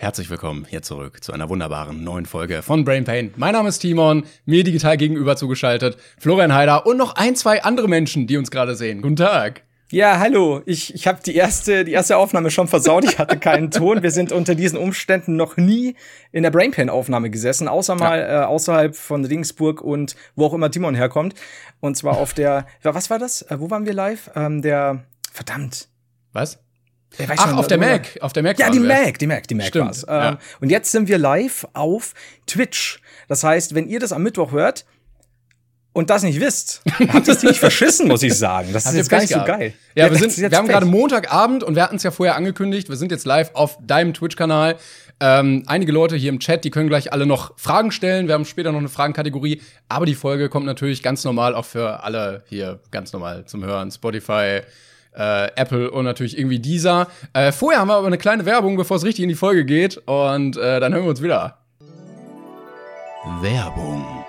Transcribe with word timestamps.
Herzlich 0.00 0.30
willkommen 0.30 0.64
hier 0.66 0.80
zurück 0.80 1.22
zu 1.22 1.30
einer 1.34 1.50
wunderbaren 1.50 2.02
neuen 2.02 2.24
Folge 2.24 2.62
von 2.62 2.86
Brain 2.86 3.04
Pain. 3.04 3.34
Mein 3.36 3.52
Name 3.52 3.68
ist 3.68 3.80
Timon, 3.80 4.24
mir 4.46 4.64
digital 4.64 4.96
gegenüber 4.96 5.36
zugeschaltet, 5.36 5.98
Florian 6.18 6.54
Heider 6.54 6.86
und 6.86 6.96
noch 6.96 7.16
ein, 7.16 7.36
zwei 7.36 7.62
andere 7.64 7.86
Menschen, 7.86 8.26
die 8.26 8.38
uns 8.38 8.50
gerade 8.50 8.74
sehen. 8.76 9.02
Guten 9.02 9.16
Tag. 9.16 9.62
Ja, 9.90 10.18
hallo. 10.18 10.62
Ich, 10.64 10.94
ich 10.94 11.06
habe 11.06 11.20
die 11.22 11.34
erste, 11.34 11.84
die 11.84 11.92
erste 11.92 12.16
Aufnahme 12.16 12.50
schon 12.50 12.66
versaut. 12.66 13.04
Ich 13.04 13.18
hatte 13.18 13.38
keinen 13.38 13.70
Ton. 13.70 14.02
Wir 14.02 14.10
sind 14.10 14.32
unter 14.32 14.54
diesen 14.54 14.78
Umständen 14.78 15.36
noch 15.36 15.58
nie 15.58 15.96
in 16.32 16.44
der 16.44 16.50
Brainpan-Aufnahme 16.50 17.28
gesessen, 17.28 17.68
außer 17.68 17.94
mal 17.94 18.20
ja. 18.20 18.44
äh, 18.44 18.46
außerhalb 18.46 18.96
von 18.96 19.26
Ringsburg 19.26 19.82
und 19.82 20.16
wo 20.34 20.46
auch 20.46 20.54
immer 20.54 20.70
Timon 20.70 20.94
herkommt. 20.94 21.34
Und 21.80 21.98
zwar 21.98 22.16
auf 22.16 22.32
der, 22.32 22.66
was 22.82 23.10
war 23.10 23.18
das? 23.18 23.42
Äh, 23.42 23.60
wo 23.60 23.68
waren 23.68 23.84
wir 23.84 23.92
live? 23.92 24.30
Ähm, 24.34 24.62
der, 24.62 25.04
verdammt. 25.30 25.88
Was? 26.32 26.58
Ach, 27.18 27.48
schon, 27.48 27.58
auf 27.58 27.66
der 27.66 27.78
Mac, 27.78 28.18
auf 28.20 28.32
der 28.32 28.42
Mac. 28.42 28.58
Ja, 28.58 28.70
die 28.70 28.78
Mac, 28.78 29.18
die 29.18 29.26
Mac, 29.26 29.46
die 29.48 29.54
Mac 29.54 29.66
Stimmt, 29.66 29.86
war's. 29.86 30.04
Ja. 30.06 30.30
Ähm, 30.30 30.38
und 30.60 30.70
jetzt 30.70 30.92
sind 30.92 31.08
wir 31.08 31.18
live 31.18 31.66
auf 31.72 32.14
Twitch. 32.46 33.00
Das 33.28 33.44
heißt, 33.44 33.74
wenn 33.74 33.88
ihr 33.88 34.00
das 34.00 34.12
am 34.12 34.22
Mittwoch 34.22 34.52
hört 34.52 34.84
und 35.92 36.10
das 36.10 36.22
nicht 36.22 36.40
wisst, 36.40 36.82
habt 37.12 37.26
ihr 37.26 37.34
es 37.34 37.40
ziemlich 37.40 37.58
verschissen, 37.58 38.08
muss 38.08 38.22
ich 38.22 38.34
sagen. 38.34 38.72
Das 38.72 38.86
ist 38.86 38.94
jetzt 38.94 39.10
gar 39.10 39.20
nicht 39.20 39.32
so 39.32 39.44
geil. 39.44 39.74
Ja, 39.94 40.06
ja 40.06 40.12
wir, 40.12 40.18
sind, 40.18 40.36
wir 40.50 40.56
haben 40.56 40.68
gerade 40.68 40.86
Montagabend 40.86 41.64
und 41.64 41.74
wir 41.74 41.82
hatten 41.82 41.96
es 41.96 42.02
ja 42.02 42.10
vorher 42.10 42.36
angekündigt. 42.36 42.88
Wir 42.88 42.96
sind 42.96 43.10
jetzt 43.10 43.26
live 43.26 43.50
auf 43.54 43.78
deinem 43.82 44.14
Twitch-Kanal. 44.14 44.76
Ähm, 45.22 45.64
einige 45.66 45.92
Leute 45.92 46.16
hier 46.16 46.30
im 46.30 46.40
Chat, 46.40 46.64
die 46.64 46.70
können 46.70 46.88
gleich 46.88 47.12
alle 47.12 47.26
noch 47.26 47.52
Fragen 47.58 47.90
stellen. 47.90 48.26
Wir 48.26 48.34
haben 48.34 48.46
später 48.46 48.72
noch 48.72 48.78
eine 48.78 48.88
Fragenkategorie. 48.88 49.60
Aber 49.88 50.06
die 50.06 50.14
Folge 50.14 50.48
kommt 50.48 50.64
natürlich 50.64 51.02
ganz 51.02 51.24
normal 51.24 51.54
auch 51.54 51.66
für 51.66 52.02
alle 52.04 52.42
hier 52.48 52.80
ganz 52.90 53.12
normal 53.12 53.44
zum 53.44 53.62
Hören. 53.64 53.90
Spotify, 53.90 54.62
äh, 55.14 55.48
Apple 55.56 55.90
und 55.90 56.04
natürlich 56.04 56.38
irgendwie 56.38 56.58
dieser. 56.58 57.08
Äh, 57.32 57.52
vorher 57.52 57.80
haben 57.80 57.88
wir 57.88 57.94
aber 57.94 58.06
eine 58.06 58.18
kleine 58.18 58.46
Werbung, 58.46 58.76
bevor 58.76 58.96
es 58.96 59.04
richtig 59.04 59.22
in 59.22 59.28
die 59.28 59.34
Folge 59.34 59.64
geht. 59.64 59.98
Und 60.06 60.56
äh, 60.56 60.80
dann 60.80 60.92
hören 60.92 61.04
wir 61.04 61.10
uns 61.10 61.22
wieder. 61.22 61.58
Werbung. 63.40 64.20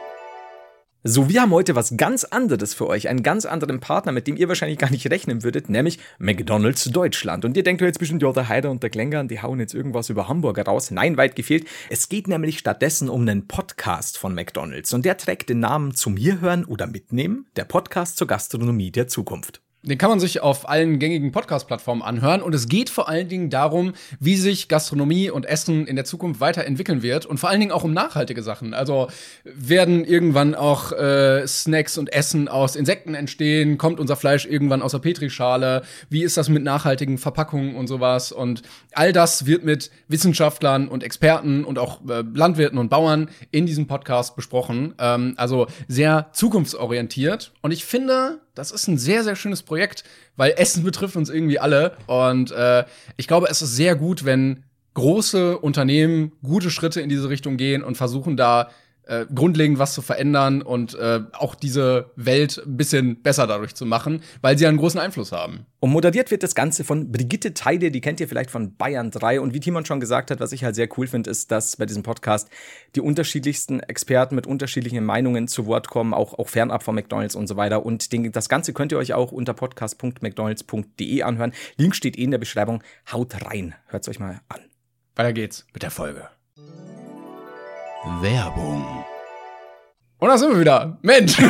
So, 1.03 1.29
wir 1.29 1.41
haben 1.41 1.51
heute 1.51 1.75
was 1.75 1.97
ganz 1.97 2.25
anderes 2.25 2.75
für 2.75 2.85
euch, 2.85 3.09
einen 3.09 3.23
ganz 3.23 3.47
anderen 3.47 3.79
Partner, 3.79 4.11
mit 4.11 4.27
dem 4.27 4.37
ihr 4.37 4.47
wahrscheinlich 4.47 4.77
gar 4.77 4.91
nicht 4.91 5.09
rechnen 5.09 5.41
würdet, 5.41 5.67
nämlich 5.67 5.97
McDonald's 6.19 6.83
Deutschland. 6.83 7.43
Und 7.43 7.57
ihr 7.57 7.63
denkt 7.63 7.81
jetzt 7.81 7.97
bestimmt, 7.97 8.21
ja, 8.21 8.31
der 8.31 8.49
Heider 8.49 8.69
und 8.69 8.83
der 8.83 8.91
Glängern, 8.91 9.27
die 9.27 9.41
hauen 9.41 9.59
jetzt 9.59 9.73
irgendwas 9.73 10.11
über 10.11 10.27
Hamburger 10.27 10.63
raus. 10.63 10.91
Nein, 10.91 11.17
weit 11.17 11.35
gefehlt. 11.35 11.65
Es 11.89 12.07
geht 12.07 12.27
nämlich 12.27 12.59
stattdessen 12.59 13.09
um 13.09 13.21
einen 13.21 13.47
Podcast 13.47 14.19
von 14.19 14.35
McDonald's. 14.35 14.93
Und 14.93 15.03
der 15.03 15.17
trägt 15.17 15.49
den 15.49 15.59
Namen 15.59 15.95
zum 15.95 16.17
Hierhören 16.17 16.65
oder 16.65 16.85
Mitnehmen, 16.85 17.47
der 17.55 17.65
Podcast 17.65 18.17
zur 18.17 18.27
Gastronomie 18.27 18.91
der 18.91 19.07
Zukunft. 19.07 19.63
Den 19.83 19.97
kann 19.97 20.11
man 20.11 20.19
sich 20.19 20.41
auf 20.41 20.69
allen 20.69 20.99
gängigen 20.99 21.31
Podcast-Plattformen 21.31 22.03
anhören. 22.03 22.43
Und 22.43 22.53
es 22.53 22.67
geht 22.67 22.91
vor 22.91 23.09
allen 23.09 23.29
Dingen 23.29 23.49
darum, 23.49 23.93
wie 24.19 24.35
sich 24.35 24.67
Gastronomie 24.67 25.31
und 25.31 25.47
Essen 25.47 25.87
in 25.87 25.95
der 25.95 26.05
Zukunft 26.05 26.39
weiterentwickeln 26.39 27.01
wird. 27.01 27.25
Und 27.25 27.39
vor 27.39 27.49
allen 27.49 27.59
Dingen 27.59 27.71
auch 27.71 27.83
um 27.83 27.91
nachhaltige 27.91 28.43
Sachen. 28.43 28.75
Also 28.75 29.07
werden 29.43 30.05
irgendwann 30.05 30.53
auch 30.53 30.91
äh, 30.91 31.47
Snacks 31.47 31.97
und 31.97 32.13
Essen 32.13 32.47
aus 32.47 32.75
Insekten 32.75 33.15
entstehen? 33.15 33.79
Kommt 33.79 33.99
unser 33.99 34.15
Fleisch 34.15 34.45
irgendwann 34.45 34.83
aus 34.83 34.91
der 34.91 34.99
Petrischale? 34.99 35.81
Wie 36.09 36.21
ist 36.21 36.37
das 36.37 36.47
mit 36.47 36.63
nachhaltigen 36.63 37.17
Verpackungen 37.17 37.75
und 37.75 37.87
sowas? 37.87 38.31
Und 38.31 38.61
all 38.93 39.13
das 39.13 39.47
wird 39.47 39.63
mit 39.63 39.89
Wissenschaftlern 40.07 40.89
und 40.89 41.01
Experten 41.01 41.65
und 41.65 41.79
auch 41.79 42.01
äh, 42.07 42.23
Landwirten 42.35 42.77
und 42.77 42.89
Bauern 42.89 43.29
in 43.49 43.65
diesem 43.65 43.87
Podcast 43.87 44.35
besprochen. 44.35 44.93
Ähm, 44.99 45.33
also 45.37 45.65
sehr 45.87 46.29
zukunftsorientiert. 46.33 47.51
Und 47.61 47.71
ich 47.71 47.83
finde, 47.83 48.41
das 48.55 48.71
ist 48.71 48.87
ein 48.87 48.97
sehr, 48.97 49.23
sehr 49.23 49.35
schönes 49.35 49.63
Projekt, 49.63 50.03
weil 50.35 50.53
Essen 50.57 50.83
betrifft 50.83 51.15
uns 51.15 51.29
irgendwie 51.29 51.59
alle. 51.59 51.97
Und 52.07 52.51
äh, 52.51 52.85
ich 53.17 53.27
glaube, 53.27 53.47
es 53.49 53.61
ist 53.61 53.75
sehr 53.75 53.95
gut, 53.95 54.25
wenn 54.25 54.63
große 54.93 55.57
Unternehmen 55.57 56.33
gute 56.43 56.69
Schritte 56.69 57.01
in 57.01 57.09
diese 57.09 57.29
Richtung 57.29 57.57
gehen 57.57 57.83
und 57.83 57.95
versuchen 57.95 58.35
da 58.35 58.69
äh, 59.11 59.25
grundlegend 59.33 59.77
was 59.77 59.93
zu 59.93 60.01
verändern 60.01 60.61
und 60.61 60.95
äh, 60.95 61.19
auch 61.33 61.53
diese 61.53 62.11
Welt 62.15 62.61
ein 62.65 62.77
bisschen 62.77 63.21
besser 63.21 63.45
dadurch 63.45 63.75
zu 63.75 63.85
machen, 63.85 64.23
weil 64.41 64.57
sie 64.57 64.65
einen 64.65 64.77
großen 64.77 64.99
Einfluss 64.99 65.33
haben. 65.33 65.65
Und 65.81 65.91
moderiert 65.91 66.31
wird 66.31 66.43
das 66.43 66.55
Ganze 66.55 66.85
von 66.85 67.11
Brigitte 67.11 67.53
Teide, 67.53 67.91
die 67.91 67.99
kennt 67.99 68.21
ihr 68.21 68.29
vielleicht 68.29 68.51
von 68.51 68.77
Bayern 68.77 69.11
3. 69.11 69.41
Und 69.41 69.53
wie 69.53 69.59
Timon 69.59 69.83
schon 69.83 69.99
gesagt 69.99 70.31
hat, 70.31 70.39
was 70.39 70.53
ich 70.53 70.63
halt 70.63 70.75
sehr 70.75 70.87
cool 70.97 71.07
finde, 71.07 71.29
ist, 71.29 71.51
dass 71.51 71.75
bei 71.75 71.85
diesem 71.85 72.03
Podcast 72.03 72.49
die 72.95 73.01
unterschiedlichsten 73.01 73.81
Experten 73.81 74.35
mit 74.35 74.47
unterschiedlichen 74.47 75.03
Meinungen 75.03 75.49
zu 75.49 75.65
Wort 75.65 75.89
kommen, 75.89 76.13
auch, 76.13 76.39
auch 76.39 76.47
fernab 76.47 76.81
von 76.81 76.95
McDonalds 76.95 77.35
und 77.35 77.47
so 77.47 77.57
weiter. 77.57 77.85
Und 77.85 78.13
den, 78.13 78.31
das 78.31 78.47
Ganze 78.47 78.71
könnt 78.71 78.93
ihr 78.93 78.97
euch 78.97 79.13
auch 79.13 79.33
unter 79.33 79.53
podcast.mcdonalds.de 79.53 81.23
anhören. 81.23 81.51
Link 81.75 81.95
steht 81.95 82.17
eh 82.17 82.23
in 82.23 82.31
der 82.31 82.37
Beschreibung. 82.37 82.81
Haut 83.11 83.43
rein. 83.43 83.75
Hört's 83.87 84.07
euch 84.07 84.19
mal 84.19 84.39
an. 84.47 84.61
Weiter 85.15 85.33
geht's 85.33 85.65
mit 85.73 85.83
der 85.83 85.91
Folge. 85.91 86.29
Werbung. 88.03 89.05
Und 90.21 90.29
da 90.29 90.37
sind 90.37 90.51
wir 90.51 90.59
wieder. 90.59 90.97
Mensch. 91.01 91.35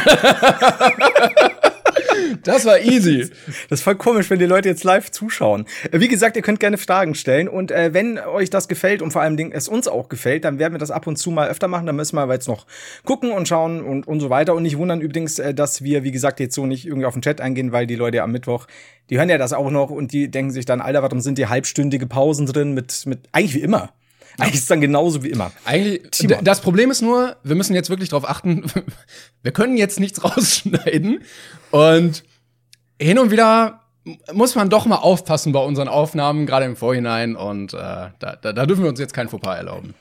Das 2.44 2.66
war 2.66 2.80
easy. 2.80 3.30
Das 3.70 3.80
ist 3.80 3.84
voll 3.84 3.96
komisch, 3.96 4.30
wenn 4.30 4.40
die 4.40 4.46
Leute 4.46 4.68
jetzt 4.68 4.84
live 4.84 5.12
zuschauen. 5.12 5.66
Wie 5.92 6.08
gesagt, 6.08 6.36
ihr 6.36 6.42
könnt 6.42 6.59
gerne 6.59 6.78
Fragen 6.78 7.14
stellen 7.14 7.48
und 7.48 7.72
äh, 7.72 7.94
wenn 7.94 8.18
euch 8.18 8.50
das 8.50 8.68
gefällt 8.68 9.04
und 9.04 9.12
vor 9.12 9.22
allem 9.22 9.38
es 9.52 9.68
uns 9.68 9.88
auch 9.88 10.09
gefällt, 10.09 10.44
dann 10.44 10.58
werden 10.58 10.74
wir 10.74 10.80
das 10.80 10.90
ab 10.90 11.06
und 11.06 11.18
zu 11.18 11.30
mal 11.30 11.50
öfter 11.50 11.68
machen. 11.68 11.86
Dann 11.86 11.96
müssen 11.96 12.16
wir 12.16 12.22
aber 12.22 12.34
jetzt 12.34 12.48
noch 12.48 12.66
gucken 13.06 13.32
und 13.32 13.48
schauen 13.48 13.84
und, 13.84 14.08
und 14.08 14.20
so 14.22 14.32
weiter. 14.32 14.56
Und 14.56 14.64
nicht 14.64 14.78
wundern 14.78 15.02
übrigens, 15.02 15.38
äh, 15.38 15.53
dass 15.53 15.84
wir, 15.84 16.03
wie 16.03 16.12
gesagt, 16.12 16.40
jetzt 16.40 16.56
so 16.56 16.66
nicht 16.66 16.86
irgendwie 16.88 17.06
auf 17.06 17.14
den 17.14 17.22
Chat 17.22 17.42
eingehen, 17.42 17.72
weil 17.72 17.86
die 17.86 17.96
Leute 17.96 18.24
am 18.24 18.32
Mittwoch, 18.32 18.66
die 19.09 19.18
hören 19.18 19.30
ja 19.30 19.38
das 19.38 19.53
auch 19.53 19.70
noch 19.70 19.92
und 19.92 20.12
die 20.12 20.32
denken 20.32 20.52
sich 20.52 20.66
dann, 20.66 20.82
Alter, 20.82 21.03
warum 21.03 21.20
sind 21.20 21.38
die 21.38 21.48
halbstündige 21.48 22.08
Pausen 22.08 22.48
drin 22.48 22.74
mit, 22.74 23.03
mit 23.06 23.20
eigentlich 23.32 23.53
wie 23.53 23.62
immer. 23.62 23.92
Eigentlich 24.38 24.56
ist 24.56 24.62
es 24.62 24.68
dann 24.68 24.81
genauso 24.81 25.24
wie 25.24 25.30
immer. 25.30 25.52
Eigentlich, 25.66 26.09
Timon. 26.12 26.44
das 26.44 26.62
Problem 26.62 26.92
ist 26.92 27.02
nur, 27.02 27.38
wir 27.44 27.56
müssen 27.56 27.75
jetzt 27.75 27.90
wirklich 27.90 28.09
darauf 28.09 28.28
achten, 28.30 28.66
wir 29.44 29.52
können 29.52 29.78
jetzt 29.78 30.00
nichts 30.00 30.24
rausschneiden. 30.24 31.24
Und 31.72 32.24
hin 33.00 33.20
und 33.20 33.31
wieder 33.31 33.81
muss 34.34 34.56
man 34.56 34.70
doch 34.70 34.86
mal 34.86 34.97
aufpassen 34.97 35.52
bei 35.52 35.59
unseren 35.59 35.88
Aufnahmen, 35.88 36.46
gerade 36.46 36.66
im 36.66 36.75
Vorhinein. 36.75 37.36
Und 37.36 37.74
äh, 37.74 37.78
da, 37.78 38.14
da, 38.20 38.53
da 38.53 38.66
dürfen 38.66 38.84
wir 38.84 38.90
uns 38.90 39.00
jetzt 39.00 39.14
kein 39.14 39.30
Fauxpas 39.30 39.58
erlauben. 39.58 39.94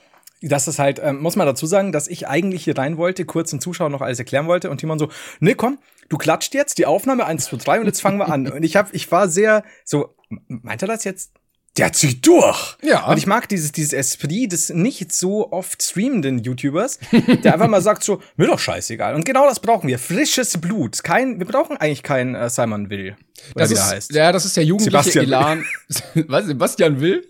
Das 0.43 0.69
ist 0.69 0.79
halt, 0.79 1.01
ähm, 1.03 1.21
muss 1.21 1.37
man 1.37 1.47
dazu 1.47 1.67
sagen, 1.67 1.93
dass 1.93 2.09
ich 2.09 2.27
eigentlich 2.27 2.65
hier 2.65 2.79
rein 2.79 2.97
wollte, 2.97 3.27
kurz 3.27 3.51
den 3.51 3.61
Zuschauern 3.61 3.93
noch 3.93 4.01
alles 4.01 4.19
erklären 4.19 4.47
wollte 4.47 4.71
und 4.71 4.79
Timon 4.79 4.99
so, 4.99 5.11
nee, 5.39 5.55
komm, 5.55 5.79
du 6.09 6.17
klatscht 6.17 6.55
jetzt 6.55 6.79
die 6.79 6.87
Aufnahme 6.87 7.27
1, 7.27 7.45
2, 7.45 7.57
3 7.59 7.81
und 7.81 7.87
jetzt 7.87 8.01
fangen 8.01 8.19
wir 8.19 8.31
an. 8.31 8.51
Und 8.51 8.63
ich 8.63 8.77
hab, 8.77 8.95
ich 8.95 9.11
war 9.13 9.29
sehr 9.29 9.65
so, 9.85 10.15
meint 10.49 10.81
er 10.81 10.89
das 10.89 11.05
jetzt 11.05 11.33
der 11.77 11.93
zieht 11.93 12.27
durch. 12.27 12.77
Ja. 12.83 13.07
Und 13.07 13.17
ich 13.17 13.27
mag 13.27 13.49
dieses, 13.49 13.73
dieses 13.73 13.93
Esprit 13.93 14.53
des 14.53 14.71
nicht 14.71 15.13
so 15.13 15.53
oft 15.53 15.83
streamenden 15.83 16.39
YouTubers, 16.39 16.99
der 17.45 17.55
einfach 17.55 17.69
mal 17.69 17.81
sagt 17.81 18.03
so, 18.03 18.21
mir 18.37 18.49
doch 18.49 18.59
scheißegal. 18.59 19.15
Und 19.15 19.25
genau 19.25 19.47
das 19.47 19.61
brauchen 19.61 19.89
wir. 19.89 19.99
Frisches 19.99 20.59
Blut. 20.59 21.03
Kein, 21.05 21.39
wir 21.39 21.47
brauchen 21.47 21.77
eigentlich 21.77 22.03
keinen 22.03 22.35
äh, 22.35 22.51
Simon 22.51 22.91
Will. 22.91 23.17
Oder 23.55 23.65
das 23.65 23.71
wie 23.71 23.75
ist, 23.75 23.81
der 23.81 23.97
heißt. 23.97 24.15
Ja, 24.15 24.33
das 24.33 24.45
ist 24.45 24.57
der 24.57 24.65
jugendliche 24.65 24.91
Sebastian 24.91 25.25
Elan. 25.25 25.65
Was, 26.29 26.47
Sebastian 26.47 27.01
Will? 27.01 27.27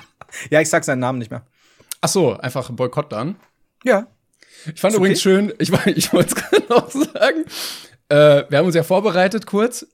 ja, 0.50 0.60
ich 0.60 0.68
sag 0.68 0.84
seinen 0.84 1.00
Namen 1.00 1.18
nicht 1.18 1.30
mehr. 1.30 1.46
Ach 2.00 2.08
so, 2.08 2.36
einfach 2.36 2.70
Boykott 2.70 3.12
dann? 3.12 3.36
Ja. 3.84 4.08
Ich 4.74 4.80
fand 4.80 4.92
ist 4.92 4.98
übrigens 4.98 5.20
okay. 5.20 5.36
schön, 5.36 5.54
ich, 5.58 5.70
ich 5.96 6.12
wollte 6.12 6.34
es 6.34 6.34
gerade 6.34 6.64
noch 6.68 6.90
sagen, 6.90 7.44
äh, 8.08 8.50
wir 8.50 8.58
haben 8.58 8.66
uns 8.66 8.74
ja 8.74 8.82
vorbereitet 8.82 9.46
kurz 9.46 9.86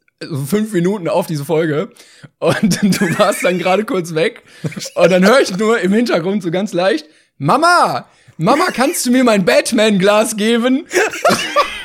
fünf 0.46 0.72
Minuten 0.72 1.08
auf 1.08 1.26
diese 1.26 1.44
Folge 1.44 1.90
und 2.38 2.82
du 2.82 3.18
warst 3.18 3.44
dann 3.44 3.58
gerade 3.58 3.84
kurz 3.84 4.14
weg 4.14 4.42
und 4.94 5.10
dann 5.10 5.26
höre 5.26 5.40
ich 5.40 5.56
nur 5.56 5.80
im 5.80 5.92
Hintergrund 5.92 6.42
so 6.42 6.50
ganz 6.50 6.72
leicht, 6.72 7.06
Mama, 7.38 8.06
Mama, 8.36 8.66
kannst 8.72 9.04
du 9.06 9.10
mir 9.10 9.24
mein 9.24 9.44
Batman-Glas 9.44 10.36
geben? 10.36 10.86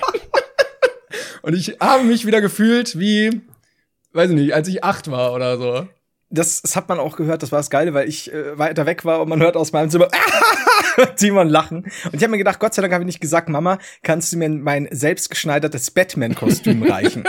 und 1.42 1.54
ich 1.54 1.78
habe 1.80 2.04
mich 2.04 2.26
wieder 2.26 2.42
gefühlt 2.42 3.00
wie, 3.00 3.42
weiß 4.14 4.30
ich 4.32 4.36
nicht, 4.36 4.54
als 4.54 4.68
ich 4.68 4.84
acht 4.84 5.10
war 5.10 5.34
oder 5.34 5.58
so. 5.58 5.88
Das, 6.30 6.62
das 6.62 6.76
hat 6.76 6.90
man 6.90 7.00
auch 7.00 7.16
gehört, 7.16 7.44
das 7.44 7.52
war 7.52 7.60
das 7.60 7.70
Geile, 7.70 7.94
weil 7.94 8.10
ich 8.10 8.34
äh, 8.34 8.58
weiter 8.58 8.86
weg 8.86 9.06
war 9.06 9.22
und 9.22 9.30
man 9.30 9.40
hört 9.40 9.56
aus 9.56 9.72
meinem 9.72 9.90
Zimmer 9.90 10.10
Simon 11.16 11.48
lachen. 11.48 11.84
Und 12.06 12.14
ich 12.14 12.24
habe 12.24 12.32
mir 12.32 12.38
gedacht, 12.38 12.60
Gott 12.60 12.74
sei 12.74 12.82
Dank 12.82 12.94
habe 12.94 13.04
ich 13.04 13.08
nicht 13.08 13.22
gesagt, 13.22 13.48
Mama, 13.48 13.78
kannst 14.04 14.34
du 14.34 14.38
mir 14.38 14.50
mein 14.50 14.88
selbstgeschneidertes 14.92 15.92
Batman-Kostüm 15.92 16.84
reichen? 16.84 17.24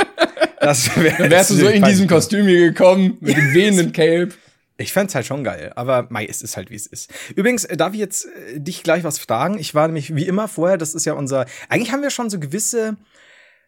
Das 0.66 0.96
wär 1.00 1.12
Dann 1.12 1.30
wärst 1.30 1.50
du 1.50 1.54
so 1.54 1.68
in 1.68 1.84
diesem 1.84 2.08
Kostüm 2.08 2.46
hier 2.46 2.72
gekommen, 2.72 3.18
mit 3.20 3.36
dem 3.36 3.54
wehenden 3.54 3.92
Cape. 3.92 4.30
Ich 4.78 4.92
fände 4.92 5.14
halt 5.14 5.24
schon 5.24 5.44
geil, 5.44 5.72
aber 5.76 6.06
mei, 6.10 6.26
es 6.26 6.42
ist 6.42 6.56
halt, 6.56 6.70
wie 6.70 6.74
es 6.74 6.86
ist. 6.86 7.10
Übrigens, 7.34 7.64
äh, 7.64 7.76
darf 7.76 7.94
ich 7.94 8.00
jetzt 8.00 8.26
äh, 8.26 8.60
dich 8.60 8.82
gleich 8.82 9.04
was 9.04 9.18
fragen? 9.18 9.58
Ich 9.58 9.74
war 9.74 9.86
nämlich 9.86 10.16
wie 10.16 10.26
immer 10.26 10.48
vorher, 10.48 10.76
das 10.76 10.94
ist 10.94 11.06
ja 11.06 11.12
unser, 11.14 11.46
eigentlich 11.68 11.92
haben 11.92 12.02
wir 12.02 12.10
schon 12.10 12.30
so 12.30 12.40
gewisse, 12.40 12.96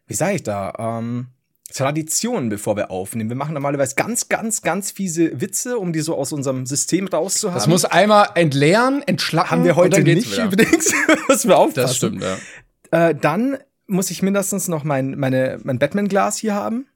wie 0.08 0.14
sage 0.14 0.34
ich 0.34 0.42
da, 0.42 0.72
ähm, 0.76 1.28
Traditionen, 1.72 2.48
bevor 2.48 2.76
wir 2.76 2.90
aufnehmen. 2.90 3.30
Wir 3.30 3.36
machen 3.36 3.54
normalerweise 3.54 3.94
ganz, 3.94 4.28
ganz, 4.28 4.62
ganz 4.62 4.90
fiese 4.90 5.40
Witze, 5.40 5.78
um 5.78 5.92
die 5.92 6.00
so 6.00 6.16
aus 6.16 6.32
unserem 6.32 6.66
System 6.66 7.06
rauszuhaben. 7.06 7.58
Das 7.58 7.68
muss 7.68 7.84
einmal 7.84 8.30
entleeren, 8.34 9.02
entschlacken. 9.06 9.50
Haben 9.50 9.64
wir 9.64 9.76
heute 9.76 10.02
nicht 10.02 10.32
wieder. 10.32 10.44
übrigens. 10.52 10.92
Müssen 11.28 11.48
wir 11.48 11.58
aufpassen. 11.58 11.86
Das 11.86 11.96
stimmt, 11.96 12.22
ja. 12.22 13.08
Äh, 13.10 13.14
dann 13.14 13.58
muss 13.88 14.10
ich 14.10 14.22
mindestens 14.22 14.68
noch 14.68 14.84
mein, 14.84 15.18
meine, 15.18 15.58
mein 15.64 15.78
Batman-Glas 15.78 16.36
hier 16.38 16.54
haben. 16.54 16.86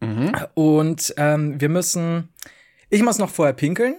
Mhm. 0.00 0.32
Und 0.54 1.14
ähm, 1.16 1.60
wir 1.60 1.68
müssen. 1.68 2.28
Ich 2.90 3.02
muss 3.02 3.18
noch 3.18 3.30
vorher 3.30 3.54
pinkeln. 3.54 3.96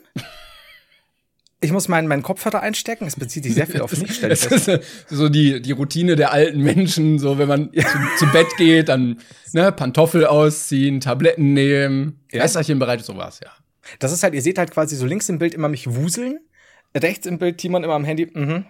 ich 1.61 1.71
muss 1.71 1.87
meinen, 1.87 2.07
meinen 2.07 2.23
Kopfhörer 2.23 2.59
einstecken. 2.61 3.05
Es 3.05 3.15
bezieht 3.15 3.43
sich 3.43 3.53
sehr 3.53 3.67
viel 3.67 3.81
auf 3.81 3.95
mich, 3.97 4.19
Das 4.19 4.45
ist 4.45 4.69
so 5.07 5.29
die, 5.29 5.61
die 5.61 5.71
Routine 5.71 6.15
der 6.15 6.33
alten 6.33 6.59
Menschen, 6.61 7.19
so 7.19 7.37
wenn 7.37 7.47
man 7.47 7.71
zu, 7.71 7.97
zu 8.17 8.25
Bett 8.31 8.47
geht, 8.57 8.89
dann 8.89 9.21
ne, 9.53 9.71
Pantoffel 9.71 10.25
ausziehen, 10.25 10.99
Tabletten 10.99 11.53
nehmen, 11.53 12.19
Ja. 12.31 12.43
Wässerchen 12.43 12.79
bereit, 12.79 13.05
sowas, 13.05 13.39
ja. 13.41 13.51
Das 13.99 14.11
ist 14.11 14.23
halt, 14.23 14.33
ihr 14.33 14.41
seht 14.41 14.57
halt 14.57 14.71
quasi 14.71 14.95
so 14.95 15.05
links 15.05 15.29
im 15.29 15.39
Bild 15.39 15.53
immer 15.53 15.69
mich 15.69 15.93
wuseln, 15.93 16.39
rechts 16.95 17.25
im 17.25 17.37
Bild 17.37 17.57
Timon 17.59 17.83
immer 17.83 17.93
am 17.93 18.03
Handy. 18.03 18.29
Mhm. 18.33 18.65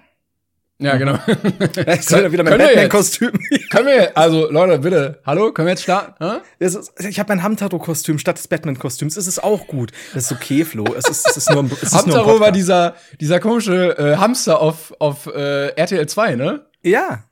Ja, 0.81 0.97
genau. 0.97 1.13
Da 1.75 1.93
ist 1.93 2.09
wieder 2.11 2.43
mein 2.43 2.45
können 2.45 2.59
wir 2.59 2.67
Batman-Kostüm. 2.67 3.31
können 3.69 3.87
wir, 3.87 4.17
also 4.17 4.49
Leute, 4.51 4.79
bitte, 4.79 5.19
hallo, 5.25 5.51
können 5.51 5.67
wir 5.67 5.73
jetzt 5.73 5.83
starten? 5.83 6.41
Das 6.59 6.73
ist, 6.75 6.91
ich 7.05 7.19
habe 7.19 7.29
mein 7.35 7.43
Hamtaro-Kostüm 7.43 8.17
statt 8.17 8.37
des 8.37 8.47
Batman-Kostüms. 8.47 9.15
Es 9.15 9.27
ist 9.27 9.43
auch 9.43 9.67
gut. 9.67 9.91
Das 10.13 10.25
ist 10.25 10.31
okay, 10.31 10.65
Flo. 10.65 10.85
Es 10.97 11.07
ist, 11.07 11.27
es 11.29 11.37
ist 11.37 11.49
nur 11.51 11.63
ein, 11.63 11.71
es 11.71 11.83
ist 11.83 11.91
nur 11.93 12.01
ein 12.01 12.19
Hamtaro 12.21 12.39
war 12.39 12.51
dieser, 12.51 12.95
dieser 13.19 13.39
komische 13.39 13.95
äh, 13.97 14.17
Hamster 14.17 14.59
auf, 14.59 14.93
auf 14.99 15.27
äh, 15.27 15.67
RTL 15.75 16.07
2, 16.07 16.35
ne? 16.35 16.65
Ja. 16.81 17.23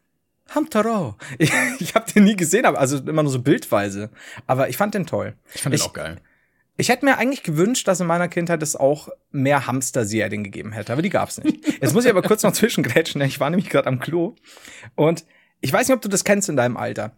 Hamtaro. 0.53 1.15
Ich, 1.39 1.51
ich 1.79 1.95
habe 1.95 2.11
den 2.11 2.23
nie 2.25 2.35
gesehen, 2.35 2.65
aber 2.65 2.79
also 2.79 2.97
immer 2.97 3.23
nur 3.23 3.31
so 3.31 3.39
bildweise. 3.41 4.09
Aber 4.47 4.69
ich 4.69 4.77
fand 4.77 4.93
den 4.93 5.05
toll. 5.07 5.33
Ich 5.55 5.61
fand 5.63 5.73
den 5.73 5.79
Ich- 5.79 5.85
auch 5.85 5.93
geil. 5.93 6.17
Ich 6.79 6.87
hätte 6.87 7.03
mir 7.03 7.17
eigentlich 7.17 7.43
gewünscht, 7.43 7.89
dass 7.89 7.99
in 7.99 8.07
meiner 8.07 8.29
Kindheit 8.29 8.63
es 8.63 8.77
auch 8.77 9.09
mehr 9.31 9.67
Hamster-Serien 9.67 10.45
gegeben 10.45 10.71
hätte, 10.71 10.93
aber 10.93 11.01
die 11.01 11.09
gab's 11.09 11.37
nicht. 11.37 11.81
Jetzt 11.81 11.93
muss 11.93 12.05
ich 12.05 12.09
aber 12.09 12.21
kurz 12.21 12.41
noch 12.41 12.53
zwischengrätschen, 12.53 13.19
denn 13.19 13.27
ich 13.27 13.41
war 13.41 13.49
nämlich 13.49 13.69
gerade 13.69 13.87
am 13.87 13.99
Klo 13.99 14.35
und 14.95 15.25
ich 15.59 15.73
weiß 15.73 15.89
nicht, 15.89 15.95
ob 15.95 16.01
du 16.01 16.07
das 16.07 16.23
kennst 16.23 16.47
in 16.47 16.55
deinem 16.55 16.77
Alter. 16.77 17.17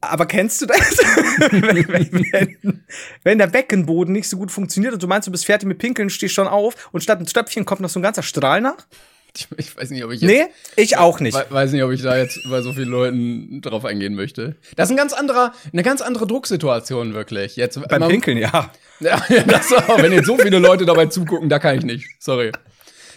Aber 0.00 0.24
kennst 0.24 0.62
du 0.62 0.64
das? 0.64 0.78
wenn, 1.50 1.86
wenn, 1.88 2.32
wenn, 2.32 2.84
wenn 3.24 3.38
der 3.38 3.46
Beckenboden 3.48 4.14
nicht 4.14 4.30
so 4.30 4.38
gut 4.38 4.50
funktioniert 4.50 4.94
und 4.94 5.02
du 5.02 5.06
meinst, 5.06 5.28
du 5.28 5.32
bist 5.32 5.44
fertig 5.44 5.68
mit 5.68 5.76
Pinkeln, 5.76 6.08
stehst 6.08 6.32
schon 6.32 6.48
auf 6.48 6.88
und 6.92 7.02
statt 7.02 7.20
ein 7.20 7.28
Stöpfchen 7.28 7.66
kommt 7.66 7.82
noch 7.82 7.90
so 7.90 8.00
ein 8.00 8.02
ganzer 8.02 8.22
Strahl 8.22 8.62
nach? 8.62 8.86
Ich, 9.36 9.46
ich 9.56 9.76
weiß 9.76 9.90
nicht, 9.90 10.04
ob 10.04 10.10
ich 10.10 10.20
jetzt, 10.20 10.30
Nee, 10.30 10.46
ich 10.76 10.96
auch 10.98 11.20
nicht. 11.20 11.36
we- 11.36 11.46
weiß 11.50 11.72
nicht, 11.72 11.82
ob 11.82 11.92
ich 11.92 12.02
da 12.02 12.16
jetzt 12.16 12.40
bei 12.50 12.62
so 12.62 12.72
vielen 12.72 12.88
Leuten 12.88 13.60
drauf 13.62 13.84
eingehen 13.84 14.14
möchte. 14.14 14.56
Das 14.76 14.88
ist 14.88 14.92
ein 14.92 14.96
ganz 14.96 15.12
anderer, 15.12 15.52
eine 15.72 15.82
ganz 15.82 16.00
andere 16.02 16.26
Drucksituation 16.26 17.14
wirklich. 17.14 17.56
Jetzt 17.56 17.80
Beim 17.88 18.00
man- 18.00 18.08
Pinkeln, 18.10 18.38
ja. 18.38 18.70
Ja, 19.00 19.18
das 19.46 19.72
auch. 19.72 20.02
Wenn 20.02 20.12
jetzt 20.12 20.26
so 20.26 20.36
viele 20.36 20.58
Leute 20.58 20.84
dabei 20.84 21.06
zugucken, 21.06 21.48
da 21.48 21.58
kann 21.58 21.78
ich 21.78 21.84
nicht. 21.84 22.06
Sorry. 22.18 22.52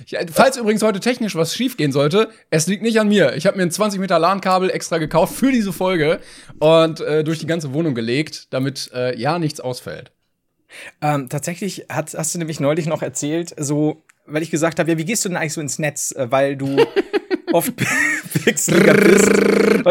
Ich, 0.06 0.14
äh, 0.16 0.26
falls 0.32 0.56
übrigens 0.56 0.82
heute 0.82 1.02
technisch 1.02 1.36
was 1.36 1.54
schief 1.54 1.76
gehen 1.76 1.92
sollte, 1.92 2.30
es 2.50 2.68
liegt 2.68 2.84
nicht 2.84 3.02
an 3.02 3.10
mir. 3.10 3.36
Ich 3.36 3.46
habe 3.46 3.58
mir 3.58 3.64
ein 3.64 3.70
20 3.72 4.00
Meter 4.00 4.18
LAN-Kabel 4.18 4.70
extra 4.70 4.98
gekauft 4.98 5.36
für 5.36 5.52
diese 5.52 5.74
Folge 5.74 6.22
und 6.60 7.02
äh, 7.02 7.26
durch 7.26 7.40
die 7.40 7.48
ganze 7.48 7.74
Wohnung 7.74 7.96
gelegt, 7.96 8.48
damit 8.54 8.92
äh, 8.94 9.14
ja 9.20 9.40
nichts 9.40 9.60
ausfällt. 9.60 10.12
Ähm, 11.02 11.28
tatsächlich 11.28 11.86
hat, 11.90 12.14
hast 12.18 12.34
du 12.34 12.40
nämlich 12.40 12.60
neulich 12.62 12.86
noch 12.86 13.02
erzählt, 13.02 13.54
so, 13.58 14.04
weil 14.26 14.42
ich 14.42 14.52
gesagt 14.52 14.80
habe, 14.80 14.92
ja, 14.92 14.98
wie 14.98 15.06
gehst 15.06 15.26
du 15.26 15.30
denn 15.30 15.38
eigentlich 15.38 15.54
so 15.54 15.62
ins 15.62 15.80
Netz, 15.80 16.12
äh, 16.12 16.32
weil 16.32 16.56
du 16.56 16.78
oft 17.54 17.74
pixeliger 18.44 18.94
bist. 18.94 19.30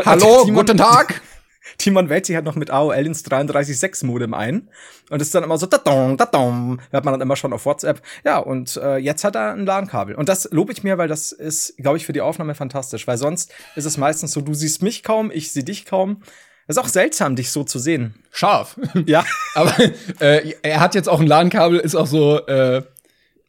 Hallo, 0.06 0.44
Timon, 0.44 0.66
guten 0.66 0.78
Tag. 0.78 1.20
Timon 1.78 2.08
wählt 2.08 2.26
sich 2.26 2.36
halt 2.36 2.44
noch 2.44 2.56
mit 2.56 2.70
AOL 2.70 3.06
ins 3.06 3.24
33.6 3.24 4.04
Modem 4.04 4.34
ein 4.34 4.68
und 5.10 5.22
ist 5.22 5.34
dann 5.34 5.44
immer 5.44 5.58
so, 5.58 5.66
da-dong, 5.66 6.16
da-dong, 6.16 6.80
hört 6.90 7.04
man 7.04 7.14
dann 7.14 7.20
immer 7.20 7.36
schon 7.36 7.52
auf 7.52 7.64
WhatsApp. 7.66 8.02
Ja, 8.24 8.38
und 8.38 8.76
äh, 8.76 8.96
jetzt 8.96 9.24
hat 9.24 9.36
er 9.36 9.52
ein 9.52 9.64
LAN-Kabel. 9.64 10.14
Und 10.14 10.28
das 10.28 10.48
lobe 10.50 10.72
ich 10.72 10.82
mir, 10.82 10.98
weil 10.98 11.08
das 11.08 11.32
ist, 11.32 11.76
glaube 11.78 11.96
ich, 11.96 12.06
für 12.06 12.12
die 12.12 12.20
Aufnahme 12.20 12.54
fantastisch, 12.54 13.06
weil 13.06 13.16
sonst 13.16 13.52
ist 13.76 13.84
es 13.84 13.96
meistens 13.96 14.32
so, 14.32 14.40
du 14.40 14.54
siehst 14.54 14.82
mich 14.82 15.02
kaum, 15.02 15.30
ich 15.32 15.52
sehe 15.52 15.64
dich 15.64 15.84
kaum. 15.84 16.22
Es 16.66 16.76
ist 16.76 16.82
auch 16.82 16.88
seltsam, 16.88 17.36
dich 17.36 17.50
so 17.50 17.64
zu 17.64 17.78
sehen. 17.78 18.14
Scharf. 18.30 18.78
Ja. 19.06 19.24
Aber 19.54 19.74
äh, 20.20 20.54
er 20.62 20.80
hat 20.80 20.94
jetzt 20.94 21.08
auch 21.08 21.20
ein 21.20 21.26
LAN-Kabel, 21.26 21.78
ist 21.80 21.94
auch 21.94 22.06
so 22.06 22.46
äh, 22.46 22.82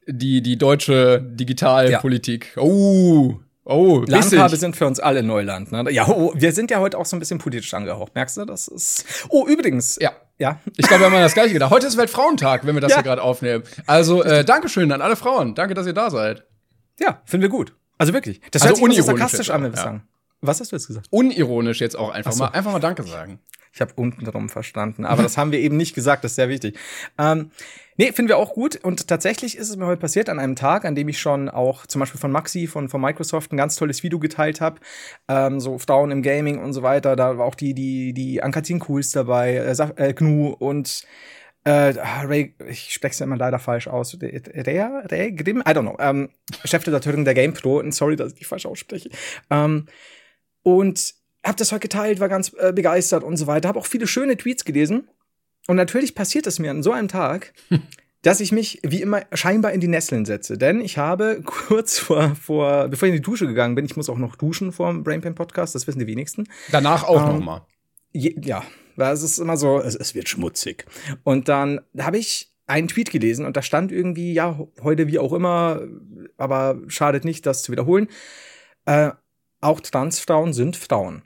die, 0.08 0.42
die 0.42 0.58
deutsche 0.58 1.22
Digitalpolitik. 1.22 2.54
Oh, 2.58 3.36
oh, 3.66 4.04
Landkabel 4.08 4.44
bissig. 4.46 4.60
sind 4.60 4.76
für 4.76 4.88
uns 4.88 5.00
alle 5.00 5.24
Neuland. 5.24 5.72
Ne? 5.72 5.92
Ja, 5.92 6.08
oh, 6.08 6.34
wir 6.36 6.52
sind 6.54 6.72
ja 6.72 6.80
heute 6.80 6.98
auch 6.98 7.06
so 7.06 7.16
ein 7.16 7.20
bisschen 7.20 7.40
politisch 7.40 7.74
angehaucht. 7.74 8.16
Merkst 8.16 8.38
du? 8.38 8.46
Das 8.46 8.68
ist. 8.68 9.06
Oh, 9.30 9.46
übrigens. 9.48 9.98
Ja. 10.02 10.12
Ja. 10.40 10.60
Ich 10.78 10.88
glaube, 10.88 11.04
wir 11.04 11.12
haben 11.12 11.22
das 11.22 11.36
gleiche 11.36 11.54
gedacht. 11.54 11.72
Heute 11.72 11.88
ist 11.88 11.96
Weltfrauentag, 11.98 12.66
wenn 12.66 12.76
wir 12.76 12.82
das 12.82 12.92
Ja. 12.92 12.98
hier 12.98 13.04
gerade 13.04 13.22
aufnehmen. 13.22 13.64
Also, 13.86 14.24
äh, 14.24 14.44
Dankeschön 14.44 14.92
an 14.92 15.02
alle 15.02 15.16
Frauen. 15.16 15.56
Danke, 15.56 15.74
dass 15.76 15.86
ihr 15.86 15.94
da 15.94 16.10
seid. 16.10 16.44
Ja, 17.00 17.22
finden 17.26 17.44
wir 17.44 17.50
gut. 17.50 17.74
Also 17.98 18.14
wirklich. 18.14 18.42
Das 18.52 18.64
Also 18.64 18.82
hört 18.82 18.94
sich 18.94 19.04
sarkastisch 19.06 19.50
an, 19.50 19.64
wenn 19.64 19.72
wir 19.72 19.78
ja. 19.78 19.84
sagen. 19.84 20.04
Was 20.44 20.60
hast 20.60 20.72
du 20.72 20.76
jetzt 20.76 20.88
gesagt? 20.88 21.08
Unironisch 21.10 21.80
jetzt 21.80 21.96
auch 21.96 22.10
einfach 22.10 22.32
Ach 22.32 22.36
so. 22.36 22.44
mal, 22.44 22.50
einfach 22.50 22.72
mal 22.72 22.80
Danke 22.80 23.04
sagen. 23.04 23.40
Ich 23.74 23.82
habe 23.82 23.94
unten 23.96 24.24
drum 24.24 24.50
verstanden. 24.50 25.04
Aber 25.04 25.24
das 25.24 25.38
haben 25.38 25.52
wir 25.52 25.60
eben 25.60 25.78
nicht 25.78 25.96
gesagt. 25.96 26.24
Das 26.24 26.34
ist 26.34 26.36
sehr 26.36 26.50
wichtig. 26.50 26.78
Ähm, 27.18 27.50
nee, 27.98 28.12
finden 28.12 28.30
wir 28.30 28.38
auch 28.38 28.54
gut. 28.54 28.76
Und 28.76 29.08
tatsächlich 29.08 29.58
ist 29.58 29.70
es 29.70 29.78
mir 29.78 29.88
heute 29.88 30.00
passiert 30.00 30.30
an 30.30 30.38
einem 30.38 30.56
Tag, 30.56 30.86
an 30.86 30.94
dem 30.94 31.10
ich 31.10 31.20
schon 31.20 31.50
auch 31.50 31.88
zum 31.88 32.00
Beispiel 32.00 32.20
von 32.20 32.32
Maxi, 32.32 32.68
von, 32.68 32.88
von 32.88 33.02
Microsoft, 33.02 33.52
ein 33.52 33.58
ganz 33.58 33.76
tolles 33.76 34.04
Video 34.04 34.20
geteilt 34.20 34.62
habe. 34.62 34.80
Ähm, 35.28 35.60
so 35.60 35.80
Frauen 35.80 36.12
im 36.12 36.22
Gaming 36.22 36.60
und 36.60 36.74
so 36.74 36.84
weiter. 36.84 37.16
Da 37.16 37.40
war 37.40 37.46
auch 37.48 37.56
die, 37.56 37.74
die, 37.74 38.14
die 38.14 38.44
Ankatrin 38.44 38.80
Cools 38.80 39.12
dabei, 39.12 39.56
äh, 39.56 39.76
äh, 39.96 40.14
Gnu 40.14 40.50
und 40.50 41.04
äh, 41.64 41.98
ah, 41.98 42.24
Ray, 42.24 42.56
ich 42.68 42.94
spreche 42.94 43.14
es 43.14 43.22
immer 43.22 43.38
leider 43.38 43.58
falsch 43.58 43.88
aus. 43.88 44.18
Rea? 44.22 45.04
Ray 45.10 45.32
Grimm? 45.32 45.62
I 45.62 45.72
don't 45.72 45.82
know. 45.82 45.98
Ähm, 45.98 46.30
Chefredakteurin 46.66 47.26
der 47.26 47.34
GamePro. 47.34 47.80
Und 47.80 47.96
sorry, 47.96 48.18
dass 48.18 48.34
ich 48.34 48.40
die 48.40 48.46
falsch 48.46 48.66
ausspreche. 48.66 49.10
Ähm, 49.50 49.88
und 50.64 51.14
habe 51.46 51.58
das 51.58 51.72
heute 51.72 51.82
geteilt, 51.82 52.20
war 52.20 52.30
ganz 52.30 52.54
äh, 52.58 52.72
begeistert 52.74 53.24
und 53.24 53.38
so 53.38 53.48
weiter. 53.48 53.68
Habe 53.68 53.80
auch 53.80 53.86
viele 53.86 54.08
schöne 54.08 54.38
Tweets 54.38 54.66
gelesen. 54.66 55.10
Und 55.68 55.76
natürlich 55.76 56.16
passiert 56.16 56.48
es 56.48 56.60
mir 56.60 56.72
an 56.72 56.84
so 56.84 56.92
einem 56.92 57.08
Tag, 57.08 57.54
dass 58.22 58.40
ich 58.40 58.52
mich 58.52 58.80
wie 58.84 59.02
immer 59.02 59.24
scheinbar 59.34 59.74
in 59.74 59.82
die 59.82 59.88
Nesseln 59.88 60.26
setze. 60.26 60.58
Denn 60.58 60.80
ich 60.80 60.98
habe 60.98 61.42
kurz 61.46 62.00
vor, 62.00 62.36
vor, 62.36 62.88
bevor 62.88 63.08
ich 63.08 63.14
in 63.14 63.22
die 63.22 63.24
Dusche 63.24 63.48
gegangen 63.48 63.76
bin, 63.76 63.86
ich 63.86 63.98
muss 63.98 64.10
auch 64.10 64.18
noch 64.18 64.36
duschen 64.36 64.72
vor 64.72 64.92
dem 64.92 65.04
Brainpan 65.04 65.36
Podcast, 65.36 65.76
das 65.76 65.86
wissen 65.86 66.00
die 66.00 66.08
wenigsten. 66.08 66.48
Danach 66.72 67.04
auch 67.04 67.22
Ähm, 67.22 67.36
noch 67.36 67.46
mal. 67.46 67.68
Je, 68.14 68.36
ja, 68.42 68.64
weil 68.96 69.14
es 69.14 69.24
ist 69.24 69.40
immer 69.40 69.58
so, 69.58 69.80
es, 69.80 69.96
es 69.96 70.16
wird 70.16 70.30
schmutzig. 70.30 70.86
Und 71.24 71.50
dann 71.50 71.82
habe 71.98 72.18
ich 72.18 72.54
einen 72.68 72.88
Tweet 72.88 73.12
gelesen 73.12 73.46
und 73.46 73.58
da 73.58 73.62
stand 73.62 73.92
irgendwie, 73.92 74.34
ja, 74.34 74.60
heute 74.82 75.08
wie 75.08 75.20
auch 75.20 75.34
immer, 75.34 75.82
aber 76.38 76.80
schadet 76.88 77.26
nicht, 77.26 77.46
das 77.46 77.64
zu 77.64 77.72
wiederholen. 77.72 78.08
Äh, 78.86 79.12
auch 79.64 79.80
Transfrauen 79.80 80.54
sind 80.54 80.78
Frauen. 80.78 81.24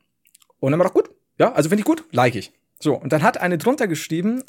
Und 0.60 0.72
dann 0.72 0.80
war 0.80 0.88
doch 0.88 0.94
gut. 0.94 1.10
Ja, 1.39 1.54
also 1.54 1.69
finde 1.69 1.81
ich 1.81 1.86
gut, 1.86 2.04
like 2.12 2.36
ich. 2.36 2.51
So, 2.80 2.95
und 2.95 3.12
dann 3.13 3.24
hat 3.24 3.39
eine 3.39 3.57
drunter 3.57 3.88
geschrieben, 3.88 4.44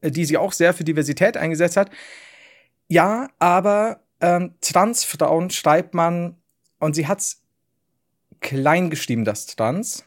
äh, 0.00 0.10
die 0.10 0.24
sich 0.24 0.36
auch 0.36 0.52
sehr 0.52 0.74
für 0.74 0.84
Diversität 0.84 1.36
eingesetzt 1.36 1.76
hat. 1.76 1.90
Ja, 2.88 3.28
aber 3.38 4.00
ähm, 4.20 4.54
Transfrauen 4.60 5.50
schreibt 5.50 5.94
man, 5.94 6.36
und 6.80 6.94
sie 6.94 7.06
hat's 7.06 7.42
klein 8.40 8.90
geschrieben, 8.90 9.24
das 9.24 9.46
Trans. 9.46 10.04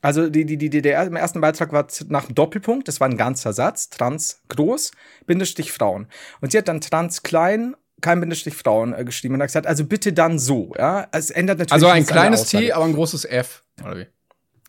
Also 0.00 0.28
die, 0.28 0.44
die, 0.44 0.56
die, 0.56 0.70
die, 0.70 0.82
der 0.82 1.02
im 1.04 1.16
ersten 1.16 1.40
Beitrag 1.40 1.72
war 1.72 1.86
nach 2.08 2.26
dem 2.26 2.34
Doppelpunkt, 2.34 2.86
das 2.86 3.00
war 3.00 3.08
ein 3.08 3.16
ganzer 3.16 3.52
Satz, 3.52 3.90
trans 3.90 4.42
groß, 4.48 4.92
Bindestrich 5.26 5.72
Frauen. 5.72 6.06
Und 6.40 6.52
sie 6.52 6.58
hat 6.58 6.68
dann 6.68 6.80
trans 6.80 7.22
klein, 7.22 7.76
kein 8.00 8.20
Bindestrich 8.20 8.54
Frauen 8.54 8.92
äh, 8.94 9.04
geschrieben 9.04 9.34
und 9.34 9.40
hat 9.40 9.48
gesagt, 9.48 9.66
also 9.66 9.84
bitte 9.84 10.12
dann 10.12 10.38
so, 10.38 10.72
ja. 10.78 11.08
Es 11.12 11.30
ändert 11.30 11.58
natürlich 11.58 11.72
Also 11.72 11.88
ein 11.88 12.06
kleines. 12.06 12.44
T, 12.48 12.72
aber 12.72 12.84
ein 12.84 12.92
großes 12.94 13.24
F. 13.24 13.64
Oder 13.84 13.96
wie? 13.98 14.06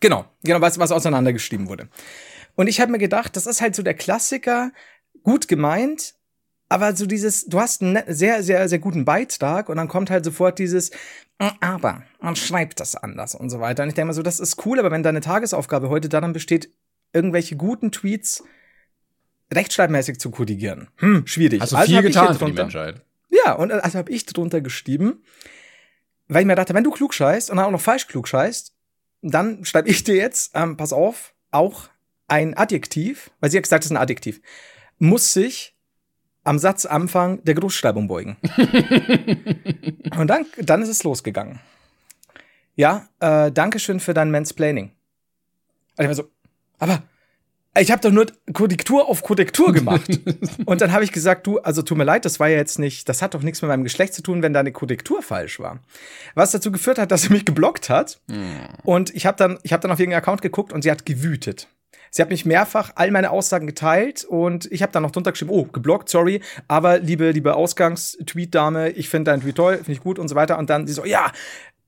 Genau, 0.00 0.24
genau, 0.42 0.60
was, 0.60 0.78
was 0.78 0.92
auseinandergeschrieben 0.92 1.68
wurde. 1.68 1.88
Und 2.56 2.66
ich 2.66 2.80
habe 2.80 2.90
mir 2.90 2.98
gedacht, 2.98 3.36
das 3.36 3.46
ist 3.46 3.60
halt 3.60 3.74
so 3.76 3.82
der 3.82 3.94
Klassiker, 3.94 4.72
gut 5.22 5.46
gemeint, 5.48 6.14
aber 6.68 6.94
so 6.96 7.04
dieses, 7.06 7.46
du 7.46 7.60
hast 7.60 7.82
einen 7.82 7.92
ne- 7.94 8.04
sehr, 8.08 8.42
sehr, 8.42 8.68
sehr 8.68 8.78
guten 8.78 9.04
Beitrag 9.04 9.68
und 9.68 9.76
dann 9.76 9.88
kommt 9.88 10.08
halt 10.10 10.24
sofort 10.24 10.58
dieses, 10.58 10.90
"Mm, 11.38 11.48
aber 11.60 12.02
man 12.20 12.36
schreibt 12.36 12.80
das 12.80 12.96
anders 12.96 13.34
und 13.34 13.50
so 13.50 13.60
weiter. 13.60 13.82
Und 13.82 13.88
ich 13.90 13.94
denke 13.94 14.06
mal 14.08 14.12
so, 14.14 14.22
das 14.22 14.40
ist 14.40 14.64
cool, 14.64 14.78
aber 14.78 14.90
wenn 14.90 15.02
deine 15.02 15.20
Tagesaufgabe 15.20 15.88
heute 15.90 16.08
daran 16.08 16.32
besteht, 16.32 16.70
irgendwelche 17.12 17.56
guten 17.56 17.90
Tweets 17.92 18.42
rechtschreibmäßig 19.52 20.18
zu 20.20 20.30
korrigieren, 20.30 20.88
hm, 20.96 21.26
schwierig. 21.26 21.60
Hast 21.60 21.72
du 21.72 21.76
Also 21.76 21.92
viel 21.92 22.02
getan 22.02 22.38
für 22.38 22.44
die 22.46 22.52
Menschheit. 22.52 23.04
Ja, 23.30 23.52
und 23.52 23.72
also 23.72 23.98
habe 23.98 24.12
ich 24.12 24.26
drunter 24.26 24.60
geschrieben, 24.60 25.22
weil 26.28 26.42
ich 26.42 26.46
mir 26.46 26.54
dachte, 26.56 26.74
wenn 26.74 26.84
du 26.84 26.90
klug 26.90 27.14
scheißt 27.14 27.50
und 27.50 27.56
dann 27.56 27.66
auch 27.66 27.70
noch 27.70 27.80
falsch 27.80 28.06
klug 28.06 28.28
scheißt, 28.28 28.74
dann 29.22 29.64
schreibe 29.64 29.88
ich 29.88 30.04
dir 30.04 30.16
jetzt, 30.16 30.52
ähm, 30.54 30.76
pass 30.76 30.92
auf, 30.92 31.34
auch 31.50 31.88
ein 32.28 32.56
Adjektiv, 32.56 33.30
weil 33.40 33.50
sie 33.50 33.56
hat 33.56 33.64
gesagt, 33.64 33.84
das 33.84 33.90
ist 33.90 33.96
ein 33.96 34.02
Adjektiv, 34.02 34.40
muss 34.98 35.32
sich 35.32 35.74
am 36.44 36.58
Satzanfang 36.58 37.44
der 37.44 37.54
Großschreibung 37.54 38.08
beugen. 38.08 38.36
und 40.16 40.28
dann, 40.28 40.46
dann 40.58 40.82
ist 40.82 40.88
es 40.88 41.02
losgegangen. 41.02 41.60
Ja, 42.76 43.08
äh, 43.20 43.52
Dankeschön 43.52 44.00
für 44.00 44.14
dein 44.14 44.30
Mansplaining. 44.30 44.92
Und 45.96 46.04
ich 46.04 46.06
war 46.06 46.14
so, 46.14 46.30
aber 46.78 47.02
ich 47.78 47.90
habe 47.90 48.00
doch 48.00 48.10
nur 48.10 48.26
Korrektur 48.52 49.08
auf 49.08 49.22
Korrektur 49.22 49.72
gemacht. 49.72 50.20
Und 50.66 50.80
dann 50.80 50.92
habe 50.92 51.04
ich 51.04 51.12
gesagt, 51.12 51.46
du, 51.46 51.58
also 51.60 51.82
tut 51.82 51.96
mir 51.96 52.04
leid, 52.04 52.24
das 52.24 52.40
war 52.40 52.48
ja 52.48 52.56
jetzt 52.56 52.78
nicht, 52.78 53.08
das 53.08 53.22
hat 53.22 53.34
doch 53.34 53.42
nichts 53.42 53.62
mit 53.62 53.68
meinem 53.68 53.84
Geschlecht 53.84 54.14
zu 54.14 54.22
tun, 54.22 54.42
wenn 54.42 54.52
deine 54.52 54.72
Korrektur 54.72 55.22
falsch 55.22 55.60
war. 55.60 55.80
Was 56.34 56.50
dazu 56.50 56.72
geführt 56.72 56.98
hat, 56.98 57.10
dass 57.12 57.22
sie 57.22 57.32
mich 57.32 57.44
geblockt 57.44 57.88
hat. 57.88 58.20
Und 58.82 59.14
ich 59.14 59.26
habe 59.26 59.36
dann, 59.36 59.58
ich 59.62 59.72
habe 59.72 59.82
dann 59.82 59.92
auf 59.92 60.00
ihren 60.00 60.12
Account 60.12 60.42
geguckt 60.42 60.72
und 60.72 60.82
sie 60.82 60.90
hat 60.90 61.06
gewütet. 61.06 61.68
Sie 62.12 62.20
hat 62.22 62.30
mich 62.30 62.44
mehrfach 62.44 62.90
all 62.96 63.12
meine 63.12 63.30
Aussagen 63.30 63.68
geteilt 63.68 64.24
und 64.24 64.70
ich 64.72 64.82
habe 64.82 64.90
dann 64.90 65.04
noch 65.04 65.12
drunter 65.12 65.30
geschrieben, 65.30 65.52
oh, 65.52 65.64
geblockt, 65.64 66.08
sorry, 66.08 66.40
aber 66.66 66.98
liebe, 66.98 67.30
liebe 67.30 67.54
Ausgangs-Tweet-Dame, 67.54 68.90
ich 68.90 69.08
finde 69.08 69.30
deinen 69.30 69.42
Tweet 69.42 69.54
toll, 69.54 69.76
finde 69.76 69.92
ich 69.92 70.00
gut 70.00 70.18
und 70.18 70.26
so 70.26 70.34
weiter. 70.34 70.58
Und 70.58 70.70
dann 70.70 70.88
sie 70.88 70.92
so, 70.92 71.04
ja, 71.04 71.30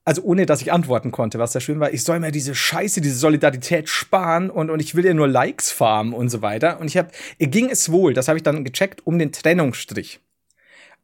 also 0.04 0.22
ohne 0.22 0.46
dass 0.46 0.60
ich 0.62 0.72
antworten 0.72 1.12
konnte, 1.12 1.38
was 1.38 1.52
sehr 1.52 1.60
schön 1.60 1.78
war, 1.78 1.92
ich 1.92 2.02
soll 2.02 2.18
mir 2.18 2.32
diese 2.32 2.54
Scheiße, 2.54 3.00
diese 3.00 3.16
Solidarität 3.16 3.88
sparen 3.88 4.50
und, 4.50 4.70
und 4.70 4.80
ich 4.80 4.94
will 4.94 5.04
ja 5.04 5.14
nur 5.14 5.28
Likes 5.28 5.70
farmen 5.70 6.12
und 6.12 6.28
so 6.28 6.42
weiter. 6.42 6.80
Und 6.80 6.88
ich 6.88 6.96
habe, 6.96 7.10
ging 7.38 7.70
es 7.70 7.92
wohl, 7.92 8.12
das 8.12 8.28
habe 8.28 8.36
ich 8.36 8.42
dann 8.42 8.64
gecheckt, 8.64 9.06
um 9.06 9.18
den 9.18 9.30
Trennungsstrich. 9.30 10.20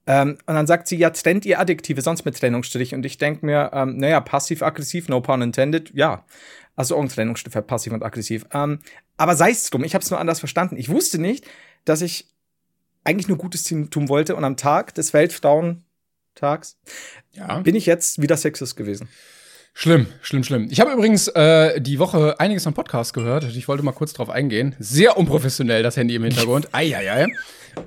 Ähm, 0.06 0.38
und 0.46 0.54
dann 0.54 0.66
sagt 0.66 0.88
sie, 0.88 0.96
ja, 0.96 1.10
trennt 1.10 1.44
ihr 1.44 1.60
Adjektive 1.60 2.00
sonst 2.00 2.24
mit 2.24 2.36
Trennungsstrich. 2.38 2.94
Und 2.94 3.04
ich 3.04 3.18
denke 3.18 3.46
mir, 3.46 3.70
ähm, 3.74 3.98
naja, 3.98 4.20
passiv-aggressiv, 4.20 5.08
no 5.08 5.20
pun 5.20 5.42
intended, 5.42 5.92
ja. 5.94 6.24
Also 6.74 6.96
auch 6.96 7.02
ein 7.02 7.08
Trennungsstrich 7.08 7.52
für 7.52 7.62
passiv 7.62 7.92
und 7.92 8.02
aggressiv. 8.02 8.46
Ähm, 8.52 8.80
aber 9.16 9.36
sei 9.36 9.50
es 9.50 9.68
drum, 9.68 9.84
ich 9.84 9.94
habe 9.94 10.02
es 10.02 10.10
nur 10.10 10.18
anders 10.18 10.38
verstanden. 10.38 10.76
Ich 10.76 10.88
wusste 10.88 11.20
nicht, 11.20 11.46
dass 11.84 12.00
ich 12.00 12.26
eigentlich 13.04 13.28
nur 13.28 13.38
Gutes 13.38 13.64
tun 13.64 14.08
wollte 14.08 14.34
und 14.34 14.44
am 14.44 14.56
Tag 14.56 14.94
des 14.94 15.12
Weltfrauentags 16.38 16.76
ja. 17.32 17.60
bin 17.60 17.74
ich 17.74 17.86
jetzt 17.86 18.20
wieder 18.20 18.36
Sexist 18.36 18.76
gewesen. 18.76 19.08
Schlimm, 19.74 20.06
schlimm, 20.22 20.42
schlimm. 20.42 20.68
Ich 20.70 20.80
habe 20.80 20.90
übrigens 20.92 21.28
äh, 21.28 21.80
die 21.80 21.98
Woche 21.98 22.40
einiges 22.40 22.66
am 22.66 22.74
Podcast 22.74 23.14
gehört. 23.14 23.44
Ich 23.44 23.68
wollte 23.68 23.84
mal 23.84 23.92
kurz 23.92 24.12
drauf 24.12 24.28
eingehen. 24.28 24.74
Sehr 24.80 25.16
unprofessionell, 25.16 25.82
das 25.84 25.96
Handy 25.96 26.16
im 26.16 26.24
Hintergrund. 26.24 26.68
Eieiei. 26.74 27.28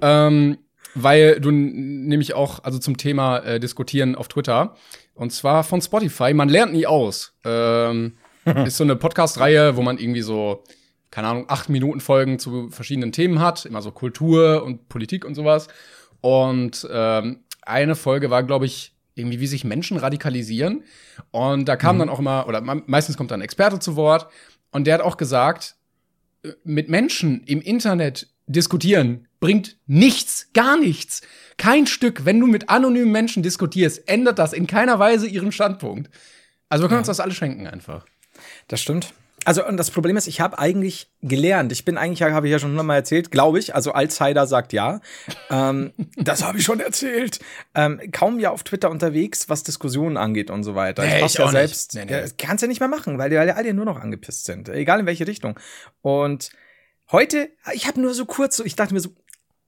Ähm, 0.01 0.57
weil 0.95 1.41
du 1.41 1.51
nämlich 1.51 2.33
auch, 2.33 2.63
also 2.63 2.79
zum 2.79 2.95
Thema 2.95 3.39
äh, 3.39 3.59
diskutieren 3.59 4.15
auf 4.15 4.29
Twitter. 4.29 4.75
Und 5.15 5.33
zwar 5.33 5.65
von 5.65 5.81
Spotify. 5.81 6.33
Man 6.33 6.47
lernt 6.47 6.71
nie 6.71 6.85
aus. 6.85 7.33
Ähm, 7.43 8.13
ist 8.65 8.77
so 8.77 8.85
eine 8.85 8.95
Podcast-Reihe, 8.95 9.75
wo 9.75 9.81
man 9.81 9.97
irgendwie 9.97 10.21
so, 10.21 10.63
keine 11.11 11.27
Ahnung, 11.27 11.45
acht 11.49 11.67
Minuten 11.67 11.99
Folgen 11.99 12.39
zu 12.39 12.69
verschiedenen 12.69 13.11
Themen 13.11 13.39
hat. 13.39 13.65
Immer 13.65 13.81
so 13.81 13.91
Kultur 13.91 14.63
und 14.63 14.87
Politik 14.87 15.25
und 15.25 15.35
sowas. 15.35 15.67
Und 16.21 16.87
ähm, 16.89 17.43
eine 17.61 17.95
Folge 17.95 18.29
war, 18.29 18.43
glaube 18.43 18.65
ich, 18.65 18.93
irgendwie, 19.15 19.39
wie 19.39 19.47
sich 19.47 19.63
Menschen 19.63 19.97
radikalisieren. 19.97 20.83
Und 21.31 21.65
da 21.65 21.75
kam 21.75 21.95
mhm. 21.95 21.99
dann 21.99 22.09
auch 22.09 22.19
immer, 22.19 22.47
oder 22.47 22.61
meistens 22.61 23.17
kommt 23.17 23.31
dann 23.31 23.41
ein 23.41 23.43
Experte 23.43 23.79
zu 23.79 23.95
Wort. 23.95 24.27
Und 24.71 24.87
der 24.87 24.95
hat 24.95 25.01
auch 25.01 25.17
gesagt, 25.17 25.75
äh, 26.43 26.51
mit 26.63 26.89
Menschen 26.89 27.43
im 27.43 27.61
Internet 27.61 28.27
diskutieren 28.47 29.27
bringt 29.39 29.77
nichts, 29.87 30.49
gar 30.53 30.77
nichts. 30.77 31.21
Kein 31.57 31.87
Stück, 31.87 32.25
wenn 32.25 32.39
du 32.39 32.47
mit 32.47 32.69
anonymen 32.69 33.11
Menschen 33.11 33.43
diskutierst, 33.43 34.07
ändert 34.07 34.39
das 34.39 34.53
in 34.53 34.67
keiner 34.67 34.99
Weise 34.99 35.27
ihren 35.27 35.51
Standpunkt. 35.51 36.09
Also 36.69 36.83
wir 36.83 36.87
können 36.87 36.97
ja. 36.97 36.99
uns 36.99 37.07
das 37.07 37.19
alle 37.19 37.33
schenken 37.33 37.67
einfach. 37.67 38.05
Das 38.67 38.81
stimmt. 38.81 39.13
Also, 39.45 39.65
und 39.65 39.77
das 39.77 39.89
Problem 39.89 40.17
ist, 40.17 40.27
ich 40.27 40.39
habe 40.39 40.59
eigentlich 40.59 41.09
gelernt. 41.21 41.71
Ich 41.71 41.83
bin 41.83 41.97
eigentlich, 41.97 42.21
habe 42.21 42.47
ich 42.47 42.51
ja 42.51 42.59
schon 42.59 42.71
hundertmal 42.71 42.97
erzählt, 42.97 43.31
glaube 43.31 43.59
ich. 43.59 43.73
Also, 43.73 43.91
Alzheimer 43.91 44.45
sagt 44.45 44.71
ja. 44.73 45.01
ähm, 45.49 45.93
das 46.17 46.43
habe 46.43 46.59
ich 46.59 46.63
schon 46.63 46.79
erzählt. 46.79 47.39
Ähm, 47.73 47.99
kaum 48.11 48.39
ja 48.39 48.51
auf 48.51 48.63
Twitter 48.63 48.91
unterwegs, 48.91 49.49
was 49.49 49.63
Diskussionen 49.63 50.17
angeht 50.17 50.51
und 50.51 50.63
so 50.63 50.75
weiter. 50.75 51.03
Nee, 51.03 51.19
ich, 51.19 51.25
ich 51.25 51.33
ja 51.35 51.49
selbst. 51.49 51.95
Nee, 51.95 52.05
nee. 52.05 52.11
Ja, 52.11 52.25
kannst 52.37 52.61
ja 52.61 52.67
nicht 52.67 52.79
mehr 52.79 52.89
machen, 52.89 53.17
weil 53.17 53.29
die 53.29 53.37
alle 53.37 53.73
nur 53.73 53.85
noch 53.85 53.99
angepisst 53.99 54.45
sind. 54.45 54.69
Egal 54.69 54.99
in 54.99 55.05
welche 55.05 55.27
Richtung. 55.27 55.59
Und 56.01 56.51
heute, 57.11 57.49
ich 57.73 57.87
habe 57.87 57.99
nur 57.99 58.13
so 58.13 58.25
kurz, 58.25 58.57
so, 58.57 58.65
ich 58.65 58.75
dachte 58.75 58.93
mir 58.93 58.99
so, 58.99 59.09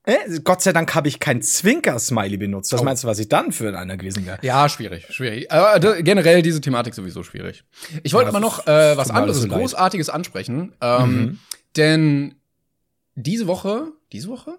äh, 0.05 0.39
Gott 0.43 0.61
sei 0.61 0.73
Dank 0.73 0.93
habe 0.95 1.07
ich 1.07 1.19
kein 1.19 1.41
Zwinker-Smiley 1.41 2.37
benutzt. 2.37 2.73
Was 2.73 2.81
oh. 2.81 2.83
meinst 2.83 3.03
du, 3.03 3.07
was 3.07 3.19
ich 3.19 3.29
dann 3.29 3.51
für 3.51 3.77
einer 3.77 3.97
gewesen 3.97 4.25
wäre? 4.25 4.37
Ja, 4.41 4.67
schwierig, 4.67 5.07
schwierig. 5.09 5.51
Aber 5.51 5.97
äh, 5.97 6.03
generell 6.03 6.41
diese 6.41 6.59
Thematik 6.59 6.93
sowieso 6.93 7.23
schwierig. 7.23 7.63
Ich 8.03 8.13
wollte 8.13 8.27
ja, 8.27 8.33
mal 8.33 8.39
noch 8.39 8.67
äh, 8.67 8.97
was 8.97 9.11
anderes, 9.11 9.41
so 9.41 9.47
Großartiges 9.47 10.09
ansprechen. 10.09 10.73
Ähm, 10.81 11.15
mhm. 11.15 11.39
Denn 11.77 12.35
diese 13.15 13.47
Woche, 13.47 13.87
diese 14.11 14.27
Woche? 14.27 14.57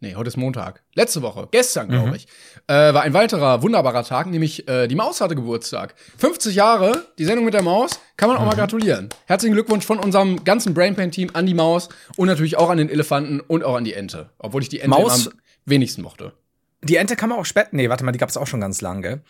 Nee, 0.00 0.14
heute 0.14 0.28
ist 0.28 0.36
Montag. 0.36 0.82
Letzte 0.94 1.22
Woche, 1.22 1.48
gestern, 1.50 1.88
glaube 1.88 2.08
mhm. 2.08 2.14
ich, 2.16 2.26
äh, 2.66 2.92
war 2.92 3.00
ein 3.00 3.14
weiterer 3.14 3.62
wunderbarer 3.62 4.04
Tag, 4.04 4.26
nämlich 4.26 4.68
äh, 4.68 4.88
die 4.88 4.94
Maus 4.94 5.22
hatte 5.22 5.34
Geburtstag. 5.34 5.94
50 6.18 6.54
Jahre, 6.54 7.06
die 7.18 7.24
Sendung 7.24 7.46
mit 7.46 7.54
der 7.54 7.62
Maus, 7.62 7.98
kann 8.18 8.28
man 8.28 8.36
auch 8.36 8.42
mhm. 8.42 8.48
mal 8.48 8.56
gratulieren. 8.56 9.08
Herzlichen 9.24 9.54
Glückwunsch 9.54 9.86
von 9.86 9.98
unserem 9.98 10.44
ganzen 10.44 10.74
Brainpan-Team 10.74 11.30
an 11.32 11.46
die 11.46 11.54
Maus 11.54 11.88
und 12.16 12.28
natürlich 12.28 12.58
auch 12.58 12.68
an 12.68 12.76
den 12.76 12.90
Elefanten 12.90 13.40
und 13.40 13.64
auch 13.64 13.74
an 13.74 13.84
die 13.84 13.94
Ente. 13.94 14.28
Obwohl 14.38 14.60
ich 14.60 14.68
die 14.68 14.80
Ente 14.80 14.90
Maus, 14.90 15.28
am 15.28 15.34
wenigsten 15.64 16.02
mochte. 16.02 16.34
Die 16.82 16.96
Ente 16.96 17.16
kann 17.16 17.30
man 17.30 17.38
auch 17.38 17.46
später. 17.46 17.70
Nee, 17.72 17.88
warte 17.88 18.04
mal, 18.04 18.12
die 18.12 18.18
gab's 18.18 18.36
auch 18.36 18.46
schon 18.46 18.60
ganz 18.60 18.82
lange? 18.82 19.22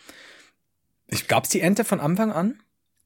Ich, 1.07 1.29
gab's 1.29 1.47
die 1.47 1.61
Ente 1.61 1.85
von 1.85 2.01
Anfang 2.01 2.33
an? 2.33 2.59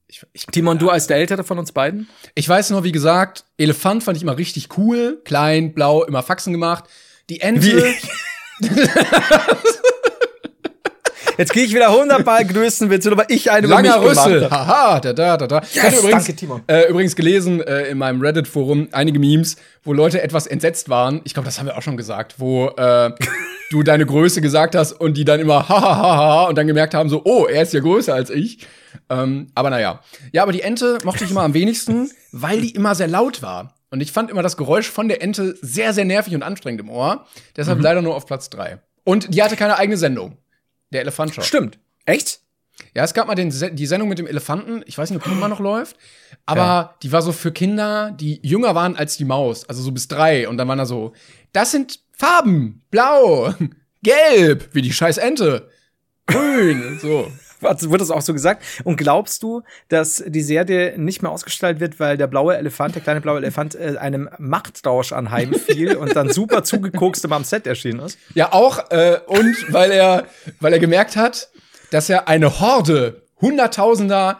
Ich, 0.07 0.25
ich, 0.33 0.47
Timon, 0.47 0.79
du 0.79 0.89
als 0.89 1.05
der 1.05 1.17
Ältere 1.17 1.43
von 1.43 1.59
uns 1.59 1.71
beiden? 1.71 2.09
Ich 2.33 2.49
weiß 2.49 2.71
nur, 2.71 2.83
wie 2.83 2.91
gesagt, 2.91 3.45
Elefant 3.57 4.03
fand 4.03 4.17
ich 4.17 4.23
immer 4.23 4.37
richtig 4.37 4.77
cool. 4.79 5.21
Klein, 5.25 5.75
blau, 5.75 6.03
immer 6.03 6.23
Faxen 6.23 6.53
gemacht. 6.53 6.85
Die 7.31 7.39
Ente. 7.39 7.85
Jetzt 11.37 11.53
gehe 11.53 11.63
ich 11.63 11.73
wieder 11.73 11.87
100 11.87 12.25
Mal 12.25 12.43
du 12.45 12.61
aber 13.13 13.29
ich 13.29 13.49
eine 13.49 13.67
Langer 13.67 13.99
über 13.99 14.09
mich 14.09 14.17
Rüssel. 14.17 14.51
Haha, 14.51 14.99
da, 14.99 15.13
da, 15.13 15.37
da, 15.37 15.47
da. 15.47 15.59
Yes, 15.61 15.69
ich 15.73 15.81
hatte 15.81 15.95
übrigens, 15.99 16.25
danke, 16.25 16.35
Timon. 16.35 16.61
Äh, 16.67 16.89
übrigens 16.89 17.15
gelesen 17.15 17.61
äh, 17.61 17.83
in 17.83 17.99
meinem 17.99 18.19
Reddit-Forum 18.19 18.89
einige 18.91 19.17
Memes, 19.17 19.55
wo 19.85 19.93
Leute 19.93 20.21
etwas 20.21 20.45
entsetzt 20.45 20.89
waren. 20.89 21.21
Ich 21.23 21.33
glaube, 21.33 21.45
das 21.45 21.57
haben 21.57 21.67
wir 21.67 21.77
auch 21.77 21.81
schon 21.81 21.95
gesagt, 21.95 22.35
wo 22.39 22.67
äh, 22.67 23.11
du 23.71 23.81
deine 23.81 24.05
Größe 24.05 24.41
gesagt 24.41 24.75
hast 24.75 24.91
und 24.91 25.15
die 25.15 25.23
dann 25.23 25.39
immer 25.39 25.69
hahaha 25.69 26.49
und 26.49 26.57
dann 26.57 26.67
gemerkt 26.67 26.93
haben 26.93 27.07
so, 27.07 27.21
oh, 27.23 27.45
er 27.45 27.61
ist 27.61 27.71
ja 27.71 27.79
größer 27.79 28.13
als 28.13 28.29
ich. 28.29 28.67
Ähm, 29.09 29.47
aber 29.55 29.69
naja. 29.69 30.01
Ja, 30.33 30.43
aber 30.43 30.51
die 30.51 30.63
Ente 30.63 30.97
mochte 31.05 31.23
ich 31.23 31.31
immer 31.31 31.43
am 31.43 31.53
wenigsten, 31.53 32.11
weil 32.33 32.59
die 32.59 32.71
immer 32.71 32.93
sehr 32.93 33.07
laut 33.07 33.41
war. 33.41 33.80
Und 33.91 34.01
ich 34.01 34.11
fand 34.11 34.31
immer 34.31 34.41
das 34.41 34.57
Geräusch 34.57 34.89
von 34.89 35.07
der 35.09 35.21
Ente 35.21 35.55
sehr, 35.61 35.93
sehr 35.93 36.05
nervig 36.05 36.33
und 36.33 36.43
anstrengend 36.43 36.81
im 36.81 36.89
Ohr. 36.89 37.27
Deshalb 37.55 37.77
mhm. 37.77 37.83
leider 37.83 38.01
nur 38.01 38.15
auf 38.15 38.25
Platz 38.25 38.49
drei. 38.49 38.79
Und 39.03 39.33
die 39.33 39.43
hatte 39.43 39.57
keine 39.57 39.77
eigene 39.77 39.97
Sendung. 39.97 40.37
Der 40.91 41.01
Elefant 41.01 41.35
Stimmt. 41.43 41.77
Echt? 42.05 42.39
Ja, 42.95 43.03
es 43.03 43.13
gab 43.13 43.27
mal 43.27 43.35
den, 43.35 43.53
die 43.75 43.85
Sendung 43.85 44.09
mit 44.09 44.17
dem 44.17 44.27
Elefanten. 44.27 44.81
Ich 44.85 44.97
weiß 44.97 45.09
nicht, 45.09 45.21
ob 45.21 45.25
die 45.25 45.31
immer 45.31 45.49
noch 45.49 45.59
läuft. 45.61 45.97
Aber 46.45 46.61
ja. 46.61 46.95
die 47.03 47.11
war 47.11 47.21
so 47.21 47.33
für 47.33 47.51
Kinder, 47.51 48.11
die 48.11 48.39
jünger 48.43 48.75
waren 48.75 48.95
als 48.95 49.17
die 49.17 49.25
Maus. 49.25 49.67
Also 49.67 49.83
so 49.83 49.91
bis 49.91 50.07
drei. 50.07 50.47
Und 50.47 50.57
dann 50.57 50.67
waren 50.69 50.77
da 50.77 50.85
so, 50.85 51.13
das 51.51 51.71
sind 51.71 51.99
Farben. 52.11 52.83
Blau, 52.91 53.53
gelb, 54.03 54.69
wie 54.73 54.81
die 54.81 54.93
scheiß 54.93 55.17
Ente. 55.17 55.69
Grün, 56.27 56.97
so. 57.01 57.29
Wird 57.61 58.01
das 58.01 58.11
auch 58.11 58.21
so 58.21 58.33
gesagt? 58.33 58.63
Und 58.83 58.97
glaubst 58.97 59.43
du, 59.43 59.61
dass 59.89 60.23
die 60.25 60.41
Serie 60.41 60.97
nicht 60.97 61.21
mehr 61.21 61.31
ausgestrahlt 61.31 61.79
wird, 61.79 61.99
weil 61.99 62.17
der 62.17 62.27
blaue 62.27 62.57
Elefant, 62.57 62.95
der 62.95 63.01
kleine 63.01 63.21
blaue 63.21 63.37
Elefant, 63.37 63.75
äh, 63.75 63.97
einem 63.99 64.29
Machttausch 64.37 65.11
anheimfiel 65.11 65.95
und 65.97 66.15
dann 66.15 66.29
super 66.29 66.63
zugekokst 66.63 67.29
am 67.31 67.43
Set 67.43 67.67
erschienen 67.67 67.99
ist? 67.99 68.17
Ja, 68.33 68.53
auch. 68.53 68.91
Äh, 68.91 69.19
und 69.27 69.55
weil 69.73 69.91
er, 69.91 70.25
weil 70.59 70.73
er 70.73 70.79
gemerkt 70.79 71.15
hat, 71.15 71.49
dass 71.91 72.09
er 72.09 72.27
eine 72.27 72.59
Horde 72.59 73.21
Hunderttausender 73.41 74.39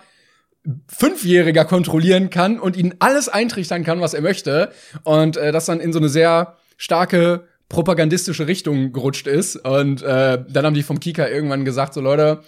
Fünfjähriger 0.88 1.66
kontrollieren 1.66 2.30
kann 2.30 2.60
und 2.60 2.78
ihnen 2.78 2.96
alles 3.00 3.30
eintrichtern 3.30 3.84
kann, 3.84 4.00
was 4.00 4.14
er 4.14 4.22
möchte. 4.22 4.72
Und 5.04 5.38
äh, 5.38 5.52
das 5.52 5.66
dann 5.66 5.80
in 5.80 5.92
so 5.92 6.00
eine 6.00 6.10
sehr 6.10 6.56
starke 6.78 7.48
propagandistische 7.68 8.48
Richtung 8.48 8.92
gerutscht 8.92 9.28
ist. 9.28 9.56
Und 9.56 10.04
äh, 10.04 10.44
dann 10.48 10.66
haben 10.66 10.74
die 10.74 10.84
vom 10.84 11.00
Kika 11.00 11.28
irgendwann 11.28 11.66
gesagt, 11.66 11.94
so 11.94 12.02
Leute, 12.02 12.42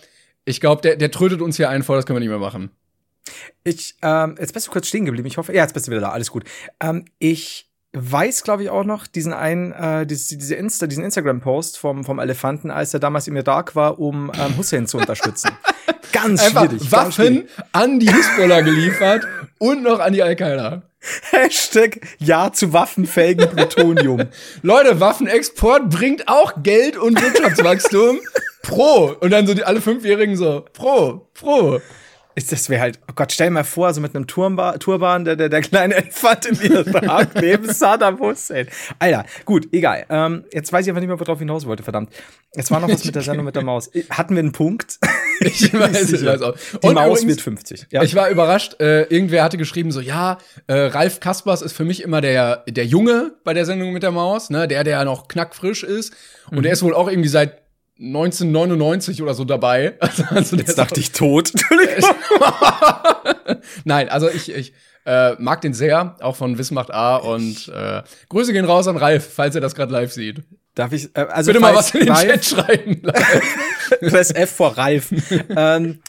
ich 0.46 0.60
glaube, 0.62 0.82
der, 0.82 0.96
der 0.96 1.12
trötet 1.12 1.42
uns 1.42 1.58
hier 1.58 1.70
einen 1.70 1.84
vor, 1.84 1.96
das 1.96 2.06
können 2.06 2.18
wir 2.18 2.22
nicht 2.22 2.30
mehr 2.30 2.40
machen. 2.40 2.72
Ich, 3.64 3.96
ähm, 4.02 4.36
jetzt 4.40 4.54
bist 4.54 4.68
du 4.68 4.72
kurz 4.72 4.88
stehen 4.88 5.06
geblieben. 5.06 5.28
Ich 5.28 5.38
hoffe, 5.38 5.54
ja, 5.54 5.64
jetzt 5.64 5.74
bist 5.74 5.88
du 5.88 5.92
wieder 5.92 6.02
da, 6.02 6.10
alles 6.10 6.32
gut. 6.32 6.44
Ähm, 6.82 7.06
ich 7.20 7.70
weiß, 7.94 8.44
glaube 8.44 8.64
ich, 8.64 8.70
auch 8.70 8.84
noch 8.84 9.08
diesen 9.08 9.34
einen, 9.34 9.72
äh, 9.72 10.06
diese, 10.06 10.38
diese 10.38 10.56
Insta, 10.56 10.88
diesen 10.88 11.04
Instagram-Post 11.04 11.78
vom, 11.78 12.04
vom 12.04 12.20
Elefanten, 12.20 12.72
als 12.72 12.94
er 12.94 13.00
damals 13.00 13.28
im 13.28 13.36
Irak 13.36 13.76
war, 13.76 14.00
um 14.00 14.32
ähm, 14.38 14.58
Hussein 14.58 14.88
zu 14.88 14.98
unterstützen. 14.98 15.52
Ganz 16.12 16.44
Einfach 16.44 16.66
schwierig. 16.66 16.92
Waffen 16.92 17.36
ganz 17.36 17.50
an 17.72 18.00
die 18.00 18.12
Hisbollah 18.12 18.62
geliefert 18.62 19.26
und 19.58 19.82
noch 19.82 20.00
an 20.00 20.14
die 20.14 20.22
Al-Qaida. 20.22 20.84
Hashtag 21.32 22.02
Ja 22.20 22.54
zu 22.54 22.72
waffenfähigen 22.72 23.50
Plutonium. 23.50 24.28
Leute, 24.62 25.00
Waffenexport 25.00 25.90
bringt 25.90 26.28
auch 26.28 26.62
Geld 26.62 26.98
und 26.98 27.20
Wirtschaftswachstum. 27.20 28.20
Pro. 28.64 29.16
Und 29.20 29.30
dann 29.30 29.46
so 29.46 29.54
die 29.54 29.64
alle 29.64 29.82
Fünfjährigen 29.82 30.36
so, 30.36 30.66
pro, 30.74 31.28
pro. 31.36 31.80
Ist 32.36 32.52
das 32.52 32.68
wäre 32.68 32.82
halt, 32.82 33.00
oh 33.08 33.14
Gott, 33.16 33.32
stell 33.32 33.48
dir 33.48 33.54
mal 33.54 33.64
vor, 33.64 33.94
so 33.94 34.02
mit 34.02 34.16
einem 34.16 34.26
Turmba 34.26 34.78
Turban, 34.80 35.24
der, 35.24 35.36
der, 35.36 35.50
der 35.50 35.62
kleine 35.62 35.96
Elefant 35.98 36.46
in 36.48 36.60
Irak 36.62 37.36
neben 37.40 37.70
Saddam 37.74 38.20
Hussein. 38.20 38.68
Alter, 38.98 39.26
gut, 39.46 39.68
egal. 39.72 40.06
Ähm, 40.10 40.44
jetzt 40.52 40.74
weiß 40.74 40.86
ich 40.86 40.90
einfach 40.90 41.02
nicht 41.02 41.10
mehr, 41.10 41.20
worauf 41.20 41.38
ich 41.38 41.42
hinaus 41.42 41.68
wollte, 41.68 41.84
verdammt. 41.84 42.10
Es 42.52 42.72
war 42.72 42.80
noch 42.80 42.90
was 42.90 43.06
mit 43.06 43.14
der 43.14 43.22
Sendung 43.22 43.46
mit 43.46 43.56
der 43.56 43.64
Maus. 43.64 43.92
Hatten 44.10 44.36
wir 44.36 44.40
einen 44.40 44.52
Punkt? 44.52 44.98
ich 45.42 45.72
weiß, 45.74 46.12
ich 46.12 46.26
weiß 46.26 46.42
auch. 46.42 46.56
Die 46.82 46.88
Und 46.88 46.96
Maus 46.96 47.20
übrigens, 47.22 47.28
wird 47.28 47.42
50. 47.42 47.88
Ja. 47.92 48.02
Ich 48.02 48.16
war 48.16 48.30
überrascht, 48.30 48.80
äh, 48.80 49.04
irgendwer 49.04 49.44
hatte 49.44 49.58
geschrieben 49.58 49.92
so, 49.92 50.00
ja, 50.00 50.40
äh, 50.66 50.74
Ralf 50.74 51.20
Kaspers 51.20 51.62
ist 51.62 51.74
für 51.74 51.86
mich 51.86 52.02
immer 52.02 52.22
der, 52.22 52.64
der 52.68 52.86
Junge 52.86 53.34
bei 53.44 53.54
der 53.54 53.66
Sendung 53.66 53.94
mit 53.94 54.02
der 54.02 54.12
Maus, 54.12 54.50
ne, 54.50 54.68
der, 54.68 54.84
der 54.84 55.06
noch 55.06 55.28
knackfrisch 55.28 55.84
ist. 55.84 56.14
Und 56.50 56.60
mhm. 56.60 56.64
der 56.64 56.74
ist 56.74 56.82
wohl 56.82 56.96
auch 56.96 57.10
irgendwie 57.10 57.30
seit 57.30 57.63
1999 58.00 59.22
oder 59.22 59.34
so 59.34 59.46
dabei. 59.46 59.98
Also, 60.30 60.56
Jetzt 60.56 60.78
dachte 60.78 61.00
ich 61.00 61.12
tot. 61.12 61.52
Nein, 63.86 64.10
also 64.10 64.30
ich, 64.30 64.52
ich 64.54 64.74
Äh, 65.06 65.36
mag 65.38 65.60
den 65.60 65.74
sehr, 65.74 66.16
auch 66.22 66.38
von 66.38 66.58
Wismacht 66.58 66.90
A. 66.94 67.18
Und 67.18 67.68
äh, 67.76 68.04
Grüße 68.30 68.54
gehen 68.54 68.64
raus 68.64 68.88
an 68.88 68.96
Ralf, 68.96 69.30
falls 69.34 69.54
er 69.54 69.60
das 69.60 69.76
gerade 69.76 69.92
live 69.92 70.14
sieht. 70.14 70.44
Darf 70.76 70.94
ich, 70.94 71.14
äh, 71.18 71.26
also 71.30 71.50
Bitte 71.50 71.60
mal 71.60 71.76
was 71.76 71.94
in 71.94 72.06
den 72.06 72.10
Ralf- 72.10 72.26
Chat 72.26 72.46
schreiben. 72.46 73.02
Press 74.00 74.32
F 74.32 74.52
vor 74.56 74.78
Ralf. 74.78 75.10
ähm, 75.58 76.00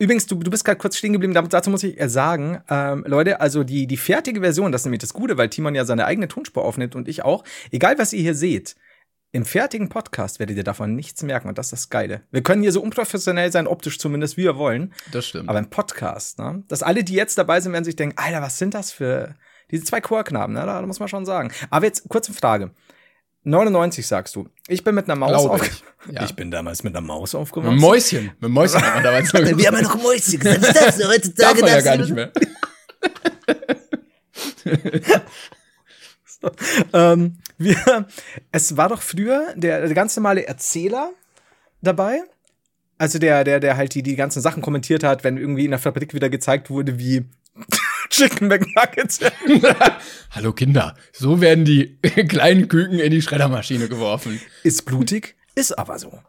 übrigens, 0.00 0.26
du, 0.26 0.34
du 0.34 0.50
bist 0.50 0.64
gerade 0.64 0.78
kurz 0.78 0.96
stehen 0.96 1.12
geblieben, 1.12 1.32
dazu 1.48 1.70
muss 1.70 1.84
ich 1.84 2.00
äh, 2.00 2.08
sagen, 2.08 2.60
ähm, 2.68 3.04
Leute, 3.06 3.40
also 3.40 3.62
die, 3.62 3.86
die 3.86 3.96
fertige 3.96 4.40
Version, 4.40 4.72
das 4.72 4.80
ist 4.80 4.86
nämlich 4.86 4.98
das 5.00 5.12
Gute, 5.14 5.38
weil 5.38 5.48
Timon 5.48 5.76
ja 5.76 5.84
seine 5.84 6.06
eigene 6.06 6.26
Tonspur 6.26 6.64
aufnimmt 6.64 6.96
und 6.96 7.06
ich 7.06 7.24
auch. 7.24 7.44
Egal, 7.70 8.00
was 8.00 8.12
ihr 8.12 8.22
hier 8.22 8.34
seht, 8.34 8.74
im 9.32 9.44
fertigen 9.44 9.88
Podcast 9.88 10.40
werdet 10.40 10.56
ihr 10.56 10.64
davon 10.64 10.96
nichts 10.96 11.22
merken 11.22 11.48
und 11.48 11.56
das 11.56 11.66
ist 11.66 11.72
das 11.72 11.88
Geile. 11.90 12.22
Wir 12.32 12.42
können 12.42 12.62
hier 12.62 12.72
so 12.72 12.82
unprofessionell 12.82 13.52
sein, 13.52 13.66
optisch 13.68 13.98
zumindest, 13.98 14.36
wie 14.36 14.42
wir 14.42 14.56
wollen. 14.56 14.92
Das 15.12 15.26
stimmt. 15.26 15.48
Aber 15.48 15.58
im 15.60 15.70
Podcast, 15.70 16.38
ne? 16.38 16.64
Dass 16.68 16.82
alle, 16.82 17.04
die 17.04 17.14
jetzt 17.14 17.38
dabei 17.38 17.60
sind, 17.60 17.72
werden 17.72 17.84
sich 17.84 17.94
denken, 17.96 18.18
Alter, 18.18 18.42
was 18.42 18.58
sind 18.58 18.74
das 18.74 18.90
für 18.90 19.36
diese 19.70 19.84
zwei 19.84 20.00
Chorknaben, 20.00 20.54
ne? 20.54 20.66
Da 20.66 20.82
muss 20.82 20.98
man 20.98 21.08
schon 21.08 21.24
sagen. 21.26 21.52
Aber 21.70 21.86
jetzt 21.86 22.08
kurze 22.08 22.32
Frage. 22.32 22.72
99 23.44 24.06
sagst 24.06 24.34
du. 24.36 24.48
Ich 24.68 24.84
bin 24.84 24.94
mit 24.94 25.06
einer 25.06 25.16
Maus 25.16 25.30
Glaube 25.30 25.50
aufge 25.50 25.66
ich. 25.66 25.84
Ja. 26.14 26.24
Ich 26.24 26.34
bin 26.34 26.50
damals 26.50 26.82
mit 26.82 26.96
einer 26.96 27.06
Maus 27.06 27.34
Mit 27.34 27.42
aufgewachsen. 27.42 27.76
Mäuschen. 27.78 28.32
Mit 28.40 28.50
Mäuschen 28.50 28.80
hat 28.82 28.94
man 28.94 29.04
damals 29.04 29.32
noch 29.34 29.40
Wir 29.58 29.66
haben 29.66 29.76
ja 29.76 29.82
noch 29.82 30.02
Mäuschen 30.02 30.40
gesagt. 30.40 30.62
Was 30.62 30.72
darfst 30.72 30.98
du 30.98 31.02
Darf 31.04 31.12
heutzutage? 31.14 31.60
man 31.60 31.70
ja 31.70 31.80
gar 31.82 31.96
nicht 31.98 32.10
mehr. 32.14 32.32
ähm, 36.92 37.38
wir, 37.58 38.06
es 38.52 38.76
war 38.76 38.88
doch 38.88 39.02
früher 39.02 39.54
der, 39.56 39.86
der 39.86 39.94
ganz 39.94 40.16
normale 40.16 40.46
Erzähler 40.46 41.10
dabei. 41.82 42.22
Also 42.98 43.18
der, 43.18 43.44
der, 43.44 43.60
der 43.60 43.76
halt 43.76 43.94
die, 43.94 44.02
die 44.02 44.16
ganzen 44.16 44.42
Sachen 44.42 44.62
kommentiert 44.62 45.02
hat, 45.02 45.24
wenn 45.24 45.36
irgendwie 45.36 45.64
in 45.64 45.70
der 45.70 45.80
Fabrik 45.80 46.12
wieder 46.12 46.28
gezeigt 46.28 46.70
wurde, 46.70 46.98
wie 46.98 47.24
Chicken 48.10 48.48
McNuggets. 48.48 49.20
Hallo 50.30 50.52
Kinder, 50.52 50.94
so 51.12 51.40
werden 51.40 51.64
die 51.64 51.96
kleinen 52.28 52.68
Küken 52.68 52.98
in 52.98 53.10
die 53.10 53.22
Schreddermaschine 53.22 53.88
geworfen. 53.88 54.40
ist 54.64 54.84
blutig, 54.84 55.36
ist 55.54 55.78
aber 55.78 55.98
so. 55.98 56.20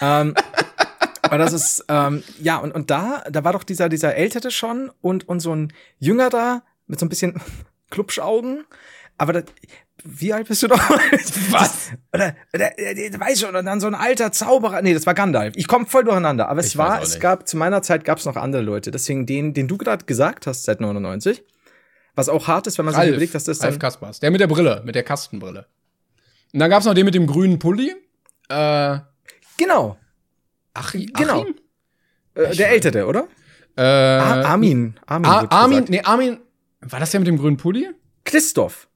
ähm, 0.00 0.34
aber 1.22 1.38
das 1.38 1.52
ist, 1.52 1.84
ähm, 1.88 2.22
ja, 2.40 2.56
und, 2.58 2.72
und 2.72 2.90
da, 2.90 3.24
da 3.30 3.44
war 3.44 3.52
doch 3.52 3.64
dieser, 3.64 3.88
dieser 3.88 4.14
Ältere 4.14 4.50
schon 4.50 4.90
und, 5.00 5.28
und 5.28 5.40
so 5.40 5.54
ein 5.54 5.72
Jüngerer 5.98 6.62
mit 6.86 7.00
so 7.00 7.06
ein 7.06 7.08
bisschen 7.08 7.40
Klubschaugen. 7.90 8.64
Aber 9.18 9.32
das, 9.32 9.44
wie 10.04 10.32
alt 10.32 10.46
bist 10.48 10.62
du 10.62 10.68
doch? 10.68 10.78
Was? 11.50 11.90
Oder, 12.12 12.36
oder, 12.54 12.70
oder 12.76 13.20
weiß 13.20 13.40
schon, 13.40 13.56
und 13.56 13.64
dann 13.64 13.80
so 13.80 13.86
ein 13.86 13.94
alter 13.94 14.30
Zauberer. 14.32 14.82
Nee, 14.82 14.92
das 14.94 15.06
war 15.06 15.14
Gandalf. 15.14 15.54
Ich 15.56 15.66
komme 15.68 15.86
voll 15.86 16.04
durcheinander. 16.04 16.48
Aber 16.48 16.60
es 16.60 16.66
Ich 16.66 16.76
war, 16.76 17.00
es 17.00 17.18
gab, 17.18 17.48
zu 17.48 17.56
meiner 17.56 17.80
Zeit 17.82 18.04
gab 18.04 18.18
es 18.18 18.26
noch 18.26 18.36
andere 18.36 18.62
Leute. 18.62 18.90
Deswegen 18.90 19.24
den, 19.24 19.54
den 19.54 19.68
du 19.68 19.78
gerade 19.78 20.04
gesagt 20.04 20.46
hast 20.46 20.64
seit 20.64 20.80
99. 20.80 21.42
Was 22.14 22.28
auch 22.28 22.46
hart 22.46 22.66
ist, 22.66 22.78
wenn 22.78 22.84
man 22.84 22.94
sich 22.94 23.00
Ralf, 23.00 23.10
überlegt, 23.10 23.34
dass 23.34 23.44
das 23.44 23.62
Ralf 23.62 23.74
dann. 23.74 23.78
Kaspers. 23.78 24.20
Der 24.20 24.30
mit 24.30 24.40
der 24.40 24.46
Brille, 24.46 24.82
mit 24.84 24.94
der 24.94 25.02
Kastenbrille. 25.02 25.66
Und 26.52 26.60
dann 26.60 26.70
gab's 26.70 26.86
noch 26.86 26.94
den 26.94 27.04
mit 27.04 27.14
dem 27.14 27.26
grünen 27.26 27.58
Pulli. 27.58 27.94
Äh, 28.48 28.98
Genau. 29.58 29.96
Achim? 30.74 31.10
Genau. 31.14 31.40
Achim? 31.42 31.54
Äh, 32.34 32.50
Ich 32.50 32.56
der 32.58 32.70
Ältere, 32.70 33.06
oder? 33.06 33.28
Äh, 33.76 33.82
Ar 33.82 34.44
Armin. 34.46 34.98
Armin. 35.06 35.26
Ar 35.30 35.52
Armin, 35.52 35.84
nee, 35.88 36.00
Armin, 36.02 36.38
war 36.80 37.00
das 37.00 37.10
der 37.10 37.20
mit 37.20 37.26
dem 37.26 37.38
grünen 37.38 37.56
Pulli? 37.56 37.88
Christoph. 38.24 38.88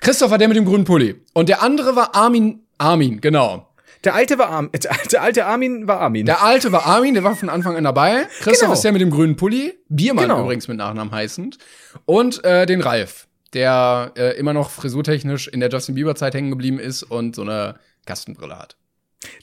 Christoph 0.00 0.30
war 0.30 0.38
der 0.38 0.48
mit 0.48 0.56
dem 0.56 0.64
grünen 0.64 0.84
Pulli. 0.84 1.20
Und 1.34 1.48
der 1.48 1.62
andere 1.62 1.94
war 1.96 2.14
Armin, 2.14 2.60
Armin, 2.78 3.20
genau. 3.20 3.66
Der 4.04 4.14
alte 4.14 4.38
war 4.38 4.48
Armin. 4.48 4.70
Der 5.12 5.20
alte 5.22 5.44
Armin 5.44 5.86
war 5.86 6.00
Armin. 6.00 6.24
Der 6.24 6.42
alte 6.42 6.72
war 6.72 6.86
Armin, 6.86 7.12
der 7.12 7.22
war 7.22 7.36
von 7.36 7.50
Anfang 7.50 7.76
an 7.76 7.84
dabei. 7.84 8.24
Christoph 8.40 8.60
Genau. 8.60 8.72
ist 8.72 8.82
der 8.82 8.92
mit 8.92 9.02
dem 9.02 9.10
grünen 9.10 9.36
Pulli. 9.36 9.74
Biermann 9.90 10.24
Genau. 10.28 10.42
übrigens 10.44 10.68
mit 10.68 10.78
Nachnamen 10.78 11.12
heißend. 11.12 11.58
Und 12.06 12.42
äh, 12.44 12.64
den 12.64 12.80
Ralf, 12.80 13.28
der 13.52 14.12
äh, 14.16 14.38
immer 14.38 14.54
noch 14.54 14.70
frisurtechnisch 14.70 15.48
in 15.48 15.60
der 15.60 15.68
Justin 15.68 15.96
Bieber-Zeit 15.96 16.32
hängen 16.32 16.48
geblieben 16.50 16.78
ist 16.78 17.02
und 17.02 17.36
so 17.36 17.42
eine 17.42 17.74
Kastenbrille 18.06 18.58
hat. 18.58 18.76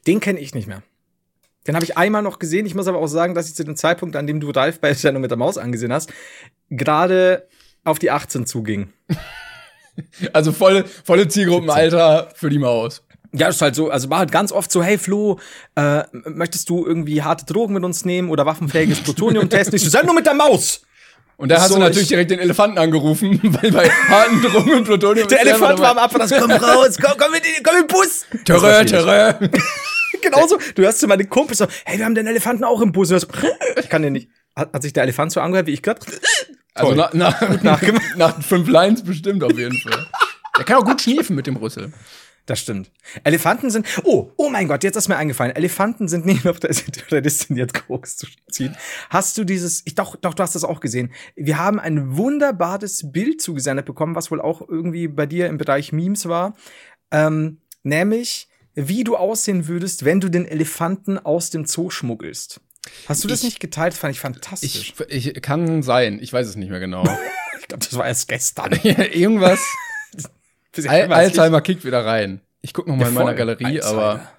Den 0.08 0.20
kenne 0.22 0.40
ich 0.40 0.56
nicht 0.56 0.68
mehr. 0.68 0.82
Den 1.68 1.76
habe 1.76 1.86
ich 1.86 1.96
einmal 1.96 2.24
noch 2.24 2.40
gesehen. 2.40 2.66
Ich 2.66 2.74
muss 2.74 2.88
aber 2.88 2.98
auch 2.98 3.08
sagen, 3.08 3.36
dass 3.36 3.48
ich 3.48 3.54
zu 3.54 3.64
dem 3.64 3.76
Zeitpunkt, 3.76 4.16
an 4.16 4.26
dem 4.26 4.40
du 4.40 4.50
Ralf 4.50 4.80
bei 4.82 4.92
Sendung 4.96 5.22
mit 5.22 5.30
der 5.30 5.38
Maus 5.38 5.60
angesehen 5.60 5.94
hast, 5.94 6.12
gerade 6.72 7.48
auf 7.84 8.00
die 8.00 8.10
18 8.10 8.48
zuging. 8.48 8.92
Also 10.34 10.52
volle, 10.52 10.86
volle 11.04 11.28
Zielgruppenalter 11.28 12.30
für 12.36 12.50
die 12.50 12.60
Maus. 12.60 13.04
Ja, 13.34 13.50
ist 13.50 13.62
halt 13.62 13.76
so, 13.76 13.90
also 13.90 14.10
war 14.10 14.20
halt 14.20 14.32
ganz 14.32 14.52
oft 14.52 14.72
so, 14.72 14.82
hey 14.82 14.98
Flo, 14.98 15.40
äh, 15.76 16.04
möchtest 16.26 16.70
du 16.70 16.86
irgendwie 16.86 17.22
harte 17.24 17.46
Drogen 17.46 17.74
mit 17.74 17.84
uns 17.84 18.06
nehmen 18.06 18.30
oder 18.30 18.46
waffenfähiges 18.46 19.02
Plutonium 19.02 19.50
testen? 19.50 19.76
Ich 19.76 19.84
so, 19.84 19.90
sei 19.90 20.02
nur 20.04 20.16
mit 20.16 20.26
der 20.26 20.34
Maus! 20.34 20.82
Und 21.36 21.50
da 21.50 21.60
hast 21.62 21.68
So, 21.70 21.76
du 21.76 21.82
natürlich 21.82 22.04
ich- 22.04 22.08
direkt 22.10 22.32
den 22.32 22.40
Elefanten 22.40 22.78
angerufen, 22.80 23.40
weil 23.62 23.72
bei 23.72 23.90
harten 23.90 24.42
Drogen 24.42 24.74
und 24.74 24.84
Plutonium 24.86 25.28
Der 25.28 25.42
Elefant 25.42 25.78
war 25.80 25.92
am 25.92 25.98
Abfall, 26.00 26.28
komm 26.40 26.52
raus, 26.52 26.98
komm, 27.00 27.14
komm, 27.18 27.32
mit, 27.32 27.44
in- 27.46 27.64
komm 27.64 27.76
im 27.82 27.88
Bus! 27.88 28.26
Das 28.46 28.62
Terror. 28.62 28.86
Terror. 28.86 29.40
Genauso, 30.22 30.58
du 30.74 30.82
hörst 30.82 31.00
zu 31.00 31.08
meinen 31.08 31.30
Kumpels 31.30 31.60
so, 31.60 31.68
hey, 31.86 32.00
wir 32.00 32.06
haben 32.06 32.16
den 32.16 32.26
Elefanten 32.26 32.64
auch 32.64 32.82
im 32.82 32.92
Bus. 32.92 33.12
Und 33.12 33.22
du 33.24 33.42
hörst, 33.42 33.48
ich 33.80 33.90
kann 33.90 34.02
den 34.02 34.14
nicht. 34.14 34.30
Hat, 34.56 34.74
hat 34.74 34.82
sich 34.82 34.94
der 34.94 35.04
Elefant 35.04 35.32
so 35.32 35.40
angehört, 35.42 35.68
wie 35.68 35.74
ich 35.74 35.84
gerade? 35.84 36.00
Also 36.78 36.94
Toll. 36.94 37.10
nach, 37.14 37.64
nach, 37.64 37.82
nach 38.16 38.42
fünf 38.42 38.68
Lines 38.68 39.04
bestimmt 39.04 39.44
auf 39.44 39.58
jeden 39.58 39.78
Fall. 39.78 40.08
Der 40.58 40.66
kann 40.66 40.78
auch 40.78 40.86
gut 40.86 41.02
schniefen 41.02 41.36
mit 41.36 41.48
dem 41.48 41.56
Rüssel. 41.58 41.92
Das 42.48 42.62
stimmt. 42.62 42.90
Elefanten 43.26 43.70
sind. 43.70 43.86
Oh, 44.06 44.32
oh 44.38 44.50
mein 44.50 44.70
Gott, 44.70 44.86
jetzt 44.86 44.96
ist 44.96 45.10
mir 45.10 45.18
eingefallen. 45.18 45.54
Elefanten 45.54 46.08
sind 46.08 46.26
nicht 46.26 46.48
auf 46.48 46.62
der, 46.62 46.74
der 47.12 47.22
Liste 47.22 47.54
jetzt 47.54 47.88
Koks 47.88 48.16
zu 48.16 48.28
ziehen. 48.50 48.76
Hast 49.10 49.38
du 49.38 49.44
dieses. 49.44 49.82
Ich 49.86 49.96
doch, 49.96 50.16
doch, 50.16 50.34
du 50.34 50.42
hast 50.42 50.56
das 50.56 50.64
auch 50.64 50.80
gesehen. 50.80 51.12
Wir 51.36 51.58
haben 51.58 51.78
ein 51.78 52.16
wunderbares 52.16 53.12
Bild 53.12 53.42
zugesendet 53.42 53.86
bekommen, 53.86 54.16
was 54.16 54.32
wohl 54.32 54.40
auch 54.40 54.62
irgendwie 54.68 55.10
bei 55.10 55.26
dir 55.26 55.48
im 55.48 55.58
Bereich 55.58 55.92
Memes 55.92 56.30
war. 56.30 56.56
Ähm, 57.12 57.60
nämlich, 57.84 58.48
wie 58.76 59.04
du 59.04 59.18
aussehen 59.18 59.68
würdest, 59.68 60.06
wenn 60.06 60.22
du 60.22 60.30
den 60.30 60.46
Elefanten 60.46 61.20
aus 61.20 61.50
dem 61.50 61.66
Zoo 61.66 61.90
schmuggelst. 61.90 62.62
Hast 63.08 63.24
du 63.24 63.28
das 63.28 63.40
Ich- 63.40 63.46
nicht 63.46 63.60
geteilt? 63.60 63.94
Das 63.94 64.00
fand 64.00 64.14
ich 64.14 64.20
fantastisch. 64.20 64.94
Ich, 65.10 65.28
ich 65.28 65.42
kann 65.42 65.84
sein, 65.84 66.20
ich 66.22 66.32
weiß 66.34 66.48
es 66.48 66.56
nicht 66.56 66.70
mehr 66.70 66.80
genau. 66.80 67.04
Ich 67.60 67.68
glaube, 67.70 67.84
das 67.84 67.98
war 67.98 68.08
erst 68.08 68.30
gestern. 68.30 68.72
Irgendwas. 68.84 69.60
Al. 70.88 71.12
Alzheimer 71.12 71.60
kickt 71.60 71.84
wieder 71.84 72.06
rein. 72.06 72.40
Ich 72.62 72.74
gucke 72.74 72.90
noch 72.90 72.96
mal 72.96 73.04
Ja, 73.04 73.08
in 73.10 73.14
meiner. 73.16 73.34
Galerie, 73.34 73.82
Alzheimer. 73.82 74.30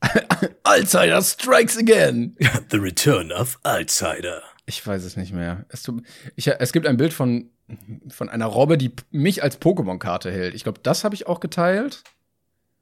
aber 0.00 0.20
Alzheimer 0.62 1.20
strikes 1.22 1.76
again. 1.78 2.36
The 2.70 2.76
Return 2.76 3.32
of 3.32 3.58
Outsider. 3.64 4.42
Ich 4.66 4.86
weiß 4.86 5.02
es 5.02 5.16
nicht 5.16 5.32
mehr. 5.32 5.64
Es, 5.68 5.82
tut, 5.82 6.02
ich, 6.36 6.46
es 6.46 6.72
gibt 6.72 6.86
ein 6.86 6.96
Bild 6.96 7.12
von, 7.12 7.50
von 8.08 8.28
einer 8.28 8.46
Robbe, 8.46 8.78
die 8.78 8.92
mich 9.10 9.42
als 9.42 9.60
Pokémon-Karte 9.60 10.30
hält. 10.30 10.54
Ich 10.54 10.62
glaube, 10.62 10.78
das 10.82 11.02
habe 11.02 11.14
ich 11.16 11.26
auch 11.26 11.40
geteilt. 11.40 12.04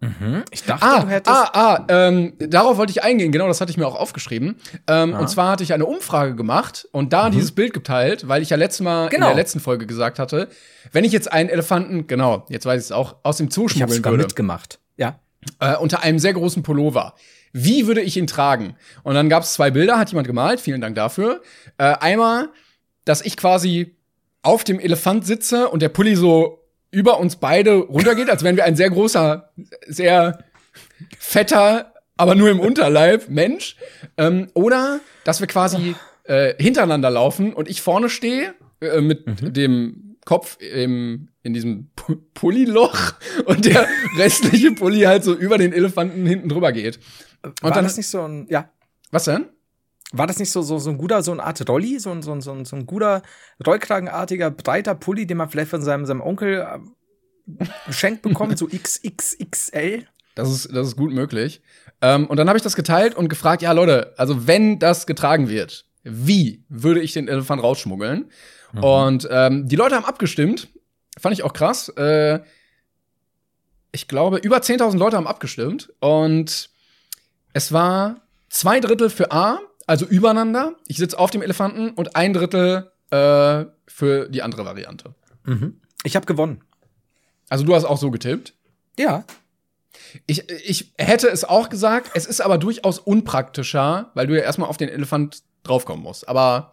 Mhm. 0.00 0.44
Ich 0.52 0.62
dachte, 0.64 0.86
Ah, 0.86 1.00
du 1.00 1.08
hättest. 1.08 1.36
ah, 1.36 1.50
ah, 1.52 1.84
ähm, 1.88 2.34
darauf 2.38 2.76
wollte 2.76 2.92
ich 2.92 3.02
eingehen, 3.02 3.32
genau, 3.32 3.48
das 3.48 3.60
hatte 3.60 3.70
ich 3.72 3.76
mir 3.76 3.86
auch 3.86 3.96
aufgeschrieben. 3.96 4.56
Ähm, 4.86 5.12
Und 5.14 5.28
zwar 5.28 5.50
hatte 5.50 5.64
ich 5.64 5.72
eine 5.72 5.86
Umfrage 5.86 6.36
gemacht 6.36 6.88
und 6.92 7.12
da 7.12 7.30
dieses 7.30 7.50
Bild 7.52 7.72
geteilt, 7.72 8.28
weil 8.28 8.40
ich 8.42 8.50
ja 8.50 8.56
letztes 8.56 8.80
Mal 8.84 9.06
Mhm. 9.06 9.10
Genau. 9.10 9.26
in 9.26 9.30
der 9.30 9.42
letzten 9.42 9.58
Folge 9.60 9.86
gesagt 9.86 10.18
hatte, 10.20 10.48
wenn 10.92 11.04
ich 11.04 11.10
jetzt 11.12 11.32
einen 11.32 11.48
Elefanten, 11.48 12.06
genau, 12.06 12.46
jetzt 12.48 12.64
weiß 12.64 12.80
ich 12.80 12.86
es 12.86 12.92
auch, 12.92 13.16
aus 13.24 13.38
dem 13.38 13.50
Zoo 13.50 13.66
ich 13.66 13.72
habe 13.72 13.78
schmuggeln 13.92 13.94
sogar 13.96 14.12
würde, 14.12 14.24
mitgemacht. 14.24 14.78
Ja. 14.96 15.18
äh, 15.60 15.76
unter 15.76 16.02
einem 16.04 16.18
sehr 16.20 16.32
großen 16.32 16.62
Pullover. 16.62 17.14
Wie 17.52 17.86
würde 17.86 18.00
ich 18.02 18.16
ihn 18.16 18.26
tragen? 18.26 18.76
Und 19.02 19.14
dann 19.14 19.28
gab 19.28 19.42
es 19.42 19.54
zwei 19.54 19.70
Bilder, 19.70 19.98
hat 19.98 20.10
jemand 20.10 20.26
gemalt, 20.28 20.60
vielen 20.60 20.80
Dank 20.80 20.94
dafür. 20.94 21.40
Äh, 21.78 21.94
einmal, 22.00 22.50
dass 23.04 23.20
ich 23.22 23.36
quasi 23.36 23.96
auf 24.42 24.62
dem 24.64 24.78
Elefant 24.78 25.26
sitze 25.26 25.68
und 25.68 25.80
der 25.80 25.88
Pulli 25.88 26.14
so 26.14 26.57
über 26.90 27.18
uns 27.20 27.36
beide 27.36 27.74
runtergeht, 27.74 28.30
als 28.30 28.42
wären 28.42 28.56
wir 28.56 28.64
ein 28.64 28.76
sehr 28.76 28.90
großer, 28.90 29.50
sehr 29.86 30.44
fetter, 31.18 31.92
aber 32.16 32.34
nur 32.34 32.50
im 32.50 32.60
Unterleib 32.60 33.28
Mensch. 33.28 33.76
Ähm, 34.16 34.48
oder 34.54 35.00
dass 35.24 35.40
wir 35.40 35.46
quasi 35.46 35.94
äh, 36.24 36.54
hintereinander 36.62 37.10
laufen 37.10 37.52
und 37.52 37.68
ich 37.68 37.82
vorne 37.82 38.08
stehe 38.08 38.54
äh, 38.80 39.00
mit 39.00 39.24
dem 39.56 40.16
Kopf 40.24 40.58
im, 40.60 41.28
in 41.42 41.54
diesem 41.54 41.90
Pu- 41.96 42.20
Pulliloch 42.34 43.14
und 43.46 43.64
der 43.64 43.86
restliche 44.18 44.72
Pulli 44.72 45.02
halt 45.02 45.24
so 45.24 45.34
über 45.34 45.56
den 45.56 45.72
Elefanten 45.72 46.26
hinten 46.26 46.48
drüber 46.48 46.72
geht. 46.72 46.98
Und 47.42 47.62
war 47.62 47.70
dann, 47.70 47.84
das 47.84 47.96
nicht 47.96 48.08
so 48.08 48.22
ein, 48.22 48.46
ja, 48.50 48.70
was 49.10 49.24
denn? 49.24 49.46
War 50.12 50.26
das 50.26 50.38
nicht 50.38 50.50
so, 50.50 50.62
so, 50.62 50.78
so 50.78 50.90
ein 50.90 50.98
guter, 50.98 51.22
so 51.22 51.32
eine 51.32 51.42
Art 51.42 51.68
Rolli, 51.68 51.98
so 51.98 52.10
ein, 52.10 52.22
so 52.22 52.32
ein, 52.32 52.40
so 52.40 52.52
ein, 52.52 52.64
so 52.64 52.76
ein 52.76 52.86
guter, 52.86 53.22
rollkragenartiger, 53.66 54.50
breiter 54.50 54.94
Pulli, 54.94 55.26
den 55.26 55.36
man 55.36 55.50
vielleicht 55.50 55.70
von 55.70 55.82
seinem, 55.82 56.06
seinem 56.06 56.20
Onkel 56.22 56.60
äh, 56.60 57.64
geschenkt 57.86 58.22
bekommt, 58.22 58.58
so 58.58 58.66
XXXL? 58.72 60.06
Das 60.34 60.50
ist, 60.50 60.74
das 60.74 60.88
ist 60.88 60.96
gut 60.96 61.12
möglich. 61.12 61.60
Ähm, 62.00 62.26
und 62.26 62.36
dann 62.36 62.48
habe 62.48 62.56
ich 62.56 62.62
das 62.62 62.76
geteilt 62.76 63.16
und 63.16 63.28
gefragt, 63.28 63.60
ja 63.60 63.72
Leute, 63.72 64.14
also 64.16 64.46
wenn 64.46 64.78
das 64.78 65.06
getragen 65.06 65.48
wird, 65.48 65.84
wie 66.04 66.64
würde 66.68 67.00
ich 67.00 67.12
den 67.12 67.28
Elefant 67.28 67.62
rausschmuggeln? 67.62 68.30
Und 68.80 69.26
ähm, 69.30 69.66
die 69.68 69.76
Leute 69.76 69.96
haben 69.96 70.04
abgestimmt. 70.04 70.68
Fand 71.18 71.32
ich 71.32 71.42
auch 71.42 71.52
krass. 71.52 71.88
Äh, 71.90 72.40
ich 73.92 74.08
glaube, 74.08 74.38
über 74.38 74.58
10.000 74.58 74.98
Leute 74.98 75.16
haben 75.16 75.26
abgestimmt. 75.26 75.92
Und 76.00 76.70
es 77.52 77.72
war 77.72 78.20
zwei 78.50 78.80
Drittel 78.80 79.10
für 79.10 79.32
A, 79.32 79.60
also 79.88 80.06
übereinander. 80.06 80.76
Ich 80.86 80.98
sitze 80.98 81.18
auf 81.18 81.30
dem 81.30 81.42
Elefanten 81.42 81.90
und 81.90 82.14
ein 82.14 82.32
Drittel 82.32 82.92
äh, 83.10 83.64
für 83.86 84.28
die 84.28 84.42
andere 84.42 84.64
Variante. 84.64 85.14
Ich 86.04 86.14
habe 86.14 86.26
gewonnen. 86.26 86.62
Also 87.48 87.64
du 87.64 87.74
hast 87.74 87.84
auch 87.84 87.98
so 87.98 88.10
getippt. 88.10 88.54
Ja. 88.98 89.24
Ich, 90.26 90.48
ich 90.48 90.92
hätte 90.98 91.28
es 91.28 91.44
auch 91.44 91.70
gesagt, 91.70 92.10
es 92.14 92.26
ist 92.26 92.40
aber 92.40 92.58
durchaus 92.58 92.98
unpraktischer, 92.98 94.10
weil 94.14 94.26
du 94.26 94.36
ja 94.36 94.42
erstmal 94.42 94.68
auf 94.68 94.76
den 94.76 94.88
Elefant 94.88 95.42
draufkommen 95.62 96.02
musst. 96.02 96.28
Aber 96.28 96.72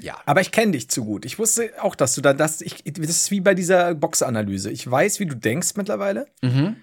ja. 0.00 0.18
Aber 0.26 0.40
ich 0.40 0.52
kenne 0.52 0.72
dich 0.72 0.90
zu 0.90 1.04
gut. 1.04 1.24
Ich 1.24 1.38
wusste 1.38 1.72
auch, 1.80 1.94
dass 1.94 2.14
du 2.14 2.20
da 2.20 2.32
das. 2.32 2.60
Ich, 2.60 2.84
das 2.84 3.08
ist 3.08 3.30
wie 3.30 3.40
bei 3.40 3.54
dieser 3.54 3.94
Boxanalyse. 3.94 4.70
Ich 4.70 4.88
weiß, 4.88 5.18
wie 5.20 5.26
du 5.26 5.34
denkst 5.34 5.76
mittlerweile. 5.76 6.26
Mhm. 6.42 6.76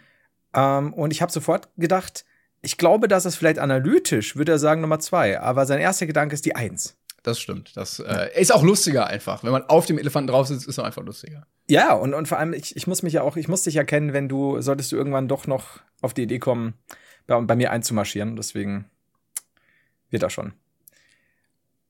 Ähm, 0.53 0.93
und 0.93 1.11
ich 1.11 1.21
habe 1.21 1.31
sofort 1.31 1.69
gedacht, 1.77 2.25
ich 2.61 2.77
glaube, 2.77 3.07
dass 3.07 3.25
es 3.25 3.35
vielleicht 3.35 3.59
analytisch, 3.59 4.35
würde 4.35 4.53
er 4.53 4.59
sagen, 4.59 4.81
Nummer 4.81 4.99
zwei. 4.99 5.39
Aber 5.39 5.65
sein 5.65 5.79
erster 5.79 6.07
Gedanke 6.07 6.33
ist 6.33 6.45
die 6.45 6.55
Eins. 6.55 6.97
Das 7.23 7.39
stimmt. 7.39 7.75
Das 7.75 7.99
äh, 7.99 8.29
ist 8.39 8.53
auch 8.53 8.63
lustiger 8.63 9.07
einfach. 9.07 9.43
Wenn 9.43 9.51
man 9.51 9.63
auf 9.63 9.85
dem 9.85 9.97
Elefanten 9.97 10.27
drauf 10.27 10.47
sitzt, 10.47 10.67
ist 10.67 10.77
es 10.77 10.83
einfach 10.83 11.03
lustiger. 11.03 11.45
Ja, 11.69 11.93
und, 11.93 12.13
und 12.13 12.27
vor 12.27 12.39
allem, 12.39 12.53
ich, 12.53 12.75
ich 12.75 12.87
muss 12.87 13.03
mich 13.03 13.13
ja 13.13 13.21
auch, 13.21 13.35
ich 13.35 13.47
muss 13.47 13.63
dich 13.63 13.75
erkennen, 13.75 14.13
wenn 14.13 14.29
du, 14.29 14.61
solltest 14.61 14.91
du 14.91 14.95
irgendwann 14.95 15.27
doch 15.27 15.45
noch 15.45 15.81
auf 16.01 16.13
die 16.13 16.23
Idee 16.23 16.39
kommen, 16.39 16.73
bei, 17.25 17.39
bei 17.41 17.55
mir 17.55 17.71
einzumarschieren. 17.71 18.35
Deswegen 18.37 18.85
wird 20.09 20.23
das 20.23 20.31
schon. 20.31 20.53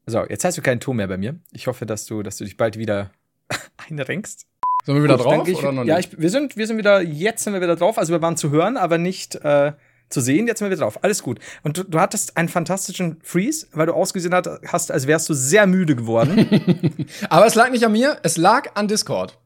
So, 0.08 0.26
jetzt 0.26 0.44
hast 0.46 0.58
du 0.58 0.62
keinen 0.62 0.80
Ton 0.80 0.96
mehr 0.96 1.08
bei 1.08 1.18
mir. 1.18 1.36
Ich 1.52 1.68
hoffe, 1.68 1.86
dass 1.86 2.06
du, 2.06 2.24
dass 2.24 2.38
du 2.38 2.44
dich 2.44 2.58
bald 2.58 2.78
wieder 2.78 3.12
einrenkst. 3.90 4.48
Sollen 4.86 5.00
wir 5.00 5.04
wieder 5.04 5.18
Gut, 5.18 5.26
drauf 5.26 5.48
ich, 5.48 5.58
oder 5.58 5.72
noch 5.72 5.84
ja, 5.84 6.00
ich, 6.00 6.18
wir 6.18 6.30
sind, 6.30 6.56
wir 6.56 6.66
sind 6.66 6.78
wieder, 6.78 7.02
jetzt 7.02 7.44
sind 7.44 7.54
wir 7.54 7.62
wieder 7.62 7.76
drauf. 7.76 7.98
Also 7.98 8.14
wir 8.14 8.22
waren 8.22 8.38
zu 8.38 8.50
hören, 8.50 8.78
aber 8.78 8.98
nicht 8.98 9.36
äh, 9.36 9.74
zu 10.10 10.22
sehen. 10.22 10.48
Jetzt 10.48 10.60
sind 10.60 10.68
wir 10.68 10.72
wieder 10.72 10.86
drauf. 10.86 11.04
Alles 11.04 11.24
gut. 11.24 11.40
Und 11.64 11.78
du, 11.78 11.84
du 11.84 12.00
hattest 12.00 12.38
einen 12.38 12.50
fantastischen 12.50 13.18
Freeze, 13.22 13.68
weil 13.74 13.88
du 13.88 13.94
ausgesehen 13.94 14.34
hast, 14.68 14.92
als 14.92 15.08
wärst 15.08 15.28
du 15.30 15.34
sehr 15.34 15.68
müde 15.68 15.96
geworden. 15.96 17.06
Aber 17.30 17.46
es 17.46 17.56
lag 17.56 17.70
nicht 17.72 17.86
an 17.86 17.92
mir, 17.92 18.18
es 18.24 18.38
lag 18.38 18.72
an 18.76 18.88
Discord. 18.88 19.38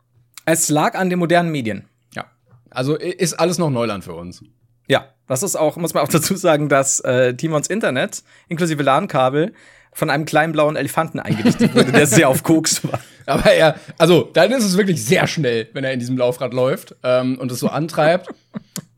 es 0.45 0.69
lag 0.69 0.95
an 0.95 1.09
den 1.09 1.19
modernen 1.19 1.51
Medien. 1.51 1.85
Ja. 2.13 2.25
Also 2.69 2.95
ist 2.95 3.33
alles 3.33 3.57
noch 3.57 3.69
Neuland 3.69 4.03
für 4.03 4.13
uns. 4.13 4.43
Ja, 4.87 5.07
das 5.27 5.43
ist 5.43 5.55
auch, 5.55 5.77
muss 5.77 5.93
man 5.93 6.03
auch 6.03 6.09
dazu 6.09 6.35
sagen, 6.35 6.69
dass 6.69 6.99
äh, 7.01 7.33
Timons 7.33 7.67
Internet 7.67 8.23
inklusive 8.49 8.83
LAN-Kabel 8.83 9.53
von 9.93 10.09
einem 10.09 10.25
kleinen 10.25 10.53
blauen 10.53 10.75
Elefanten 10.75 11.19
eingerichtet 11.19 11.75
wurde, 11.75 11.91
der 11.91 12.07
sehr 12.07 12.29
auf 12.29 12.43
Koks 12.43 12.83
war. 12.83 12.99
Aber 13.25 13.51
er, 13.51 13.75
also, 13.97 14.29
dann 14.33 14.51
ist 14.51 14.63
es 14.63 14.77
wirklich 14.77 15.03
sehr 15.03 15.27
schnell, 15.27 15.69
wenn 15.73 15.83
er 15.83 15.93
in 15.93 15.99
diesem 15.99 16.17
Laufrad 16.17 16.53
läuft 16.53 16.95
ähm, 17.03 17.37
und 17.39 17.51
es 17.51 17.59
so 17.59 17.67
antreibt. 17.67 18.27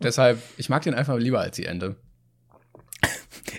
Deshalb, 0.03 0.41
ich 0.57 0.69
mag 0.69 0.83
den 0.83 0.93
einfach 0.93 1.17
lieber 1.17 1.39
als 1.39 1.55
die 1.55 1.65
Ente. 1.65 1.95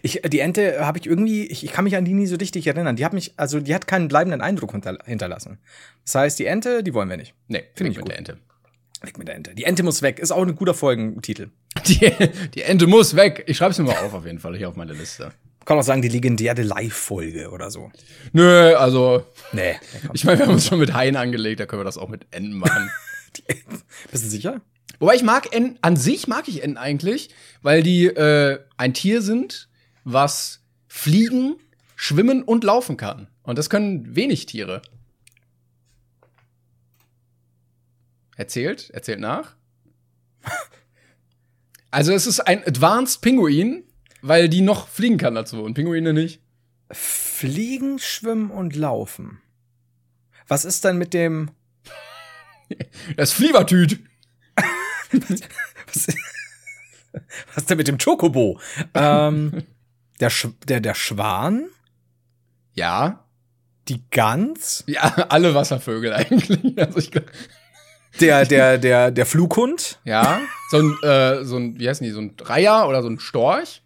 Ich, 0.03 0.21
die 0.23 0.41
Ente 0.41 0.85
habe 0.85 0.99
ich 0.99 1.07
irgendwie, 1.07 1.47
ich, 1.47 1.65
ich 1.65 1.73
kann 1.73 1.85
mich 1.85 1.97
an 1.97 2.05
die 2.05 2.13
nie 2.13 2.27
so 2.27 2.37
richtig 2.37 2.67
erinnern. 2.67 2.97
Die 2.97 3.05
hat 3.05 3.13
mich, 3.15 3.33
also 3.37 3.61
die 3.61 3.75
hat 3.75 3.87
keinen 3.87 4.09
bleibenden 4.09 4.41
Eindruck 4.41 4.73
hinter, 4.73 4.99
hinterlassen. 5.05 5.59
Das 6.05 6.15
heißt, 6.15 6.39
die 6.39 6.47
Ente, 6.47 6.83
die 6.83 6.93
wollen 6.93 7.09
wir 7.09 7.17
nicht. 7.17 7.35
Nee, 7.49 7.65
Finde 7.75 7.91
ich 7.93 7.97
mit 7.97 8.05
gut. 8.05 8.11
der 8.13 8.19
Ente. 8.19 8.39
Weg 9.03 9.19
mit 9.19 9.29
der 9.29 9.35
Ente. 9.37 9.55
Die 9.55 9.65
Ente 9.65 9.83
muss 9.83 10.03
weg. 10.03 10.19
Ist 10.19 10.31
auch 10.33 10.43
ein 10.43 10.57
guter 10.57 10.75
Folgentitel. 10.75 11.51
Die, 11.87 12.11
die 12.55 12.63
Ente 12.63 12.87
muss 12.87 13.17
weg. 13.17 13.45
Ich 13.47 13.57
schreibe 13.57 13.73
es 13.73 13.79
mir 13.79 13.85
mal 13.85 13.97
auf, 13.99 14.15
auf 14.15 14.25
jeden 14.27 14.39
Fall, 14.39 14.57
hier 14.57 14.69
auf 14.69 14.77
meine 14.77 14.93
Liste. 14.93 15.33
Kann 15.65 15.79
auch 15.79 15.83
sagen, 15.83 16.03
die 16.03 16.09
legendäre 16.09 16.63
Live-Folge 16.63 17.51
oder 17.51 17.71
so. 17.71 17.91
Nö, 18.33 18.75
also, 18.77 19.25
Nee. 19.53 19.77
ich 20.13 20.25
meine, 20.25 20.39
wir 20.39 20.47
haben 20.47 20.53
uns 20.55 20.67
schon 20.67 20.79
mit 20.79 20.93
Haien 20.95 21.17
angelegt, 21.17 21.61
da 21.61 21.67
können 21.67 21.81
wir 21.81 21.85
das 21.85 21.97
auch 21.99 22.09
mit 22.09 22.27
Enten 22.31 22.55
machen. 22.59 22.91
Bist 24.11 24.25
du 24.25 24.29
sicher? 24.29 24.61
Wobei 24.99 25.15
ich 25.15 25.23
mag 25.23 25.53
Enten, 25.53 25.79
an 25.83 25.97
sich 25.97 26.29
mag 26.29 26.49
ich 26.49 26.63
Enten 26.63 26.79
eigentlich, 26.79 27.31
weil 27.63 27.83
die 27.83 28.07
äh, 28.07 28.61
ein 28.77 28.95
Tier 28.95 29.23
sind, 29.23 29.69
was 30.05 30.63
fliegen, 30.87 31.57
schwimmen 31.97 32.43
und 32.43 32.65
laufen 32.65 32.97
kann. 32.97 33.29
Und 33.43 33.59
das 33.59 33.71
können 33.71 34.15
wenig 34.15 34.47
Tiere. 34.47 34.83
Erzählt, 38.37 38.91
erzählt 38.91 39.21
nach. 39.21 39.57
Also 41.91 42.13
es 42.13 42.27
ist 42.27 42.41
ein 42.41 42.67
Advanced 42.67 43.21
Pinguin, 43.21 43.85
weil 44.21 44.49
die 44.49 44.63
noch 44.63 44.89
fliegen 44.89 45.17
kann 45.17 45.37
dazu 45.37 45.63
und 45.63 45.75
Pinguine 45.75 46.13
nicht. 46.13 46.41
Fliegen, 46.91 48.01
schwimmen 48.01 48.51
und 48.51 48.75
laufen. 48.75 49.41
Was 50.49 50.65
ist 50.65 50.85
denn 50.85 50.99
mit 50.99 51.15
dem. 51.15 51.53
Das 53.17 53.31
Fliebertüt. 53.31 54.01
Was, 55.23 56.07
was 57.49 57.57
ist 57.59 57.71
denn 57.71 57.79
mit 57.79 57.89
dem 57.89 57.99
Chocobo? 57.99 58.59
ähm, 58.95 59.63
der, 60.21 60.31
Sch 60.31 60.49
der, 60.67 60.81
der 60.81 60.95
Schwan? 60.95 61.67
Ja. 62.75 63.25
Die 63.89 64.03
Gans? 64.11 64.83
Ja, 64.87 65.03
alle 65.29 65.55
Wasservögel 65.55 66.13
eigentlich. 66.13 66.77
Also 66.79 66.99
ich 66.99 67.11
glaub, 67.11 67.25
Der, 68.21 68.45
der, 68.47 68.79
der, 68.79 69.11
der 69.11 69.27
Flughund? 69.27 70.01
ja. 70.05 70.41
So 70.71 70.79
ein, 70.79 70.97
äh, 71.09 71.45
so 71.45 71.57
ein, 71.59 71.79
wie 71.79 71.89
heißen 71.89 72.05
die, 72.05 72.11
so 72.13 72.21
ein 72.21 72.35
Reiher 72.41 72.89
oder 72.89 73.03
so 73.03 73.09
ein 73.09 73.21
Storch. 73.21 73.83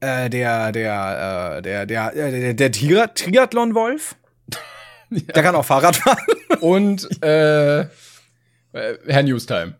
Äh, 0.00 0.28
der, 0.28 0.72
der, 0.72 1.56
äh, 1.58 1.62
der, 1.62 1.86
der, 1.86 2.10
der, 2.12 2.30
der, 2.30 2.54
der 2.54 2.70
Triath- 2.72 3.14
Triathlon-Wolf? 3.14 4.16
Der 5.10 5.42
kann 5.44 5.54
auch 5.54 5.64
Fahrrad 5.64 5.94
fahren. 5.96 6.18
und 6.60 7.22
äh, 7.22 7.86
äh, 8.76 8.98
Herr 9.06 9.22
Newstime. 9.22 9.74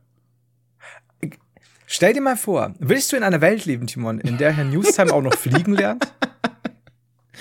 Stell 1.88 2.14
dir 2.14 2.20
mal 2.20 2.36
vor, 2.36 2.74
willst 2.80 3.12
du 3.12 3.16
in 3.16 3.22
einer 3.22 3.40
Welt 3.40 3.64
leben, 3.64 3.86
Timon, 3.86 4.18
in 4.20 4.38
der 4.38 4.52
Herr 4.52 4.64
Newstime 4.64 5.12
auch 5.12 5.22
noch 5.22 5.34
fliegen 5.34 5.72
lernt? 5.74 6.04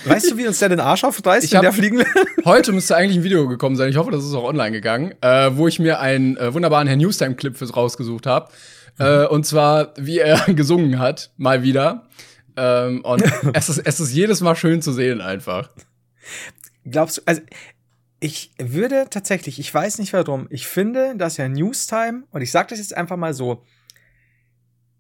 Weißt 0.06 0.30
du, 0.30 0.38
wie 0.38 0.46
uns 0.46 0.60
der 0.60 0.70
den 0.70 0.80
Arsch 0.80 1.04
aufreißt, 1.04 1.46
Ich 1.46 1.56
hab- 1.56 1.63
der 1.63 1.74
fliegen 1.74 1.98
lernt? 1.98 2.13
Heute 2.46 2.72
müsste 2.72 2.96
eigentlich 2.96 3.18
ein 3.18 3.24
Video 3.24 3.48
gekommen 3.48 3.76
sein. 3.76 3.89
Ich 3.89 3.96
hoffe, 3.98 4.12
das 4.12 4.24
ist 4.24 4.34
auch 4.36 4.44
online 4.44 4.72
gegangen, 4.72 5.15
äh, 5.22 5.50
wo 5.54 5.68
ich 5.68 5.80
mir 5.80 6.00
einen 6.00 6.38
äh, 6.38 6.54
wunderbaren 6.54 6.88
Herr 6.88 6.98
Newstime-Clip 6.98 7.58
fürs 7.58 7.76
rausgesucht 7.76 8.28
habe. 8.28 8.52
Äh, 9.00 9.26
und 9.26 9.48
zwar, 9.48 9.94
wie 9.98 10.20
er 10.20 10.38
gesungen 10.54 11.00
hat, 11.00 11.32
mal 11.38 11.63
wieder. 11.63 12.08
Ähm, 12.56 13.02
und 13.04 13.24
es 13.54 13.70
ist, 13.70 13.80
es 13.80 14.00
ist 14.00 14.13
jedes 14.13 14.41
Mal 14.41 14.56
schön 14.56 14.84
zu 14.84 14.91
sehen 14.94 15.22
einfach. 15.22 15.72
Glaubst 16.86 17.18
du, 17.18 17.22
also 17.26 17.41
ich 18.26 18.50
würde 18.58 19.06
tatsächlich, 19.12 19.60
ich 19.60 19.72
weiß 19.72 20.00
nicht 20.00 20.12
warum, 20.14 20.48
ich 20.50 20.66
finde, 20.66 21.16
dass 21.16 21.38
Herr 21.38 21.48
Newstime, 21.48 22.24
und 22.32 22.42
ich 22.42 22.52
sage 22.52 22.70
das 22.70 22.80
jetzt 22.80 22.98
einfach 22.98 23.18
mal 23.18 23.36
so, 23.36 23.64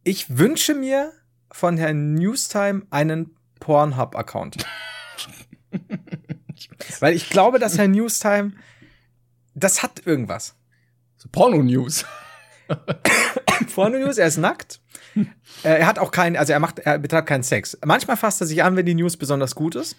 ich 0.03 0.37
wünsche 0.37 0.75
mir 0.75 1.11
von 1.51 1.75
Herrn 1.75 2.13
Newstime 2.13 2.83
einen 2.91 3.35
Pornhub-Account. 3.59 4.63
Weil 6.99 7.15
ich 7.15 7.31
glaube, 7.31 7.57
dass 7.57 7.79
Herr 7.79 7.87
Newstime, 7.87 8.51
das 9.55 9.81
hat 9.81 10.05
irgendwas. 10.05 10.53
So 11.17 11.27
Porno-News. 11.31 12.05
Porno-News, 13.73 14.19
er 14.19 14.27
ist 14.27 14.37
nackt. 14.37 14.81
Äh, 15.63 15.79
Er 15.79 15.87
hat 15.87 15.97
auch 15.97 16.11
keinen, 16.11 16.37
also 16.37 16.53
er 16.53 16.59
macht, 16.59 16.77
er 16.77 16.99
betreibt 16.99 17.27
keinen 17.27 17.41
Sex. 17.41 17.75
Manchmal 17.83 18.17
fasst 18.17 18.39
er 18.39 18.45
sich 18.45 18.61
an, 18.61 18.75
wenn 18.75 18.85
die 18.85 18.93
News 18.93 19.17
besonders 19.17 19.55
gut 19.55 19.73
ist. 19.73 19.95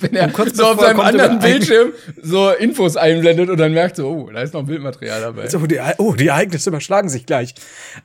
Wenn 0.00 0.14
er 0.14 0.28
kurz 0.30 0.56
so 0.56 0.64
auf 0.64 0.80
seinem 0.80 1.00
anderen 1.00 1.38
Bildschirm 1.38 1.92
so 2.22 2.50
Infos 2.50 2.96
einblendet 2.96 3.50
und 3.50 3.56
dann 3.58 3.72
merkt 3.72 3.96
so, 3.96 4.08
oh, 4.08 4.30
da 4.30 4.42
ist 4.42 4.54
noch 4.54 4.64
Bildmaterial 4.64 5.20
dabei. 5.20 5.48
So, 5.48 5.58
die, 5.66 5.80
oh, 5.98 6.14
die 6.14 6.28
Ereignisse 6.28 6.70
überschlagen 6.70 7.08
sich 7.08 7.26
gleich. 7.26 7.54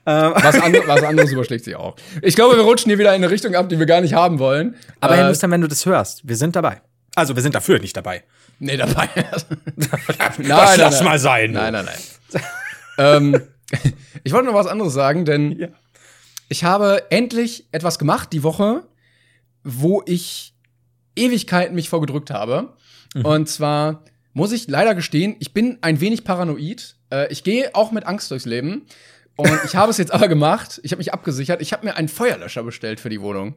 Ähm, 0.05 0.33
Was, 0.35 0.59
andre, 0.61 0.81
was 0.87 1.03
anderes 1.03 1.31
überschlägt 1.31 1.65
sich 1.65 1.75
auch. 1.75 1.95
Ich 2.21 2.35
glaube, 2.35 2.55
wir 2.55 2.63
rutschen 2.63 2.89
hier 2.89 2.97
wieder 2.99 3.09
in 3.15 3.23
eine 3.23 3.29
Richtung 3.31 3.55
ab, 3.55 3.69
die 3.69 3.77
wir 3.79 3.85
gar 3.85 4.01
nicht 4.01 4.13
haben 4.13 4.39
wollen. 4.39 4.75
aber 4.99 5.13
äh, 5.15 5.17
Herr 5.17 5.27
Newstime, 5.27 5.53
wenn 5.53 5.61
du 5.61 5.67
das 5.67 5.85
hörst, 5.85 6.27
wir 6.27 6.35
sind 6.35 6.55
dabei. 6.55 6.81
Also, 7.15 7.35
wir 7.35 7.43
sind 7.43 7.53
dafür 7.55 7.79
nicht 7.79 7.95
dabei. 7.95 8.23
Nee, 8.59 8.77
dabei. 8.77 9.07
Das 9.25 9.45
nein, 10.37 10.47
lass 10.77 10.95
nein. 10.95 11.03
mal 11.05 11.19
sein. 11.19 11.51
Nein, 11.51 11.73
nein, 11.73 11.85
nein. 11.85 12.43
ähm, 12.97 13.41
ich 14.23 14.31
wollte 14.33 14.47
noch 14.47 14.53
was 14.53 14.67
anderes 14.67 14.93
sagen, 14.93 15.25
denn 15.25 15.51
Ja. 15.59 15.67
ich 16.49 16.63
habe 16.63 17.03
endlich 17.11 17.67
etwas 17.71 17.99
gemacht 17.99 18.29
die 18.33 18.43
Woche, 18.43 18.83
wo 19.63 20.03
ich 20.05 20.52
Ewigkeiten 21.15 21.75
mich 21.75 21.89
vorgedrückt 21.89 22.31
habe. 22.31 22.73
Und 23.23 23.47
zwar 23.47 24.03
muss 24.33 24.51
ich 24.51 24.67
leider 24.67 24.95
gestehen, 24.95 25.35
ich 25.39 25.53
bin 25.53 25.77
ein 25.81 26.01
wenig 26.01 26.23
paranoid. 26.23 26.95
Äh, 27.11 27.31
ich 27.31 27.43
gehe 27.43 27.75
auch 27.75 27.91
mit 27.91 28.05
Angst 28.05 28.31
durchs 28.31 28.45
Leben. 28.45 28.87
Und 29.35 29.59
ich 29.65 29.75
habe 29.75 29.91
es 29.91 29.97
jetzt 29.97 30.13
aber 30.13 30.27
gemacht. 30.27 30.79
Ich 30.83 30.91
habe 30.91 30.99
mich 30.99 31.13
abgesichert. 31.13 31.61
Ich 31.61 31.73
habe 31.73 31.85
mir 31.85 31.95
einen 31.95 32.07
Feuerlöscher 32.07 32.63
bestellt 32.63 32.99
für 32.99 33.09
die 33.09 33.21
Wohnung. 33.21 33.55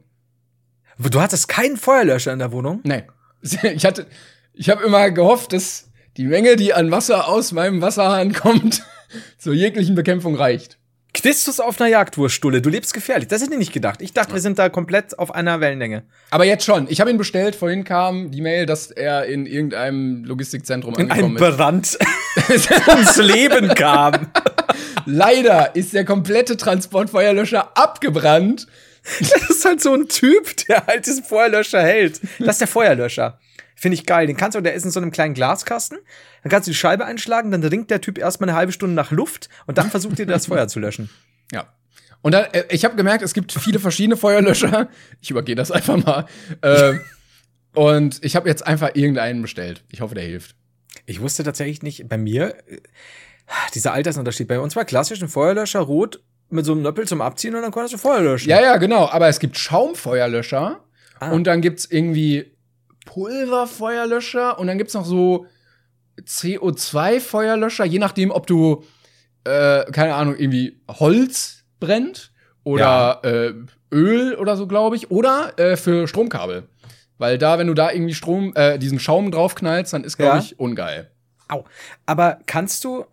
Du 0.99 1.21
hattest 1.21 1.49
keinen 1.49 1.77
Feuerlöscher 1.77 2.33
in 2.33 2.39
der 2.39 2.53
Wohnung? 2.53 2.81
Nee. 2.85 3.05
Ich 3.63 3.85
hatte, 3.85 4.07
ich 4.55 4.71
habe 4.71 4.83
immer 4.83 5.11
gehofft, 5.11 5.53
dass 5.53 5.91
die 6.17 6.25
Menge, 6.25 6.57
die 6.57 6.73
an 6.73 6.91
Wasser 6.91 7.29
aus 7.29 7.53
meinem 7.53 7.81
Wasserhahn 7.81 8.33
kommt, 8.33 8.83
zur 9.39 9.53
jeglichen 9.53 9.95
Bekämpfung 9.95 10.35
reicht. 10.35 10.79
Christus 11.17 11.61
auf 11.61 11.81
einer 11.81 11.89
Jagdtour, 11.91 12.29
Stulle. 12.29 12.61
Du 12.61 12.69
lebst 12.69 12.93
gefährlich. 12.93 13.29
Das 13.29 13.41
hätte 13.41 13.53
ich 13.53 13.59
nicht 13.59 13.73
gedacht. 13.73 14.03
Ich 14.03 14.13
dachte, 14.13 14.35
wir 14.35 14.41
sind 14.41 14.59
da 14.59 14.69
komplett 14.69 15.19
auf 15.19 15.35
einer 15.35 15.61
Wellenlänge. 15.61 16.03
Aber 16.31 16.45
jetzt 16.45 16.65
schon. 16.65 16.87
Ich 16.91 17.01
habe 17.01 17.11
ihn 17.11 17.17
bestellt. 17.17 17.57
Vorhin 17.57 17.85
kam 17.85 18.31
die 18.31 18.43
Mail, 18.43 18.67
dass 18.67 18.91
er 18.91 19.25
in 19.25 19.47
irgendeinem 19.47 20.25
Logistikzentrum 20.25 20.95
In 20.95 21.11
einem 21.11 21.37
angekommen 21.37 21.53
ist. 21.53 21.57
Brand 21.57 21.99
ums 22.89 23.17
Leben 23.17 23.69
kam. 23.75 24.29
Leider 25.07 25.75
ist 25.75 25.95
der 25.95 26.05
komplette 26.05 26.57
Transportfeuerlöscher 26.57 27.77
abgebrannt. 27.77 28.67
Das 29.21 29.51
ist 29.51 29.65
halt 29.65 29.81
so 29.81 29.95
ein 29.95 30.09
Typ, 30.09 30.67
der 30.67 30.87
halt 30.87 31.07
diesen 31.07 31.25
Feuerlöscher 31.25 31.81
hält. 31.83 32.21
Das 32.39 32.57
ist 32.57 32.61
der 32.61 32.69
Feuerlöscher. 32.69 33.39
Finde 33.79 33.95
ich 33.95 34.07
geil. 34.07 34.27
Den 34.27 34.37
kannst 34.37 34.57
du, 34.57 34.61
der 34.63 34.75
ist 34.75 34.85
in 34.85 34.91
so 34.91 34.99
einem 34.99 35.11
kleinen 35.11 35.35
Glaskasten. 35.35 35.99
Dann 36.43 36.51
kannst 36.51 36.67
du 36.67 36.71
die 36.71 36.77
Scheibe 36.77 37.05
einschlagen, 37.05 37.51
dann 37.51 37.63
ringt 37.63 37.91
der 37.91 38.01
Typ 38.01 38.19
erstmal 38.19 38.49
eine 38.49 38.57
halbe 38.59 38.73
Stunde 38.73 38.95
nach 38.95 39.11
Luft 39.11 39.49
und 39.67 39.77
dann 39.79 39.91
versucht 39.91 40.19
ihr 40.19 40.27
das 40.27 40.47
Feuer 40.49 40.67
zu 40.67 40.81
löschen. 40.81 41.11
Ja. 41.53 41.73
Und 42.23 42.33
dann, 42.33 42.47
äh, 42.53 42.65
ich 42.71 42.85
habe 42.85 42.97
gemerkt, 42.97 43.23
es 43.23 43.35
gibt 43.35 43.53
viele 43.53 43.79
verschiedene 43.79 44.17
Feuerlöscher. 44.17 44.89
Ich 45.21 45.31
übergehe 45.31 45.55
das 45.55 45.71
einfach 45.71 45.97
mal. 46.05 46.27
Äh, 46.63 46.95
und 47.75 48.19
ich 48.25 48.35
habe 48.35 48.49
jetzt 48.49 48.67
einfach 48.67 48.91
irgendeinen 48.95 49.43
bestellt. 49.43 49.85
Ich 49.91 50.01
hoffe, 50.01 50.15
der 50.15 50.25
hilft. 50.25 50.57
Ich 51.05 51.21
wusste 51.21 51.45
tatsächlich 51.45 51.83
nicht, 51.83 52.09
bei 52.09 52.17
mir, 52.17 52.57
äh, 52.67 52.79
dieser 53.75 53.93
Altersunterschied. 53.93 54.49
Bei 54.49 54.59
uns 54.59 54.75
war 54.75 54.87
klassisch 54.87 55.23
ein 55.23 55.29
Feuerlöscher 55.29 55.81
rot 55.81 56.23
mit 56.49 56.65
so 56.65 56.73
einem 56.73 56.83
Nöppel 56.83 57.07
zum 57.07 57.21
Abziehen 57.21 57.55
und 57.55 57.63
dann 57.63 57.71
konntest 57.73 57.95
du 57.95 57.99
Feuer 57.99 58.23
löschen. 58.23 58.49
Ja, 58.49 58.61
ja, 58.63 58.77
genau. 58.79 59.09
Aber 59.11 59.29
es 59.29 59.39
gibt 59.39 59.59
Schaumfeuerlöscher 59.59 60.81
Ah. 61.19 61.31
und 61.31 61.47
dann 61.47 61.61
gibt's 61.63 61.87
irgendwie 61.87 62.56
Pulverfeuerlöscher 63.07 64.59
und 64.59 64.67
dann 64.67 64.77
gibt's 64.77 64.93
noch 64.95 65.07
so 65.07 65.47
CO2-Feuerlöscher, 66.21 67.85
je 67.85 67.99
nachdem, 67.99 68.31
ob 68.31 68.47
du, 68.47 68.85
äh, 69.45 69.85
keine 69.93 70.15
Ahnung, 70.15 70.37
irgendwie 70.37 70.81
Holz 70.89 71.65
brennt 71.81 72.33
oder 72.65 73.21
äh, 73.25 73.53
Öl 73.95 74.35
oder 74.35 74.57
so, 74.57 74.67
glaube 74.67 74.97
ich, 74.97 75.11
oder 75.11 75.59
äh, 75.59 75.77
für 75.77 76.07
Stromkabel. 76.09 76.69
Weil 77.19 77.39
da, 77.39 77.59
wenn 77.59 77.67
du 77.67 77.75
da 77.75 77.91
irgendwie 77.91 78.15
Strom, 78.15 78.53
äh, 78.57 78.79
diesen 78.79 78.99
Schaum 79.01 79.31
draufknallst, 79.31 79.93
dann 79.93 80.05
ist, 80.05 80.17
glaube 80.19 80.37
Ja. 80.37 80.43
ich, 80.43 80.59
ungeil. 80.59 81.11
Au. 81.49 81.65
Aber 82.05 82.39
kannst 82.47 82.85
du, 82.85 83.07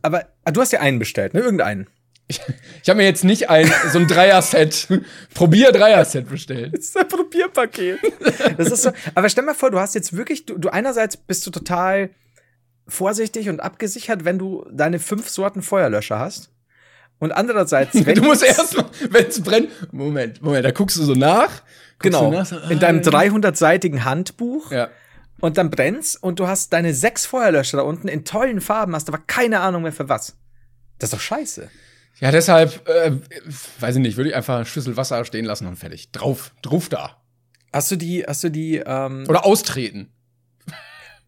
aber 0.00 0.26
ah, 0.44 0.50
du 0.52 0.60
hast 0.60 0.72
ja 0.72 0.80
einen 0.80 0.98
bestellt, 0.98 1.34
ne? 1.34 1.40
Irgendeinen. 1.40 1.88
Ich 2.28 2.88
habe 2.88 2.96
mir 2.98 3.04
jetzt 3.04 3.24
nicht 3.24 3.50
ein 3.50 3.70
so 3.92 3.98
ein 3.98 4.06
Dreier-Set, 4.08 4.88
Probier-Dreier-Set 5.34 6.28
bestellt. 6.28 6.72
Das 6.76 6.84
ist 6.86 6.96
ein 6.96 7.08
Probierpaket. 7.08 7.98
Das 8.56 8.70
ist 8.70 8.82
so. 8.82 8.92
Aber 9.14 9.28
stell 9.28 9.44
mal 9.44 9.54
vor, 9.54 9.70
du 9.70 9.78
hast 9.78 9.94
jetzt 9.94 10.16
wirklich, 10.16 10.46
du, 10.46 10.56
du 10.58 10.70
einerseits 10.70 11.16
bist 11.16 11.46
du 11.46 11.50
total 11.50 12.10
vorsichtig 12.88 13.48
und 13.48 13.60
abgesichert, 13.60 14.24
wenn 14.24 14.38
du 14.38 14.66
deine 14.72 14.98
fünf 14.98 15.28
Sorten 15.28 15.62
Feuerlöscher 15.62 16.18
hast. 16.18 16.50
Und 17.18 17.32
andererseits, 17.32 17.94
wenn 18.06 18.14
Du 18.16 18.22
musst 18.22 18.42
erst 18.42 18.76
mal, 18.76 18.86
wenn 19.10 19.26
es 19.26 19.40
brennt, 19.42 19.70
Moment, 19.92 20.42
Moment, 20.42 20.64
da 20.64 20.70
guckst 20.70 20.96
du 20.96 21.02
so 21.04 21.14
nach. 21.14 21.62
genau 21.98 22.30
nach, 22.30 22.46
so, 22.46 22.58
in 22.68 22.80
deinem 22.80 23.00
300-seitigen 23.00 24.04
Handbuch 24.04 24.72
Ja. 24.72 24.88
und 25.40 25.56
dann 25.58 25.70
brennt's 25.70 26.16
und 26.16 26.40
du 26.40 26.48
hast 26.48 26.72
deine 26.72 26.94
sechs 26.94 27.26
Feuerlöscher 27.26 27.76
da 27.76 27.82
unten 27.84 28.08
in 28.08 28.24
tollen 28.24 28.60
Farben, 28.60 28.94
hast 28.96 29.08
aber 29.08 29.18
keine 29.26 29.60
Ahnung 29.60 29.82
mehr 29.82 29.92
für 29.92 30.08
was. 30.08 30.36
Das 30.98 31.08
ist 31.08 31.14
doch 31.14 31.20
scheiße. 31.20 31.68
Ja, 32.20 32.30
deshalb, 32.30 32.88
äh, 32.88 33.12
weiß 33.80 33.96
ich 33.96 34.02
nicht, 34.02 34.16
würde 34.16 34.30
ich 34.30 34.36
einfach 34.36 34.56
eine 34.56 34.64
Schüssel 34.64 34.96
Wasser 34.96 35.24
stehen 35.24 35.44
lassen 35.44 35.66
und 35.66 35.76
fertig. 35.76 36.12
Drauf, 36.12 36.52
drauf 36.62 36.88
da. 36.88 37.22
Hast 37.72 37.90
du 37.90 37.96
die, 37.96 38.22
hast 38.24 38.44
du 38.44 38.50
die 38.50 38.76
ähm, 38.76 39.24
Oder 39.28 39.44
austreten. 39.44 40.12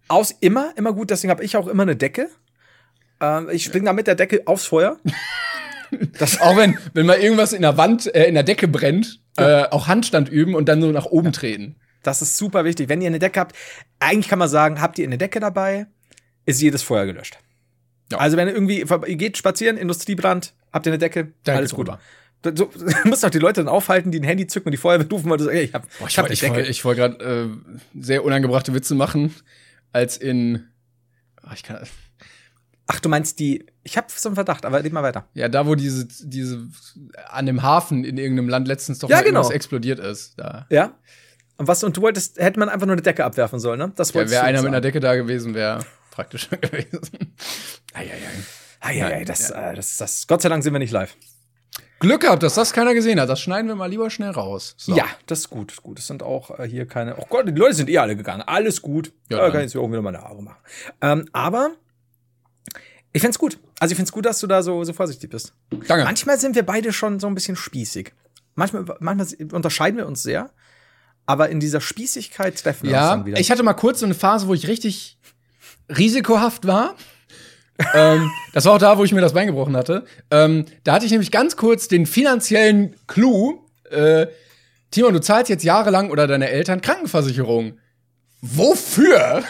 aus 0.09 0.31
immer, 0.31 0.73
immer 0.77 0.93
gut, 0.93 1.11
deswegen 1.11 1.31
habe 1.31 1.43
ich 1.43 1.57
auch 1.57 1.67
immer 1.67 1.83
eine 1.83 1.97
Decke. 1.97 2.29
Ähm, 3.21 3.49
ich 3.51 3.65
springe 3.65 3.87
da 3.87 3.93
mit 3.93 4.07
der 4.07 4.15
Decke 4.15 4.43
aufs 4.47 4.67
Feuer. 4.67 4.99
Das 6.19 6.41
Auch 6.41 6.57
wenn, 6.57 6.77
wenn 6.93 7.07
mal 7.07 7.19
irgendwas 7.19 7.53
in 7.53 7.63
der 7.63 7.77
Wand, 7.77 8.13
äh, 8.15 8.25
in 8.25 8.35
der 8.35 8.43
Decke 8.43 8.67
brennt, 8.67 9.21
äh, 9.37 9.65
auch 9.65 9.87
Handstand 9.87 10.29
üben 10.29 10.57
und 10.57 10.69
dann 10.69 10.81
so 10.81 10.91
nach 10.91 11.07
oben 11.07 11.33
treten. 11.33 11.77
Das 12.03 12.21
ist 12.21 12.37
super 12.37 12.65
wichtig. 12.65 12.89
Wenn 12.89 13.01
ihr 13.01 13.07
eine 13.07 13.19
Decke 13.19 13.41
habt, 13.41 13.57
eigentlich 14.01 14.29
kann 14.29 14.39
man 14.39 14.49
sagen, 14.49 14.81
habt 14.81 14.99
ihr 14.99 15.07
eine 15.07 15.19
Decke 15.19 15.41
dabei, 15.41 15.87
ist 16.47 16.61
jedes 16.61 16.83
Feuer 16.83 17.07
gelöscht. 17.07 17.39
Ja. 18.11 18.19
Also 18.19 18.37
wenn 18.37 18.49
ihr 18.49 18.55
irgendwie, 18.55 18.81
ihr 18.81 19.17
geht 19.17 19.39
spazieren, 19.39 19.77
Industriebrand, 19.77 20.55
habt 20.75 20.85
ihr 20.87 20.93
eine 20.93 20.99
Decke, 20.99 21.33
Danke, 21.45 21.59
alles 21.59 21.73
gut. 21.73 21.89
drüber. 21.89 22.01
So, 22.45 22.51
du 23.03 23.09
musst 23.09 23.25
auch 23.25 23.31
die 23.31 23.39
Leute 23.39 23.63
dann 23.63 23.69
aufhalten, 23.69 24.11
die 24.11 24.21
ein 24.21 24.25
Handy 24.25 24.47
zücken 24.47 24.67
und 24.69 24.73
die 24.73 24.77
Feuerwehr 24.77 25.09
rufen, 25.11 25.31
weil 25.31 25.39
du 25.39 25.45
sagst, 25.45 25.57
ey, 25.57 25.65
ich 25.65 25.73
hab, 25.75 25.83
Boah, 25.99 26.07
ich 26.07 26.13
ich 26.13 26.19
hab 26.19 26.25
wollte 26.25 26.35
ich 26.35 26.41
Decke. 26.41 26.55
wollt, 26.57 26.69
ich 26.69 26.85
wollt 26.85 26.99
gerade 26.99 27.25
äh, 27.25 27.99
sehr 27.99 28.23
unangebrachte 28.23 28.75
Witze 28.75 28.95
machen, 28.95 29.35
als 29.93 30.19
in. 30.19 30.69
Oh, 31.43 31.51
ich 31.55 31.63
kann, 31.63 31.79
Ach, 32.87 33.01
du 33.01 33.09
meinst 33.09 33.39
die, 33.41 33.65
ich 33.83 33.97
hab 33.97 34.11
so 34.11 34.29
einen 34.29 34.35
Verdacht, 34.37 34.67
aber 34.67 34.85
red 34.85 34.93
mal 34.93 35.03
weiter. 35.03 35.27
ja, 35.33 35.49
da, 35.49 35.67
wo 35.67 35.75
diese, 35.75 36.07
diese 36.07 36.67
an 37.31 37.47
dem 37.47 37.63
Hafen 37.63 38.05
in 38.05 38.19
irgendeinem 38.19 38.51
Land 38.51 38.69
letztens 38.69 38.99
doch 38.99 39.09
Ja, 39.09 39.17
mal 39.17 39.23
genau. 39.23 39.39
irgendwas 39.41 39.55
explodiert 39.57 39.99
ist. 40.01 40.35
Da 40.39 40.67
Ja? 40.69 40.93
Und 41.57 41.67
was, 41.67 41.83
und 41.83 41.97
du 41.97 42.03
wolltest, 42.03 42.39
hätte 42.39 42.59
man 42.61 42.69
einfach 42.69 42.85
nur 42.87 42.93
eine 42.95 43.01
Decke 43.03 43.25
abwerfen 43.25 43.59
sollen, 43.59 43.79
ne? 43.79 43.93
Das 43.97 44.11
ja, 44.11 44.17
wolltest 44.17 44.35
wäre 44.35 44.43
du 44.43 44.49
einer 44.49 44.59
mit 44.61 44.69
einer. 44.69 44.81
Decke 44.83 45.01
da 45.01 45.15
gewesen, 45.15 45.55
wäre 45.55 45.79
praktischer 46.11 46.57
gewesen. 46.59 47.35
Eieiei. 47.95 48.19
Ah, 48.87 48.91
ja, 48.93 49.11
ja, 49.11 49.25
das, 49.25 49.51
äh, 49.51 49.75
das, 49.75 49.97
das, 49.97 50.27
Gott 50.27 50.43
sei 50.43 50.49
Dank 50.51 50.63
sind 50.63 50.73
wir 50.75 50.79
nicht 50.79 50.91
live. 50.93 51.17
Glück 52.01 52.21
gehabt, 52.21 52.43
dass 52.43 52.55
das 52.55 52.73
keiner 52.75 52.93
gesehen 52.93 53.19
hat. 53.19 53.31
Das 53.31 53.41
schneiden 53.41 53.67
wir 53.67 53.75
mal 53.77 53.89
lieber 53.89 54.11
schnell 54.11 54.31
raus. 54.31 54.75
So. 54.77 54.95
Ja, 54.95 55.07
das 55.27 55.39
ist 55.41 55.51
gut, 55.51 55.73
ist 55.73 55.83
gut. 55.83 55.99
Es 55.99 56.07
sind 56.07 56.23
auch 56.23 56.59
äh, 56.59 56.69
hier 56.69 56.87
keine. 56.87 57.17
Oh 57.17 57.25
Gott, 57.29 57.49
die 57.49 57.53
Leute 57.53 57.75
sind 57.75 57.89
eh 57.89 57.97
alle 57.97 58.15
gegangen. 58.15 58.43
Alles 58.43 58.83
gut. 58.83 59.13
Ja, 59.31 59.39
Ja, 59.39 59.43
dann. 59.45 59.53
kann 59.53 59.61
ich 59.63 59.73
jetzt 59.73 59.77
auch 59.81 59.89
wieder 59.89 60.03
meine 60.03 60.21
Haare 60.21 60.43
machen. 60.43 60.59
Ähm, 61.01 61.27
aber 61.33 61.71
ich 63.15 63.23
find's 63.23 63.39
gut. 63.39 63.59
Also 63.81 63.93
ich 63.93 63.97
find's 63.97 64.13
gut, 64.13 64.27
dass 64.27 64.39
du 64.41 64.47
da 64.47 64.63
so, 64.63 64.85
so 64.85 64.93
vorsichtig 64.93 65.31
bist. 65.31 65.55
Danke. 65.71 66.05
Manchmal 66.05 66.39
sind 66.39 66.55
wir 66.57 66.65
beide 66.67 66.93
schon 66.93 67.21
so 67.21 67.27
ein 67.27 67.35
bisschen 67.35 67.57
spießig. 67.57 68.13
Manchmal, 68.55 68.85
manchmal 69.01 69.27
unterscheiden 69.53 69.97
wir 69.97 70.07
uns 70.07 70.23
sehr. 70.23 70.51
Aber 71.27 71.49
in 71.49 71.59
dieser 71.59 71.81
Spießigkeit 71.81 72.61
treffen 72.63 72.83
wir 72.89 72.91
uns 72.91 72.97
Ja, 73.03 73.11
dann 73.17 73.25
wieder. 73.25 73.41
ich 73.41 73.51
hatte 73.51 73.63
mal 73.63 73.73
kurz 73.73 74.01
so 74.01 74.05
eine 74.05 74.15
Phase, 74.15 74.47
wo 74.47 74.53
ich 74.53 74.69
richtig 74.69 75.17
risikohaft 75.89 76.67
war. 76.67 76.97
Ähm, 77.95 78.31
das 78.53 78.65
war 78.65 78.75
auch 78.75 78.79
da, 78.79 78.99
wo 78.99 79.05
ich 79.05 79.13
mir 79.13 79.21
das 79.21 79.33
Bein 79.33 79.47
gebrochen 79.47 79.77
hatte. 79.77 80.05
Ähm, 80.31 80.65
da 80.85 80.93
hatte 80.93 81.07
ich 81.07 81.11
nämlich 81.11 81.31
ganz 81.31 81.57
kurz 81.57 81.89
den 81.89 82.07
finanziellen 82.07 82.95
Clou. 83.07 83.61
Äh, 83.91 84.27
Timon, 84.91 85.13
du 85.13 85.21
zahlst 85.21 85.49
jetzt 85.49 85.65
jahrelang 85.65 86.11
oder 86.11 86.27
deine 86.27 86.51
Eltern 86.51 86.81
Krankenversicherung. 86.81 87.79
Wofür? 88.41 89.43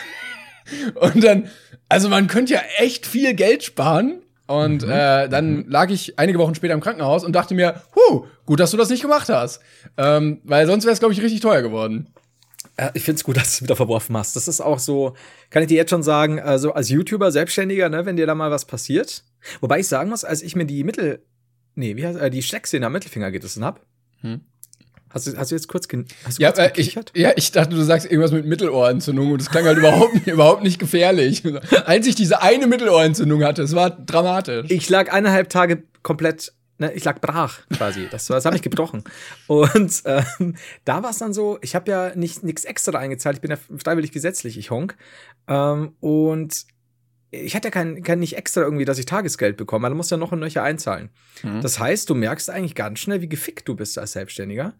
Und 0.94 1.22
dann, 1.22 1.50
also 1.88 2.08
man 2.08 2.26
könnte 2.26 2.54
ja 2.54 2.62
echt 2.78 3.06
viel 3.06 3.34
Geld 3.34 3.62
sparen. 3.62 4.22
Und 4.46 4.82
äh, 4.84 5.28
dann 5.28 5.66
lag 5.68 5.90
ich 5.90 6.18
einige 6.18 6.38
Wochen 6.38 6.54
später 6.54 6.74
im 6.74 6.80
Krankenhaus 6.80 7.24
und 7.24 7.32
dachte 7.32 7.54
mir, 7.54 7.80
huh, 7.94 8.26
gut, 8.44 8.60
dass 8.60 8.72
du 8.72 8.76
das 8.76 8.90
nicht 8.90 9.00
gemacht 9.00 9.30
hast. 9.30 9.60
Ähm, 9.96 10.42
weil 10.44 10.66
sonst 10.66 10.84
wäre 10.84 10.92
es, 10.92 10.98
glaube 10.98 11.14
ich, 11.14 11.22
richtig 11.22 11.40
teuer 11.40 11.62
geworden. 11.62 12.08
Äh, 12.76 12.90
ich 12.94 13.02
find's 13.02 13.24
gut, 13.24 13.36
dass 13.38 13.44
du 13.44 13.48
es 13.56 13.62
wieder 13.62 13.76
verworfen 13.76 14.16
hast. 14.16 14.36
Das 14.36 14.48
ist 14.48 14.60
auch 14.60 14.78
so, 14.78 15.14
kann 15.50 15.62
ich 15.62 15.68
dir 15.68 15.76
jetzt 15.76 15.90
schon 15.90 16.02
sagen, 16.02 16.40
also 16.40 16.72
als 16.72 16.88
YouTuber, 16.88 17.30
Selbstständiger, 17.32 17.88
ne, 17.88 18.06
wenn 18.06 18.16
dir 18.16 18.26
da 18.26 18.34
mal 18.34 18.50
was 18.50 18.64
passiert. 18.64 19.24
Wobei 19.60 19.80
ich 19.80 19.88
sagen 19.88 20.10
muss, 20.10 20.24
als 20.24 20.42
ich 20.42 20.56
mir 20.56 20.64
die 20.66 20.84
Mittel, 20.84 21.22
nee, 21.74 21.96
wie 21.96 22.06
heißt, 22.06 22.18
äh, 22.18 22.30
die 22.30 22.42
Stecksehne 22.42 22.86
am 22.86 22.92
Mittelfinger 22.92 23.30
gerissen 23.30 23.64
hab. 23.64 23.80
Hm. 24.20 24.40
Hast 25.10 25.28
du, 25.28 25.36
hast 25.36 25.52
du 25.52 25.54
jetzt 25.54 25.68
kurz, 25.68 25.86
hast 26.24 26.38
du 26.38 26.42
Ja, 26.42 26.50
kurz 26.50 26.58
äh, 26.76 26.80
ich, 26.80 26.98
ja, 27.14 27.30
ich 27.36 27.52
dachte, 27.52 27.76
du 27.76 27.82
sagst 27.84 28.06
irgendwas 28.06 28.32
mit 28.32 28.46
Mittelohrentzündung 28.46 29.30
und 29.30 29.40
es 29.40 29.48
klang 29.48 29.64
halt 29.64 29.78
überhaupt, 29.78 30.14
nicht- 30.14 30.26
überhaupt 30.26 30.64
nicht 30.64 30.80
gefährlich. 30.80 31.44
Als 31.84 32.06
ich 32.08 32.16
diese 32.16 32.42
eine 32.42 32.66
Mittelohrentzündung 32.66 33.44
hatte, 33.44 33.62
es 33.62 33.76
war 33.76 33.90
dramatisch. 33.90 34.68
Ich 34.70 34.88
lag 34.88 35.12
eineinhalb 35.12 35.50
Tage 35.50 35.84
komplett, 36.02 36.52
ne, 36.78 36.92
ich 36.92 37.04
lag 37.04 37.20
brach 37.20 37.60
quasi. 37.76 38.08
Das, 38.10 38.26
das 38.26 38.44
hat 38.44 38.52
mich 38.52 38.62
gebrochen. 38.62 39.04
Und 39.46 40.02
ähm, 40.04 40.56
da 40.84 41.02
war 41.02 41.10
es 41.10 41.18
dann 41.18 41.32
so, 41.32 41.58
ich 41.62 41.74
habe 41.74 41.90
ja 41.90 42.14
nicht 42.14 42.42
nichts 42.42 42.64
extra 42.64 42.98
eingezahlt, 42.98 43.36
ich 43.36 43.42
bin 43.42 43.50
ja 43.50 43.58
freiwillig 43.76 44.12
gesetzlich, 44.12 44.58
ich 44.58 44.70
honk. 44.70 44.96
Ähm, 45.48 45.94
und 46.00 46.66
ich 47.30 47.56
hatte 47.56 47.68
ja 47.68 47.72
kein, 47.72 48.02
kein 48.04 48.20
nicht 48.20 48.36
extra 48.36 48.60
irgendwie, 48.62 48.84
dass 48.84 48.98
ich 48.98 49.06
Tagesgeld 49.06 49.56
bekomme, 49.56 49.82
weil 49.84 49.90
du 49.90 49.96
musst 49.96 50.10
ja 50.12 50.16
noch 50.16 50.30
und 50.32 50.38
nöcher 50.38 50.62
einzahlen. 50.62 51.10
Mhm. 51.42 51.60
Das 51.62 51.78
heißt, 51.80 52.08
du 52.08 52.14
merkst 52.14 52.48
eigentlich 52.48 52.74
ganz 52.76 53.00
schnell, 53.00 53.22
wie 53.22 53.28
gefickt 53.28 53.66
du 53.68 53.74
bist 53.74 53.98
als 53.98 54.12
Selbstständiger, 54.12 54.74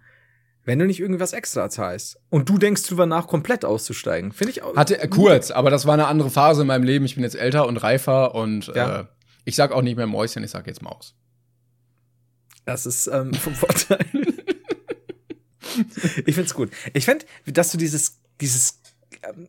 wenn 0.64 0.78
du 0.78 0.86
nicht 0.86 1.00
irgendwas 1.00 1.32
extra 1.32 1.68
zahlst. 1.68 2.16
Und 2.30 2.48
du 2.48 2.56
denkst 2.58 2.84
drüber 2.84 3.06
nach, 3.06 3.26
komplett 3.26 3.64
auszusteigen. 3.64 4.30
Finde 4.32 4.52
ich 4.52 4.62
auch. 4.62 4.76
Hatte 4.76 5.00
äh, 5.00 5.08
kurz, 5.08 5.50
aber 5.50 5.68
das 5.70 5.84
war 5.84 5.94
eine 5.94 6.06
andere 6.06 6.30
Phase 6.30 6.60
in 6.62 6.68
meinem 6.68 6.84
Leben. 6.84 7.04
Ich 7.04 7.16
bin 7.16 7.24
jetzt 7.24 7.34
älter 7.36 7.66
und 7.66 7.76
reifer 7.78 8.34
und 8.36 8.68
Ja. 8.68 9.00
äh, 9.00 9.04
ich 9.44 9.56
sag 9.56 9.72
auch 9.72 9.82
nicht 9.82 9.96
mehr 9.96 10.06
Mäuschen, 10.06 10.44
ich 10.44 10.50
sag 10.52 10.66
jetzt 10.68 10.80
Maus. 10.80 11.16
Das 12.64 12.86
ist 12.86 13.08
ähm, 13.08 13.34
vom 13.34 13.54
Vorteil. 13.54 14.06
ich 16.26 16.34
find's 16.34 16.54
gut. 16.54 16.70
Ich 16.92 17.04
find, 17.04 17.26
dass 17.46 17.70
du 17.72 17.78
dieses, 17.78 18.18
dieses 18.40 18.80
ähm, 19.22 19.48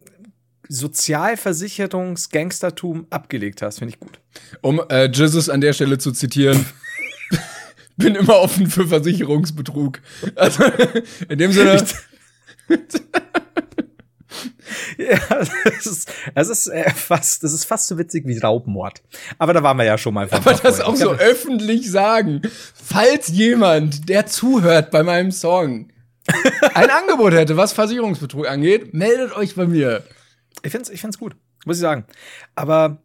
Sozialversicherungs-Gangstertum 0.67 3.07
abgelegt 3.09 3.61
hast, 3.61 3.79
finde 3.79 3.93
ich 3.93 3.99
gut. 3.99 4.19
Um 4.61 4.81
äh, 4.89 5.09
Jesus 5.11 5.49
an 5.49 5.61
der 5.61 5.73
Stelle 5.73 5.97
zu 5.97 6.11
zitieren. 6.11 6.65
bin 7.97 8.15
immer 8.15 8.39
offen 8.39 8.67
für 8.67 8.87
Versicherungsbetrug. 8.87 10.01
Also 10.35 10.63
in 11.29 11.37
dem 11.37 11.51
Sinne. 11.51 11.85
Ja, 15.05 15.19
das 15.29 15.85
ist, 15.85 16.11
das 16.33 16.49
ist 16.49 16.67
äh, 16.67 16.89
fast, 16.91 17.43
das 17.43 17.53
ist 17.53 17.65
fast 17.65 17.87
so 17.87 17.97
witzig 17.97 18.25
wie 18.27 18.37
Raubmord. 18.37 19.01
Aber 19.37 19.53
da 19.53 19.61
waren 19.61 19.77
wir 19.77 19.83
ja 19.83 19.97
schon 19.97 20.13
mal. 20.13 20.27
Aber 20.31 20.53
das 20.53 20.81
auch 20.81 20.95
so 20.95 21.11
öffentlich 21.11 21.91
sagen. 21.91 22.41
Falls 22.73 23.27
jemand, 23.27 24.07
der 24.09 24.25
zuhört 24.25 24.91
bei 24.91 25.03
meinem 25.03 25.31
Song, 25.31 25.89
ein 26.73 26.89
Angebot 26.89 27.33
hätte, 27.33 27.57
was 27.57 27.73
Versicherungsbetrug 27.73 28.47
angeht, 28.47 28.93
meldet 28.93 29.35
euch 29.35 29.55
bei 29.55 29.67
mir. 29.67 30.03
Ich 30.63 30.71
find's, 30.71 30.89
ich 30.89 31.01
find's 31.01 31.19
gut, 31.19 31.35
muss 31.65 31.77
ich 31.77 31.81
sagen. 31.81 32.05
Aber 32.55 33.01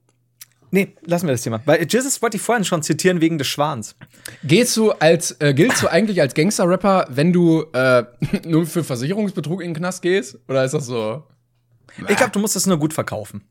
nee, 0.70 0.96
lassen 1.03 1.26
wir 1.26 1.33
das 1.33 1.42
Thema. 1.42 1.61
Weil 1.66 1.87
Jesus 1.88 2.22
wollte 2.22 2.37
ich 2.37 2.42
vorhin 2.42 2.64
schon 2.64 2.83
zitieren 2.83 3.20
wegen 3.20 3.38
des 3.38 3.46
Schwans. 3.46 3.96
Gehst 4.42 4.76
du 4.76 4.92
als, 4.92 5.37
äh, 5.40 5.53
giltst 5.53 5.83
du 5.83 5.88
eigentlich 5.88 6.20
als 6.20 6.35
Gangster-Rapper, 6.35 7.09
wenn 7.11 7.33
du 7.33 7.64
äh, 7.72 8.05
nur 8.46 8.66
für 8.66 8.85
Versicherungsbetrug 8.85 9.61
in 9.61 9.70
den 9.70 9.76
Knast 9.76 10.03
gehst? 10.03 10.38
Oder 10.48 10.64
ist 10.64 10.72
das 10.72 10.87
so? 10.87 11.24
Ich 12.09 12.16
glaube, 12.16 12.33
du 12.33 12.38
musst 12.38 12.57
es 12.57 12.66
nur 12.66 12.79
gut 12.79 12.92
verkaufen. 12.94 13.44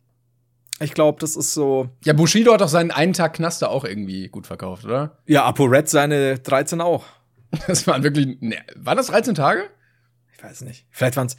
Ich 0.81 0.93
glaube, 0.93 1.19
das 1.19 1.35
ist 1.35 1.53
so. 1.53 1.89
Ja, 2.03 2.13
Bushido 2.13 2.53
hat 2.53 2.61
doch 2.61 2.69
seinen 2.69 2.91
einen 2.91 3.13
Tag 3.13 3.33
Knast 3.33 3.61
da 3.61 3.67
auch 3.67 3.83
irgendwie 3.83 4.29
gut 4.29 4.47
verkauft, 4.47 4.85
oder? 4.85 5.17
Ja, 5.25 5.43
ApoRed 5.45 5.89
seine 5.89 6.39
13 6.39 6.81
auch. 6.81 7.05
Das 7.67 7.87
waren 7.87 8.03
wirklich. 8.03 8.39
Ne, 8.41 8.57
waren 8.75 8.97
das 8.97 9.07
13 9.07 9.33
Tage? 9.33 9.63
Ich 10.35 10.43
weiß 10.43 10.61
nicht. 10.61 10.85
Vielleicht 10.91 11.17
waren 11.17 11.27
es. 11.27 11.35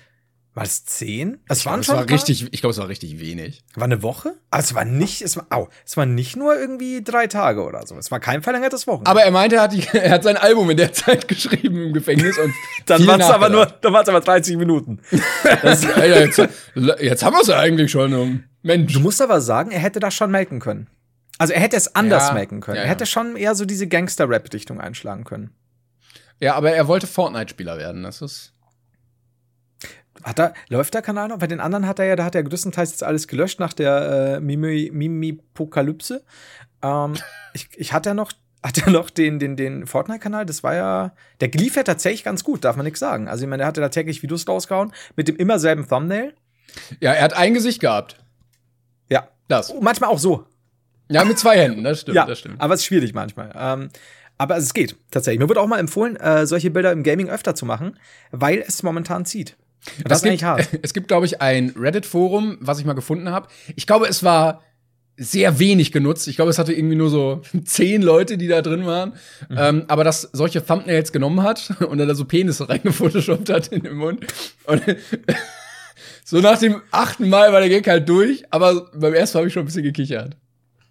War 0.53 0.65
es 0.65 0.85
10? 0.85 1.39
Es 1.49 1.65
waren 1.65 1.81
Es 1.81 1.87
schon. 1.87 1.95
war 1.95 2.01
ein 2.03 2.07
paar? 2.09 2.15
richtig, 2.15 2.49
ich 2.53 2.61
glaube, 2.61 2.73
es 2.73 2.79
war 2.79 2.89
richtig 2.89 3.21
wenig. 3.21 3.63
War 3.77 3.85
eine 3.85 4.03
Woche? 4.03 4.35
Aber 4.51 4.61
es 4.61 4.75
war 4.75 4.85
nicht. 4.85 5.23
Es 5.23 5.37
war, 5.37 5.47
au, 5.51 5.69
es 5.87 5.97
war 5.97 6.07
nicht 6.07 6.35
nur 6.37 6.59
irgendwie 6.59 7.03
drei 7.05 7.29
Tage 7.29 7.63
oder 7.63 7.87
so. 7.87 7.97
Es 7.97 8.11
war 8.11 8.19
kein 8.19 8.43
verlängertes 8.43 8.89
Wochenende. 8.89 9.09
Aber 9.11 9.23
er 9.23 9.31
meinte, 9.31 9.57
er 9.57 9.63
hat, 9.63 9.73
die, 9.73 9.87
er 9.93 10.11
hat 10.11 10.25
sein 10.25 10.37
Album 10.37 10.69
in 10.71 10.77
der 10.77 10.93
Zeit 10.93 11.29
geschrieben 11.29 11.87
im 11.87 11.93
Gefängnis 11.93 12.37
und 12.37 12.53
dann 12.87 13.07
waren 13.07 13.21
es 13.21 13.29
aber 13.29 13.49
nur, 13.49 13.65
dann 13.67 13.93
waren 13.93 14.03
es 14.03 14.09
aber 14.09 14.21
30 14.21 14.57
Minuten. 14.57 15.01
Das, 15.63 15.85
ja, 15.85 16.05
jetzt, 16.05 16.39
jetzt 17.01 17.23
haben 17.23 17.35
wir 17.35 17.43
es 17.43 17.47
ja 17.47 17.59
eigentlich 17.61 17.91
schon. 17.93 18.45
Mensch. 18.63 18.93
Du 18.93 19.01
musst 19.01 19.23
aber 19.23 19.41
sagen, 19.41 19.71
er 19.71 19.79
hätte 19.81 20.01
das 20.01 20.15
schon 20.15 20.33
melken 20.33 20.59
können. 20.59 20.89
Also 21.39 21.53
er 21.55 21.61
hätte 21.61 21.77
es 21.77 21.95
anders 21.95 22.29
Ja, 22.29 22.35
melken 22.35 22.61
können. 22.61 22.77
ja, 22.77 22.83
er 22.83 22.89
hätte 22.89 23.07
schon 23.07 23.37
eher 23.37 23.55
so 23.55 23.65
diese 23.65 23.87
Gangster-Rap-Richtung 23.87 24.81
einschlagen 24.81 25.25
können. 25.25 25.51
Ja, 26.41 26.55
aber 26.57 26.73
er 26.73 26.89
wollte 26.89 27.07
Fortnite-Spieler 27.07 27.79
werden. 27.79 28.03
Das 28.03 28.21
ist. 28.21 28.53
Hat 30.23 30.39
er, 30.39 30.55
läuft 30.69 30.95
der 30.95 31.03
Kanal 31.03 31.29
noch? 31.29 31.39
Bei 31.39 31.47
den 31.47 31.61
anderen 31.61 31.87
hat 31.87 31.99
er 31.99 32.07
ja, 32.07 32.17
da 32.17 32.25
hat 32.25 32.35
er 32.35 32.43
größtenteils 32.43 32.91
jetzt 32.91 33.03
alles 33.03 33.29
gelöscht 33.29 33.61
nach 33.61 33.73
der 33.73 34.37
äh, 34.37 34.41
Mimi, 34.41 34.91
Mimipokalypse. 34.93 36.25
Ähm, 36.83 37.15
ich, 37.55 37.69
ich 37.77 37.93
hatte 37.93 38.11
ja 38.11 38.15
noch, 38.15 38.33
hat 38.63 38.79
er 38.79 38.91
noch 38.91 39.11
den, 39.11 39.39
den, 39.39 39.57
den 39.57 39.87
Fortnite-Kanal, 39.87 40.47
das 40.47 40.63
war 40.63 40.75
ja, 40.75 41.13
der 41.41 41.49
lief 41.49 41.77
ja 41.77 41.83
tatsächlich 41.83 42.25
ganz 42.25 42.45
gut, 42.45 42.65
darf 42.65 42.77
man 42.77 42.85
nichts 42.85 43.01
sagen. 43.01 43.29
Also 43.29 43.45
ich 43.45 43.51
meine, 43.51 43.63
er 43.63 43.67
hatte 43.67 43.81
da 43.81 43.89
täglich 43.89 44.23
Videos 44.23 44.47
rausgehauen 44.47 44.93
mit 45.17 45.29
dem 45.29 45.37
immer 45.37 45.59
selben 45.59 45.89
Thumbnail. 45.89 46.35
Ja, 47.01 47.13
er 47.13 47.25
hat 47.25 47.33
ein 47.33 47.55
Gesicht 47.55 47.81
gehabt. 47.81 48.17
Ja. 49.09 49.29
Das. 49.49 49.71
Oh, 49.71 49.81
manchmal 49.81 50.11
auch 50.11 50.19
so. 50.19 50.47
Ja, 51.09 51.25
mit 51.25 51.39
zwei 51.39 51.59
Händen, 51.59 51.83
das 51.83 52.03
stimmt, 52.03 52.15
ja, 52.15 52.25
das 52.25 52.39
stimmt. 52.39 52.61
aber 52.61 52.75
es 52.75 52.81
ist 52.81 52.87
schwierig 52.87 53.15
manchmal. 53.15 53.53
Ähm, 53.57 53.89
aber 54.39 54.57
es 54.57 54.73
geht 54.73 54.97
tatsächlich. 55.11 55.41
Mir 55.41 55.49
wird 55.49 55.59
auch 55.59 55.67
mal 55.67 55.81
empfohlen, 55.81 56.17
äh, 56.17 56.47
solche 56.47 56.71
Bilder 56.71 56.93
im 56.93 57.03
Gaming 57.03 57.29
öfter 57.29 57.55
zu 57.55 57.67
machen, 57.67 57.99
weil 58.31 58.65
es 58.67 58.83
momentan 58.83 59.27
zieht. 59.27 59.57
Das 60.05 60.23
es 60.23 60.35
ist 60.35 60.43
hart. 60.43 60.69
es 60.83 60.93
gibt, 60.93 61.09
glaube 61.09 61.27
ich, 61.27 61.41
ein 61.41 61.73
Reddit-Forum, 61.77 62.59
was 62.61 62.79
ich 62.79 62.85
mal 62.85 62.93
gefunden 62.95 63.31
habe. 63.31 63.49
Ich 63.77 63.87
glaube, 63.87 64.07
es 64.07 64.23
war 64.23 64.63
sehr 65.17 65.59
wenig 65.59 65.93
genutzt. 65.93 66.29
Ich 66.29 66.37
glaube, 66.37 66.51
es 66.51 66.59
hatte 66.59 66.73
irgendwie 66.73 66.97
nur 66.97 67.11
so 67.11 67.43
zehn 67.65 68.03
Leute, 68.03 68.39
die 68.39 68.49
da 68.49 68.63
drin 68.63 68.87
waren. 68.87 69.15
Mhm. 69.49 69.57
Ähm, 69.59 69.85
aber 69.89 70.03
das 70.03 70.31
solche 70.33 70.65
Thumbnails 70.65 71.13
genommen 71.13 71.43
hat 71.43 71.75
und 71.89 71.99
dann 71.99 72.09
da 72.09 72.15
so 72.15 72.25
Penisse 72.25 72.69
reingefotoshoppt 72.69 73.51
hat 73.51 73.69
in 73.69 73.83
den 73.83 73.97
Mund. 73.97 74.27
Und 74.65 74.83
so 76.25 76.41
nach 76.41 76.59
dem 76.59 76.81
achten 76.91 77.29
Mal 77.29 77.53
war 77.53 77.61
der 77.61 77.69
Gag 77.69 77.87
halt 77.89 78.09
durch, 78.09 78.45
aber 78.51 78.91
beim 78.95 79.15
ersten 79.15 79.37
Mal 79.37 79.41
habe 79.41 79.49
ich 79.49 79.55
schon 79.55 79.65
ein 79.65 79.67
bisschen 79.67 79.83
gekichert. 79.83 80.37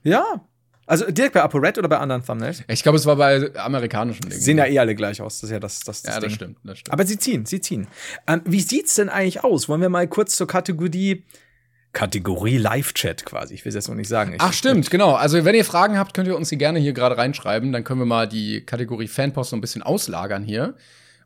Ja. 0.04 0.45
Also 0.89 1.10
direkt 1.12 1.36
bei 1.36 1.43
ApoRed 1.43 1.78
oder 1.78 1.88
bei 1.88 1.99
anderen 1.99 2.25
Thumbnails? 2.25 2.63
Ich 2.67 2.82
glaube, 2.82 2.97
es 2.97 3.06
war 3.06 3.15
bei 3.15 3.56
amerikanischen 3.56 4.21
Dingen. 4.28 4.41
Sehen 4.41 4.58
ja 4.58 4.65
eh 4.65 4.80
alle 4.80 4.95
gleich 4.95 5.21
aus. 5.21 5.36
Das 5.39 5.43
ist 5.49 5.52
ja 5.52 5.60
das, 5.60 5.82
das, 5.82 6.02
das 6.02 6.15
ja, 6.15 6.19
das 6.19 6.30
Ding. 6.30 6.36
stimmt, 6.36 6.58
das 6.63 6.80
stimmt. 6.80 6.93
Aber 6.93 7.06
sie 7.06 7.19
ziehen, 7.19 7.45
sie 7.45 7.62
ziehen. 7.62 7.88
Ähm, 8.25 8.41
wie 8.45 8.60
sieht's 8.60 8.95
denn 8.95 9.08
eigentlich 9.08 9.43
aus? 9.43 9.69
Wollen 9.69 9.82
wir 9.82 9.89
mal 9.89 10.08
kurz 10.08 10.36
zur 10.36 10.47
Kategorie 10.47 11.25
Kategorie 11.93 12.58
Live-Chat 12.58 13.25
quasi. 13.25 13.54
Ich 13.54 13.65
will 13.65 13.69
es 13.69 13.75
jetzt 13.75 13.88
noch 13.88 13.95
nicht 13.95 14.08
sagen. 14.08 14.34
Ich, 14.34 14.41
Ach 14.41 14.52
stimmt, 14.54 14.89
genau. 14.89 15.13
Also 15.13 15.45
wenn 15.45 15.56
ihr 15.56 15.65
Fragen 15.65 15.97
habt, 15.97 16.15
könnt 16.15 16.28
ihr 16.28 16.36
uns 16.36 16.49
die 16.49 16.58
gerne 16.58 16.80
hier 16.80 16.93
gerade 16.93 17.17
reinschreiben. 17.17 17.71
Dann 17.71 17.84
können 17.84 17.99
wir 17.99 18.06
mal 18.06 18.28
die 18.28 18.65
Kategorie 18.65 19.08
Fanpost 19.08 19.52
so 19.52 19.56
ein 19.56 19.62
bisschen 19.62 19.82
auslagern 19.84 20.43
hier. 20.43 20.75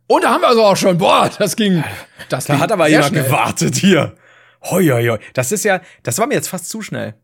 Und 0.08 0.26
da 0.26 0.32
haben 0.32 0.41
wir 0.41 0.49
also 0.49 0.63
auch 0.63 0.76
schon. 0.78 0.97
Boah, 0.97 1.30
das 1.38 1.56
ging. 1.56 1.84
Das 2.30 2.45
Da 2.45 2.54
ging 2.56 2.62
hat 2.62 2.71
aber 2.71 2.88
jemand 2.89 3.08
schnell. 3.08 3.23
gewartet 3.23 3.76
hier. 3.76 4.15
Hoi, 4.63 4.88
hoi, 4.88 5.08
hoi. 5.08 5.19
Das 5.34 5.52
ist 5.54 5.63
ja, 5.63 5.82
das 6.04 6.17
war 6.17 6.28
mir 6.28 6.36
jetzt 6.36 6.47
fast 6.49 6.69
zu 6.69 6.82
schnell. 6.82 7.15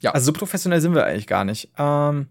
Ja. 0.00 0.12
Also 0.12 0.26
so 0.26 0.32
professionell 0.32 0.80
sind 0.80 0.94
wir 0.94 1.04
eigentlich 1.04 1.26
gar 1.26 1.44
nicht. 1.44 1.70
Ähm, 1.78 2.28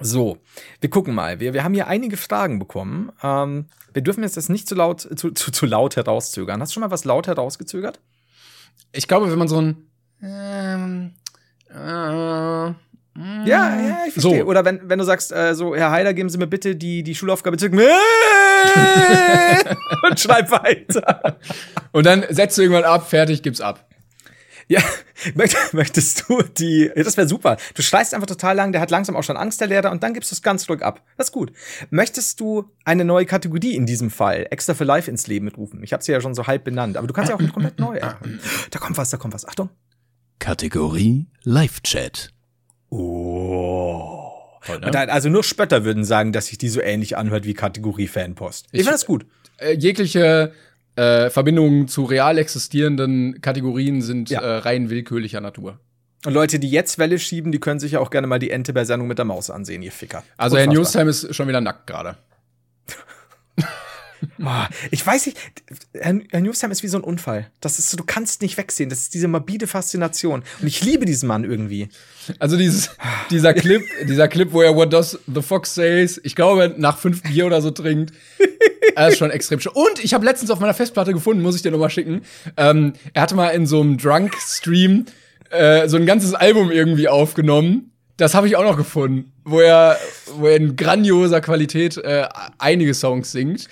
so, 0.00 0.38
wir 0.80 0.90
gucken 0.90 1.14
mal. 1.14 1.38
Wir, 1.38 1.52
wir 1.52 1.64
haben 1.64 1.74
hier 1.74 1.86
einige 1.86 2.16
Fragen 2.16 2.58
bekommen. 2.58 3.12
Ähm, 3.22 3.66
wir 3.92 4.02
dürfen 4.02 4.22
jetzt 4.22 4.36
das 4.36 4.48
nicht 4.48 4.66
zu 4.66 4.74
laut, 4.74 5.00
zu, 5.00 5.32
zu, 5.32 5.50
zu 5.50 5.66
laut 5.66 5.96
herauszögern. 5.96 6.60
Hast 6.60 6.70
du 6.70 6.74
schon 6.74 6.80
mal 6.80 6.90
was 6.90 7.04
laut 7.04 7.26
herausgezögert? 7.26 8.00
Ich 8.92 9.06
glaube, 9.06 9.30
wenn 9.30 9.38
man 9.38 9.48
so 9.48 9.60
ein. 9.60 9.86
Ähm, 10.22 11.12
äh, 11.68 11.74
Ja, 11.74 12.74
ja, 13.44 14.04
ich 14.06 14.14
verstehe. 14.14 14.40
So. 14.40 14.46
Oder 14.46 14.64
wenn, 14.64 14.88
wenn 14.88 14.98
du 14.98 15.04
sagst, 15.04 15.32
äh, 15.32 15.54
so, 15.54 15.76
Herr 15.76 15.90
Heider, 15.90 16.14
geben 16.14 16.30
Sie 16.30 16.38
mir 16.38 16.46
bitte 16.46 16.74
die, 16.76 17.02
die 17.02 17.14
Schulaufgabe 17.14 17.58
zurück. 17.58 17.74
Und 20.08 20.18
schreib 20.18 20.50
weiter. 20.50 21.36
Und 21.90 22.06
dann 22.06 22.24
setzt 22.30 22.56
du 22.56 22.62
irgendwann 22.62 22.84
ab, 22.84 23.10
fertig, 23.10 23.42
gib's 23.42 23.60
ab. 23.60 23.86
Ja, 24.72 24.80
möcht- 25.34 25.72
möchtest 25.74 26.24
du 26.28 26.42
die, 26.42 26.90
ja, 26.94 27.02
das 27.02 27.16
wäre 27.16 27.28
super. 27.28 27.56
Du 27.74 27.82
schreist 27.82 28.14
einfach 28.14 28.26
total 28.26 28.56
lang, 28.56 28.72
der 28.72 28.80
hat 28.80 28.90
langsam 28.90 29.16
auch 29.16 29.22
schon 29.22 29.36
Angst, 29.36 29.60
der 29.60 29.68
Lehrer, 29.68 29.90
und 29.90 30.02
dann 30.02 30.14
gibst 30.14 30.30
du 30.30 30.34
es 30.34 30.42
ganz 30.42 30.68
ruhig 30.68 30.82
ab. 30.82 31.02
Das 31.16 31.28
ist 31.28 31.32
gut. 31.32 31.52
Möchtest 31.90 32.40
du 32.40 32.70
eine 32.84 33.04
neue 33.04 33.26
Kategorie 33.26 33.74
in 33.76 33.86
diesem 33.86 34.10
Fall, 34.10 34.46
extra 34.50 34.74
für 34.74 34.84
live 34.84 35.08
ins 35.08 35.26
Leben 35.26 35.44
mitrufen? 35.44 35.82
Ich 35.82 35.92
habe 35.92 36.02
sie 36.02 36.12
ja 36.12 36.20
schon 36.20 36.34
so 36.34 36.46
halb 36.46 36.64
benannt, 36.64 36.96
aber 36.96 37.06
du 37.06 37.12
kannst 37.14 37.28
ja 37.30 37.36
auch 37.36 37.40
komplett 37.52 37.78
neu. 37.78 38.00
machen. 38.00 38.40
Da 38.70 38.78
kommt 38.78 38.96
was, 38.96 39.10
da 39.10 39.16
kommt 39.16 39.34
was. 39.34 39.46
Achtung. 39.46 39.68
Kategorie 40.38 41.26
Live-Chat. 41.44 42.30
Oh. 42.90 44.30
Toll, 44.64 44.78
ne? 44.80 44.86
Und 44.86 44.94
dann, 44.94 45.10
also 45.10 45.28
nur 45.28 45.42
Spötter 45.44 45.84
würden 45.84 46.04
sagen, 46.04 46.32
dass 46.32 46.46
sich 46.46 46.58
die 46.58 46.68
so 46.68 46.80
ähnlich 46.80 47.16
anhört 47.16 47.44
wie 47.44 47.54
Kategorie 47.54 48.06
Fanpost. 48.08 48.66
Ich, 48.72 48.80
Ich- 48.80 48.86
finde 48.86 48.92
das 48.92 49.06
gut. 49.06 49.26
Äh, 49.58 49.74
jegliche 49.74 50.52
äh, 50.96 51.30
Verbindungen 51.30 51.88
zu 51.88 52.04
real 52.04 52.38
existierenden 52.38 53.40
Kategorien 53.40 54.02
sind 54.02 54.30
Ja. 54.30 54.40
äh, 54.40 54.56
rein 54.58 54.90
willkürlicher 54.90 55.40
Natur. 55.40 55.78
Und 56.24 56.34
Leute, 56.34 56.58
die 56.60 56.70
jetzt 56.70 56.98
Welle 56.98 57.18
schieben, 57.18 57.50
die 57.50 57.58
können 57.58 57.80
sich 57.80 57.92
ja 57.92 58.00
auch 58.00 58.10
gerne 58.10 58.26
mal 58.28 58.38
die 58.38 58.50
Ente 58.50 58.72
bei 58.72 58.84
Sendung 58.84 59.08
mit 59.08 59.18
der 59.18 59.24
Maus 59.24 59.50
ansehen, 59.50 59.82
ihr 59.82 59.90
Ficker. 59.90 60.22
Also 60.36 60.56
Herr 60.56 60.68
Unfassbar. 60.68 61.04
Newstime 61.04 61.10
ist 61.30 61.34
schon 61.34 61.48
wieder 61.48 61.60
nackt 61.60 61.86
gerade. 61.88 62.16
Ah, 64.44 64.68
ich 64.90 65.06
weiß 65.06 65.26
nicht, 65.26 65.38
Herr, 65.94 66.40
Newstime 66.40 66.72
ist 66.72 66.82
wie 66.82 66.88
so 66.88 66.98
ein 66.98 67.04
Unfall. 67.04 67.50
Das 67.60 67.78
ist 67.78 67.98
du 67.98 68.04
kannst 68.04 68.42
nicht 68.42 68.56
wegsehen. 68.56 68.90
Das 68.90 69.00
ist 69.00 69.14
diese 69.14 69.28
morbide 69.28 69.66
Faszination. 69.66 70.42
Und 70.60 70.66
ich 70.66 70.82
liebe 70.82 71.04
diesen 71.04 71.28
Mann 71.28 71.44
irgendwie. 71.44 71.88
Also 72.38 72.56
dieses, 72.56 72.90
dieser 73.30 73.54
Clip, 73.54 73.82
dieser 74.08 74.28
Clip, 74.28 74.52
wo 74.52 74.62
er 74.62 74.74
What 74.76 74.92
Does 74.92 75.18
the 75.32 75.42
Fox 75.42 75.74
Says, 75.74 76.20
ich 76.24 76.34
glaube, 76.34 76.74
nach 76.76 76.98
fünf 76.98 77.22
Bier 77.22 77.46
oder 77.46 77.62
so 77.62 77.70
trinkt. 77.70 78.12
Das 78.94 79.12
ist 79.12 79.18
schon 79.18 79.30
extrem 79.30 79.60
schön. 79.60 79.72
Und 79.72 80.02
ich 80.02 80.12
habe 80.12 80.24
letztens 80.24 80.50
auf 80.50 80.60
meiner 80.60 80.74
Festplatte 80.74 81.12
gefunden, 81.12 81.42
muss 81.42 81.56
ich 81.56 81.62
dir 81.62 81.70
noch 81.70 81.78
mal 81.78 81.90
schicken. 81.90 82.22
Ähm, 82.56 82.92
er 83.12 83.22
hatte 83.22 83.34
mal 83.34 83.48
in 83.50 83.66
so 83.66 83.80
einem 83.80 83.96
Drunk-Stream 83.96 85.06
äh, 85.50 85.88
so 85.88 85.96
ein 85.96 86.06
ganzes 86.06 86.34
Album 86.34 86.70
irgendwie 86.70 87.08
aufgenommen. 87.08 87.92
Das 88.16 88.34
habe 88.34 88.46
ich 88.46 88.56
auch 88.56 88.64
noch 88.64 88.76
gefunden, 88.76 89.32
wo 89.44 89.60
er, 89.60 89.98
wo 90.36 90.46
er 90.46 90.56
in 90.56 90.76
grandioser 90.76 91.40
Qualität 91.40 91.96
äh, 91.96 92.28
einige 92.58 92.94
Songs 92.94 93.32
singt. 93.32 93.68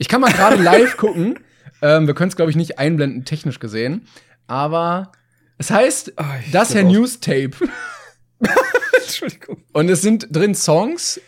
Ich 0.00 0.08
kann 0.08 0.22
mal 0.22 0.32
gerade 0.32 0.56
live 0.56 0.96
gucken. 0.96 1.38
Ähm, 1.82 2.06
wir 2.06 2.14
können 2.14 2.30
es, 2.30 2.36
glaube 2.36 2.50
ich, 2.50 2.56
nicht 2.56 2.78
einblenden, 2.78 3.26
technisch 3.26 3.60
gesehen. 3.60 4.08
Aber 4.46 5.12
es 5.58 5.70
heißt, 5.70 6.14
ich 6.42 6.50
das 6.52 6.74
Herr. 6.74 6.84
News 6.84 7.20
Tape. 7.20 7.50
Entschuldigung. 8.96 9.62
Und 9.74 9.90
es 9.90 10.00
sind 10.00 10.28
drin 10.30 10.54
Songs, 10.54 11.20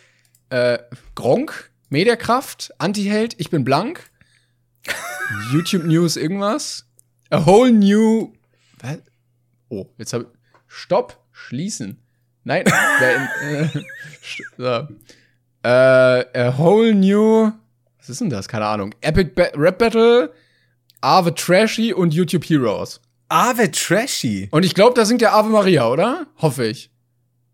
äh, 0.49 0.79
Gronk, 1.13 1.69
Mediakraft, 1.89 2.73
Antiheld, 2.79 3.35
Ich 3.37 3.51
bin 3.51 3.63
blank, 3.63 4.09
YouTube 5.51 5.83
News, 5.83 6.17
irgendwas, 6.17 6.87
A 7.29 7.45
Whole 7.45 7.71
New, 7.71 8.33
was? 8.79 8.97
Oh, 9.69 9.85
jetzt 9.99 10.13
habe 10.13 10.23
ich, 10.23 10.29
Stopp, 10.65 11.23
schließen. 11.31 12.01
Nein, 12.43 12.63
der, 12.99 13.65
äh, 13.65 13.67
so. 14.57 14.87
äh, 15.61 16.39
A 16.39 16.57
Whole 16.57 16.95
New, 16.95 17.51
was 18.03 18.09
ist 18.09 18.21
denn 18.21 18.29
das? 18.29 18.47
Keine 18.49 18.65
Ahnung. 18.65 18.93
Epic 19.01 19.31
ba 19.33 19.43
Rap 19.55 19.77
Battle, 19.79 20.33
Ave 21.01 21.33
Trashy 21.33 21.93
und 21.93 22.13
YouTube 22.13 22.43
Heroes. 22.45 22.99
Ave 23.29 23.71
Trashy. 23.71 24.49
Und 24.51 24.63
ich 24.65 24.75
glaube, 24.75 24.93
da 24.93 25.05
singt 25.05 25.21
der 25.21 25.33
Ave 25.33 25.49
Maria, 25.49 25.87
oder? 25.89 26.27
Hoffe 26.37 26.65
ich. 26.65 26.91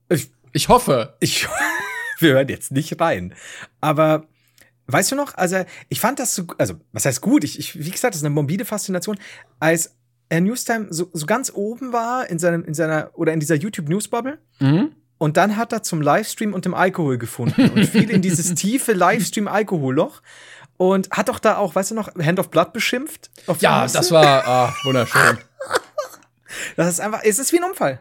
Ich, 0.10 0.32
Ich 0.52 0.68
hoffe. 0.68 1.16
ich, 1.20 1.48
wir 2.20 2.34
hören 2.34 2.48
jetzt 2.50 2.72
nicht 2.72 3.00
rein. 3.00 3.36
Aber 3.80 4.26
weißt 4.88 5.12
du 5.12 5.16
noch, 5.16 5.36
also 5.36 5.64
ich 5.88 6.00
fand 6.00 6.18
das 6.20 6.34
so, 6.34 6.46
also 6.58 6.74
was 6.92 7.06
heißt 7.06 7.22
gut? 7.22 7.44
Ich, 7.44 7.60
ich 7.60 7.78
wie 7.80 7.92
gesagt, 7.92 8.16
das 8.16 8.22
ist 8.22 8.26
eine 8.26 8.34
morbide 8.34 8.66
Faszination. 8.66 9.18
Als 9.60 9.96
Herr 10.32 10.42
Newstime 10.42 10.88
so, 10.90 11.10
so 11.14 11.26
ganz 11.26 11.52
oben 11.54 11.94
war 11.94 12.30
in 12.30 12.40
seinem, 12.40 12.64
in 12.66 12.74
seiner, 12.74 13.12
oder 13.14 13.34
in 13.34 13.40
dieser 13.40 13.56
YouTube 13.56 13.88
News 13.88 14.08
Bubble, 14.08 14.40
Mhm. 14.60 14.92
Und 15.20 15.38
dann 15.38 15.58
hat 15.58 15.72
er 15.74 15.84
zum 15.84 16.02
Livestream 16.02 16.54
und 16.54 16.66
dem 16.66 16.74
Alkohol 16.74 17.20
gefunden 17.20 17.70
und 17.70 17.86
fiel 17.92 18.10
in 18.10 18.24
dieses 18.24 18.56
tiefe 18.56 18.94
Livestream-Alkoholloch 18.94 20.22
und 20.78 21.12
hat 21.12 21.30
doch 21.30 21.40
da 21.40 21.58
auch, 21.58 21.76
weißt 21.76 21.92
du 21.92 21.96
noch, 21.96 22.10
Hand 22.16 22.40
of 22.40 22.50
Blood 22.50 22.74
beschimpft. 22.74 23.30
Ja, 23.60 23.86
das 23.86 24.12
war 24.12 24.48
ah, 24.48 24.74
wunderschön. 24.84 25.38
Das 26.76 26.88
ist 26.88 27.00
einfach, 27.00 27.22
es 27.24 27.38
ist 27.38 27.54
wie 27.54 27.60
ein 27.60 27.64
Unfall. 27.64 28.00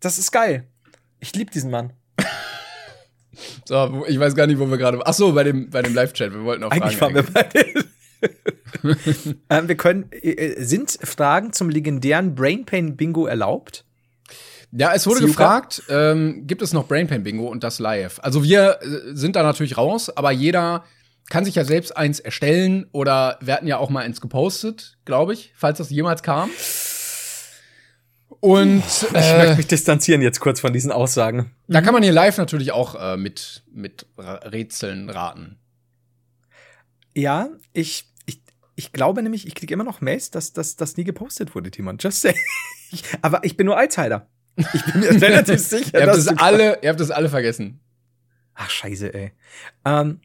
Das 0.00 0.18
ist 0.18 0.30
geil. 0.30 0.66
Ich 1.18 1.34
liebe 1.34 1.50
diesen 1.50 1.70
Mann. 1.70 1.94
So, 3.64 4.04
ich 4.06 4.20
weiß 4.20 4.34
gar 4.34 4.46
nicht, 4.46 4.58
wo 4.58 4.66
wir 4.66 4.76
gerade. 4.76 5.00
Ach 5.04 5.14
so, 5.14 5.32
bei 5.32 5.44
dem 5.44 5.70
bei 5.70 5.80
dem 5.80 5.94
Live-Chat. 5.94 6.32
Wir 6.32 6.44
wollten 6.44 6.62
auch 6.64 6.70
Eigentlich 6.70 6.98
Fragen 6.98 7.14
waren 7.14 7.26
wir 7.26 7.32
bei 7.32 7.84
ähm, 9.50 9.68
wir 9.68 9.76
können, 9.76 10.10
äh, 10.12 10.62
sind 10.62 10.98
Fragen 11.02 11.52
zum 11.52 11.70
legendären 11.70 12.34
Brainpain 12.34 12.96
Bingo 12.96 13.26
erlaubt? 13.26 13.85
Ja, 14.72 14.92
es 14.94 15.06
wurde 15.06 15.20
gefragt, 15.20 15.82
ähm, 15.88 16.46
gibt 16.46 16.60
es 16.62 16.72
noch 16.72 16.86
Brainpain 16.86 17.22
Bingo 17.22 17.46
und 17.46 17.64
das 17.64 17.78
live? 17.78 18.18
Also 18.22 18.42
wir 18.42 18.78
äh, 18.82 19.14
sind 19.14 19.36
da 19.36 19.42
natürlich 19.42 19.76
raus, 19.76 20.10
aber 20.14 20.32
jeder 20.32 20.84
kann 21.28 21.44
sich 21.44 21.54
ja 21.54 21.64
selbst 21.64 21.96
eins 21.96 22.20
erstellen 22.20 22.86
oder 22.92 23.38
wir 23.40 23.54
hatten 23.54 23.66
ja 23.66 23.78
auch 23.78 23.90
mal 23.90 24.04
eins 24.04 24.20
gepostet, 24.20 24.96
glaube 25.04 25.32
ich, 25.32 25.52
falls 25.56 25.78
das 25.78 25.90
jemals 25.90 26.22
kam. 26.22 26.50
Und 28.40 28.84
Ich 28.86 29.14
äh, 29.14 29.38
möchte 29.38 29.56
mich 29.56 29.66
distanzieren 29.66 30.20
jetzt 30.20 30.40
kurz 30.40 30.60
von 30.60 30.72
diesen 30.72 30.92
Aussagen. 30.92 31.52
da 31.68 31.80
kann 31.80 31.94
man 31.94 32.02
hier 32.02 32.12
live 32.12 32.36
natürlich 32.36 32.72
auch 32.72 32.94
äh, 32.94 33.16
mit, 33.16 33.64
mit 33.72 34.06
Rätseln 34.18 35.10
raten. 35.10 35.58
Ja, 37.14 37.48
ich, 37.72 38.12
ich, 38.26 38.42
ich 38.74 38.92
glaube 38.92 39.22
nämlich, 39.22 39.46
ich 39.46 39.54
kriege 39.54 39.72
immer 39.72 39.84
noch 39.84 40.00
Mails, 40.00 40.30
dass 40.30 40.52
das 40.52 40.96
nie 40.96 41.04
gepostet 41.04 41.54
wurde, 41.54 41.70
Timon. 41.70 41.98
Just 41.98 42.22
say. 42.22 42.34
Ich, 42.92 43.02
aber 43.20 43.42
ich 43.42 43.56
bin 43.56 43.66
nur 43.66 43.76
Allzeiter. 43.76 44.28
Ich 44.56 44.84
bin 44.84 45.00
mir 45.00 45.10
relativ 45.22 45.60
sicher, 45.60 45.90
Ihr 45.94 46.00
habt, 46.00 46.08
dass 46.12 46.18
es 46.18 46.26
du- 46.26 46.36
alle, 46.38 46.78
ihr 46.82 46.88
habt 46.90 47.00
es 47.00 47.10
alle 47.10 47.28
vergessen. 47.28 47.80
Ach, 48.54 48.70
scheiße, 48.70 49.12
ey. 49.12 49.32
Ähm, 49.84 50.20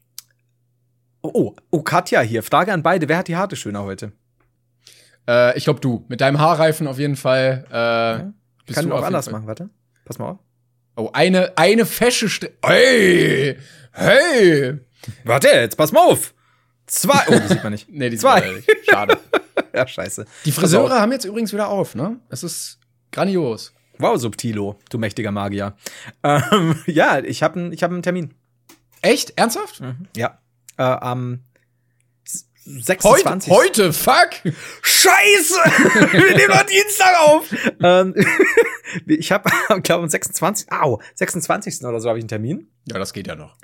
oh, 1.21 1.31
oh, 1.33 1.55
oh, 1.69 1.81
Katja 1.81 2.21
hier. 2.21 2.43
Frage 2.43 2.71
an 2.71 2.81
beide. 2.83 3.09
Wer 3.09 3.17
hat 3.17 3.27
die 3.27 3.35
Haare 3.35 3.55
schöner 3.55 3.83
heute? 3.83 4.13
Äh, 5.27 5.57
ich 5.57 5.65
glaube 5.65 5.79
du. 5.81 6.05
Mit 6.07 6.21
deinem 6.21 6.39
Haarreifen 6.39 6.87
auf 6.87 6.97
jeden 6.97 7.17
Fall. 7.17 7.65
Äh, 7.69 8.31
bist 8.65 8.79
Kann 8.79 8.89
du 8.89 8.95
auch 8.95 9.03
anders 9.03 9.25
Fall- 9.25 9.33
machen, 9.33 9.47
warte. 9.47 9.69
Pass 10.05 10.17
mal 10.17 10.29
auf. 10.31 10.39
Oh, 10.95 11.09
eine, 11.13 11.57
eine 11.57 11.85
fesche 11.85 12.29
Str 12.29 12.47
Hey! 12.63 13.57
Hey! 13.93 14.79
Warte, 15.23 15.47
jetzt 15.49 15.77
pass 15.77 15.91
mal 15.91 16.05
auf. 16.05 16.33
Zwei. 16.85 17.23
Oh, 17.27 17.39
die 17.39 17.47
sieht 17.47 17.63
man 17.63 17.71
nicht. 17.73 17.87
Nee, 17.91 18.09
die 18.09 18.17
Zwei. 18.17 18.41
Zwei. 18.41 18.63
Schade. 18.89 19.17
Ja, 19.73 19.87
scheiße. 19.87 20.25
Die. 20.43 20.51
Friseure 20.51 20.99
haben 20.99 21.13
jetzt 21.13 21.23
übrigens 21.23 21.53
wieder 21.53 21.69
auf, 21.69 21.95
ne? 21.95 22.19
Es 22.29 22.43
ist 22.43 22.77
grandios. 23.13 23.73
Wow, 24.01 24.19
Subtilo, 24.19 24.79
du 24.89 24.97
mächtiger 24.97 25.31
Magier. 25.31 25.75
Ähm, 26.23 26.75
ja, 26.85 27.19
ich 27.19 27.43
habe 27.43 27.59
einen 27.59 27.71
ich 27.73 27.83
hab 27.83 27.91
einen 27.91 28.01
Termin. 28.03 28.33
Echt? 29.01 29.37
Ernsthaft? 29.37 29.81
Ja. 30.15 30.39
Äh, 30.77 30.83
am 30.83 31.39
s- 32.25 32.47
Heute? 32.65 32.83
26. 32.83 33.51
Heute? 33.51 33.93
Fuck! 33.93 34.29
Scheiße! 34.81 35.55
Wir 36.11 36.35
nehmen 36.37 36.49
noch 36.49 36.65
Dienstag 36.65 37.19
auf! 37.19 37.55
ähm, 37.81 38.15
ich 39.07 39.31
habe, 39.31 39.49
glaube 39.81 40.03
am 40.03 40.09
26. 40.09 40.71
Au, 40.71 40.99
26. 41.15 41.83
oder 41.85 41.99
so 41.99 42.09
habe 42.09 42.19
ich 42.19 42.23
einen 42.23 42.29
Termin. 42.29 42.67
Ja, 42.87 42.99
das 42.99 43.13
geht 43.13 43.27
ja 43.27 43.35
noch. 43.35 43.57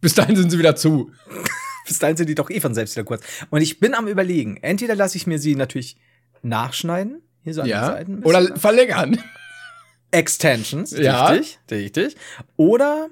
Bis 0.00 0.14
dahin 0.14 0.36
sind 0.36 0.50
sie 0.50 0.58
wieder 0.58 0.76
zu. 0.76 1.10
Bis 1.86 1.98
dahin 2.00 2.16
sind 2.16 2.28
die 2.28 2.34
doch 2.34 2.50
eh 2.50 2.60
von 2.60 2.74
selbst 2.74 2.96
wieder 2.96 3.04
kurz. 3.04 3.22
Und 3.50 3.62
ich 3.62 3.78
bin 3.80 3.94
am 3.94 4.08
überlegen, 4.08 4.56
entweder 4.58 4.94
lasse 4.96 5.16
ich 5.16 5.26
mir 5.26 5.38
sie 5.38 5.54
natürlich 5.54 5.96
nachschneiden, 6.42 7.22
hier 7.46 7.54
so 7.54 7.60
an 7.60 7.66
den 7.68 7.70
Ja. 7.70 7.86
Seiten. 7.86 8.12
ein 8.14 8.20
bisschen, 8.22 8.44
Oder 8.44 8.56
verlängern. 8.58 9.18
Extensions, 10.10 10.90
Ja. 10.90 11.26
richtig, 11.28 11.58
richtig. 11.70 12.16
Oder 12.56 13.08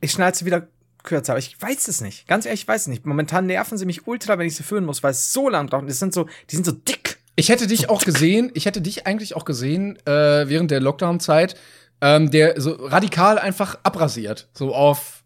ich 0.00 0.10
schneide 0.12 0.36
sie 0.36 0.44
wieder 0.44 0.66
kürzer, 1.02 1.32
aber 1.34 1.38
ich 1.38 1.60
weiß 1.60 1.88
es 1.88 2.00
nicht. 2.00 2.26
Ganz 2.26 2.44
ehrlich, 2.46 2.62
ich 2.62 2.68
weiß 2.68 2.82
es 2.82 2.86
nicht. 2.88 3.06
Momentan 3.06 3.46
nerven 3.46 3.78
sie 3.78 3.86
mich 3.86 4.06
ultra, 4.06 4.38
wenn 4.38 4.46
ich 4.46 4.56
sie 4.56 4.62
füllen 4.62 4.84
muss, 4.84 5.02
weil 5.02 5.12
es 5.12 5.32
so 5.32 5.48
lang 5.48 5.68
braucht. 5.68 5.88
Das 5.88 5.98
sind 5.98 6.12
so, 6.14 6.26
die 6.50 6.56
sind 6.56 6.64
so 6.64 6.72
dick. 6.72 7.18
Ich 7.36 7.48
hätte 7.48 7.66
dich 7.66 7.88
auch 7.90 8.02
gesehen, 8.04 8.50
ich 8.54 8.66
hätte 8.66 8.80
dich 8.80 9.06
eigentlich 9.06 9.34
auch 9.36 9.44
gesehen, 9.44 9.96
äh, 10.06 10.48
während 10.48 10.70
der 10.70 10.80
Lockdown-Zeit, 10.80 11.56
ähm, 12.00 12.30
der 12.30 12.60
so 12.60 12.72
radikal 12.72 13.38
einfach 13.38 13.78
abrasiert. 13.82 14.48
So 14.54 14.74
auf 14.74 15.22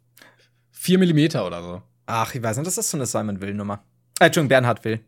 vier 0.70 0.98
Millimeter 0.98 1.46
oder 1.46 1.62
so. 1.62 1.82
Ach, 2.06 2.34
ich 2.34 2.42
weiß 2.42 2.56
nicht, 2.56 2.66
das 2.66 2.78
ist 2.78 2.90
so 2.90 2.96
eine 2.96 3.06
Simon 3.06 3.40
Will-Nummer. 3.40 3.74
Äh, 3.74 3.78
Entschuldigung, 4.20 4.48
Bernhard 4.48 4.84
Will. 4.84 5.00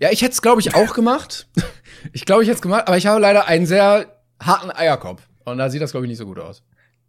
Ja, 0.00 0.10
ich 0.10 0.22
hätte 0.22 0.32
es, 0.32 0.42
glaube 0.42 0.60
ich, 0.60 0.74
auch 0.74 0.94
gemacht. 0.94 1.48
ich 2.12 2.24
glaube, 2.24 2.42
ich 2.42 2.48
hätte 2.48 2.56
es 2.56 2.62
gemacht, 2.62 2.84
aber 2.86 2.96
ich 2.96 3.06
habe 3.06 3.20
leider 3.20 3.46
einen 3.46 3.66
sehr 3.66 4.20
harten 4.40 4.70
Eierkopf. 4.70 5.22
Und 5.44 5.58
da 5.58 5.70
sieht 5.70 5.82
das, 5.82 5.92
glaube 5.92 6.06
ich, 6.06 6.10
nicht 6.10 6.18
so 6.18 6.26
gut 6.26 6.38
aus. 6.38 6.62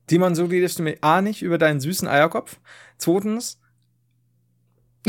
Timon, 0.07 0.35
so 0.35 0.45
redest 0.45 0.79
du 0.79 0.83
mir 0.83 0.97
A 1.01 1.21
nicht 1.21 1.41
über 1.41 1.57
deinen 1.57 1.79
süßen 1.79 2.07
Eierkopf. 2.07 2.59
Zweitens, 2.97 3.59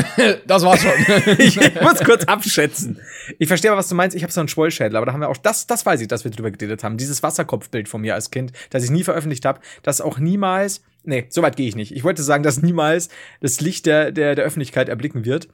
Das 0.47 0.65
war's 0.65 0.83
schon. 0.83 0.93
ich 1.39 1.57
muss 1.81 2.01
kurz 2.01 2.25
abschätzen. 2.25 3.01
Ich 3.39 3.49
verstehe 3.49 3.71
aber, 3.71 3.79
was 3.79 3.89
du 3.89 3.95
meinst. 3.95 4.17
Ich 4.17 4.23
habe 4.23 4.33
so 4.33 4.41
einen 4.41 4.49
Schwollschädel, 4.49 4.97
aber 4.97 5.07
da 5.07 5.13
haben 5.13 5.21
wir 5.21 5.29
auch, 5.29 5.37
das, 5.37 5.67
das 5.67 5.85
weiß 5.85 6.01
ich, 6.01 6.09
dass 6.09 6.25
wir 6.25 6.31
drüber 6.31 6.51
geredet 6.51 6.85
haben. 6.85 6.97
Dieses 6.97 7.23
Wasserkopfbild 7.23 7.89
von 7.89 8.01
mir 8.01 8.15
als 8.15 8.31
Kind, 8.31 8.53
das 8.71 8.85
ich 8.85 8.91
nie 8.91 9.05
veröffentlicht 9.05 9.45
habe, 9.45 9.61
das 9.83 10.01
auch 10.01 10.19
niemals, 10.19 10.83
nee, 11.05 11.27
so 11.31 11.43
weit 11.43 11.57
gehe 11.57 11.69
ich 11.69 11.77
nicht. 11.77 11.95
Ich 11.95 12.05
wollte 12.05 12.23
sagen, 12.23 12.43
dass 12.43 12.63
niemals 12.63 13.09
das 13.41 13.61
Licht 13.61 13.87
der, 13.87 14.13
der, 14.13 14.35
der 14.35 14.45
Öffentlichkeit 14.45 14.89
erblicken 14.89 15.25
wird. 15.25 15.49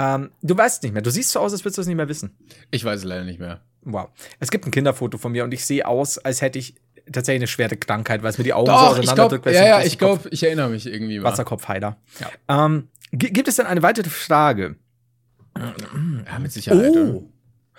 Ähm, 0.00 0.30
du 0.42 0.56
weißt 0.56 0.82
nicht 0.84 0.92
mehr. 0.92 1.02
Du 1.02 1.10
siehst 1.10 1.30
so 1.32 1.40
aus, 1.40 1.52
als 1.52 1.64
würdest 1.64 1.78
du 1.78 1.80
es 1.82 1.86
nicht 1.88 1.96
mehr 1.96 2.08
wissen. 2.08 2.36
ich 2.70 2.84
weiß 2.84 3.00
es 3.00 3.04
leider 3.04 3.24
nicht 3.24 3.40
mehr. 3.40 3.62
Wow. 3.82 4.10
Es 4.38 4.50
gibt 4.50 4.64
ein 4.66 4.70
Kinderfoto 4.70 5.18
von 5.18 5.32
mir 5.32 5.42
und 5.44 5.52
ich 5.52 5.64
sehe 5.64 5.86
aus, 5.86 6.18
als 6.18 6.40
hätte 6.40 6.58
ich 6.58 6.76
tatsächlich 7.10 7.40
eine 7.40 7.46
schwere 7.48 7.76
Krankheit, 7.76 8.22
weil 8.22 8.30
es 8.30 8.38
mir 8.38 8.44
die 8.44 8.52
Augen 8.52 8.66
so 8.66 8.72
Doch, 8.72 8.92
ich 8.98 9.08
auseinanderdrückt. 9.08 9.46
ja, 9.46 9.50
es 9.52 9.58
ja, 9.58 9.80
so 9.80 9.86
ich 9.86 9.98
glaube, 9.98 10.28
ich 10.30 10.42
erinnere 10.44 10.68
mich 10.68 10.86
irgendwie 10.86 11.18
mal. 11.18 11.30
Wasserkopfheiler. 11.32 11.96
Ja. 12.20 12.64
Ähm, 12.66 12.88
gi- 13.12 13.30
gibt 13.30 13.48
es 13.48 13.56
denn 13.56 13.66
eine 13.66 13.82
weitere 13.82 14.08
Frage? 14.10 14.76
Ja, 15.56 16.38
mit 16.38 16.52
Sicherheit. 16.52 16.94
Oh. 16.96 17.28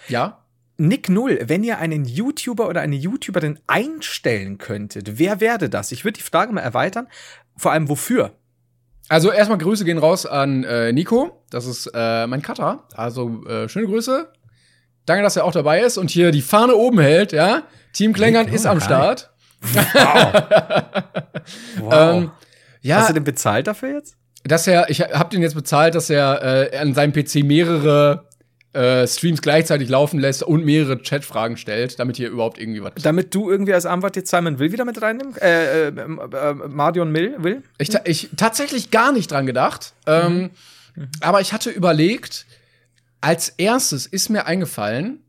Ja? 0.07 0.45
Nick 0.78 1.09
Null, 1.09 1.39
wenn 1.43 1.63
ihr 1.63 1.78
einen 1.78 2.05
YouTuber 2.05 2.67
oder 2.67 2.82
eine 2.82 2.95
YouTuberin 2.95 3.59
einstellen 3.67 4.57
könntet, 4.57 5.20
wer 5.20 5.39
werde 5.41 5.70
das? 5.70 5.91
Ich 5.91 6.03
würde 6.05 6.17
die 6.17 6.24
Frage 6.24 6.51
mal 6.53 6.61
erweitern. 6.61 7.07
Vor 7.57 7.72
allem 7.74 7.89
wofür? 7.89 8.34
Also 9.10 9.32
erstmal 9.32 9.57
Grüße 9.57 9.86
gehen 9.86 9.97
raus 9.97 10.26
an 10.26 10.64
äh, 10.64 10.93
Nico. 10.93 11.43
Das 11.49 11.66
ist 11.66 11.91
äh, 11.93 12.28
mein 12.28 12.41
Cutter. 12.41 12.84
Also 12.93 13.43
äh, 13.45 13.68
schöne 13.68 13.88
Grüße. 13.88 14.32
Danke, 15.05 15.24
dass 15.24 15.36
er 15.36 15.45
auch 15.45 15.51
dabei 15.51 15.82
ist 15.82 15.97
und 15.97 16.12
hier 16.12 16.32
die 16.32 16.41
Fahne 16.43 16.76
oben 16.76 16.99
hält, 16.99 17.32
ja. 17.32 17.64
Team 17.93 18.14
Klängern 18.14 18.47
ist 18.47 18.66
am. 18.66 18.80
Start. 18.80 19.32
Wow. 21.80 21.93
Ähm, 21.93 22.32
ja, 22.82 22.97
Hast 22.97 23.10
du 23.10 23.14
denn 23.14 23.24
bezahlt 23.24 23.66
dafür 23.68 23.95
jetzt? 23.95 24.16
dass 24.43 24.68
er, 24.68 24.89
ich 24.89 25.01
habe 25.01 25.30
den 25.30 25.41
jetzt 25.41 25.55
bezahlt, 25.55 25.95
dass 25.95 26.10
er 26.10 26.72
äh, 26.74 26.78
an 26.78 26.93
seinem 26.93 27.12
PC 27.12 27.43
mehrere 27.43 28.28
äh, 28.74 29.07
Streams 29.07 29.41
gleichzeitig 29.41 29.89
laufen 29.89 30.20
lässt 30.20 30.43
und 30.43 30.63
mehrere 30.63 30.97
Chatfragen 31.01 31.57
stellt, 31.57 31.99
damit 31.99 32.17
hier 32.17 32.30
überhaupt 32.30 32.59
irgendwie 32.59 32.84
was. 32.84 32.93
Damit 33.01 33.34
du 33.34 33.49
irgendwie 33.49 33.74
als 33.74 33.86
Antwort 33.86 34.15
jetzt 34.15 34.30
Simon 34.30 34.59
Will 34.59 34.72
wieder 34.72 34.86
mit 34.86 35.01
reinnimmst? 35.01 35.41
Äh, 35.41 35.88
äh, 35.88 35.91
äh, 35.91 36.53
Marion 36.67 37.11
Mill 37.11 37.36
will? 37.39 37.63
Ich, 37.80 37.89
ta- 37.89 38.01
ich 38.05 38.30
tatsächlich 38.38 38.91
gar 38.91 39.11
nicht 39.11 39.32
dran 39.32 39.45
gedacht. 39.45 39.93
Ähm, 40.05 40.51
Aber 41.22 41.41
ich 41.41 41.53
hatte 41.53 41.70
überlegt, 41.72 42.45
als 43.22 43.49
erstes 43.49 44.05
ist 44.05 44.30
mir 44.30 44.45
eingefallen, 44.45 45.24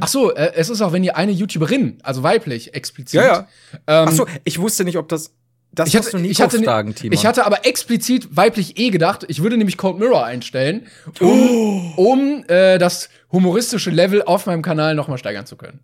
ach 0.00 0.08
so, 0.08 0.34
äh, 0.34 0.52
es 0.56 0.70
ist 0.70 0.80
auch, 0.80 0.92
wenn 0.92 1.04
ihr 1.04 1.16
eine 1.16 1.30
YouTuberin, 1.32 1.98
also 2.02 2.22
weiblich, 2.22 2.74
explizit. 2.74 3.20
Ja, 3.20 3.26
ja. 3.26 3.38
Ähm, 3.86 4.06
Ach 4.08 4.12
so, 4.12 4.26
ich 4.44 4.58
wusste 4.58 4.84
nicht, 4.84 4.96
ob 4.98 5.08
das. 5.08 5.32
Das 5.72 5.88
ich 5.88 5.96
hatte, 5.96 6.10
du 6.10 6.18
nie 6.18 6.28
ich, 6.28 6.40
hatte, 6.40 6.62
fragen, 6.62 6.94
Timon. 6.94 7.12
ich 7.12 7.26
hatte 7.26 7.44
aber 7.46 7.64
explizit 7.66 8.36
weiblich 8.36 8.78
eh 8.78 8.90
gedacht, 8.90 9.24
ich 9.28 9.42
würde 9.42 9.56
nämlich 9.56 9.76
Cold 9.76 9.98
Mirror 9.98 10.24
einstellen, 10.24 10.86
um, 11.20 11.92
um 11.96 12.44
äh, 12.48 12.78
das 12.78 13.10
humoristische 13.30 13.90
Level 13.90 14.22
auf 14.22 14.46
meinem 14.46 14.62
Kanal 14.62 14.94
noch 14.94 15.08
mal 15.08 15.18
steigern 15.18 15.46
zu 15.46 15.56
können. 15.56 15.80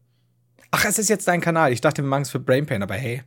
Ach, 0.70 0.84
es 0.84 0.98
ist 0.98 1.08
jetzt 1.08 1.28
dein 1.28 1.40
Kanal. 1.40 1.72
Ich 1.72 1.80
dachte, 1.80 2.02
wir 2.02 2.08
machen 2.08 2.22
es 2.22 2.30
für 2.30 2.40
Brainpain, 2.40 2.82
aber 2.82 2.94
hey. 2.94 3.22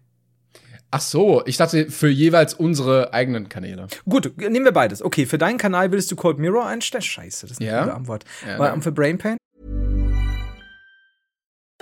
Ach 0.90 1.02
so, 1.02 1.44
ich 1.46 1.58
dachte 1.58 1.90
für 1.92 2.10
jeweils 2.10 2.54
unsere 2.54 3.14
eigenen 3.14 3.50
Kanäle. 3.50 3.88
Gut, 4.10 4.38
nehmen 4.38 4.66
wir 4.66 4.72
beides. 4.72 5.02
Okay, 5.04 5.26
für 5.26 5.38
deinen 5.38 5.58
Kanal 5.58 5.92
würdest 5.92 6.12
du 6.12 6.16
Cold 6.16 6.40
Mirror 6.40 6.66
einstellen? 6.66 7.02
Scheiße, 7.04 7.46
das 7.46 7.52
ist 7.52 7.62
eine 7.62 7.70
Ja. 7.70 7.84
gute 7.84 7.94
Antwort. 7.96 8.26
Ja, 8.46 8.56
Aber 8.56 8.82
für 8.82 8.92
Brainpain? 8.92 9.38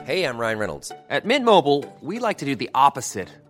Hey, 0.04 0.28
I'm 0.28 0.38
Ryan 0.38 0.60
Reynolds. 0.60 0.92
At 1.10 1.26
Mint 1.26 1.46
Mobile, 1.46 1.84
we 2.02 2.20
like 2.20 2.38
to 2.40 2.46
do 2.46 2.56
the 2.56 2.70
opposite 2.76 3.28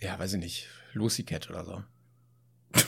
Ja, 0.00 0.18
weiß 0.18 0.34
ich 0.34 0.40
nicht, 0.40 0.66
Lucy 0.92 1.22
Cat 1.24 1.48
oder 1.50 1.64
so. 1.64 1.82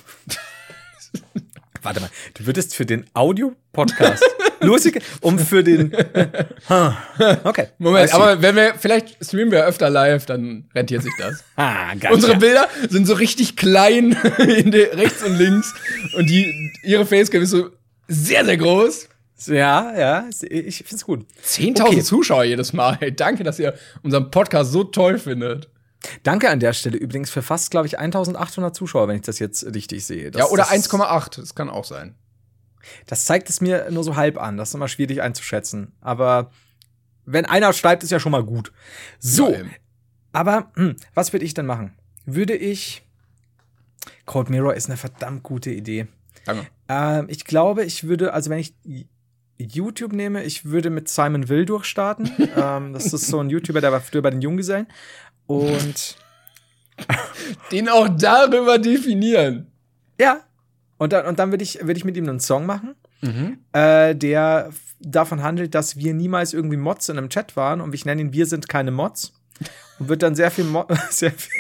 Warte 1.83 2.01
mal, 2.01 2.11
du 2.35 2.45
würdest 2.47 2.75
für 2.75 2.85
den 2.85 3.07
Audio-Podcast 3.15 4.23
lustig, 4.61 5.01
um 5.21 5.39
für 5.39 5.63
den. 5.63 5.93
Huh. 6.69 6.93
okay. 7.45 7.69
Moment, 7.79 8.13
aber 8.13 8.43
wenn 8.43 8.55
wir, 8.55 8.75
vielleicht 8.75 9.25
streamen 9.25 9.51
wir 9.51 9.65
öfter 9.65 9.89
live, 9.89 10.27
dann 10.27 10.69
rentiert 10.75 11.03
sich 11.03 11.13
das. 11.19 11.43
Ah, 11.57 11.95
gotcha. 11.95 12.11
Unsere 12.11 12.37
Bilder 12.37 12.69
sind 12.91 13.07
so 13.07 13.15
richtig 13.15 13.57
klein 13.57 14.13
in 14.39 14.71
der, 14.71 14.95
rechts 14.99 15.23
und 15.23 15.39
links 15.39 15.73
und 16.15 16.29
die 16.29 16.71
ihre 16.83 17.07
Facecam 17.07 17.41
ist 17.43 17.51
so 17.51 17.71
Sehr, 18.09 18.45
sehr 18.45 18.57
groß. 18.59 19.09
Ja, 19.47 19.97
ja, 19.97 20.29
ich 20.51 20.85
find's 20.85 21.05
gut. 21.07 21.25
10.000 21.47 21.81
Okay. 21.87 22.03
Zuschauer 22.03 22.45
jedes 22.45 22.73
Mal. 22.75 22.97
Hey, 23.01 23.15
danke, 23.15 23.45
dass 23.45 23.59
ihr 23.59 23.75
unseren 24.03 24.31
Podcast 24.31 24.73
so 24.73 24.85
toll 24.85 25.19
findet. 25.19 25.71
Danke 26.23 26.51
an 26.51 26.61
der 26.61 26.73
Stelle 26.73 26.97
übrigens 26.97 27.31
für 27.31 27.43
fast, 27.43 27.71
glaube 27.71 27.87
ich, 27.87 27.99
1800 27.99 28.75
Zuschauer, 28.75 29.09
wenn 29.09 29.17
ich 29.17 29.23
das 29.23 29.39
jetzt 29.39 29.65
richtig 29.75 30.05
sehe. 30.05 30.31
Das, 30.31 30.41
ja, 30.41 30.47
oder 30.49 30.65
das, 30.65 30.91
1,8. 30.91 31.41
Das 31.41 31.55
kann 31.55 31.71
auch 31.71 31.85
sein. 31.85 32.15
Das 33.07 33.25
zeigt 33.25 33.51
es 33.51 33.61
mir 33.61 33.91
nur 33.91 34.05
so 34.05 34.17
halb 34.17 34.41
an. 34.41 34.57
Das 34.57 34.71
ist 34.71 34.75
immer 34.75 34.89
schwierig 34.89 35.23
einzuschätzen. 35.23 35.93
Aber 36.01 36.51
wenn 37.25 37.45
einer 37.45 37.73
schreibt, 37.73 38.03
ist 38.03 38.11
ja 38.11 38.21
schon 38.21 38.33
mal 38.33 38.45
gut. 38.45 38.73
So, 39.19 39.53
Ja, 39.53 39.65
aber 40.33 40.71
hm, 40.75 40.97
was 41.15 41.33
würde 41.33 41.45
ich 41.45 41.55
denn 41.55 41.67
machen? 41.67 41.97
Würde 42.25 42.55
ich. 42.55 43.03
Cold 44.25 44.51
Mirror 44.51 44.75
ist 44.75 44.87
eine 44.87 44.97
verdammt 44.97 45.43
gute 45.43 45.71
Idee. 45.71 46.07
Danke. 46.45 46.67
Ähm, 46.89 47.27
ich 47.29 47.45
glaube, 47.45 47.85
ich 47.85 48.05
würde, 48.05 48.33
also 48.33 48.51
wenn 48.51 48.59
ich 48.59 48.75
YouTube 49.59 50.13
nehme, 50.13 50.45
ich 50.45 50.67
würde 50.67 50.91
mit 50.91 51.09
Simon 51.09 51.49
Will 51.49 51.65
durchstarten. 51.65 52.31
ähm, 52.57 52.93
das 52.93 53.13
ist 53.13 53.27
so 53.27 53.41
ein 53.41 53.51
YouTuber, 53.51 53.81
der 53.81 53.93
war 53.93 54.01
früher 54.01 54.23
bei 54.23 54.31
den 54.31 54.41
Junggesellen. 54.41 54.87
Und 55.49 56.17
Den 57.73 57.89
auch 57.89 58.09
darüber 58.09 58.79
definieren. 58.79 59.71
ja, 60.21 60.41
und 60.99 61.13
dann, 61.13 61.27
und 61.27 61.39
dann 61.39 61.51
würde 61.53 61.63
ich, 61.63 61.79
würde 61.81 61.93
ich 61.97 62.05
mit 62.05 62.17
ihm 62.17 62.29
einen 62.29 62.41
Song 62.41 62.67
machen, 62.67 62.95
äh, 63.73 64.15
der 64.17 64.71
davon 65.01 65.43
handelt, 65.45 65.75
dass 65.77 65.97
wir 65.97 66.13
niemals 66.13 66.53
irgendwie 66.53 66.77
Mods 66.77 67.09
in 67.09 67.19
einem 67.19 67.29
Chat 67.31 67.57
waren 67.57 67.81
und 67.81 67.95
ich 67.95 68.05
nenne 68.05 68.21
ihn 68.21 68.33
Wir 68.33 68.47
sind 68.47 68.69
keine 68.69 68.91
Mods. 68.91 69.33
Und 70.01 70.09
wird 70.09 70.23
dann 70.25 70.35
sehr 70.35 70.51
viel, 70.51 70.65
Mo 70.65 70.87
sehr 71.11 71.31
viel, 71.33 71.53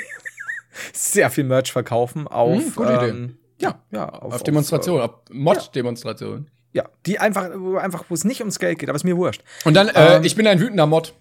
sehr 0.93 1.30
viel 1.30 1.45
Merch 1.45 1.70
verkaufen 1.72 2.26
auf, 2.28 2.59
Hm, 2.61 2.72
gute 2.74 2.93
Idee. 2.95 3.09
ähm, 3.11 3.39
ja, 3.61 3.80
ja, 3.93 4.09
auf, 4.09 4.34
Auf 4.34 4.43
Demonstration, 4.43 5.01
auf 5.01 5.11
Mod-Demonstration. 5.30 6.49
ja, 6.72 6.89
die 7.07 7.18
einfach, 7.20 7.49
wo 7.57 7.76
einfach, 7.76 8.05
wo 8.09 8.14
es 8.14 8.24
nicht 8.24 8.41
ums 8.41 8.59
Geld 8.59 8.78
geht, 8.80 8.89
aber 8.89 8.97
ist 8.97 9.05
mir 9.05 9.16
wurscht. 9.16 9.43
Und 9.64 9.74
dann, 9.74 9.86
äh, 9.89 10.16
Ähm, 10.16 10.24
ich 10.24 10.34
bin 10.36 10.47
ein 10.49 10.59
wütender 10.61 10.86
Mod. 10.86 11.14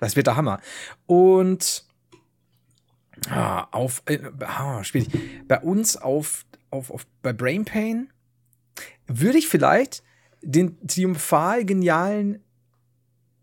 Das 0.00 0.16
wird 0.16 0.26
der 0.26 0.36
Hammer. 0.36 0.60
Und 1.06 1.84
ah, 3.30 3.66
auf 3.70 4.02
äh, 4.06 4.20
ah, 4.40 4.82
schwierig. 4.84 5.08
Bei 5.48 5.60
uns 5.60 5.96
auf, 5.96 6.44
auf, 6.70 6.90
auf 6.90 7.06
bei 7.22 7.32
Brain 7.32 7.64
Pain 7.64 8.12
würde 9.06 9.38
ich 9.38 9.48
vielleicht 9.48 10.02
den 10.42 10.86
triumphal 10.86 11.64
genialen 11.64 12.42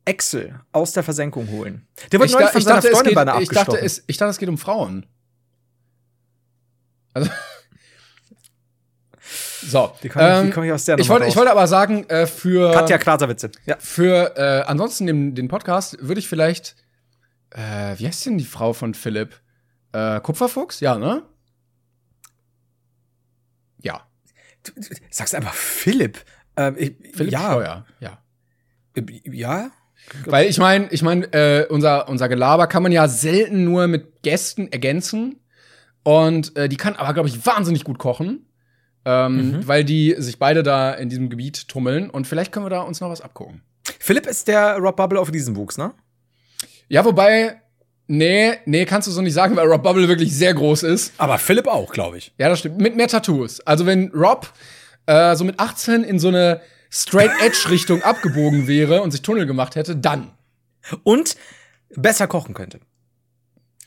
Excel 0.05 0.61
aus 0.71 0.93
der 0.93 1.03
Versenkung 1.03 1.49
holen. 1.49 1.87
Der 2.11 2.19
wurde 2.19 2.27
Ich, 2.27 2.33
neulich 2.33 2.49
von 2.49 2.59
ich, 2.59 2.63
seiner 2.63 2.75
dachte, 2.75 2.87
es 2.89 2.93
Freundin 2.93 3.09
geht, 3.09 3.15
beinahe 3.15 3.41
ich, 3.41 3.49
dachte, 3.49 3.81
es, 3.81 4.03
ich 4.07 4.17
dachte, 4.17 4.29
es 4.31 4.37
geht 4.37 4.49
um 4.49 4.57
Frauen. 4.57 5.05
Also. 7.13 7.29
So. 9.67 9.91
Wie 10.01 10.09
komme 10.09 10.25
ich, 10.25 10.37
ähm, 10.37 10.47
wie 10.47 10.51
komm 10.51 10.63
ich 10.63 10.71
aus 10.71 10.85
der 10.85 10.97
ich, 10.99 11.09
wollte, 11.09 11.25
ich 11.25 11.31
raus? 11.31 11.37
wollte 11.37 11.51
aber 11.51 11.67
sagen, 11.67 12.05
äh, 12.09 12.27
für, 12.27 12.71
Katja 12.71 12.97
Krasavice. 12.97 13.49
Ja. 13.65 13.77
für 13.79 14.37
äh, 14.37 14.63
ansonsten 14.65 15.07
den, 15.07 15.35
den 15.35 15.47
Podcast 15.47 15.97
würde 15.99 16.19
ich 16.19 16.27
vielleicht, 16.27 16.75
äh, 17.51 17.97
wie 17.97 18.07
heißt 18.07 18.25
denn 18.25 18.37
die 18.37 18.45
Frau 18.45 18.73
von 18.73 18.93
Philipp? 18.93 19.41
Äh, 19.91 20.19
Kupferfuchs? 20.19 20.79
Ja, 20.79 20.97
ne? 20.97 21.23
Ja. 23.81 24.07
Du, 24.63 24.73
du 24.73 24.95
sagst 25.09 25.35
einfach 25.35 25.53
Philipp. 25.53 26.23
Ähm, 26.57 26.75
ich, 26.77 26.95
Philipp 27.13 27.33
ja, 27.33 27.51
Steuer, 27.51 27.85
ja. 27.99 28.17
äh, 28.95 29.03
ja. 29.31 29.71
Weil 30.25 30.49
ich 30.49 30.57
meine, 30.57 30.87
ich 30.91 31.01
meine, 31.01 31.25
äh, 31.33 31.65
unser, 31.67 32.07
unser 32.09 32.29
Gelaber 32.29 32.67
kann 32.67 32.83
man 32.83 32.91
ja 32.91 33.07
selten 33.07 33.63
nur 33.63 33.87
mit 33.87 34.21
Gästen 34.21 34.71
ergänzen. 34.71 35.39
Und 36.03 36.55
äh, 36.55 36.69
die 36.69 36.77
kann 36.77 36.95
aber, 36.95 37.13
glaube 37.13 37.29
ich, 37.29 37.45
wahnsinnig 37.45 37.83
gut 37.83 37.97
kochen. 37.97 38.44
Ähm, 39.05 39.61
Weil 39.65 39.83
die 39.83 40.15
sich 40.17 40.39
beide 40.39 40.63
da 40.63 40.91
in 40.91 41.09
diesem 41.09 41.29
Gebiet 41.29 41.67
tummeln. 41.67 42.09
Und 42.09 42.25
vielleicht 42.25 42.51
können 42.51 42.65
wir 42.65 42.71
da 42.71 42.81
uns 42.81 43.01
noch 43.01 43.09
was 43.09 43.21
abgucken. 43.21 43.61
Philipp 43.99 44.25
ist 44.25 44.47
der 44.47 44.77
Rob 44.77 44.95
Bubble 44.95 45.19
auf 45.19 45.31
Riesenwuchs, 45.31 45.77
ne? 45.77 45.93
Ja, 46.87 47.05
wobei, 47.05 47.61
nee, 48.07 48.53
nee, 48.65 48.85
kannst 48.85 49.07
du 49.07 49.11
so 49.11 49.21
nicht 49.21 49.33
sagen, 49.33 49.55
weil 49.55 49.67
Rob 49.67 49.83
Bubble 49.83 50.07
wirklich 50.07 50.35
sehr 50.35 50.53
groß 50.53 50.83
ist. 50.83 51.13
Aber 51.17 51.37
Philipp 51.37 51.67
auch, 51.67 51.91
glaube 51.91 52.17
ich. 52.17 52.33
Ja, 52.37 52.49
das 52.49 52.59
stimmt. 52.59 52.79
Mit 52.79 52.95
mehr 52.95 53.07
Tattoos. 53.07 53.59
Also 53.61 53.85
wenn 53.85 54.09
Rob 54.09 54.51
äh, 55.05 55.35
so 55.35 55.43
mit 55.43 55.59
18 55.59 56.03
in 56.03 56.17
so 56.17 56.29
eine 56.29 56.61
Straight 56.89 57.31
Edge 57.41 57.65
Richtung 57.69 58.01
abgebogen 58.01 58.67
wäre 58.67 59.01
und 59.01 59.11
sich 59.11 59.21
Tunnel 59.21 59.45
gemacht 59.45 59.75
hätte, 59.75 59.95
dann. 59.95 60.31
und 61.03 61.35
besser 61.95 62.27
kochen 62.27 62.53
könnte. 62.53 62.79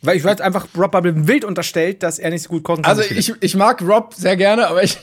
Weil 0.02 0.16
ich 0.16 0.24
weiß 0.24 0.40
einfach, 0.40 0.68
Rob 0.76 0.92
Bubble 0.92 1.26
wild 1.26 1.44
unterstellt, 1.44 2.02
dass 2.02 2.18
er 2.18 2.30
nicht 2.30 2.42
so 2.42 2.50
gut 2.50 2.64
kochen 2.64 2.82
kann. 2.82 2.98
Also 2.98 3.02
ich, 3.02 3.32
ich 3.40 3.56
mag 3.56 3.82
Rob 3.82 4.14
sehr 4.14 4.36
gerne, 4.36 4.68
aber 4.68 4.82
ich 4.82 4.98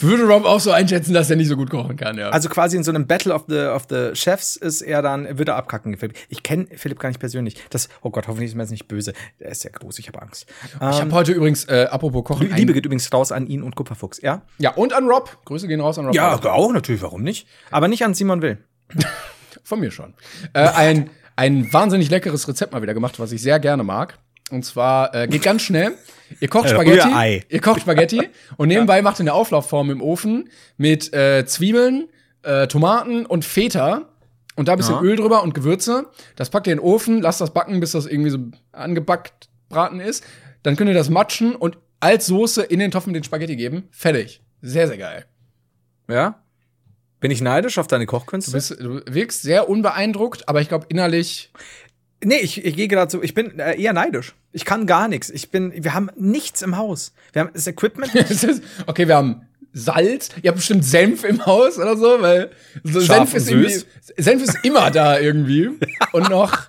würde 0.00 0.24
Rob 0.24 0.44
auch 0.44 0.60
so 0.60 0.70
einschätzen, 0.70 1.12
dass 1.12 1.28
er 1.28 1.36
nicht 1.36 1.48
so 1.48 1.56
gut 1.56 1.70
kochen 1.70 1.96
kann, 1.96 2.18
ja. 2.18 2.30
also 2.30 2.48
quasi 2.48 2.76
in 2.76 2.84
so 2.84 2.90
einem 2.90 3.06
Battle 3.06 3.34
of 3.34 3.44
the, 3.48 3.58
of 3.58 3.86
the 3.88 4.10
Chefs 4.14 4.56
ist 4.56 4.80
er 4.80 5.02
dann, 5.02 5.38
wird 5.38 5.48
er 5.48 5.56
abkacken. 5.56 5.96
Philipp. 5.96 6.16
Ich 6.28 6.42
kenne 6.42 6.66
Philipp 6.76 6.98
gar 7.00 7.08
nicht 7.08 7.18
persönlich. 7.18 7.56
Das, 7.70 7.88
oh 8.02 8.10
Gott, 8.10 8.28
hoffentlich 8.28 8.50
ist 8.50 8.54
mir 8.54 8.62
jetzt 8.62 8.70
nicht 8.70 8.88
böse. 8.88 9.12
Er 9.38 9.50
ist 9.50 9.62
sehr 9.62 9.72
groß, 9.72 9.98
ich 9.98 10.08
habe 10.08 10.22
Angst. 10.22 10.46
ich 10.74 10.80
habe 10.80 11.12
heute 11.12 11.32
übrigens, 11.32 11.64
äh, 11.64 11.88
apropos 11.90 12.24
Kochen, 12.24 12.54
Liebe 12.54 12.72
geht 12.72 12.86
übrigens 12.86 13.12
raus 13.12 13.32
an 13.32 13.46
ihn 13.46 13.62
und 13.62 13.74
Kupferfuchs, 13.74 14.20
ja? 14.22 14.42
ja, 14.58 14.72
und 14.72 14.92
an 14.92 15.06
Rob. 15.08 15.36
Grüße 15.44 15.66
gehen 15.66 15.80
raus 15.80 15.98
an 15.98 16.06
Rob. 16.06 16.14
Ja, 16.14 16.34
Bubble. 16.34 16.52
auch 16.52 16.72
natürlich, 16.72 17.02
warum 17.02 17.22
nicht? 17.22 17.48
Aber 17.70 17.88
nicht 17.88 18.04
an 18.04 18.14
Simon 18.14 18.42
Will. 18.42 18.58
Von 19.64 19.80
mir 19.80 19.90
schon. 19.90 20.14
Äh, 20.52 20.60
ein, 20.60 21.10
ein 21.36 21.72
wahnsinnig 21.72 22.08
leckeres 22.10 22.46
Rezept 22.48 22.72
mal 22.72 22.82
wieder 22.82 22.94
gemacht, 22.94 23.18
was 23.18 23.32
ich 23.32 23.42
sehr 23.42 23.58
gerne 23.58 23.82
mag. 23.82 24.18
Und 24.50 24.64
zwar 24.64 25.14
äh, 25.14 25.26
geht 25.28 25.42
ganz 25.42 25.62
schnell. 25.62 25.92
Ihr 26.40 26.48
kocht 26.48 26.66
Äh, 26.66 26.70
Spaghetti. 26.70 27.00
Rührei. 27.08 27.44
Ihr 27.48 27.60
kocht 27.60 27.80
Spaghetti 27.80 28.28
und 28.56 28.68
nebenbei 28.68 29.02
macht 29.02 29.16
ihr 29.18 29.20
eine 29.20 29.32
Auflaufform 29.34 29.90
im 29.90 30.02
Ofen 30.02 30.48
mit 30.76 31.12
äh, 31.14 31.44
Zwiebeln, 31.46 32.08
äh, 32.42 32.66
Tomaten 32.66 33.26
und 33.26 33.44
Feta. 33.44 34.08
Und 34.56 34.66
da 34.68 34.72
ein 34.72 34.78
bisschen 34.78 34.96
Ja. 34.96 35.02
Öl 35.02 35.16
drüber 35.16 35.42
und 35.44 35.54
Gewürze. 35.54 36.06
Das 36.34 36.50
packt 36.50 36.66
ihr 36.66 36.72
in 36.72 36.78
den 36.78 36.84
Ofen, 36.84 37.20
lasst 37.22 37.40
das 37.40 37.52
backen, 37.54 37.78
bis 37.80 37.92
das 37.92 38.06
irgendwie 38.06 38.30
so 38.30 38.38
angebackt 38.72 39.48
braten 39.68 40.00
ist. 40.00 40.24
Dann 40.64 40.74
könnt 40.76 40.88
ihr 40.88 40.94
das 40.94 41.10
matschen 41.10 41.54
und 41.54 41.78
als 42.00 42.26
Soße 42.26 42.62
in 42.62 42.78
den 42.80 42.90
Topf 42.90 43.06
mit 43.06 43.14
den 43.14 43.22
Spaghetti 43.24 43.54
geben. 43.56 43.88
Fertig. 43.92 44.40
Sehr, 44.60 44.88
sehr 44.88 44.98
geil. 44.98 45.24
Ja? 46.08 46.42
Bin 47.20 47.30
ich 47.30 47.40
neidisch 47.40 47.78
auf 47.78 47.86
deine 47.86 48.06
Du, 48.06 48.10
Kochkünste? 48.10 48.52
bist, 48.52 48.70
du 48.80 49.00
wirkst 49.06 49.42
sehr 49.42 49.68
unbeeindruckt, 49.68 50.48
aber 50.48 50.60
ich 50.60 50.68
glaube 50.68 50.86
innerlich 50.88 51.52
Nee, 52.24 52.38
ich, 52.38 52.64
ich 52.64 52.76
gehe 52.76 52.88
gerade 52.88 53.10
so, 53.10 53.22
ich 53.22 53.34
bin 53.34 53.58
äh, 53.58 53.80
eher 53.80 53.92
neidisch. 53.92 54.34
Ich 54.52 54.64
kann 54.64 54.86
gar 54.86 55.08
nichts. 55.08 55.30
Ich 55.30 55.50
bin, 55.50 55.72
wir 55.84 55.94
haben 55.94 56.10
nichts 56.16 56.62
im 56.62 56.76
Haus. 56.76 57.12
Wir 57.32 57.42
haben 57.42 57.50
das 57.52 57.66
Equipment. 57.66 58.12
Okay, 58.86 59.06
wir 59.06 59.16
haben 59.16 59.42
Salz. 59.72 60.30
Ihr 60.42 60.48
habt 60.48 60.58
bestimmt 60.58 60.84
Senf 60.84 61.24
im 61.24 61.44
Haus 61.46 61.78
oder 61.78 61.96
so, 61.96 62.20
weil 62.20 62.50
so 62.82 63.00
Senf 63.00 63.34
ist 63.34 63.46
süß. 63.46 63.86
Senf 64.16 64.42
ist 64.42 64.58
immer 64.64 64.90
da 64.90 65.18
irgendwie. 65.20 65.70
Und 66.12 66.28
noch, 66.30 66.68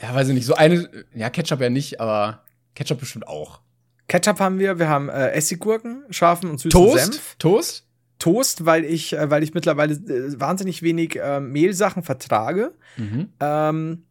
ja, 0.00 0.14
weiß 0.14 0.28
ich 0.28 0.34
nicht, 0.34 0.46
so 0.46 0.54
eine, 0.54 0.88
ja, 1.14 1.30
Ketchup 1.30 1.60
ja 1.60 1.70
nicht, 1.70 2.00
aber 2.00 2.44
Ketchup 2.74 3.00
bestimmt 3.00 3.26
auch. 3.26 3.60
Ketchup 4.06 4.38
haben 4.38 4.58
wir, 4.58 4.78
wir 4.78 4.88
haben 4.88 5.08
äh, 5.08 5.30
Essiggurken, 5.30 6.04
scharfen 6.10 6.50
und 6.50 6.58
süßen 6.58 6.70
Toast? 6.70 7.12
Senf. 7.12 7.36
Toast? 7.38 7.86
Toast, 8.18 8.64
weil 8.64 8.84
ich, 8.84 9.14
äh, 9.14 9.30
weil 9.30 9.42
ich 9.42 9.54
mittlerweile 9.54 9.94
äh, 9.94 10.38
wahnsinnig 10.38 10.82
wenig 10.82 11.18
äh, 11.18 11.40
Mehlsachen 11.40 12.02
vertrage. 12.02 12.72
Mhm. 12.96 13.30
Ähm, 13.40 14.04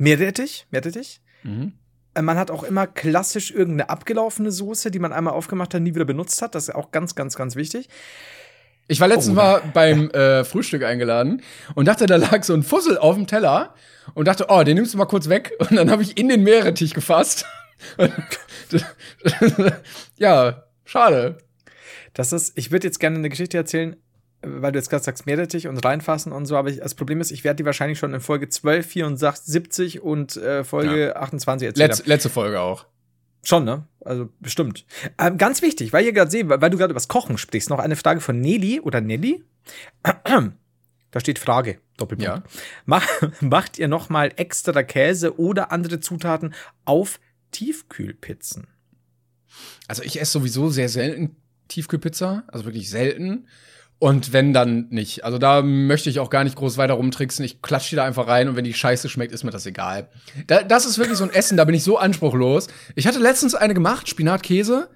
Meerrettich, 0.00 0.66
Meerrettich. 0.70 1.20
Mhm. 1.42 1.74
Äh, 2.14 2.22
Man 2.22 2.38
hat 2.38 2.50
auch 2.50 2.62
immer 2.62 2.86
klassisch 2.86 3.50
irgendeine 3.50 3.90
abgelaufene 3.90 4.50
Soße, 4.50 4.90
die 4.90 4.98
man 4.98 5.12
einmal 5.12 5.34
aufgemacht 5.34 5.74
hat, 5.74 5.82
nie 5.82 5.94
wieder 5.94 6.04
benutzt 6.06 6.40
hat. 6.42 6.54
Das 6.54 6.68
ist 6.68 6.74
auch 6.74 6.90
ganz, 6.90 7.14
ganz, 7.14 7.36
ganz 7.36 7.54
wichtig. 7.54 7.88
Ich 8.88 8.98
war 9.00 9.06
letztens 9.06 9.36
Oh, 9.36 9.40
mal 9.40 9.62
beim 9.72 10.10
äh, 10.10 10.42
Frühstück 10.42 10.82
eingeladen 10.82 11.42
und 11.76 11.86
dachte, 11.86 12.06
da 12.06 12.16
lag 12.16 12.42
so 12.42 12.54
ein 12.54 12.64
Fussel 12.64 12.98
auf 12.98 13.14
dem 13.14 13.26
Teller 13.28 13.74
und 14.14 14.26
dachte, 14.26 14.46
oh, 14.48 14.64
den 14.64 14.76
nimmst 14.76 14.94
du 14.94 14.98
mal 14.98 15.04
kurz 15.04 15.28
weg. 15.28 15.52
Und 15.58 15.76
dann 15.76 15.90
habe 15.90 16.02
ich 16.02 16.18
in 16.18 16.28
den 16.28 16.42
Meerrettich 16.42 16.94
gefasst. 16.94 17.44
ja, 20.16 20.64
schade. 20.84 21.38
Das 22.14 22.32
ist, 22.32 22.56
ich 22.58 22.72
würde 22.72 22.86
jetzt 22.86 22.98
gerne 22.98 23.18
eine 23.18 23.28
Geschichte 23.28 23.56
erzählen, 23.56 23.92
äh, 23.92 23.96
weil 24.42 24.72
du 24.72 24.78
jetzt 24.78 24.90
gerade 24.90 25.04
sagst, 25.04 25.26
Meerrettich 25.26 25.68
und 25.68 25.84
reinfassen 25.84 26.32
und 26.32 26.46
so, 26.46 26.56
aber 26.56 26.70
ich, 26.70 26.78
das 26.78 26.94
Problem 26.94 27.20
ist, 27.20 27.30
ich 27.30 27.44
werde 27.44 27.56
die 27.56 27.64
wahrscheinlich 27.64 27.98
schon 27.98 28.14
in 28.14 28.20
Folge 28.20 28.48
12, 28.48 28.86
74 28.86 30.00
und 30.02 30.36
äh, 30.36 30.64
Folge 30.64 31.16
28 31.16 31.68
erzählen. 31.68 31.88
Letz, 31.88 32.06
letzte 32.06 32.30
Folge 32.30 32.60
auch. 32.60 32.86
Schon, 33.42 33.64
ne? 33.64 33.86
Also 34.04 34.28
bestimmt. 34.40 34.84
Ähm, 35.18 35.38
ganz 35.38 35.62
wichtig, 35.62 35.92
weil 35.92 36.04
ihr 36.04 36.12
gerade 36.12 36.30
seht, 36.30 36.48
weil, 36.48 36.60
weil 36.60 36.70
du 36.70 36.76
gerade 36.76 36.90
über 36.90 36.98
das 36.98 37.08
Kochen 37.08 37.38
sprichst, 37.38 37.70
noch 37.70 37.78
eine 37.78 37.96
Frage 37.96 38.20
von 38.20 38.40
Nelly 38.40 38.80
oder 38.80 39.00
Nelly. 39.00 39.44
Da 41.12 41.18
steht 41.18 41.40
Frage, 41.40 41.80
Doppelpunkt. 41.96 42.24
Ja. 42.24 42.42
Mach, 42.86 43.04
macht 43.40 43.80
ihr 43.80 43.88
noch 43.88 44.10
mal 44.10 44.32
extra 44.36 44.84
Käse 44.84 45.40
oder 45.40 45.72
andere 45.72 45.98
Zutaten 45.98 46.54
auf 46.84 47.18
Tiefkühlpizzen? 47.50 48.68
Also 49.88 50.04
ich 50.04 50.20
esse 50.20 50.30
sowieso 50.30 50.70
sehr 50.70 50.88
selten 50.88 51.34
Tiefkühlpizza, 51.66 52.44
also 52.46 52.64
wirklich 52.64 52.88
selten. 52.90 53.48
Und 54.00 54.32
wenn 54.32 54.54
dann 54.54 54.88
nicht. 54.88 55.24
Also 55.24 55.36
da 55.36 55.60
möchte 55.60 56.08
ich 56.08 56.20
auch 56.20 56.30
gar 56.30 56.42
nicht 56.42 56.56
groß 56.56 56.78
weiter 56.78 56.94
rumtricksen. 56.94 57.44
Ich 57.44 57.60
klatsche 57.60 57.90
die 57.90 57.96
da 57.96 58.04
einfach 58.04 58.26
rein 58.26 58.48
und 58.48 58.56
wenn 58.56 58.64
die 58.64 58.72
scheiße 58.72 59.10
schmeckt, 59.10 59.30
ist 59.30 59.44
mir 59.44 59.50
das 59.50 59.66
egal. 59.66 60.08
Da, 60.46 60.62
das 60.62 60.86
ist 60.86 60.96
wirklich 60.96 61.18
so 61.18 61.24
ein 61.24 61.30
Essen, 61.30 61.58
da 61.58 61.66
bin 61.66 61.74
ich 61.74 61.84
so 61.84 61.98
anspruchlos. 61.98 62.68
Ich 62.94 63.06
hatte 63.06 63.18
letztens 63.18 63.54
eine 63.54 63.74
gemacht, 63.74 64.08
Spinatkäse. 64.08 64.88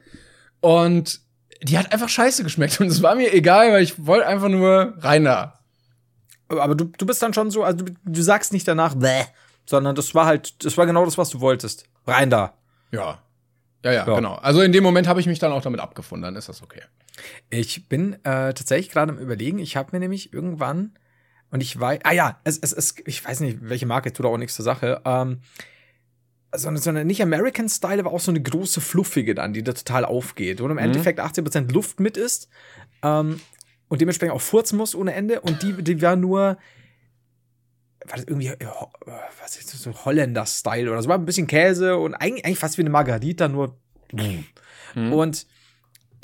Und 0.60 1.20
die 1.62 1.76
hat 1.78 1.92
einfach 1.92 2.08
scheiße 2.08 2.42
geschmeckt 2.44 2.80
und 2.80 2.86
es 2.86 3.02
war 3.02 3.14
mir 3.14 3.32
egal, 3.34 3.72
weil 3.72 3.82
ich 3.82 4.06
wollte 4.06 4.26
einfach 4.26 4.48
nur 4.48 4.94
rein 4.98 5.24
da. 5.24 5.60
Aber 6.48 6.74
du, 6.74 6.84
du 6.86 7.04
bist 7.04 7.22
dann 7.22 7.34
schon 7.34 7.50
so, 7.50 7.62
also 7.62 7.84
du, 7.84 7.92
du 8.06 8.22
sagst 8.22 8.54
nicht 8.54 8.66
danach, 8.66 8.94
bäh, 8.94 9.24
sondern 9.66 9.94
das 9.94 10.14
war 10.14 10.24
halt, 10.24 10.64
das 10.64 10.78
war 10.78 10.86
genau 10.86 11.04
das, 11.04 11.18
was 11.18 11.28
du 11.28 11.40
wolltest. 11.40 11.84
Rein 12.06 12.30
da. 12.30 12.54
Ja. 12.90 13.18
Ja, 13.84 13.92
ja, 13.92 14.06
Ja. 14.06 14.14
genau. 14.14 14.36
Also 14.36 14.62
in 14.62 14.72
dem 14.72 14.82
Moment 14.82 15.08
habe 15.08 15.20
ich 15.20 15.26
mich 15.26 15.38
dann 15.38 15.52
auch 15.52 15.62
damit 15.62 15.80
abgefunden, 15.80 16.22
dann 16.22 16.36
ist 16.36 16.48
das 16.48 16.62
okay. 16.62 16.80
Ich 17.50 17.88
bin 17.88 18.14
äh, 18.24 18.54
tatsächlich 18.54 18.90
gerade 18.90 19.12
am 19.12 19.18
überlegen, 19.18 19.58
ich 19.58 19.76
habe 19.76 19.90
mir 19.92 20.00
nämlich 20.00 20.32
irgendwann, 20.32 20.98
und 21.50 21.60
ich 21.60 21.78
weiß, 21.78 22.00
ah 22.02 22.12
ja, 22.12 22.40
es, 22.44 22.58
es, 22.58 22.72
es, 22.72 22.94
ich 23.06 23.24
weiß 23.24 23.40
nicht, 23.40 23.58
welche 23.60 23.86
Marke, 23.86 24.12
tut 24.12 24.26
auch 24.26 24.36
nichts 24.36 24.56
zur 24.56 24.64
Sache, 24.64 25.00
ähm, 25.04 25.40
so 26.56 26.68
eine, 26.68 26.78
so 26.78 26.90
eine 26.90 27.04
nicht 27.04 27.22
American 27.22 27.68
Style, 27.68 28.00
aber 28.00 28.12
auch 28.12 28.20
so 28.20 28.30
eine 28.30 28.40
große, 28.40 28.80
fluffige 28.80 29.34
dann, 29.34 29.52
die 29.52 29.62
da 29.62 29.72
total 29.72 30.04
aufgeht, 30.04 30.60
wo 30.60 30.66
im 30.66 30.78
Endeffekt 30.78 31.20
80% 31.20 31.72
Luft 31.72 32.00
mit 32.00 32.16
ist 32.16 32.48
ähm, 33.02 33.40
und 33.88 34.00
dementsprechend 34.00 34.34
auch 34.34 34.40
furzen 34.40 34.76
muss 34.76 34.94
ohne 34.94 35.14
Ende. 35.14 35.40
Und 35.40 35.62
die, 35.62 35.72
die 35.82 36.00
war 36.02 36.16
nur, 36.16 36.58
war 38.06 38.16
das 38.16 38.24
irgendwie, 38.24 38.48
äh, 38.48 38.52
äh, 38.52 38.66
was 39.40 39.56
ist 39.56 39.72
das, 39.72 39.82
so 39.82 39.92
Holländer-Style 40.04 40.90
oder 40.90 41.02
so, 41.02 41.08
war 41.08 41.18
ein 41.18 41.24
bisschen 41.24 41.46
Käse 41.46 41.96
und 41.96 42.14
eigentlich, 42.14 42.44
eigentlich 42.44 42.58
fast 42.58 42.78
wie 42.78 42.82
eine 42.82 42.90
Margarita, 42.90 43.48
nur 43.48 43.78
und 45.12 45.46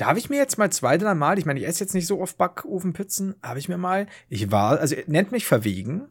da 0.01 0.07
habe 0.07 0.18
ich 0.18 0.30
mir 0.30 0.36
jetzt 0.38 0.57
mal 0.57 0.70
zwei, 0.70 0.96
drei 0.96 1.14
Mal, 1.14 1.38
ich 1.38 1.44
meine, 1.44 1.61
ich 1.61 1.66
esse 1.66 1.80
jetzt 1.84 1.94
nicht 1.94 2.07
so 2.07 2.20
oft 2.20 2.38
Backofenpizzen, 2.38 3.34
habe 3.42 3.59
ich 3.59 3.68
mir 3.68 3.76
mal, 3.76 4.07
ich 4.28 4.51
war, 4.51 4.80
also 4.80 4.96
nennt 5.07 5.30
mich 5.30 5.44
verwegen, 5.44 6.09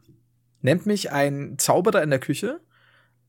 nennt 0.62 0.86
mich 0.86 1.10
ein 1.10 1.56
Zauberer 1.58 2.02
in 2.02 2.10
der 2.10 2.20
Küche, 2.20 2.60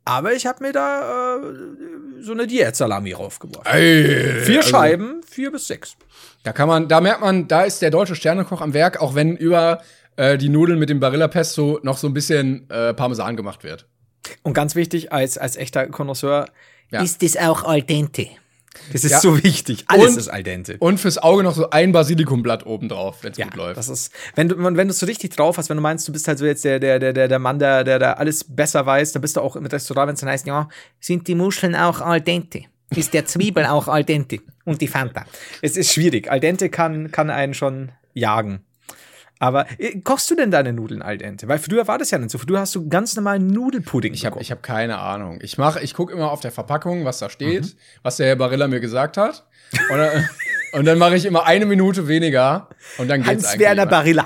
aber 0.06 0.34
ich 0.34 0.46
habe 0.46 0.64
mir 0.64 0.72
da 0.72 1.38
äh, 1.38 2.22
so 2.22 2.32
eine 2.34 2.46
Diät-Salami 2.46 3.14
raufgebracht. 3.14 3.68
Ey, 3.68 4.42
Vier 4.42 4.58
also, 4.58 4.70
Scheiben, 4.70 5.22
vier 5.24 5.52
bis 5.52 5.68
sechs. 5.68 5.96
Da 6.44 6.54
kann 6.54 6.68
man, 6.68 6.88
da 6.88 7.02
merkt 7.02 7.22
man, 7.22 7.48
da 7.48 7.64
ist 7.64 7.82
der 7.82 7.90
deutsche 7.90 8.16
Sternekoch 8.16 8.62
am 8.62 8.74
Werk, 8.74 9.02
auch 9.02 9.16
wenn 9.16 9.36
über 9.38 9.82
äh, 10.18 10.38
die 10.38 10.50
Nudeln 10.50 10.78
mit 10.80 10.90
dem 10.90 11.00
Barilla 11.00 11.28
Pesto 11.28 11.80
noch 11.84 11.98
so 11.98 12.08
ein 12.08 12.14
bisschen 12.14 12.70
äh, 12.70 12.94
Parmesan 12.94 13.36
gemacht 13.36 13.64
wird. 13.64 13.88
Und 14.44 14.54
ganz 14.54 14.76
wichtig, 14.76 15.12
als, 15.12 15.38
als 15.38 15.56
echter 15.56 15.88
Connoisseur, 15.88 16.48
Ja. 16.92 17.02
ist 17.02 17.24
das 17.24 17.38
auch 17.38 17.64
al 17.64 17.82
dente. 17.82 18.28
Das 18.94 19.04
ist 19.04 19.12
Ja. 19.12 19.20
so 19.20 19.44
wichtig. 19.44 19.84
Alles 19.88 20.12
Und- 20.14 20.18
ist 20.18 20.28
al 20.30 20.44
dente. 20.44 20.78
Und 20.80 21.00
fürs 21.00 21.18
Auge 21.18 21.44
noch 21.44 21.54
so 21.56 21.70
ein 21.72 21.92
Basilikumblatt 21.92 22.66
oben 22.66 22.88
drauf, 22.90 23.18
wenn 23.22 23.32
es 23.34 23.38
gut 23.38 23.56
läuft. 23.56 23.78
Das 23.78 23.90
ist, 23.90 24.12
wenn 24.36 24.50
du, 24.50 24.56
wenn 24.58 24.76
du 24.76 24.92
es 24.92 25.00
so 25.00 25.06
richtig 25.06 25.32
drauf 25.36 25.58
hast, 25.58 25.70
wenn 25.70 25.78
du 25.78 25.84
meinst, 25.84 26.08
du 26.08 26.12
bist 26.14 26.28
halt 26.28 26.38
so 26.40 26.46
jetzt 26.46 26.64
der, 26.64 26.80
der, 26.80 26.98
der, 27.00 27.14
der, 27.14 27.28
der 27.28 27.40
Mann, 27.40 27.60
der, 27.60 27.84
der, 27.84 28.00
der 28.00 28.20
alles 28.20 28.44
besser 28.46 28.86
weiß, 28.86 29.12
dann 29.12 29.22
bist 29.22 29.36
du 29.36 29.42
auch 29.42 29.56
im 29.56 29.66
Restaurant, 29.66 30.08
wenn 30.08 30.14
es 30.16 30.22
dann 30.22 30.30
heißt, 30.30 30.48
ja, 30.48 30.70
sind 31.00 31.28
die 31.28 31.36
Muscheln 31.36 31.76
auch 31.76 32.02
al 32.02 32.22
dente? 32.22 32.62
Ist 32.96 33.14
der 33.14 33.26
Zwiebel 33.26 33.66
auch 33.68 33.88
al 33.88 34.04
dente? 34.04 34.40
Und 34.66 34.82
die 34.82 34.88
Fanta. 34.88 35.26
Es 35.62 35.76
ist 35.78 35.92
schwierig. 35.92 36.30
Al 36.32 36.40
dente 36.40 36.70
kann, 36.70 37.12
kann 37.12 37.30
einen 37.30 37.54
schon 37.54 37.92
jagen. 38.14 38.62
Aber 39.42 39.66
äh, 39.80 40.00
kochst 40.02 40.30
du 40.30 40.36
denn 40.36 40.52
deine 40.52 40.72
Nudeln 40.72 41.02
al 41.02 41.18
dente? 41.18 41.48
Weil 41.48 41.58
früher 41.58 41.88
war 41.88 41.98
das 41.98 42.12
ja 42.12 42.20
nicht 42.20 42.30
so. 42.30 42.38
Früher 42.38 42.60
hast 42.60 42.76
du 42.76 42.88
ganz 42.88 43.16
normalen 43.16 43.48
Nudelpudding 43.48 44.14
Ich 44.14 44.24
habe 44.26 44.40
hab 44.40 44.62
keine 44.62 45.00
Ahnung. 45.00 45.40
Ich 45.42 45.58
mach, 45.58 45.78
ich 45.82 45.96
gucke 45.96 46.14
immer 46.14 46.32
auf 46.32 46.42
der 46.42 46.52
Verpackung, 46.52 47.06
was 47.06 47.18
da 47.18 47.30
steht, 47.30 47.64
Mhm. 47.64 47.72
was 48.04 48.18
der 48.18 48.28
Herr 48.28 48.36
Barilla 48.36 48.68
mir 48.68 48.80
gesagt 48.80 49.18
hat. 49.18 49.48
Und 49.90 49.98
dann, 49.98 50.30
und 50.74 50.86
dann 50.86 51.00
mache 51.00 51.16
ich 51.16 51.26
immer 51.26 51.46
eine 51.48 51.66
Minute 51.66 52.08
weniger 52.08 52.70
und 53.00 53.10
dann 53.10 53.24
geht's 53.24 53.48
Hans-Werner 53.50 53.82
eigentlich. 53.92 54.16
Barilla. 54.16 54.26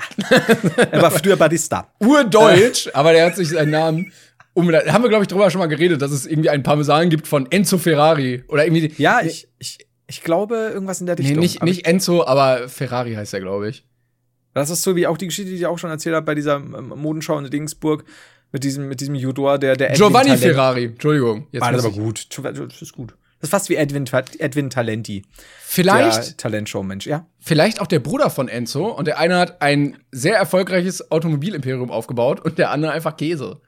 er 0.92 1.02
war 1.02 1.12
früher 1.12 1.38
Barista. 1.38 1.88
Urdeutsch, 2.00 2.90
aber 2.94 3.14
der 3.14 3.28
hat 3.28 3.36
sich 3.38 3.50
seinen 3.50 3.72
Namen 3.72 4.12
um, 4.54 4.70
da 4.72 4.82
haben 4.92 5.02
wir 5.04 5.10
glaube 5.10 5.24
ich 5.24 5.28
drüber 5.30 5.50
schon 5.50 5.60
mal 5.60 5.68
geredet, 5.68 6.02
dass 6.02 6.12
es 6.12 6.26
irgendwie 6.26 6.50
einen 6.50 6.64
Parmesan 6.64 7.10
gibt 7.10 7.28
von 7.28 7.50
Enzo 7.52 7.78
Ferrari 7.78 8.44
oder 8.50 8.66
irgendwie 8.66 8.94
Ja, 8.98 9.22
ich, 9.22 9.48
ich, 9.60 9.80
ich 10.08 10.24
glaube, 10.24 10.72
irgendwas 10.74 11.00
in 11.00 11.08
der 11.08 11.16
Nee, 11.16 11.22
Richtung. 11.24 11.40
nicht, 11.40 11.58
Aber 11.62 11.66
nicht 11.70 11.86
Enzo, 11.88 12.26
aber 12.26 12.68
Ferrari 12.70 13.14
heißt 13.16 13.34
er, 13.34 13.40
glaube 13.42 13.70
ich. 13.70 13.86
Das 14.56 14.70
ist 14.70 14.84
so 14.84 14.96
wie 14.96 15.06
auch 15.06 15.18
die 15.18 15.28
Geschichte, 15.28 15.52
die 15.52 15.58
ich 15.58 15.66
auch 15.66 15.78
schon 15.78 15.90
erzählt 15.90 16.16
habe 16.16 16.26
bei 16.26 16.34
dieser 16.34 16.56
ähm, 16.56 16.94
Modenschau 16.96 17.38
in 17.38 17.50
Dingsburg 17.50 18.06
mit 18.52 18.64
diesem, 18.64 18.88
mit 18.88 19.02
diesem 19.02 19.16
Judor, 19.16 19.60
der, 19.60 19.76
der 19.76 19.92
Edwin 19.92 20.08
Giovanni 20.08 20.30
Talent- 20.30 20.42
Ferrari, 20.42 20.86
Entschuldigung. 20.86 21.48
Jetzt 21.52 21.62
War 21.62 21.72
das 21.74 21.84
muss 21.84 21.94
aber 21.94 22.04
gut. 22.04 22.28
Das 22.72 22.82
ist 22.82 22.94
gut. 22.94 23.12
Das 23.40 23.48
ist 23.48 23.52
fast 23.52 23.70
wie 23.70 23.76
Edwin, 23.76 24.06
Edwin 24.40 24.70
Talenti. 24.70 25.24
Vielleicht, 25.62 26.28
Der 26.30 26.38
Talentshow-Mensch, 26.38 27.06
ja. 27.06 27.28
vielleicht 27.38 27.82
auch 27.82 27.88
der 27.88 28.00
Bruder 28.00 28.30
von 28.30 28.48
Enzo 28.48 28.88
und 28.88 29.08
der 29.08 29.20
eine 29.20 29.38
hat 29.38 29.62
ein 29.62 29.98
sehr 30.12 30.38
erfolgreiches 30.38 31.12
Automobilimperium 31.12 31.92
aufgebaut 31.92 32.40
und 32.40 32.58
der 32.58 32.72
andere 32.72 32.94
einfach 32.94 33.18
Käse. 33.18 33.60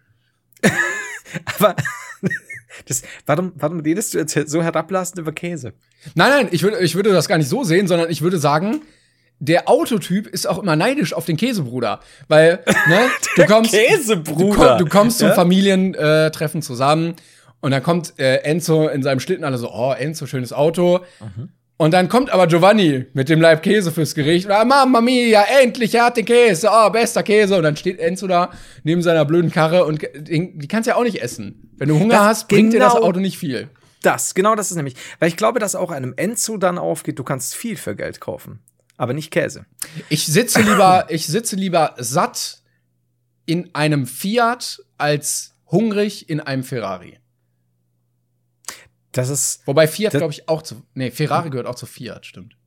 Aber 1.60 1.76
das, 2.86 3.04
warum, 3.26 3.52
warum 3.56 3.82
redest 3.82 4.14
du 4.14 4.20
jetzt 4.20 4.34
so 4.50 4.64
herablassend 4.64 5.20
über 5.20 5.34
Käse? 5.34 5.74
Nein, 6.16 6.30
nein, 6.30 6.48
ich 6.52 6.64
würde, 6.64 6.80
ich 6.80 6.96
würde 6.96 7.12
das 7.12 7.28
gar 7.28 7.38
nicht 7.38 7.50
so 7.50 7.66
sehen, 7.66 7.88
sondern 7.88 8.10
ich 8.10 8.22
würde 8.22 8.40
sagen, 8.40 8.82
der 9.40 9.70
Autotyp 9.70 10.28
ist 10.28 10.48
auch 10.48 10.58
immer 10.58 10.76
neidisch 10.76 11.14
auf 11.14 11.26
den 11.26 11.38
Käsebruder. 11.38 12.00
Weil, 12.28 12.60
ne, 12.88 13.00
du 13.36 13.46
kommst. 13.46 13.74
Du, 13.74 13.78
Käsebruder. 13.78 14.56
komm, 14.56 14.78
du 14.80 14.86
kommst 14.88 15.20
zum 15.20 15.28
Ja? 15.30 15.34
Familientreffen 15.36 16.62
zusammen 16.62 17.16
und 17.62 17.72
dann 17.72 17.84
kommt 17.84 18.14
äh, 18.20 18.38
Enzo 18.38 18.88
in 18.88 19.04
seinem 19.04 19.20
Schlitten 19.20 19.44
alle 19.44 19.58
so, 19.58 19.72
oh, 19.72 19.94
Enzo, 19.94 20.26
schönes 20.26 20.54
Auto. 20.54 21.02
Und 21.80 21.92
dann 21.94 22.10
kommt 22.10 22.32
aber 22.32 22.48
Giovanni 22.48 23.06
mit 23.14 23.30
dem 23.30 23.40
Leib 23.40 23.62
Käse 23.62 23.92
fürs 23.92 24.16
Gericht. 24.16 24.50
Ah, 24.50 24.66
Mamma 24.66 25.00
mia, 25.00 25.44
endlich, 25.62 25.94
er 25.94 26.06
hat 26.06 26.18
den 26.18 26.26
Käse, 26.26 26.70
oh, 26.72 26.90
bester 26.90 27.22
Käse. 27.22 27.56
Und 27.56 27.64
dann 27.64 27.76
steht 27.78 28.00
Enzo 28.00 28.26
da 28.26 28.50
neben 28.84 29.04
seiner 29.04 29.26
blöden 29.26 29.52
Karre 29.52 29.86
und 29.86 30.02
die 30.18 30.68
kannst 30.68 30.88
du 30.88 30.92
ja 30.92 30.96
auch 30.98 31.04
nicht 31.04 31.22
essen. 31.22 31.70
Wenn 31.78 31.90
du 31.90 32.00
Hunger 32.00 32.16
Das 32.16 32.24
hast, 32.26 32.48
bringt 32.48 32.74
dir 32.74 32.80
das 32.80 32.94
genau- 32.96 33.06
Auto 33.06 33.20
nicht 33.20 33.38
viel. 33.38 33.70
Das, 34.02 34.34
genau 34.36 34.56
das 34.56 34.70
ist 34.72 34.78
nämlich. 34.78 34.96
Weil 35.20 35.30
ich 35.30 35.38
glaube, 35.38 35.60
dass 35.60 35.76
auch 35.76 35.92
einem 35.92 36.14
Enzo 36.16 36.58
dann 36.58 36.78
aufgeht, 36.80 37.20
du 37.20 37.24
kannst 37.24 37.56
viel 37.56 37.76
für 37.78 37.96
Geld 37.96 38.20
kaufen. 38.22 38.60
Aber 38.98 39.14
nicht 39.14 39.32
Käse. 39.32 39.66
Ich 40.10 40.26
sitze 40.26 40.62
lieber, 40.62 41.06
ich 41.10 41.28
sitze 41.28 41.56
lieber 41.56 41.94
satt 41.98 42.62
in 43.46 43.74
einem 43.74 44.06
Fiat 44.08 44.84
als 44.98 45.54
hungrig 45.68 46.30
in 46.30 46.40
einem 46.40 46.64
Ferrari. 46.64 47.20
Das 49.12 49.30
ist. 49.30 49.62
Wobei 49.66 49.88
Fiat, 49.88 50.14
glaube 50.14 50.34
ich, 50.34 50.50
auch 50.50 50.62
zu. 50.62 50.84
Nee, 50.94 51.12
Ferrari 51.12 51.50
gehört 51.50 51.68
auch 51.68 51.76
zu 51.76 51.86
Fiat, 51.86 52.26
stimmt. 52.26 52.58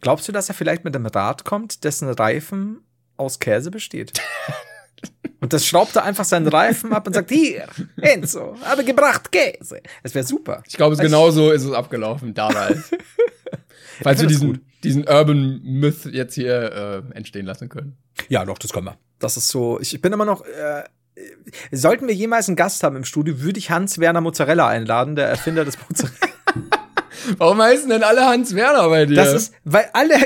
Glaubst 0.00 0.28
du, 0.28 0.32
dass 0.32 0.48
er 0.48 0.54
vielleicht 0.54 0.84
mit 0.84 0.94
einem 0.94 1.06
Rad 1.06 1.44
kommt, 1.44 1.84
dessen 1.84 2.08
Reifen 2.08 2.80
aus 3.16 3.38
Käse 3.38 3.70
besteht? 3.70 4.12
Und 5.40 5.52
das 5.52 5.64
schraubt 5.64 5.94
er 5.94 6.02
einfach 6.02 6.24
seinen 6.24 6.48
Reifen 6.48 6.92
ab 6.92 7.06
und 7.06 7.12
sagt, 7.12 7.30
hier, 7.30 7.68
Enzo, 8.00 8.56
habe 8.64 8.84
gebracht 8.84 9.30
Käse. 9.30 9.80
Es 10.02 10.12
wäre 10.12 10.26
super. 10.26 10.64
Ich 10.66 10.76
glaube, 10.76 10.94
es 10.94 11.00
genau 11.00 11.30
so 11.30 11.52
ist 11.52 11.62
es 11.62 11.70
abgelaufen 11.70 12.34
damals. 12.34 12.90
Falls 14.02 14.20
wir 14.20 14.26
diesen, 14.26 14.67
diesen 14.84 15.08
Urban 15.08 15.60
Myth 15.62 16.06
jetzt 16.06 16.34
hier 16.34 17.04
äh, 17.12 17.16
entstehen 17.16 17.46
lassen 17.46 17.68
können. 17.68 17.96
Ja, 18.28 18.44
doch, 18.44 18.58
das 18.58 18.72
können 18.72 18.86
wir. 18.86 18.98
Das 19.18 19.36
ist 19.36 19.48
so, 19.48 19.80
ich 19.80 20.00
bin 20.00 20.12
immer 20.12 20.24
noch, 20.24 20.44
äh, 20.44 20.84
sollten 21.72 22.06
wir 22.06 22.14
jemals 22.14 22.48
einen 22.48 22.56
Gast 22.56 22.82
haben 22.82 22.96
im 22.96 23.04
Studio, 23.04 23.40
würde 23.40 23.58
ich 23.58 23.70
Hans-Werner 23.70 24.20
Mozzarella 24.20 24.68
einladen, 24.68 25.16
der 25.16 25.28
Erfinder 25.28 25.64
des 25.64 25.78
Mozzarella. 25.88 26.16
Warum 27.36 27.60
heißen 27.60 27.90
denn 27.90 28.02
alle 28.02 28.24
Hans 28.26 28.54
Werner 28.54 28.88
bei 28.88 29.04
dir? 29.04 29.16
Das 29.16 29.32
ist, 29.32 29.54
weil 29.64 29.88
alle, 29.92 30.16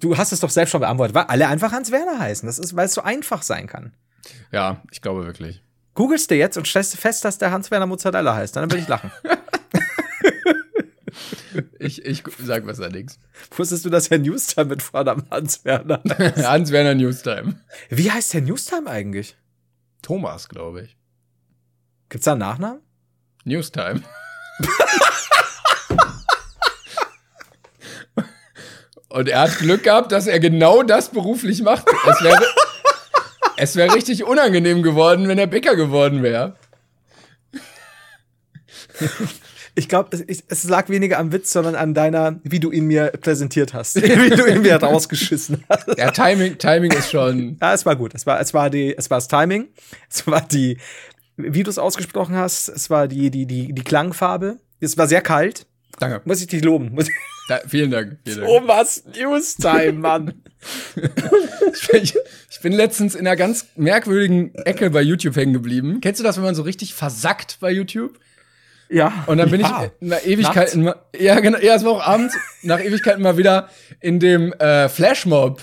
du 0.00 0.16
hast 0.16 0.32
es 0.32 0.40
doch 0.40 0.50
selbst 0.50 0.72
schon 0.72 0.80
beantwortet, 0.80 1.14
weil 1.14 1.24
alle 1.24 1.48
einfach 1.48 1.72
Hans-Werner 1.72 2.18
heißen. 2.18 2.46
Das 2.46 2.58
ist, 2.58 2.76
weil 2.76 2.86
es 2.86 2.94
so 2.94 3.02
einfach 3.02 3.42
sein 3.42 3.66
kann. 3.66 3.94
ja, 4.52 4.82
ich 4.90 5.00
glaube 5.00 5.24
wirklich. 5.24 5.62
Googelst 5.94 6.30
du 6.30 6.34
jetzt 6.34 6.56
und 6.56 6.66
stellst 6.66 6.96
fest, 6.96 7.24
dass 7.24 7.38
der 7.38 7.50
Hans-Werner 7.50 7.86
Mozzarella 7.86 8.34
heißt, 8.34 8.56
dann 8.56 8.70
würde 8.70 8.82
ich 8.82 8.88
lachen. 8.88 9.10
Ich, 11.78 12.04
ich 12.04 12.22
sag 12.38 12.66
besser 12.66 12.88
nichts. 12.90 13.18
Wusstest 13.56 13.84
du, 13.84 13.90
dass 13.90 14.10
Herr 14.10 14.18
Newstime 14.18 14.66
mit 14.66 14.82
Vornamen 14.82 15.24
Hans-Werner 15.30 16.02
Hans 16.48 16.70
Werner 16.72 16.94
Newstime. 16.94 17.60
Wie 17.88 18.10
heißt 18.10 18.34
Herr 18.34 18.40
Newstime 18.42 18.88
eigentlich? 18.88 19.36
Thomas, 20.02 20.48
glaube 20.48 20.82
ich. 20.82 20.96
Gibt's 22.08 22.24
da 22.24 22.32
einen 22.32 22.40
Nachnamen? 22.40 22.80
Newstime. 23.44 24.02
Und 29.08 29.28
er 29.28 29.40
hat 29.40 29.58
Glück 29.58 29.82
gehabt, 29.82 30.12
dass 30.12 30.26
er 30.28 30.38
genau 30.38 30.82
das 30.82 31.10
beruflich 31.10 31.62
macht. 31.62 31.84
Es 32.08 32.22
wäre, 32.22 32.44
es 33.56 33.76
wäre 33.76 33.94
richtig 33.94 34.24
unangenehm 34.24 34.82
geworden, 34.82 35.26
wenn 35.26 35.38
er 35.38 35.48
Bäcker 35.48 35.74
geworden 35.74 36.22
wäre. 36.22 36.56
Ich 39.80 39.88
glaube, 39.88 40.14
es, 40.14 40.44
es 40.46 40.64
lag 40.68 40.90
weniger 40.90 41.18
am 41.18 41.32
Witz, 41.32 41.52
sondern 41.52 41.74
an 41.74 41.94
deiner, 41.94 42.38
wie 42.44 42.60
du 42.60 42.70
ihn 42.70 42.84
mir 42.84 43.12
präsentiert 43.20 43.72
hast. 43.72 43.96
wie 44.02 44.28
du 44.28 44.46
ihn 44.46 44.60
mir 44.60 44.76
rausgeschissen 44.76 45.64
hast. 45.70 45.88
Ja, 45.96 46.10
Timing, 46.10 46.58
Timing 46.58 46.92
ist 46.92 47.10
schon. 47.10 47.56
Ja, 47.62 47.72
es 47.72 47.86
war 47.86 47.96
gut. 47.96 48.14
Es 48.14 48.26
war, 48.26 48.38
es 48.40 48.52
war 48.52 48.68
die, 48.68 48.94
es 48.94 49.08
war 49.08 49.16
das 49.16 49.28
Timing. 49.28 49.68
Es 50.10 50.26
war 50.26 50.42
die, 50.42 50.76
wie 51.38 51.62
du 51.62 51.70
es 51.70 51.78
ausgesprochen 51.78 52.36
hast, 52.36 52.68
es 52.68 52.90
war 52.90 53.08
die, 53.08 53.30
die, 53.30 53.46
die, 53.46 53.72
die 53.72 53.82
Klangfarbe. 53.82 54.58
Es 54.80 54.98
war 54.98 55.08
sehr 55.08 55.22
kalt. 55.22 55.66
Danke. 55.98 56.20
Muss 56.26 56.42
ich 56.42 56.46
dich 56.46 56.62
loben. 56.62 56.92
Muss 56.92 57.08
Da, 57.48 57.60
vielen 57.66 57.90
Dank. 57.90 58.18
Vielen 58.24 58.40
Dank. 58.42 58.50
oh, 58.50 58.60
was 58.68 59.02
News-Time, 59.18 59.94
Mann. 59.94 60.34
Ich, 61.92 62.14
ich 62.50 62.60
bin 62.60 62.72
letztens 62.72 63.14
in 63.14 63.26
einer 63.26 63.36
ganz 63.36 63.68
merkwürdigen 63.76 64.54
Ecke 64.54 64.90
bei 64.90 65.00
YouTube 65.00 65.36
hängen 65.36 65.52
geblieben. 65.52 66.00
Kennst 66.02 66.20
du 66.20 66.24
das, 66.24 66.36
wenn 66.36 66.44
man 66.44 66.54
so 66.54 66.62
richtig 66.62 66.94
versackt 66.94 67.58
bei 67.60 67.70
YouTube? 67.70 68.18
Ja. 68.90 69.24
Und 69.26 69.38
dann 69.38 69.50
bin 69.50 69.60
ja. 69.60 69.84
ich 69.84 70.08
nach 70.08 70.24
Ewigkeit 70.24 70.56
Nachts? 70.56 70.74
immer, 70.74 70.96
ja, 71.18 71.38
genau, 71.38 71.58
ja, 71.58 71.74
es 71.74 71.84
war 71.84 71.92
auch 71.92 72.06
abends, 72.06 72.36
nach 72.62 72.80
Ewigkeit 72.80 73.18
mal 73.20 73.36
wieder 73.36 73.68
in 74.00 74.18
dem 74.18 74.52
äh, 74.54 74.88
Flashmob 74.88 75.62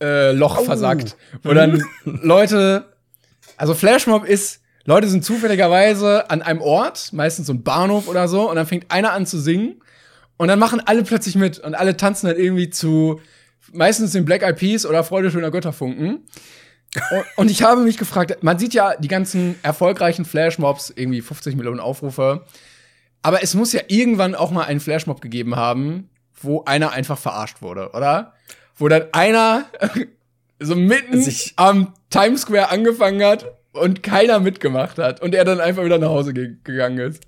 äh, 0.00 0.32
Loch 0.32 0.62
versackt, 0.64 1.16
wo 1.42 1.52
dann 1.52 1.82
Leute, 2.04 2.86
also 3.56 3.74
Flashmob 3.74 4.24
ist, 4.24 4.60
Leute 4.84 5.08
sind 5.08 5.24
zufälligerweise 5.24 6.30
an 6.30 6.42
einem 6.42 6.62
Ort, 6.62 7.12
meistens 7.12 7.48
so 7.48 7.52
ein 7.52 7.62
Bahnhof 7.62 8.08
oder 8.08 8.28
so, 8.28 8.48
und 8.48 8.56
dann 8.56 8.66
fängt 8.66 8.90
einer 8.90 9.12
an 9.12 9.26
zu 9.26 9.38
singen 9.38 9.82
und 10.36 10.48
dann 10.48 10.58
machen 10.58 10.80
alle 10.84 11.02
plötzlich 11.02 11.34
mit 11.34 11.58
und 11.58 11.74
alle 11.74 11.96
tanzen 11.96 12.28
dann 12.28 12.36
irgendwie 12.36 12.70
zu 12.70 13.20
meistens 13.72 14.12
den 14.12 14.24
Black 14.24 14.42
Eyed 14.42 14.56
Peas 14.56 14.86
oder 14.86 15.04
Freude 15.04 15.30
schöner 15.30 15.50
Götterfunken. 15.50 16.20
Und- 17.36 17.50
ich 17.50 17.62
habe 17.62 17.82
mich 17.82 17.98
gefragt, 17.98 18.42
man 18.42 18.58
sieht 18.58 18.74
ja 18.74 18.94
die 18.96 19.08
ganzen 19.08 19.56
erfolgreichen 19.62 20.24
Flashmobs, 20.24 20.92
irgendwie 20.94 21.20
50 21.20 21.56
Millionen 21.56 21.80
Aufrufe. 21.80 22.44
Aber 23.22 23.42
es 23.42 23.54
muss 23.54 23.72
ja 23.72 23.82
irgendwann 23.88 24.34
auch 24.34 24.50
mal 24.50 24.64
einen 24.64 24.80
Flashmob 24.80 25.20
gegeben 25.20 25.56
haben, 25.56 26.08
wo 26.40 26.64
einer 26.64 26.92
einfach 26.92 27.18
verarscht 27.18 27.60
wurde, 27.62 27.90
oder? 27.92 28.32
Wo 28.76 28.88
dann 28.88 29.04
einer 29.12 29.66
so 30.58 30.74
mitten 30.74 31.20
Sich- 31.22 31.52
am 31.56 31.92
Times 32.08 32.42
Square 32.42 32.70
angefangen 32.70 33.22
hat 33.22 33.46
und 33.72 34.02
keiner 34.02 34.40
mitgemacht 34.40 34.98
hat 34.98 35.20
und 35.22 35.34
er 35.34 35.44
dann 35.44 35.60
einfach 35.60 35.84
wieder 35.84 35.98
nach 35.98 36.08
Hause 36.08 36.32
ge 36.34 36.56
gegangen 36.64 36.98
ist. 36.98 37.22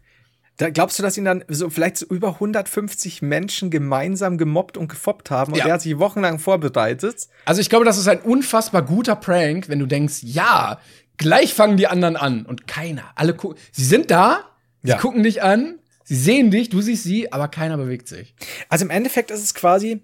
Da 0.58 0.70
glaubst 0.70 0.98
du, 0.98 1.02
dass 1.02 1.16
ihn 1.16 1.24
dann 1.24 1.44
so 1.48 1.70
vielleicht 1.70 1.96
so 1.96 2.06
über 2.06 2.34
150 2.34 3.22
Menschen 3.22 3.70
gemeinsam 3.70 4.36
gemobbt 4.38 4.76
und 4.76 4.88
gefoppt 4.88 5.30
haben 5.30 5.52
und 5.52 5.58
Ja. 5.58 5.66
er 5.66 5.72
hat 5.74 5.82
sich 5.82 5.98
wochenlang 5.98 6.38
vorbereitet? 6.38 7.26
Also 7.46 7.60
ich 7.60 7.70
glaube, 7.70 7.84
das 7.84 7.96
ist 7.98 8.06
ein 8.08 8.20
unfassbar 8.20 8.82
guter 8.82 9.16
Prank, 9.16 9.68
wenn 9.68 9.78
du 9.78 9.86
denkst, 9.86 10.18
ja, 10.22 10.78
gleich 11.16 11.54
fangen 11.54 11.76
die 11.78 11.86
anderen 11.86 12.16
an 12.16 12.44
und 12.46 12.66
keiner, 12.66 13.04
alle 13.14 13.34
gucken, 13.34 13.58
sie 13.72 13.84
sind 13.84 14.10
da, 14.10 14.44
Ja. 14.82 14.96
sie 14.96 15.00
gucken 15.00 15.22
dich 15.22 15.42
an, 15.42 15.78
sie 16.04 16.16
sehen 16.16 16.50
dich, 16.50 16.68
du 16.68 16.80
siehst 16.82 17.04
sie, 17.04 17.32
aber 17.32 17.48
keiner 17.48 17.76
bewegt 17.78 18.06
sich. 18.08 18.34
Also 18.68 18.84
im 18.84 18.90
Endeffekt 18.90 19.30
ist 19.30 19.42
es 19.42 19.54
quasi 19.54 20.02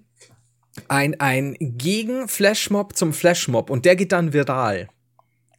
ein, 0.89 1.21
ein 1.21 1.57
Gegen-Flashmob 1.59 2.97
zum 2.97 3.13
Flashmob 3.13 3.69
und 3.69 3.85
der 3.85 3.97
geht 3.97 4.13
dann 4.13 4.33
viral. 4.33 4.89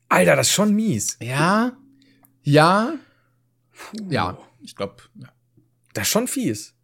Alter, 0.08 0.36
das 0.36 0.48
ist 0.48 0.54
schon 0.54 0.74
mies. 0.74 1.18
Ja, 1.22 1.74
ja, 2.42 2.94
ja, 4.10 4.38
ich 4.70 4.76
glaube, 4.76 4.96
ja. 5.16 5.30
Das 5.94 6.04
ist 6.04 6.12
schon 6.12 6.28
fies. 6.28 6.76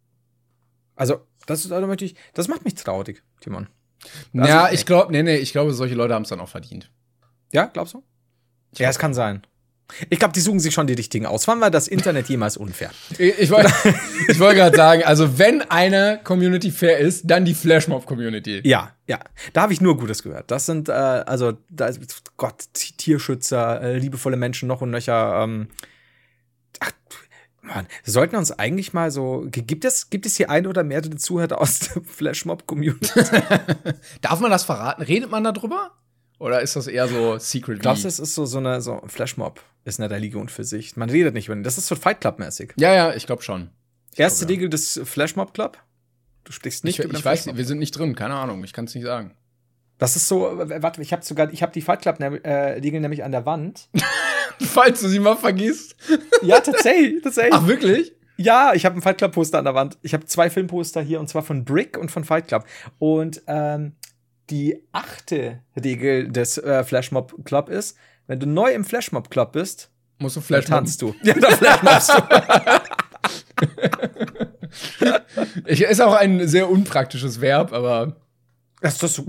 Also, 0.96 1.26
das, 1.46 1.68
da 1.68 1.80
möchte 1.86 2.04
ich, 2.04 2.16
das 2.34 2.48
macht 2.48 2.64
mich 2.64 2.74
traurig, 2.74 3.22
Timon. 3.40 3.68
Also, 4.34 4.48
ja, 4.48 4.72
ich 4.72 4.84
glaube, 4.84 5.12
nee, 5.12 5.22
nee, 5.22 5.36
ich 5.36 5.52
glaube, 5.52 5.72
solche 5.72 5.94
Leute 5.94 6.14
haben 6.14 6.22
es 6.22 6.28
dann 6.28 6.40
auch 6.40 6.48
verdient. 6.48 6.90
Ja, 7.52 7.66
glaubst 7.66 7.94
du? 7.94 8.02
Ja, 8.76 8.88
es 8.90 8.98
kann 8.98 9.14
sein. 9.14 9.46
Ich 10.10 10.18
glaube, 10.18 10.34
die 10.34 10.40
suchen 10.40 10.58
sich 10.58 10.74
schon 10.74 10.88
die 10.88 10.94
richtigen 10.94 11.26
aus. 11.26 11.46
Wann 11.46 11.60
war 11.60 11.70
das 11.70 11.86
Internet 11.86 12.28
jemals 12.28 12.56
unfair? 12.56 12.90
Ich, 13.18 13.38
ich 13.38 13.50
wollte 13.50 13.72
ich 14.28 14.40
wollte 14.40 14.56
gerade 14.56 14.76
sagen, 14.76 15.04
also 15.04 15.38
wenn 15.38 15.62
eine 15.62 16.20
Community 16.24 16.72
fair 16.72 16.98
ist, 16.98 17.30
dann 17.30 17.44
die 17.44 17.54
Flashmob-Community. 17.54 18.62
Ja, 18.64 18.96
ja. 19.06 19.20
Da 19.52 19.62
habe 19.62 19.72
ich 19.72 19.80
nur 19.80 19.96
Gutes 19.96 20.24
gehört. 20.24 20.50
Das 20.50 20.66
sind, 20.66 20.88
äh, 20.88 20.92
also, 20.92 21.52
da 21.70 21.86
ist, 21.86 22.00
Gott, 22.36 22.64
Tierschützer, 22.74 23.80
äh, 23.80 23.98
liebevolle 23.98 24.36
Menschen 24.36 24.66
noch 24.66 24.80
und 24.80 24.90
nöcher. 24.90 25.44
Ähm, 25.44 25.68
ach, 26.80 26.90
Mann, 27.66 27.86
wir 28.04 28.12
sollten 28.12 28.36
uns 28.36 28.52
eigentlich 28.52 28.92
mal 28.92 29.10
so. 29.10 29.46
Gibt 29.50 29.84
es, 29.84 30.10
gibt 30.10 30.26
es 30.26 30.36
hier 30.36 30.50
ein 30.50 30.66
oder 30.66 30.84
mehrere 30.84 31.16
Zuhörer 31.16 31.60
aus 31.60 31.80
der 31.80 32.02
Flashmob-Community? 32.04 33.20
Darf 34.20 34.40
man 34.40 34.50
das 34.50 34.64
verraten? 34.64 35.02
Redet 35.02 35.30
man 35.30 35.44
darüber? 35.44 35.90
Oder 36.38 36.60
ist 36.60 36.76
das 36.76 36.86
eher 36.86 37.08
so 37.08 37.38
secret? 37.38 37.80
Glaubst 37.80 38.04
du, 38.04 38.08
es 38.08 38.18
ist 38.18 38.34
so, 38.34 38.44
so 38.44 38.58
eine 38.58 38.80
so 38.80 39.02
Flashmob 39.06 39.62
ist 39.84 40.00
eine 40.00 40.10
Religion 40.10 40.48
für 40.48 40.64
sich? 40.64 40.96
Man 40.96 41.10
redet 41.10 41.34
nicht 41.34 41.46
über 41.46 41.54
den. 41.54 41.64
Das 41.64 41.78
ist 41.78 41.86
so 41.86 41.96
Fight 41.96 42.20
Club-mäßig. 42.20 42.74
Ja, 42.76 42.94
ja, 42.94 43.14
ich 43.14 43.26
glaube 43.26 43.42
schon. 43.42 43.70
Erste 44.14 44.40
glaube, 44.46 44.52
ja. 44.52 44.56
Regel 44.56 44.68
des 44.70 45.00
Flashmob 45.04 45.54
Club. 45.54 45.78
Du 46.44 46.52
sprichst 46.52 46.84
nicht 46.84 46.98
Ich, 46.98 47.04
über 47.04 47.12
den 47.12 47.18
ich 47.18 47.24
weiß 47.24 47.40
Flashmob. 47.42 47.54
nicht, 47.54 47.58
wir 47.58 47.66
sind 47.66 47.78
nicht 47.78 47.92
drin, 47.98 48.14
keine 48.14 48.34
Ahnung, 48.34 48.62
ich 48.64 48.72
kann 48.72 48.84
es 48.84 48.94
nicht 48.94 49.04
sagen. 49.04 49.34
Das 49.98 50.14
ist 50.14 50.28
so, 50.28 50.42
warte, 50.42 51.00
ich 51.00 51.12
habe 51.12 51.24
sogar, 51.24 51.50
ich 51.52 51.62
habe 51.62 51.72
die 51.72 51.80
Fight 51.80 52.02
Club 52.02 52.20
äh, 52.20 52.80
nämlich 52.80 53.24
an 53.24 53.32
der 53.32 53.46
Wand. 53.46 53.88
Falls 54.60 55.00
du 55.00 55.08
sie 55.08 55.18
mal 55.18 55.36
vergisst. 55.36 55.96
ja, 56.42 56.60
tatsächlich, 56.60 57.22
tatsächlich. 57.22 57.54
Ach, 57.54 57.66
wirklich? 57.66 58.12
Ja, 58.36 58.72
ich 58.74 58.84
habe 58.84 58.96
ein 58.96 59.02
Fight 59.02 59.18
Club 59.18 59.32
Poster 59.32 59.58
an 59.58 59.64
der 59.64 59.74
Wand. 59.74 59.98
Ich 60.02 60.12
habe 60.12 60.26
zwei 60.26 60.50
Filmposter 60.50 61.00
hier 61.00 61.20
und 61.20 61.28
zwar 61.28 61.42
von 61.42 61.64
Brick 61.64 61.96
und 61.96 62.10
von 62.10 62.24
Fight 62.24 62.48
Club. 62.48 62.64
Und 62.98 63.42
ähm, 63.46 63.92
die 64.50 64.82
achte 64.92 65.60
Regel 65.82 66.28
des 66.28 66.58
äh, 66.58 66.84
Flashmob 66.84 67.44
Club 67.44 67.68
ist, 67.68 67.96
wenn 68.26 68.38
du 68.38 68.46
neu 68.46 68.72
im 68.72 68.84
Flashmob 68.84 69.30
Club 69.30 69.52
bist, 69.52 69.90
Musst 70.18 70.36
du 70.36 70.40
dann 70.40 70.46
Flash 70.46 70.64
tanzt 70.64 71.02
du. 71.02 71.14
Ja, 71.22 71.34
dann 71.34 71.52
flashmobst 71.52 72.08
du. 72.10 72.22
Ich, 75.66 75.80
ist 75.82 76.00
auch 76.00 76.14
ein 76.14 76.46
sehr 76.46 76.68
unpraktisches 76.70 77.40
Verb, 77.40 77.72
aber 77.72 78.16
Das 78.80 79.02
ist, 79.02 79.14
so, 79.14 79.24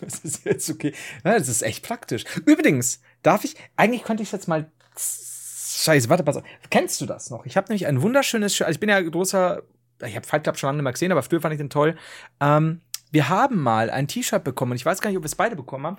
das 0.00 0.20
ist 0.20 0.44
jetzt 0.44 0.70
okay. 0.70 0.94
Ja, 1.24 1.38
das 1.38 1.48
ist 1.48 1.62
echt 1.62 1.84
praktisch. 1.84 2.24
Übrigens, 2.46 3.00
darf 3.22 3.44
ich, 3.44 3.54
eigentlich 3.76 4.04
könnte 4.04 4.22
ich 4.22 4.32
jetzt 4.32 4.48
mal. 4.48 4.70
Scheiße, 4.96 6.08
warte, 6.08 6.22
pass 6.24 6.36
auf. 6.36 6.42
Kennst 6.70 7.00
du 7.00 7.06
das 7.06 7.30
noch? 7.30 7.46
Ich 7.46 7.56
habe 7.56 7.68
nämlich 7.68 7.86
ein 7.86 8.02
wunderschönes, 8.02 8.54
Sch- 8.54 8.64
also 8.64 8.72
ich 8.76 8.80
bin 8.80 8.88
ja 8.90 9.00
großer, 9.00 9.62
ich 10.06 10.16
habe 10.16 10.26
Fight 10.26 10.42
Club 10.42 10.58
schon 10.58 10.68
lange 10.68 10.78
nicht 10.78 10.84
mehr 10.84 10.92
gesehen, 10.92 11.12
aber 11.12 11.22
früher 11.22 11.40
fand 11.40 11.52
ich 11.54 11.58
den 11.58 11.70
toll. 11.70 11.96
Ähm, 12.40 12.80
wir 13.10 13.28
haben 13.28 13.60
mal 13.62 13.90
ein 13.90 14.06
T-Shirt 14.08 14.44
bekommen 14.44 14.72
und 14.72 14.76
ich 14.76 14.84
weiß 14.86 15.00
gar 15.00 15.10
nicht, 15.10 15.16
ob 15.16 15.22
wir 15.22 15.26
es 15.26 15.34
beide 15.34 15.56
bekommen 15.56 15.86
haben. 15.86 15.98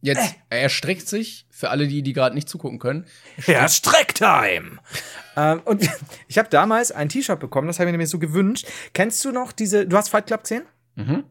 jetzt, 0.00 0.34
er 0.50 0.68
streckt 0.68 1.08
sich, 1.08 1.46
für 1.50 1.70
alle, 1.70 1.86
die, 1.86 2.02
die 2.02 2.12
gerade 2.12 2.34
nicht 2.34 2.48
zugucken 2.48 2.78
können. 2.78 3.06
Ja, 3.46 3.68
Strecktime! 3.68 4.78
ähm, 5.36 5.62
und 5.64 5.88
ich 6.28 6.38
habe 6.38 6.48
damals 6.48 6.90
ein 6.92 7.08
T-Shirt 7.08 7.38
bekommen, 7.40 7.68
das 7.68 7.78
habe 7.78 7.84
ich 7.88 7.92
mir 7.92 7.98
nämlich 7.98 8.10
so 8.10 8.18
gewünscht. 8.18 8.66
Kennst 8.92 9.24
du 9.24 9.30
noch 9.32 9.52
diese, 9.52 9.86
du 9.86 9.96
hast 9.96 10.08
Fight 10.08 10.26
Club 10.26 10.42
gesehen? 10.42 10.64
Mhm. 10.96 11.24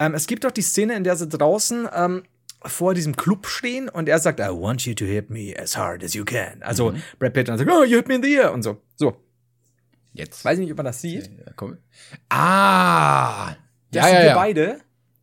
Ähm, 0.00 0.14
es 0.14 0.26
gibt 0.26 0.44
doch 0.44 0.50
die 0.50 0.62
Szene, 0.62 0.94
in 0.96 1.04
der 1.04 1.14
sie 1.16 1.28
draußen 1.28 1.88
ähm, 1.94 2.22
vor 2.66 2.94
diesem 2.94 3.16
Club 3.16 3.46
stehen 3.46 3.88
und 3.88 4.08
er 4.08 4.18
sagt, 4.18 4.38
I 4.40 4.48
want 4.50 4.84
you 4.86 4.94
to 4.94 5.04
hit 5.04 5.30
me 5.30 5.54
as 5.58 5.76
hard 5.76 6.04
as 6.04 6.14
you 6.14 6.24
can. 6.24 6.62
Also 6.62 6.92
Brad 7.18 7.32
Pitt 7.32 7.48
dann 7.48 7.56
sagt, 7.58 7.70
oh, 7.70 7.84
you 7.84 7.96
hit 7.96 8.08
me 8.08 8.16
in 8.16 8.22
the 8.22 8.32
ear 8.34 8.52
und 8.52 8.62
so. 8.62 8.82
So. 8.96 9.16
Jetzt. 10.12 10.44
Weiß 10.44 10.58
ich 10.58 10.64
nicht, 10.64 10.70
ob 10.72 10.76
man 10.76 10.86
das 10.86 11.00
sieht. 11.00 11.26
Ja, 11.38 11.52
komm. 11.56 11.78
Ah! 12.28 13.54
Das 13.92 14.02
Ja, 14.02 14.02
sind 14.04 14.12
ja, 14.14 14.20
wir 14.20 14.26
ja. 14.28 14.34
beide. 14.34 14.80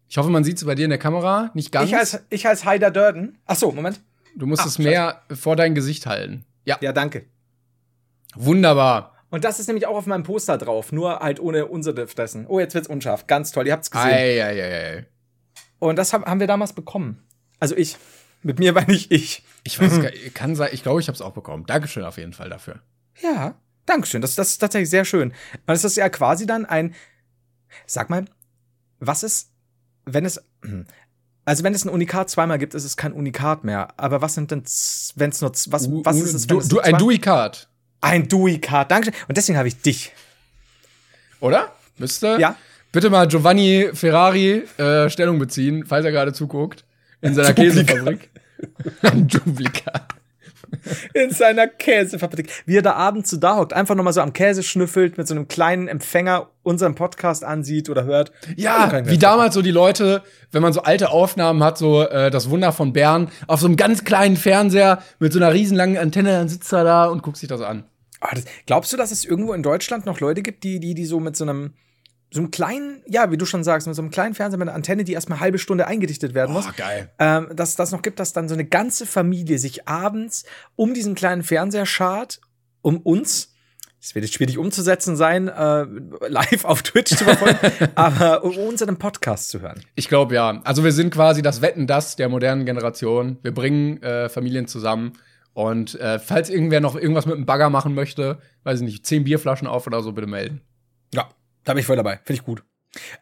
Ich 0.10 0.18
hoffe, 0.18 0.30
man 0.30 0.44
sieht 0.44 0.58
es 0.58 0.66
bei 0.66 0.76
dir 0.76 0.86
in 0.86 0.90
der 0.90 1.00
Kamera. 1.00 1.52
Nicht 1.54 1.72
ganz. 1.72 1.90
Ich 1.90 1.96
als, 1.98 2.20
ich 2.30 2.48
als 2.48 2.64
Heider 2.66 2.92
Durden. 2.92 3.38
Ach 3.46 3.56
so, 3.58 3.72
Moment. 3.72 4.00
du 4.38 4.46
musst 4.46 4.64
Ah, 4.64 4.68
es 4.68 4.80
mehr 4.80 5.22
vor 5.34 5.56
dein 5.56 5.76
Gesicht 5.76 6.06
halten. 6.06 6.46
Ja, 6.64 6.78
Ja, 6.82 6.94
danke. 6.94 7.26
wunderbar. 8.36 9.14
Und 9.30 9.44
das 9.44 9.60
ist 9.60 9.68
nämlich 9.68 9.86
auch 9.88 9.98
auf 9.98 10.06
meinem 10.06 10.24
Poster 10.24 10.58
drauf, 10.58 10.94
nur 10.94 11.20
halt 11.20 11.42
ohne 11.42 11.66
unsere 11.66 12.08
Fressen. 12.08 12.46
Oh, 12.48 12.60
jetzt 12.62 12.74
wird's 12.76 12.88
unscharf. 12.88 13.28
Ganz 13.28 13.52
toll, 13.52 13.68
ihr 13.68 13.74
habt's 13.74 13.92
gesehen. 13.92 14.08
Ei, 14.10 14.42
ei, 14.42 14.64
ei, 14.64 14.96
ei. 14.98 15.06
Und 15.80 15.98
das 15.98 16.14
haben 16.14 16.40
wir 16.40 16.48
damals 16.48 16.72
bekommen. 16.74 17.26
Also 17.60 17.76
ich. 17.76 17.97
Mit 18.43 18.60
mir 18.60 18.76
war 18.76 18.86
nicht 18.88 19.12
ich. 19.12 19.43
Ich 19.64 19.80
weiß 19.82 20.01
gar 20.01 20.12
kann 20.34 20.55
sein, 20.55 20.70
ich 20.72 20.84
glaube, 20.84 21.01
ich 21.01 21.08
habe 21.08 21.16
es 21.16 21.22
auch 21.22 21.34
bekommen. 21.34 21.66
Dankeschön 21.66 22.03
auf 22.03 22.18
jeden 22.18 22.34
Fall 22.34 22.49
dafür. 22.49 22.80
Ja, 23.22 23.55
Dankeschön. 23.86 24.22
Das, 24.22 24.36
das 24.36 24.49
ist 24.49 24.58
tatsächlich 24.60 24.89
sehr 24.89 25.05
schön. 25.05 25.34
Weil 25.66 25.76
es 25.76 25.84
ist 25.84 25.97
ja 25.97 26.08
quasi 26.10 26.45
dann 26.45 26.66
ein. 26.66 26.93
Sag 27.86 28.10
mal, 28.10 28.26
was 28.99 29.24
ist, 29.24 29.49
wenn 30.05 30.26
es. 30.26 30.41
Also 31.45 31.64
wenn 31.64 31.74
es 31.74 31.86
ein 31.86 31.89
Unikat 31.89 32.30
zweimal 32.30 32.58
gibt, 32.58 32.74
ist 32.74 32.84
es 32.84 32.97
kein 32.97 33.14
Unikat 33.14 33.64
mehr. 33.64 33.93
Aber 33.95 34.22
was 34.22 34.34
sind 34.34 34.51
denn, 34.51 34.64
wenn 35.16 35.30
es 35.30 35.39
nur, 35.39 35.49
was, 35.68 35.88
U- 35.88 36.01
was 36.03 36.18
ist 36.18 36.34
es, 36.34 36.45
du, 36.45 36.60
es 36.60 36.68
du, 36.68 36.82
ein 36.82 36.97
Duikat, 36.97 37.70
Ein 38.01 38.28
Duikat, 38.28 38.91
Dankeschön. 38.91 39.14
Und 39.30 39.38
deswegen 39.38 39.58
habe 39.58 39.70
ich 39.70 39.82
dich. 39.82 40.12
oder? 41.39 41.72
Müsste? 41.97 42.36
Ja. 42.38 42.58
Bitte 42.91 43.10
mal 43.10 43.30
Giovanni 43.30 43.91
Ferrari 43.93 44.64
äh, 44.78 45.10
Stellung 45.10 45.39
beziehen, 45.39 45.86
falls 45.86 46.03
er 46.03 46.12
gerade 46.12 46.34
zuguckt. 46.34 46.84
In 47.22 47.34
seiner. 47.34 47.53
Käsefabrik. 47.53 48.30
ein 49.01 49.28
Duplikat. 49.28 50.07
In 51.13 51.32
seiner 51.32 51.68
Käsefabrik. 51.68 52.49
Wie 52.65 52.78
er 52.78 52.82
da 52.82 52.93
abends 52.93 53.30
so 53.30 53.38
da 53.38 53.57
hockt, 53.57 53.74
einfach 53.74 53.95
nochmal 53.95 54.13
so 54.13 54.22
am 54.22 54.34
Käse 54.34 54.63
schnüffelt, 54.63 55.18
mit 55.18 55.28
so 55.28 55.34
einem 55.34 55.47
kleinen 55.47 55.88
Empfänger 55.88 56.49
unseren 56.63 56.95
Podcast 56.95 57.43
ansieht 57.43 57.89
oder 57.89 58.03
hört. 58.03 58.32
Ja, 58.55 59.05
wie 59.05 59.18
damals 59.18 59.53
so 59.53 59.61
die 59.61 59.72
Leute, 59.72 60.24
wenn 60.51 60.61
man 60.61 60.74
so 60.74 60.82
alte 60.82 61.09
Aufnahmen 61.11 61.63
hat, 61.63 61.78
so 61.78 62.03
äh, 62.03 62.30
das 62.30 62.49
Wunder 62.49 62.72
von 62.72 62.93
Bern, 62.93 63.30
auf 63.47 63.59
so 63.59 63.68
einem 63.68 63.78
ganz 63.78 64.03
kleinen 64.03 64.36
Fernseher 64.36 65.01
mit 65.20 65.34
so 65.34 65.39
einer 65.39 65.53
riesenlangen 65.53 65.97
Antenne, 65.97 66.32
dann 66.32 66.49
sitzt 66.49 66.72
er 66.74 66.84
da 66.84 67.05
und 67.05 67.24
guckt 67.24 67.38
sich 67.38 67.49
das 67.49 67.61
an. 67.61 67.86
Ah, 68.20 68.34
das, 68.34 68.45
glaubst 68.65 68.91
du, 68.91 68.97
dass 68.97 69.11
es 69.11 69.26
irgendwo 69.26 69.53
in 69.53 69.63
Deutschland 69.63 70.05
noch 70.05 70.20
Leute 70.20 70.41
gibt, 70.41 70.63
die, 70.63 70.80
die, 70.80 70.95
die 70.95 71.05
so 71.05 71.20
mit 71.20 71.36
so 71.36 71.45
einem, 71.45 71.74
so 72.32 72.41
einem 72.41 72.51
kleinen, 72.51 73.01
ja, 73.07 73.32
wie 73.32 73.38
du 73.38 73.45
schon 73.45 73.63
sagst, 73.63 73.88
mit 73.88 73.95
so 73.95 74.01
einem 74.01 74.11
kleinen 74.11 74.36
Fernseher 74.36 74.59
mit 74.59 74.67
einer 74.67 74.75
Antenne, 74.75 75.03
die 75.03 75.13
erstmal 75.13 75.38
eine 75.38 75.43
halbe 75.43 75.59
Stunde 75.59 75.88
eingedichtet 75.88 76.34
werden 76.34 76.51
muss, 76.53 76.67
geil. 76.75 77.09
ähm, 77.19 77.49
dass 77.55 77.75
das 77.75 77.91
noch 77.91 78.01
gibt, 78.01 78.19
dass 78.19 78.34
dann 78.34 78.49
so 78.49 78.53
eine 78.53 78.65
ganze 78.65 79.05
Familie 79.05 79.59
sich 79.59 79.88
abends 79.88 80.43
um 80.75 80.93
diesen 80.93 81.15
kleinen 81.15 81.43
Fernseher 81.43 81.86
schart, 81.86 82.41
um 82.82 82.97
uns, 82.97 83.53
es 84.01 84.13
wird 84.13 84.25
jetzt 84.25 84.34
schwierig 84.36 84.57
umzusetzen 84.57 85.15
sein, 85.15 85.47
äh, 85.47 85.86
live 86.28 86.65
auf 86.65 86.84
Twitch 86.84 87.15
zu 87.15 87.23
verfolgen, 87.23 87.57
aber 87.95 88.43
um 88.43 88.57
unseren 88.57 88.97
Podcast 88.97 89.49
zu 89.49 89.61
hören. 89.61 89.82
Ich 89.95 90.09
glaube 90.09 90.36
ja. 90.36 90.61
Also 90.65 90.84
wir 90.84 90.91
sind 90.91 91.13
quasi 91.13 91.41
das 91.41 91.61
Wetten 91.61 91.88
das 91.88 92.17
der 92.17 92.30
modernen 92.30 92.65
Generation. 92.65 93.38
Wir 93.41 93.53
bringen 93.53 94.01
äh, 94.03 94.28
Familien 94.30 94.67
zusammen 94.67 95.13
Und 95.53 95.99
äh, 95.99 96.19
falls 96.19 96.49
irgendwer 96.49 96.82
noch 96.82 96.95
irgendwas 96.95 97.25
mit 97.25 97.36
dem 97.36 97.47
Bagger 97.47 97.71
machen 97.71 97.95
möchte, 97.95 98.38
weiß 98.63 98.82
ich 98.82 98.86
nicht, 98.86 99.05
zehn 99.07 99.23
Bierflaschen 99.23 99.67
auf 99.67 99.88
oder 99.88 100.03
so, 100.03 100.11
bitte 100.11 100.28
melden. 100.28 100.61
Ja, 101.13 101.30
da 101.68 101.74
bin 101.74 101.82
ich 101.82 101.86
voll 101.86 101.97
dabei. 101.97 102.22
Finde 102.24 102.39
ich 102.39 102.45
gut. 102.45 102.63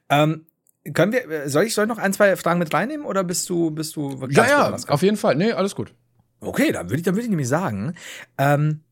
Ähm, 0.07 0.45
können 0.93 1.11
wir, 1.11 1.27
äh, 1.27 1.49
soll 1.49 1.63
ich, 1.63 1.73
soll 1.73 1.85
ich 1.85 1.89
noch 1.89 1.97
ein, 1.97 2.13
zwei 2.13 2.35
Fragen 2.35 2.59
mit 2.59 2.71
reinnehmen 2.71 3.03
oder 3.03 3.23
bist 3.23 3.49
du, 3.49 3.71
bist 3.71 3.95
du 3.95 4.19
ganz 4.19 4.35
Ja, 4.35 4.45
ja, 4.69 4.77
auf 4.87 5.01
jeden 5.01 5.17
Fall. 5.17 5.35
Nee, 5.35 5.51
alles 5.53 5.73
gut. 5.73 5.95
Okay, 6.41 6.71
dann 6.71 6.85
würde 6.85 6.97
ich, 6.97 7.03
dann 7.03 7.15
würde 7.15 7.23
ich 7.23 7.29
nämlich 7.29 7.47
sagen, 7.47 7.95
ähm, 8.37 8.83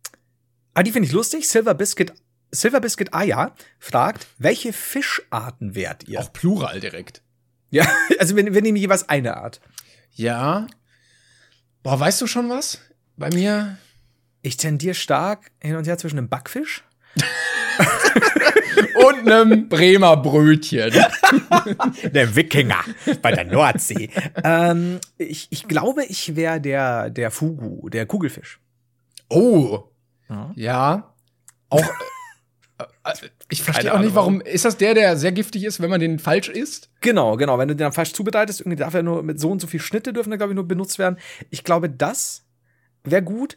ah, 0.74 0.82
die 0.82 0.91
finde 0.91 1.06
ich 1.06 1.14
lustig. 1.14 1.47
Silver 1.47 1.76
Biscuit, 1.76 2.14
Silver 2.49 2.80
Biscuit 2.80 3.14
Aya 3.14 3.54
fragt, 3.78 4.26
welche 4.39 4.74
Fischarten 4.74 5.76
wärt 5.76 6.08
ihr? 6.08 6.20
Auch 6.20 6.34
Plural 6.34 6.80
direkt. 6.80 7.22
Ja, 7.70 7.86
also 8.20 8.36
wir, 8.36 8.51
wir 8.51 8.62
nehmen 8.64 8.78
jeweils 8.78 9.08
eine 9.08 9.38
Art. 9.38 9.62
Ja. 10.14 10.66
Boah, 11.84 11.99
weißt 11.99 12.20
du 12.22 12.26
schon 12.26 12.49
was? 12.49 12.80
Bei 13.18 13.30
mir. 13.30 13.78
Ich 14.41 14.58
tendiere 14.58 14.95
stark 14.95 15.51
hin 15.62 15.76
und 15.76 15.86
her 15.86 15.99
zwischen 15.99 16.18
einem 16.18 16.30
Backfisch. 16.30 16.84
Und 19.08 19.30
einem 19.30 19.70
Bremer 19.70 20.18
Brötchen. 20.18 20.91
Der 22.14 22.36
Wikinger 22.36 22.84
bei 23.22 23.32
der 23.32 23.45
Nordsee. 23.45 24.10
ähm, 24.43 24.99
ich, 25.18 25.47
ich 25.49 25.68
glaube, 25.68 26.06
ich 26.06 26.36
wäre 26.36 26.62
der, 26.62 27.10
der 27.10 27.32
Fugu, 27.32 27.89
der 27.89 28.06
Kugelfisch. 28.06 28.60
Oh. 29.30 29.84
Ja. 30.30 30.51
Ja. 30.56 31.16
Auch. 31.70 31.80
äh, 32.78 32.84
äh, 32.84 33.30
ich 33.49 33.64
verstehe 33.64 33.89
Keine 33.89 33.99
auch 33.99 34.04
nicht, 34.04 34.16
warum. 34.16 34.41
Ist 34.41 34.66
das 34.66 34.78
der, 34.78 34.93
der 34.93 35.18
sehr 35.18 35.32
giftig 35.32 35.64
ist, 35.64 35.82
wenn 35.82 35.89
man 35.89 35.99
den 35.99 36.20
falsch 36.20 36.49
isst? 36.49 36.89
Genau, 37.01 37.36
genau. 37.38 37.58
Wenn 37.58 37.68
du 37.68 37.76
den 37.76 37.86
dann 37.86 37.93
falsch 37.93 38.14
zubereitest, 38.14 38.62
irgendwie 38.62 38.78
darf 38.78 38.93
er 38.93 39.04
nur 39.04 39.24
mit 39.24 39.39
so 39.39 39.49
und 39.49 39.60
so 39.60 39.68
viel 39.68 39.80
Schnitte 39.80 40.14
dürfen 40.14 40.32
da, 40.32 40.38
glaube 40.38 40.54
ich, 40.54 40.56
nur 40.56 40.68
benutzt 40.68 40.99
werden. 40.99 41.18
Ich 41.49 41.64
glaube, 41.64 41.89
das 41.89 42.45
wäre 43.04 43.24
gut, 43.24 43.56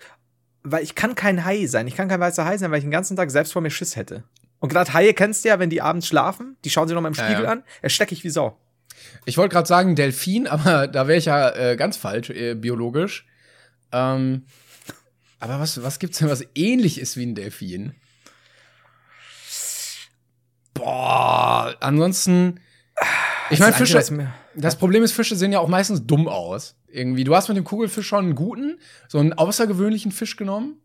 weil 0.62 0.82
ich 0.82 0.94
kann 0.94 1.14
kein 1.14 1.44
Hai 1.44 1.66
sein. 1.66 1.86
Ich 1.86 1.94
kann 1.94 2.08
kein 2.08 2.20
weißer 2.20 2.44
Hai 2.44 2.58
sein, 2.58 2.70
weil 2.70 2.78
ich 2.78 2.84
den 2.84 2.90
ganzen 2.90 3.16
Tag 3.16 3.30
selbst 3.30 3.52
vor 3.52 3.62
mir 3.62 3.70
Schiss 3.70 3.96
hätte. 3.96 4.24
Und 4.66 4.72
gerade 4.72 4.92
Haie 4.92 5.14
kennst 5.14 5.44
du 5.44 5.48
ja, 5.50 5.60
wenn 5.60 5.70
die 5.70 5.80
abends 5.80 6.08
schlafen, 6.08 6.56
die 6.64 6.70
schauen 6.70 6.88
sich 6.88 6.96
noch 6.96 7.00
mal 7.00 7.06
im 7.06 7.14
Spiegel 7.14 7.44
ja. 7.44 7.50
an, 7.52 7.62
erschrecke 7.82 8.14
ich 8.14 8.24
wie 8.24 8.30
Sau. 8.30 8.58
Ich 9.24 9.38
wollte 9.38 9.52
gerade 9.52 9.68
sagen 9.68 9.94
Delfin, 9.94 10.46
aber 10.48 10.88
da 10.88 11.06
wäre 11.06 11.16
ich 11.20 11.26
ja 11.26 11.50
äh, 11.54 11.76
ganz 11.76 11.96
falsch, 11.96 12.30
äh, 12.30 12.56
biologisch. 12.56 13.28
Ähm, 13.92 14.44
aber 15.38 15.60
was, 15.60 15.80
was 15.84 16.00
gibt's 16.00 16.18
denn, 16.18 16.28
was 16.28 16.42
ähnlich 16.56 16.98
ist 17.00 17.16
wie 17.16 17.24
ein 17.26 17.36
Delfin? 17.36 17.94
Boah, 20.74 21.76
ansonsten. 21.78 22.58
Ich 23.50 23.60
meine, 23.60 23.70
Das 23.70 23.78
Fische. 23.78 24.12
mir- 24.14 24.34
Das 24.56 24.74
Problem 24.74 25.04
ist, 25.04 25.12
Fische 25.12 25.36
sehen 25.36 25.52
ja 25.52 25.60
auch 25.60 25.68
meistens 25.68 26.08
dumm 26.08 26.26
aus. 26.26 26.74
Irgendwie. 26.88 27.22
Du 27.22 27.36
hast 27.36 27.46
mit 27.46 27.56
dem 27.56 27.62
Kugelfisch 27.62 28.08
schon 28.08 28.24
einen 28.24 28.34
guten, 28.34 28.80
so 29.06 29.18
einen 29.20 29.32
außergewöhnlichen 29.32 30.10
Fisch 30.10 30.34
genommen. 30.36 30.80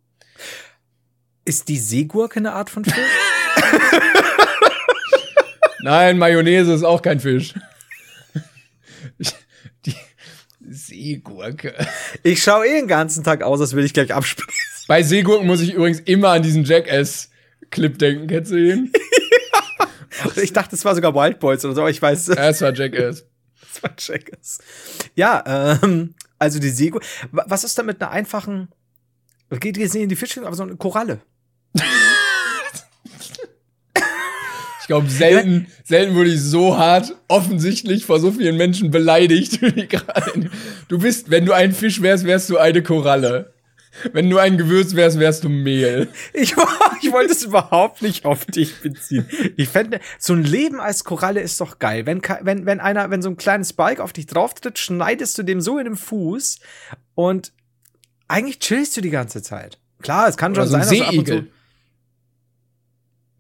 Ist 1.46 1.68
die 1.68 1.80
Seegurke 1.80 2.38
eine 2.38 2.54
Art 2.54 2.70
von 2.70 2.86
Fisch? 2.86 2.94
Nein, 5.84 6.18
Mayonnaise 6.18 6.74
ist 6.74 6.84
auch 6.84 7.02
kein 7.02 7.20
Fisch. 7.20 7.54
Die 9.86 9.96
Seegurke. 10.70 11.74
ich 12.24 12.42
schaue 12.44 12.68
eh 12.68 12.74
den 12.80 12.88
ganzen 12.88 13.24
Tag 13.24 13.42
aus, 13.44 13.60
als 13.62 13.74
würde 13.74 13.86
ich 13.86 13.94
gleich 13.94 14.14
abspringen. 14.14 14.54
Bei 14.88 15.04
Seegurken 15.04 15.48
muss 15.48 15.62
ich 15.62 15.74
übrigens 15.74 16.00
immer 16.02 16.30
an 16.30 16.44
diesen 16.44 16.64
Jackass-Clip 16.64 17.98
denken. 17.98 18.28
Kennst 18.28 18.52
du 18.52 18.56
ihn? 18.58 18.92
Ich 20.36 20.54
dachte, 20.54 20.76
es 20.76 20.86
war 20.86 20.94
sogar 20.94 21.16
Wild 21.16 21.40
Boys 21.40 21.66
oder 21.66 21.74
so, 21.74 21.82
aber 21.82 21.90
ich 21.90 22.00
weiß, 22.00 22.28
Ja, 22.28 22.50
es 22.50 22.62
war 22.62 22.72
Jackass. 22.74 23.26
es 23.74 23.82
war 23.82 23.96
Checkers. 23.96 24.60
Ja, 25.16 25.80
ähm, 25.82 26.14
also 26.38 26.60
die 26.60 26.70
Seegurke. 26.70 27.08
Wa- 27.32 27.46
Was 27.48 27.64
ist 27.64 27.76
da 27.80 27.84
mit 27.84 28.00
einer 28.02 28.12
einfachen, 28.12 28.68
geht 29.50 29.78
jetzt 29.78 29.94
nicht 29.96 30.04
in 30.04 30.10
die 30.10 30.16
Fische, 30.16 30.46
aber 30.46 30.56
so 30.56 30.62
eine 30.64 30.76
Koralle? 30.76 31.22
Ich 34.92 34.94
glaube, 34.94 35.10
selten, 35.10 35.68
selten 35.86 36.16
wurde 36.16 36.32
ich 36.32 36.42
so 36.42 36.78
hart 36.78 37.16
offensichtlich 37.30 38.06
vor 38.06 38.20
so 38.20 38.30
vielen 38.34 38.58
Menschen 38.58 38.92
beleidigt 38.92 39.62
wie 39.62 39.88
gerade. 39.88 40.50
Du 40.90 41.00
bist, 41.00 41.32
wenn 41.32 41.46
du 41.46 41.54
ein 41.54 41.72
Fisch 41.72 42.02
wärst, 42.02 42.26
wärst 42.26 42.50
du 42.50 42.58
eine 42.58 42.84
Koralle. 42.84 43.54
Wenn 44.12 44.30
du 44.30 44.38
ein 44.38 44.58
Gewürz 44.58 44.94
wärst, 44.94 45.18
wärst 45.18 45.46
du 45.46 45.50
Mehl. 45.50 46.10
Ich, 46.34 46.56
ich 47.02 47.12
wollte 47.14 47.32
es 47.32 47.42
überhaupt 47.44 48.02
nicht 48.02 48.26
auf 48.26 48.44
dich 48.44 48.82
beziehen. 48.82 49.30
Ich 49.56 49.70
fände, 49.70 50.02
so 50.20 50.34
ein 50.34 50.44
Leben 50.44 50.82
als 50.82 51.06
Koralle 51.06 51.40
ist 51.40 51.62
doch 51.62 51.80
geil. 51.80 52.06
Wenn, 52.06 52.22
wenn, 52.42 52.66
wenn 52.66 52.82
einer, 52.82 53.10
wenn 53.12 53.22
so 53.22 53.30
ein 53.30 53.38
kleines 53.38 53.72
Bike 53.72 54.02
auf 54.02 54.12
dich 54.12 54.26
drauftritt, 54.26 54.78
schneidest 54.78 55.38
du 55.38 55.44
dem 55.44 55.62
so 55.62 55.78
in 55.78 55.86
den 55.86 55.96
Fuß 55.96 56.60
und 57.16 57.54
eigentlich 58.28 58.60
chillst 58.60 58.98
du 58.98 59.00
die 59.00 59.10
ganze 59.10 59.42
Zeit. 59.42 59.80
Klar, 60.02 60.28
es 60.28 60.36
kann 60.36 60.52
Oder 60.52 60.64
schon 60.64 60.70
so 60.72 60.76
ein 60.76 60.84
sein, 60.84 61.00
dass 61.00 61.08
du 61.08 61.14
ab 61.14 61.18
und 61.18 61.28
zu. 61.30 61.48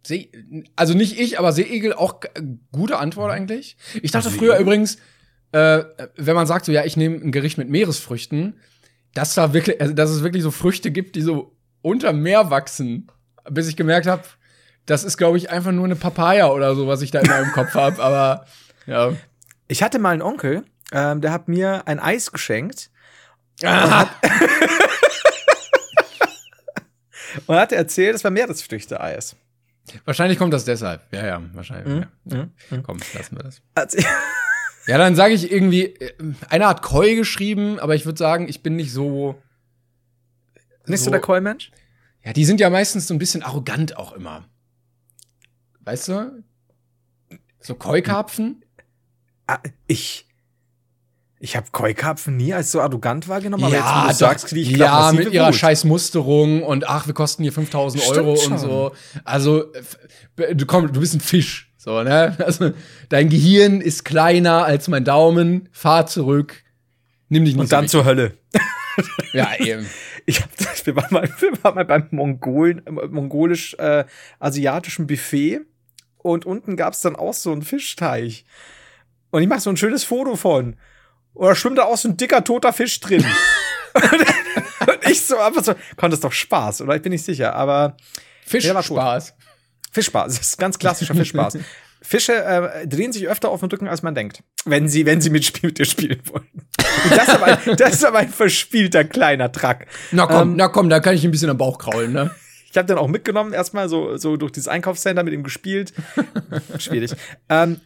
See, 0.03 0.31
also 0.75 0.93
nicht 0.93 1.19
ich, 1.19 1.37
aber 1.37 1.53
Seeigel 1.53 1.93
auch 1.93 2.21
gute 2.71 2.97
Antwort 2.97 3.31
eigentlich. 3.31 3.77
Ich 4.01 4.11
dachte 4.11 4.31
früher 4.31 4.57
übrigens, 4.57 4.97
äh, 5.51 5.83
wenn 6.15 6.35
man 6.35 6.47
sagt 6.47 6.65
so, 6.65 6.71
ja, 6.71 6.83
ich 6.85 6.97
nehme 6.97 7.17
ein 7.17 7.31
Gericht 7.31 7.57
mit 7.57 7.69
Meeresfrüchten, 7.69 8.59
dass 9.13 9.35
da 9.35 9.53
wirklich, 9.53 9.79
also 9.79 9.93
dass 9.93 10.09
es 10.09 10.23
wirklich 10.23 10.43
so 10.43 10.51
Früchte 10.51 10.91
gibt, 10.91 11.15
die 11.15 11.21
so 11.21 11.55
unter 11.81 12.13
Meer 12.13 12.49
wachsen, 12.49 13.07
bis 13.49 13.67
ich 13.67 13.75
gemerkt 13.75 14.07
habe, 14.07 14.23
das 14.85 15.03
ist, 15.03 15.17
glaube 15.17 15.37
ich, 15.37 15.49
einfach 15.51 15.71
nur 15.71 15.85
eine 15.85 15.95
Papaya 15.95 16.49
oder 16.49 16.75
so, 16.75 16.87
was 16.87 17.01
ich 17.01 17.11
da 17.11 17.19
in 17.19 17.29
meinem 17.29 17.51
Kopf 17.53 17.73
habe. 17.75 18.01
Aber 18.01 18.45
ja. 18.87 19.13
Ich 19.67 19.83
hatte 19.83 19.99
mal 19.99 20.11
einen 20.11 20.21
Onkel, 20.21 20.63
ähm, 20.91 21.21
der 21.21 21.31
hat 21.31 21.47
mir 21.47 21.87
ein 21.87 21.99
Eis 21.99 22.31
geschenkt 22.31 22.89
und 23.61 23.69
hat 23.69 24.09
erzählt, 27.71 28.15
es 28.15 28.23
war 28.23 28.31
Meeresfrüchte-Eis. 28.31 29.35
Wahrscheinlich 30.05 30.37
kommt 30.37 30.53
das 30.53 30.63
deshalb. 30.65 31.01
Ja, 31.11 31.25
ja, 31.25 31.41
wahrscheinlich. 31.53 32.05
Mhm, 32.25 32.51
ja. 32.71 32.77
Komm, 32.83 32.99
lassen 33.13 33.35
wir 33.35 33.43
das. 33.43 33.61
Also, 33.75 33.97
Ja, 34.87 34.97
dann 34.97 35.15
sage 35.15 35.33
ich 35.35 35.51
irgendwie, 35.51 35.83
äh, 35.85 36.13
einer 36.49 36.67
hat 36.67 36.81
Koi 36.81 37.13
geschrieben, 37.15 37.77
aber 37.79 37.93
ich 37.95 38.05
würde 38.05 38.17
sagen, 38.17 38.47
ich 38.49 38.63
bin 38.63 38.75
nicht 38.75 38.91
so. 38.91 39.39
nicht 40.87 40.99
so, 40.99 41.05
So- 41.05 41.11
der 41.11 41.19
Koi-Mensch? 41.19 41.71
Ja, 42.23 42.33
die 42.33 42.45
sind 42.45 42.59
ja 42.59 42.69
meistens 42.69 43.07
so 43.07 43.13
ein 43.13 43.19
bisschen 43.19 43.43
arrogant 43.43 43.97
auch 43.97 44.13
immer. 44.13 44.47
Weißt 45.81 46.07
du? 46.07 46.43
So 47.59 47.75
Koi-Karpfen? 47.75 48.63
Ah, 49.47 49.59
ich. 49.87 50.27
Ich 51.43 51.55
habe 51.55 51.65
Koi-Karpfen 51.71 52.37
nie 52.37 52.53
als 52.53 52.71
so 52.71 52.81
arrogant 52.81 53.27
wahrgenommen, 53.27 53.63
aber 53.63 53.73
jetzt, 53.73 53.83
wo 53.83 53.89
ja, 53.89 54.01
du 54.03 54.07
doch. 54.09 54.15
sagst, 54.15 54.45
kriege 54.45 54.61
ich 54.61 54.77
ja, 54.77 55.11
mit 55.11 55.33
ihrer 55.33 55.47
Wut. 55.47 55.55
scheiß 55.55 55.85
Musterung 55.85 56.61
und 56.61 56.87
ach, 56.87 57.07
wir 57.07 57.15
kosten 57.15 57.41
hier 57.41 57.51
5000 57.51 58.03
Stimmt 58.03 58.17
Euro 58.19 58.35
schon. 58.35 58.53
und 58.53 58.59
so. 58.59 58.91
Also, 59.23 59.65
du 60.35 60.65
komm, 60.67 60.93
du 60.93 60.99
bist 60.99 61.15
ein 61.15 61.19
Fisch. 61.19 61.73
So, 61.77 62.03
ne? 62.03 62.37
Also, 62.45 62.73
dein 63.09 63.29
Gehirn 63.29 63.81
ist 63.81 64.05
kleiner 64.05 64.65
als 64.65 64.87
mein 64.87 65.03
Daumen. 65.03 65.67
Fahr 65.71 66.05
zurück. 66.05 66.61
Nimm 67.29 67.45
dich 67.45 67.55
nicht 67.55 67.63
Und 67.63 67.71
dann 67.71 67.87
so 67.87 67.99
zur 67.99 68.05
Hölle. 68.05 68.37
Ja, 69.33 69.55
eben. 69.57 69.87
Ich 70.25 70.41
hab, 70.41 70.49
wir, 70.85 70.95
waren 70.95 71.11
mal, 71.11 71.29
wir 71.39 71.63
waren 71.63 71.75
mal 71.75 71.85
beim 71.85 72.07
Mongolen, 72.11 72.85
äh, 72.85 73.07
mongolisch-asiatischen 73.07 75.07
Buffet 75.07 75.61
und 76.17 76.45
unten 76.45 76.75
gab's 76.75 77.01
dann 77.01 77.15
auch 77.15 77.33
so 77.33 77.51
einen 77.51 77.63
Fischteich. 77.63 78.45
Und 79.31 79.41
ich 79.41 79.47
mache 79.47 79.61
so 79.61 79.71
ein 79.71 79.77
schönes 79.77 80.03
Foto 80.03 80.35
von. 80.35 80.75
Und 81.33 81.47
da 81.47 81.55
schwimmt 81.55 81.77
da 81.77 81.83
auch 81.83 81.97
so 81.97 82.09
ein 82.09 82.17
dicker, 82.17 82.43
toter 82.43 82.73
Fisch 82.73 82.99
drin. 82.99 83.25
und 83.93 85.09
ich 85.09 85.25
so 85.25 85.37
einfach 85.37 85.63
so, 85.63 85.73
konnte 85.97 86.15
es 86.15 86.21
doch 86.21 86.31
Spaß, 86.31 86.81
oder? 86.81 86.95
Ich 86.95 87.01
bin 87.01 87.11
nicht 87.11 87.25
sicher, 87.25 87.55
aber. 87.55 87.97
Fischspaß. 88.45 89.33
Fischspaß, 89.91 90.37
das 90.37 90.47
ist 90.47 90.57
ganz 90.57 90.79
klassischer 90.79 91.15
Fischspaß. 91.15 91.57
Fische 92.03 92.33
äh, 92.33 92.87
drehen 92.87 93.13
sich 93.13 93.27
öfter 93.27 93.49
auf 93.49 93.59
den 93.59 93.69
Rücken, 93.69 93.87
als 93.87 94.01
man 94.01 94.15
denkt. 94.15 94.43
Wenn 94.65 94.89
sie, 94.89 95.05
wenn 95.05 95.21
sie 95.21 95.29
mit, 95.29 95.61
mit 95.61 95.77
dir 95.77 95.85
spielen 95.85 96.19
wollen. 96.31 96.47
Und 97.03 97.11
das, 97.11 97.27
ist 97.27 97.35
aber 97.35 97.45
ein, 97.45 97.59
das 97.77 97.93
ist 97.93 98.05
aber 98.05 98.19
ein 98.19 98.29
verspielter 98.29 99.03
kleiner 99.03 99.51
Track. 99.51 99.85
Na 100.11 100.25
komm, 100.25 100.51
Ähm, 100.51 100.55
na 100.55 100.67
komm, 100.67 100.89
da 100.89 100.99
kann 100.99 101.13
ich 101.13 101.23
ein 101.23 101.31
bisschen 101.31 101.51
am 101.51 101.57
Bauch 101.57 101.77
kraulen, 101.77 102.11
ne? 102.11 102.31
Ich 102.71 102.77
habe 102.77 102.87
den 102.87 102.97
auch 102.97 103.07
mitgenommen, 103.07 103.53
erstmal 103.53 103.87
so, 103.89 104.17
so 104.17 104.37
durch 104.37 104.51
dieses 104.51 104.67
Einkaufscenter 104.67 105.23
mit 105.23 105.33
ihm 105.33 105.43
gespielt. 105.43 105.93
Schwierig. 106.77 107.11
Ähm. 107.49 107.81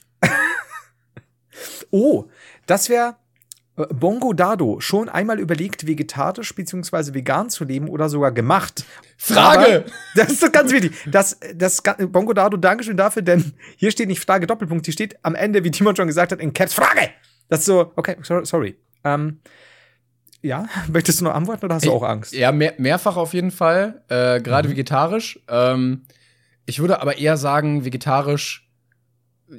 oh, 1.90 2.26
das 2.68 2.88
wäre 2.88 3.16
Bongo 3.76 4.32
Dado. 4.34 4.80
Schon 4.80 5.10
einmal 5.10 5.40
überlegt, 5.40 5.86
vegetarisch 5.86 6.56
bzw. 6.56 7.14
vegan 7.14 7.50
zu 7.50 7.66
leben 7.66 7.90
oder 7.90 8.08
sogar 8.10 8.32
gemacht. 8.32 8.86
Frage! 9.18 9.84
Aber, 9.86 9.92
das 10.16 10.32
ist 10.32 10.44
doch 10.44 10.52
ganz 10.52 10.72
wichtig. 10.72 10.94
Das, 11.06 11.38
das, 11.54 11.84
Bongo 12.10 12.34
Dado, 12.34 12.56
Dankeschön 12.58 12.96
dafür, 12.98 13.22
denn 13.22 13.54
hier 13.76 13.92
steht 13.92 14.08
nicht 14.08 14.24
Frage 14.24 14.48
Doppelpunkt, 14.48 14.86
hier 14.86 14.94
steht 14.94 15.18
am 15.24 15.36
Ende, 15.36 15.64
wie 15.64 15.72
Timon 15.72 15.96
schon 15.96 16.08
gesagt 16.08 16.32
hat, 16.32 16.40
in 16.40 16.54
Caps 16.54 16.74
Frage. 16.74 17.10
Das 17.50 17.60
ist 17.60 17.66
so, 17.66 17.92
okay, 17.96 18.16
sorry. 18.22 18.46
sorry. 18.46 18.76
Ähm, 19.04 19.40
ja, 20.42 20.68
möchtest 20.88 21.20
du 21.20 21.26
noch 21.26 21.34
antworten 21.34 21.66
oder 21.66 21.76
hast 21.76 21.86
du 21.86 21.92
auch 21.92 22.04
Angst? 22.04 22.34
Ja, 22.34 22.52
mehr, 22.52 22.74
mehrfach 22.78 23.18
auf 23.18 23.34
jeden 23.34 23.52
Fall. 23.52 24.04
Äh, 24.08 24.40
Gerade 24.42 24.68
Mhm. 24.70 24.74
vegetarisch. 24.74 25.40
Ähm, 25.50 26.04
ich 26.66 26.80
würde 26.80 27.02
aber 27.02 27.18
eher 27.18 27.36
sagen, 27.38 27.84
vegetarisch 27.84 28.70
äh, 29.52 29.56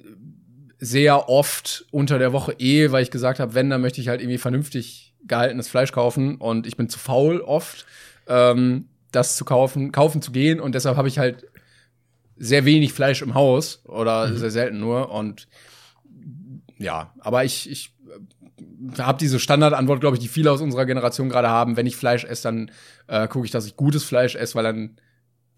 sehr 0.78 1.28
oft 1.28 1.86
unter 1.90 2.18
der 2.18 2.32
Woche 2.32 2.52
eh, 2.58 2.92
weil 2.92 3.02
ich 3.02 3.10
gesagt 3.10 3.40
habe, 3.40 3.54
wenn, 3.54 3.70
dann 3.70 3.80
möchte 3.80 4.00
ich 4.00 4.08
halt 4.08 4.20
irgendwie 4.20 4.38
vernünftig 4.38 5.14
gehaltenes 5.24 5.68
Fleisch 5.68 5.92
kaufen 5.92 6.36
und 6.36 6.66
ich 6.66 6.76
bin 6.76 6.88
zu 6.88 6.98
faul 6.98 7.40
oft, 7.40 7.86
ähm, 8.28 8.88
das 9.10 9.36
zu 9.36 9.44
kaufen, 9.44 9.92
kaufen 9.92 10.20
zu 10.22 10.32
gehen 10.32 10.60
und 10.60 10.74
deshalb 10.74 10.96
habe 10.96 11.08
ich 11.08 11.18
halt 11.18 11.46
sehr 12.36 12.64
wenig 12.64 12.92
Fleisch 12.92 13.22
im 13.22 13.34
Haus 13.34 13.82
oder 13.86 14.28
Mhm. 14.28 14.36
sehr 14.36 14.50
selten 14.50 14.78
nur 14.78 15.10
und 15.10 15.48
ja, 16.78 17.14
aber 17.20 17.44
ich, 17.44 17.70
ich 17.70 17.94
habe 18.98 19.18
diese 19.18 19.40
Standardantwort, 19.40 20.00
glaube 20.00 20.16
ich, 20.16 20.22
die 20.22 20.28
viele 20.28 20.50
aus 20.52 20.60
unserer 20.60 20.84
Generation 20.86 21.28
gerade 21.30 21.48
haben. 21.48 21.76
Wenn 21.76 21.86
ich 21.86 21.96
Fleisch 21.96 22.24
esse, 22.24 22.42
dann 22.44 22.70
äh, 23.06 23.28
gucke 23.28 23.46
ich, 23.46 23.50
dass 23.50 23.66
ich 23.66 23.76
gutes 23.76 24.04
Fleisch 24.04 24.34
esse, 24.34 24.54
weil 24.54 24.64
dann 24.64 24.96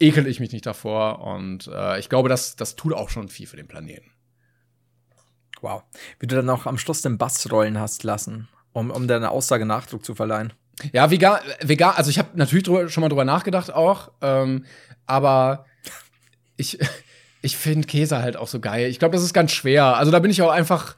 ekel 0.00 0.26
ich 0.26 0.38
mich 0.40 0.52
nicht 0.52 0.66
davor. 0.66 1.20
Und 1.26 1.68
äh, 1.72 1.98
ich 1.98 2.08
glaube, 2.08 2.28
das, 2.28 2.56
das 2.56 2.76
tut 2.76 2.92
auch 2.94 3.08
schon 3.10 3.28
viel 3.28 3.46
für 3.46 3.56
den 3.56 3.66
Planeten. 3.68 4.10
Wow. 5.61 5.82
Wie 6.18 6.26
du 6.26 6.36
dann 6.36 6.50
auch 6.50 6.66
am 6.66 6.78
Schluss 6.78 7.02
den 7.02 7.18
Bass 7.18 7.50
rollen 7.50 7.78
hast 7.78 8.04
lassen, 8.04 8.48
um, 8.72 8.90
um 8.90 9.09
deiner 9.09 9.30
Aussage 9.30 9.66
Nachdruck 9.66 10.04
zu 10.04 10.14
verleihen. 10.14 10.52
Ja, 10.92 11.11
vegan, 11.11 11.40
vegan 11.61 11.94
also 11.96 12.11
ich 12.11 12.18
habe 12.18 12.30
natürlich 12.34 12.64
drüber, 12.64 12.88
schon 12.88 13.00
mal 13.00 13.09
drüber 13.09 13.24
nachgedacht 13.24 13.72
auch, 13.72 14.12
ähm, 14.20 14.64
aber 15.06 15.66
ich, 16.56 16.78
ich 17.42 17.56
finde 17.56 17.86
Käse 17.86 18.18
halt 18.18 18.36
auch 18.36 18.48
so 18.48 18.61
geil. 18.61 18.88
Ich 18.88 18.98
glaube, 18.98 19.16
das 19.16 19.24
ist 19.24 19.34
ganz 19.34 19.52
schwer. 19.52 19.96
Also 19.96 20.12
da 20.12 20.18
bin 20.20 20.30
ich 20.30 20.42
auch 20.42 20.50
einfach, 20.50 20.96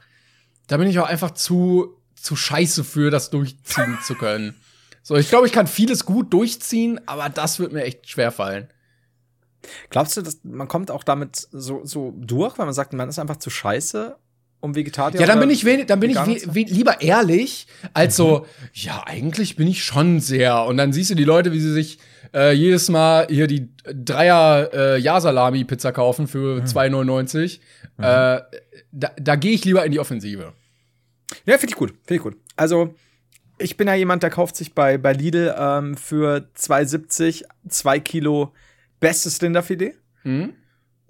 da 0.67 0.77
bin 0.77 0.87
ich 0.87 0.99
auch 0.99 1.07
einfach 1.07 1.31
zu, 1.31 1.97
zu 2.15 2.35
scheiße 2.35 2.83
für, 2.83 3.09
das 3.09 3.29
durchziehen 3.29 3.97
zu 4.03 4.15
können. 4.15 4.55
So, 5.03 5.15
ich 5.15 5.29
glaube, 5.29 5.47
ich 5.47 5.51
kann 5.51 5.65
vieles 5.65 6.05
gut 6.05 6.31
durchziehen, 6.31 7.01
aber 7.07 7.27
das 7.27 7.57
wird 7.57 7.73
mir 7.73 7.83
echt 7.83 8.07
schwer 8.07 8.31
fallen. 8.31 8.67
Glaubst 9.89 10.15
du, 10.15 10.21
dass 10.21 10.41
man 10.43 10.67
kommt 10.67 10.91
auch 10.91 11.03
damit 11.03 11.47
so, 11.51 11.83
so 11.83 12.13
durch, 12.15 12.59
weil 12.59 12.67
man 12.67 12.75
sagt, 12.75 12.93
man 12.93 13.09
ist 13.09 13.17
einfach 13.17 13.37
zu 13.37 13.49
scheiße, 13.49 14.15
um 14.61 14.75
Vegetarier 14.75 15.19
Ja, 15.19 15.27
dann 15.27 15.39
bin 15.39 15.49
ich, 15.49 15.65
wenig, 15.65 15.87
dann 15.87 15.99
bin 15.99 16.11
ich 16.11 16.69
lieber 16.69 17.01
ehrlich, 17.01 17.67
als 17.93 18.15
so, 18.15 18.45
ja, 18.73 19.03
eigentlich 19.05 19.55
bin 19.55 19.67
ich 19.67 19.83
schon 19.83 20.19
sehr. 20.19 20.65
Und 20.65 20.77
dann 20.77 20.93
siehst 20.93 21.09
du 21.09 21.15
die 21.15 21.23
Leute, 21.23 21.51
wie 21.51 21.59
sie 21.59 21.73
sich 21.73 21.99
äh, 22.33 22.53
jedes 22.53 22.89
Mal 22.89 23.27
hier 23.29 23.47
die 23.47 23.69
Dreier 23.83 24.69
äh, 24.73 24.97
Ja-Salami-Pizza 24.99 25.91
kaufen 25.91 26.27
für 26.27 26.61
2,99. 26.63 27.59
Äh, 27.97 28.41
da 28.93 29.11
da 29.19 29.35
gehe 29.35 29.51
ich 29.51 29.65
lieber 29.65 29.85
in 29.85 29.91
die 29.91 29.99
Offensive. 29.99 30.53
Ja, 31.45 31.57
finde 31.57 31.71
ich 31.71 31.75
gut, 31.75 31.91
finde 32.05 32.15
ich 32.15 32.21
gut. 32.21 32.37
Also, 32.55 32.95
ich 33.57 33.77
bin 33.77 33.87
ja 33.87 33.95
jemand, 33.95 34.23
der 34.23 34.29
kauft 34.29 34.55
sich 34.55 34.73
bei, 34.73 34.97
bei 34.97 35.13
Lidl 35.13 35.53
ähm, 35.57 35.95
für 35.95 36.47
2,70 36.57 37.43
zwei 37.69 37.99
Kilo 37.99 38.53
bestes 38.99 39.41
Rinderfilet. 39.41 39.95
Mhm. 40.23 40.53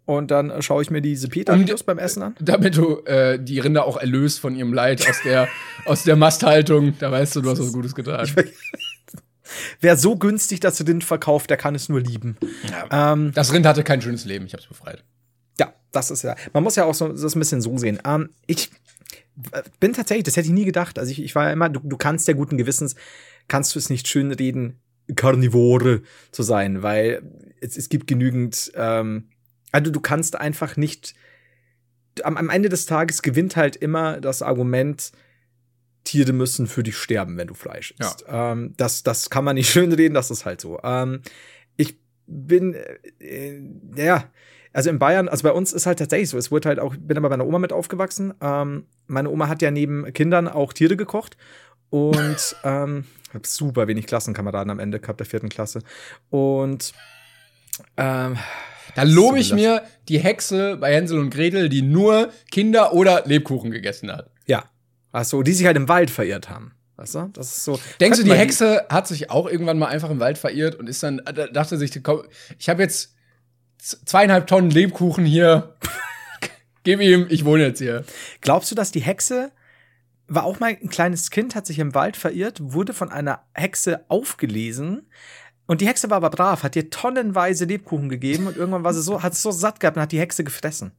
Und 0.05 0.31
dann 0.31 0.49
äh, 0.49 0.61
schaue 0.61 0.81
ich 0.81 0.89
mir 0.89 1.01
diese 1.01 1.27
Peter-Videos 1.27 1.83
beim 1.83 1.99
Essen 1.99 2.23
an. 2.23 2.35
Damit 2.39 2.75
du 2.75 2.99
äh, 3.05 3.37
die 3.41 3.59
Rinder 3.59 3.85
auch 3.85 3.97
erlöst 3.97 4.39
von 4.39 4.55
ihrem 4.55 4.73
Leid 4.73 5.07
aus 5.07 5.21
der, 5.23 5.47
aus 5.85 6.03
der 6.03 6.15
Masthaltung. 6.15 6.95
Da 6.99 7.11
weißt 7.11 7.35
du, 7.35 7.41
du 7.41 7.49
hast 7.51 7.59
was 7.59 7.71
Gutes 7.71 7.93
getan. 7.95 8.27
Wer 9.81 9.97
so 9.97 10.15
günstig 10.15 10.59
das 10.61 10.85
Rind 10.87 11.03
verkauft, 11.03 11.49
der 11.49 11.57
kann 11.57 11.75
es 11.75 11.89
nur 11.89 11.99
lieben. 11.99 12.37
Ähm, 12.89 13.31
Das 13.33 13.53
Rind 13.53 13.65
hatte 13.65 13.83
kein 13.83 14.01
schönes 14.01 14.23
Leben, 14.25 14.45
ich 14.45 14.53
hab's 14.53 14.65
befreit. 14.67 15.03
ja, 15.59 15.73
das 15.91 16.09
ist 16.09 16.23
ja. 16.23 16.35
Man 16.53 16.63
muss 16.63 16.75
ja 16.77 16.85
auch 16.85 16.93
so, 16.93 17.09
das 17.09 17.35
ein 17.35 17.39
bisschen 17.39 17.61
so 17.61 17.77
sehen. 17.77 17.99
Ähm, 18.05 18.29
ich 18.47 18.71
äh, 19.51 19.61
bin 19.81 19.91
tatsächlich, 19.93 20.23
das 20.23 20.37
hätte 20.37 20.47
ich 20.47 20.53
nie 20.53 20.63
gedacht. 20.65 20.97
Also 20.97 21.11
ich, 21.11 21.21
ich 21.21 21.35
war 21.35 21.45
ja 21.47 21.51
immer, 21.51 21.67
du, 21.69 21.81
du 21.83 21.97
kannst 21.97 22.27
ja 22.29 22.33
guten 22.33 22.57
Gewissens, 22.57 22.95
kannst 23.49 23.75
du 23.75 23.79
es 23.79 23.89
nicht 23.89 24.07
schön 24.07 24.31
reden, 24.31 24.79
Karnivore 25.15 26.01
zu 26.31 26.43
sein, 26.43 26.81
weil 26.81 27.21
es, 27.59 27.75
es 27.75 27.89
gibt 27.89 28.07
genügend, 28.07 28.71
ähm, 28.75 29.30
also 29.71 29.91
du 29.91 29.99
kannst 29.99 30.35
einfach 30.35 30.77
nicht, 30.77 31.13
am, 32.23 32.37
am 32.37 32.49
Ende 32.49 32.69
des 32.69 32.85
Tages 32.85 33.21
gewinnt 33.21 33.55
halt 33.55 33.75
immer 33.75 34.19
das 34.19 34.41
Argument, 34.41 35.11
Tiere 36.03 36.33
müssen 36.33 36.67
für 36.67 36.83
dich 36.83 36.97
sterben, 36.97 37.37
wenn 37.37 37.47
du 37.47 37.53
Fleisch 37.53 37.93
Ja. 37.99 38.07
isst. 38.07 38.25
Ähm, 38.27 38.73
das, 38.77 39.03
das 39.03 39.29
kann 39.29 39.43
man 39.43 39.55
nicht 39.55 39.69
schön 39.71 39.91
reden, 39.91 40.13
das 40.13 40.31
ist 40.31 40.45
halt 40.45 40.61
so. 40.61 40.79
Ähm, 40.83 41.21
ich 41.77 41.99
bin, 42.27 42.75
äh, 43.19 43.61
ja, 43.95 44.29
also 44.73 44.89
in 44.89 44.99
Bayern, 44.99 45.27
also 45.27 45.43
bei 45.43 45.51
uns 45.51 45.73
ist 45.73 45.85
halt 45.85 45.99
tatsächlich 45.99 46.29
so, 46.29 46.37
es 46.37 46.49
wurde 46.49 46.69
halt 46.69 46.79
auch, 46.79 46.93
ich 46.93 46.99
bin 47.01 47.17
aber 47.17 47.29
bei 47.29 47.37
meiner 47.37 47.47
Oma 47.47 47.59
mit 47.59 47.73
aufgewachsen. 47.73 48.33
Ähm, 48.41 48.87
meine 49.07 49.29
Oma 49.29 49.47
hat 49.47 49.61
ja 49.61 49.69
neben 49.69 50.11
Kindern 50.13 50.47
auch 50.47 50.73
Tiere 50.73 50.95
gekocht 50.95 51.37
und 51.89 52.55
ähm, 52.63 53.05
hab 53.33 53.45
super 53.45 53.87
wenig 53.87 54.07
Klassenkameraden 54.07 54.71
am 54.71 54.79
Ende 54.79 54.99
gehabt 54.99 55.19
der 55.19 55.27
vierten 55.27 55.49
Klasse. 55.49 55.81
Und 56.29 56.93
ähm, 57.97 58.37
Da 58.95 59.03
lobe 59.03 59.39
ich 59.39 59.53
mir 59.53 59.83
die 60.07 60.19
Hexe 60.19 60.77
bei 60.77 60.93
Hänsel 60.93 61.19
und 61.19 61.29
Gretel, 61.29 61.69
die 61.69 61.81
nur 61.81 62.31
Kinder 62.51 62.93
oder 62.93 63.23
Lebkuchen 63.25 63.71
gegessen 63.71 64.11
hat. 64.11 64.31
ja, 64.47 64.65
also 65.11 65.43
die 65.43 65.53
sich 65.53 65.65
halt 65.65 65.77
im 65.77 65.89
Wald 65.89 66.09
verirrt 66.09 66.49
haben. 66.49 66.73
Weißt 66.95 67.15
du? 67.15 67.29
Das 67.33 67.57
ist 67.57 67.63
so. 67.63 67.79
Denkst 67.99 68.19
du, 68.19 68.23
die 68.23 68.33
Hexe 68.33 68.85
hat 68.89 69.07
sich 69.07 69.29
auch 69.29 69.47
irgendwann 69.49 69.79
mal 69.79 69.87
einfach 69.87 70.09
im 70.09 70.19
Wald 70.19 70.37
verirrt 70.37 70.75
und 70.75 70.87
ist 70.87 71.01
dann, 71.03 71.19
äh, 71.19 71.51
dachte 71.51 71.77
sich, 71.77 72.03
komm, 72.03 72.23
ich 72.59 72.69
habe 72.69 72.83
jetzt 72.83 73.15
zweieinhalb 73.77 74.47
Tonnen 74.47 74.69
Lebkuchen 74.69 75.25
hier. 75.25 75.75
Gib 76.83 77.01
ihm, 77.01 77.27
ich 77.29 77.43
wohne 77.43 77.65
jetzt 77.65 77.79
hier. 77.79 78.03
Glaubst 78.41 78.71
du, 78.71 78.75
dass 78.75 78.91
die 78.91 79.01
Hexe 79.01 79.51
war 80.27 80.45
auch 80.45 80.59
mal 80.61 80.77
ein 80.81 80.89
kleines 80.89 81.29
Kind, 81.29 81.55
hat 81.55 81.65
sich 81.65 81.79
im 81.79 81.93
Wald 81.93 82.15
verirrt, 82.15 82.59
wurde 82.61 82.93
von 82.93 83.11
einer 83.11 83.43
Hexe 83.53 84.05
aufgelesen. 84.07 85.09
Und 85.71 85.79
die 85.79 85.87
Hexe 85.87 86.09
war 86.09 86.17
aber 86.17 86.31
brav, 86.31 86.63
hat 86.63 86.75
ihr 86.75 86.89
tonnenweise 86.89 87.63
Lebkuchen 87.63 88.09
gegeben 88.09 88.45
und 88.47 88.57
irgendwann 88.57 88.83
war 88.83 88.93
sie 88.93 89.01
so, 89.01 89.23
hat 89.23 89.31
es 89.31 89.41
so 89.41 89.51
satt 89.51 89.79
gehabt 89.79 89.95
und 89.95 90.03
hat 90.03 90.11
die 90.11 90.19
Hexe 90.19 90.43
gefressen. 90.43 90.91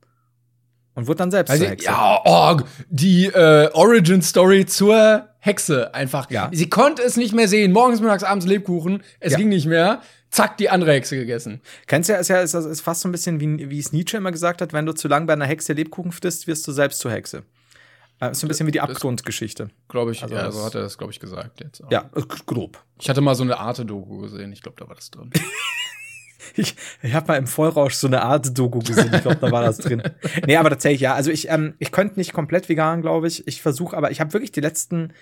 Und 0.94 1.08
wurde 1.08 1.18
dann 1.18 1.30
selbst 1.30 1.50
Also, 1.50 1.64
zur 1.64 1.70
Hexe. 1.72 1.86
ja, 1.88 2.20
oh, 2.24 2.56
die 2.88 3.26
äh, 3.26 3.68
Origin 3.74 4.22
Story 4.22 4.64
zur 4.64 5.28
Hexe 5.40 5.92
einfach. 5.94 6.30
Ja. 6.30 6.48
Sie 6.54 6.70
konnte 6.70 7.02
es 7.02 7.18
nicht 7.18 7.34
mehr 7.34 7.48
sehen. 7.48 7.70
Morgens, 7.72 8.00
mittags, 8.00 8.24
abends 8.24 8.46
Lebkuchen. 8.46 9.02
Es 9.20 9.32
Ja. 9.32 9.38
ging 9.40 9.50
nicht 9.50 9.66
mehr. 9.66 10.00
Zack, 10.30 10.56
die 10.56 10.70
andere 10.70 10.92
Hexe 10.92 11.16
gegessen. 11.16 11.60
Kennst 11.86 12.08
du 12.08 12.14
ja, 12.14 12.18
ist 12.20 12.28
ja 12.28 12.40
ist, 12.40 12.54
ist 12.54 12.80
fast 12.80 13.02
so 13.02 13.08
ein 13.10 13.12
bisschen 13.12 13.40
wie, 13.40 13.68
wie 13.68 13.78
es 13.78 13.92
Nietzsche 13.92 14.16
immer 14.16 14.32
gesagt 14.32 14.62
hat, 14.62 14.72
wenn 14.72 14.86
du 14.86 14.94
zu 14.94 15.06
lang 15.06 15.26
bei 15.26 15.34
einer 15.34 15.44
Hexe 15.44 15.74
Lebkuchen 15.74 16.12
frisst, 16.12 16.46
wirst 16.46 16.66
du 16.66 16.72
selbst 16.72 16.98
zur 17.00 17.10
Hexe. 17.10 17.42
Äh, 18.22 18.30
ist 18.30 18.40
so 18.40 18.46
ein 18.46 18.48
bisschen 18.48 18.68
wie 18.68 18.70
die 18.70 18.80
Abgrundgeschichte. 18.80 19.70
Glaube 19.88 20.12
ich, 20.12 20.22
Also 20.22 20.34
ja, 20.34 20.50
so 20.52 20.64
hat 20.64 20.76
er 20.76 20.82
das, 20.82 20.96
glaube 20.96 21.12
ich, 21.12 21.18
gesagt 21.18 21.60
jetzt. 21.60 21.82
Ja, 21.90 22.08
äh, 22.14 22.22
grob. 22.46 22.82
Ich 23.00 23.10
hatte 23.10 23.20
mal 23.20 23.34
so 23.34 23.42
eine 23.42 23.58
Arte-Doku 23.58 24.18
gesehen. 24.18 24.52
Ich 24.52 24.62
glaube, 24.62 24.76
da 24.78 24.88
war 24.88 24.94
das 24.94 25.10
drin. 25.10 25.30
Ich, 26.54 26.74
ich 27.02 27.14
habe 27.14 27.28
mal 27.28 27.36
im 27.36 27.46
Vollrausch 27.46 27.94
so 27.94 28.06
eine 28.06 28.20
Art 28.20 28.58
Doku 28.58 28.80
gesehen. 28.80 29.10
Ich 29.14 29.22
glaube, 29.22 29.38
da 29.38 29.50
war 29.50 29.62
das 29.62 29.78
drin. 29.78 30.02
Nee, 30.46 30.56
aber 30.56 30.68
tatsächlich, 30.68 31.00
ja. 31.00 31.14
Also 31.14 31.30
ich, 31.30 31.48
ähm, 31.48 31.74
ich 31.78 31.92
könnte 31.92 32.18
nicht 32.18 32.34
komplett 32.34 32.68
vegan, 32.68 33.00
glaube 33.00 33.26
ich. 33.26 33.46
Ich 33.46 33.62
versuche, 33.62 33.96
aber 33.96 34.10
ich 34.10 34.20
habe 34.20 34.34
wirklich 34.34 34.52
die 34.52 34.60
letzten. 34.60 35.14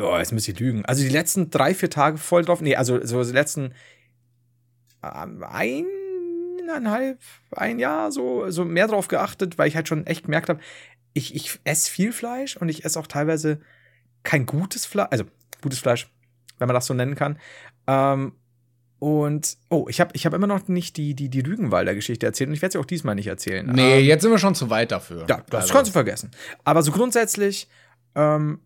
Oh, 0.00 0.16
jetzt 0.16 0.32
muss 0.32 0.48
ich 0.48 0.58
lügen. 0.58 0.86
Also 0.86 1.02
die 1.02 1.10
letzten 1.10 1.50
drei, 1.50 1.74
vier 1.74 1.90
Tage 1.90 2.16
voll 2.16 2.44
drauf. 2.44 2.62
Nee, 2.62 2.76
also 2.76 3.04
so 3.04 3.22
die 3.22 3.32
letzten 3.32 3.74
ähm, 5.02 5.44
eineinhalb, 6.70 7.18
ein 7.50 7.78
Jahr 7.78 8.12
so, 8.12 8.50
so 8.50 8.64
mehr 8.64 8.86
drauf 8.86 9.08
geachtet, 9.08 9.58
weil 9.58 9.68
ich 9.68 9.76
halt 9.76 9.88
schon 9.88 10.06
echt 10.06 10.24
gemerkt 10.24 10.48
habe, 10.48 10.60
ich, 11.12 11.34
ich 11.34 11.58
esse 11.64 11.90
viel 11.90 12.12
Fleisch 12.12 12.56
und 12.56 12.68
ich 12.68 12.84
esse 12.84 12.98
auch 12.98 13.06
teilweise 13.06 13.60
kein 14.22 14.46
gutes 14.46 14.86
Fleisch, 14.86 15.08
also 15.10 15.24
gutes 15.62 15.78
Fleisch, 15.78 16.08
wenn 16.58 16.68
man 16.68 16.74
das 16.74 16.86
so 16.86 16.94
nennen 16.94 17.14
kann. 17.14 17.38
Ähm, 17.86 18.32
und, 18.98 19.56
oh, 19.70 19.86
ich 19.88 19.98
habe 20.00 20.10
ich 20.14 20.26
hab 20.26 20.34
immer 20.34 20.46
noch 20.46 20.68
nicht 20.68 20.96
die, 20.98 21.14
die, 21.14 21.30
die 21.30 21.40
Rügenwalder 21.40 21.94
Geschichte 21.94 22.26
erzählt 22.26 22.48
und 22.48 22.54
ich 22.54 22.60
werde 22.60 22.72
sie 22.74 22.78
auch 22.78 22.84
diesmal 22.84 23.14
nicht 23.14 23.28
erzählen. 23.28 23.66
nee, 23.66 24.00
Ähm, 24.00 24.04
jetzt 24.04 24.22
sind 24.22 24.30
wir 24.30 24.38
schon 24.38 24.54
zu 24.54 24.68
weit 24.68 24.92
dafür. 24.92 25.24
ja, 25.28 25.42
das 25.48 25.62
Also, 25.62 25.72
kannst 25.72 25.88
du 25.88 25.92
vergessen. 25.92 26.30
Aber 26.64 26.82
so 26.82 26.92
grundsätzlich, 26.92 27.66
ähm, 28.14 28.60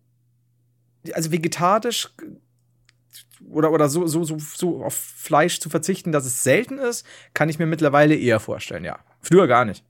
also 1.13 1.31
vegetarisch 1.31 2.09
oder, 3.49 3.71
oder 3.71 3.87
so, 3.89 4.07
so, 4.07 4.23
so, 4.23 4.37
so 4.39 4.83
auf 4.83 4.93
Fleisch 4.95 5.59
zu 5.59 5.69
verzichten, 5.69 6.11
dass 6.11 6.25
es 6.25 6.43
selten 6.43 6.79
ist, 6.79 7.05
kann 7.33 7.47
ich 7.47 7.59
mir 7.59 7.65
mittlerweile 7.65 8.15
eher 8.15 8.39
vorstellen, 8.39 8.83
ja. 8.83 8.99
Früher 9.21 9.47
gar 9.47 9.65
nicht. 9.65 9.83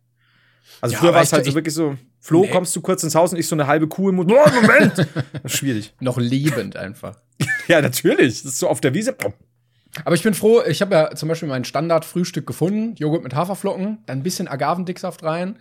Also 0.81 0.93
Ja, 0.93 0.99
früher 0.99 1.13
war 1.13 1.21
es 1.21 1.33
halt 1.33 1.45
so 1.45 1.49
ich- 1.49 1.55
wirklich 1.55 1.73
so, 1.73 1.97
Flo, 2.25 2.41
Nee. 2.41 2.49
kommst 2.49 2.75
du 2.75 2.81
kurz 2.81 3.03
ins 3.03 3.13
Haus 3.13 3.33
und 3.33 3.37
ich 3.39 3.47
so 3.47 3.55
eine 3.55 3.67
halbe 3.67 3.87
Kuh 3.87 4.09
im 4.09 4.15
Mund. 4.15 4.31
Oh, 4.31 4.49
Moment! 4.61 5.07
Schwierig. 5.45 5.93
Noch 5.99 6.17
lebend 6.17 6.75
einfach. 6.75 7.17
Ja, 7.67 7.81
natürlich. 7.81 8.41
Das 8.43 8.53
ist 8.53 8.59
so 8.59 8.67
auf 8.67 8.81
der 8.81 8.93
Wiese. 8.95 9.15
Aber 10.05 10.15
ich 10.15 10.23
bin 10.23 10.33
froh, 10.33 10.61
ich 10.67 10.81
habe 10.81 10.93
ja 10.95 11.15
zum 11.15 11.29
Beispiel 11.29 11.47
mein 11.49 11.65
Standardfrühstück 11.65 12.47
gefunden: 12.47 12.95
Joghurt 12.95 13.23
mit 13.23 13.35
Haferflocken, 13.35 13.99
dann 14.07 14.19
ein 14.19 14.23
bisschen 14.23 14.47
Agavendicksaft 14.47 15.23
rein. 15.23 15.57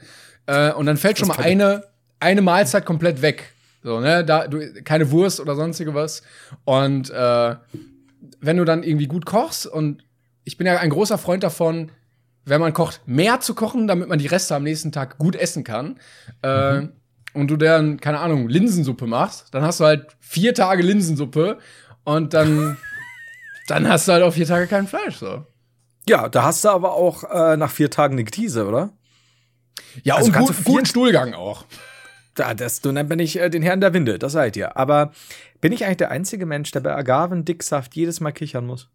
Äh, 0.47 0.73
und 0.73 0.87
dann 0.87 0.97
fällt 0.97 1.19
schon 1.19 1.29
mal 1.29 1.39
eine, 1.39 1.85
eine 2.21 2.41
Mahlzeit 2.43 2.85
komplett 2.87 3.21
weg. 3.23 3.53
So, 3.83 4.01
ne, 4.01 4.25
da, 4.25 4.47
du, 4.49 4.83
keine 4.85 5.11
Wurst 5.11 5.41
oder 5.41 5.55
sonstige 5.55 5.95
was. 5.95 6.23
Und 6.65 7.11
äh, 7.11 7.57
wenn 8.41 8.57
du 8.57 8.65
dann 8.65 8.83
irgendwie 8.83 9.07
gut 9.07 9.27
kochst, 9.27 9.67
und 9.67 10.05
ich 10.45 10.57
bin 10.57 10.67
ja 10.67 10.79
ein 10.79 10.91
großer 10.91 11.19
Freund 11.19 11.43
davon, 11.43 11.91
wenn 12.45 12.61
man 12.61 12.73
kocht, 12.73 13.01
mehr 13.07 13.41
zu 13.41 13.55
kochen, 13.55 13.87
damit 13.87 14.09
man 14.09 14.19
die 14.19 14.27
Reste 14.27 14.55
am 14.55 14.63
nächsten 14.65 14.93
Tag 14.93 15.19
gut 15.19 15.37
essen 15.37 15.65
kann. 15.65 15.99
Äh, 16.43 16.89
und 17.33 17.49
du 17.49 17.57
dann, 17.57 17.99
keine 18.01 18.21
Ahnung, 18.21 18.49
Linsensuppe 18.49 19.07
machst, 19.07 19.53
dann 19.53 19.63
hast 19.63 19.81
du 19.81 19.85
halt 19.85 20.15
vier 20.21 20.55
Tage 20.55 20.83
Linsensuppe 20.83 21.59
und 22.05 22.33
dann, 22.35 22.77
dann 23.67 23.89
hast 23.89 24.07
du 24.09 24.13
halt 24.13 24.23
auch 24.23 24.33
vier 24.33 24.47
Tage 24.47 24.67
kein 24.67 24.87
Fleisch. 24.87 25.17
So. 25.17 25.45
Ja, 26.09 26.29
da 26.29 26.45
hast 26.45 26.65
du 26.65 26.69
aber 26.69 26.93
auch 26.95 27.25
äh, 27.25 27.57
nach 27.57 27.71
vier 27.71 27.91
Tagen 27.91 28.15
eine 28.15 28.25
Krise, 28.25 28.67
oder? 28.69 28.91
Ja, 30.03 30.17
Also 30.17 30.29
und 30.31 30.37
gut, 30.39 30.55
vier- 30.55 30.65
guten 30.65 30.87
Stuhlgang 30.87 31.35
auch. 31.35 31.65
Da, 32.35 32.53
das, 32.53 32.81
du 32.81 32.91
nennt 32.93 33.09
man 33.09 33.19
nicht 33.19 33.37
äh, 33.37 33.49
den 33.49 33.63
Herrn 33.63 33.81
der 33.81 33.95
Winde, 33.95 34.19
das 34.19 34.33
seid 34.33 34.57
ihr. 34.57 34.77
Aber 34.77 35.13
bin 35.61 35.73
ich 35.73 35.85
eigentlich 35.85 35.99
der 35.99 36.11
einzige 36.11 36.47
Mensch, 36.47 36.71
der 36.73 36.81
bei 36.81 36.95
Agavendicksaft 36.95 37.95
jedes 37.97 38.21
Mal 38.21 38.33
kichern 38.33 38.67
muss? 38.67 38.91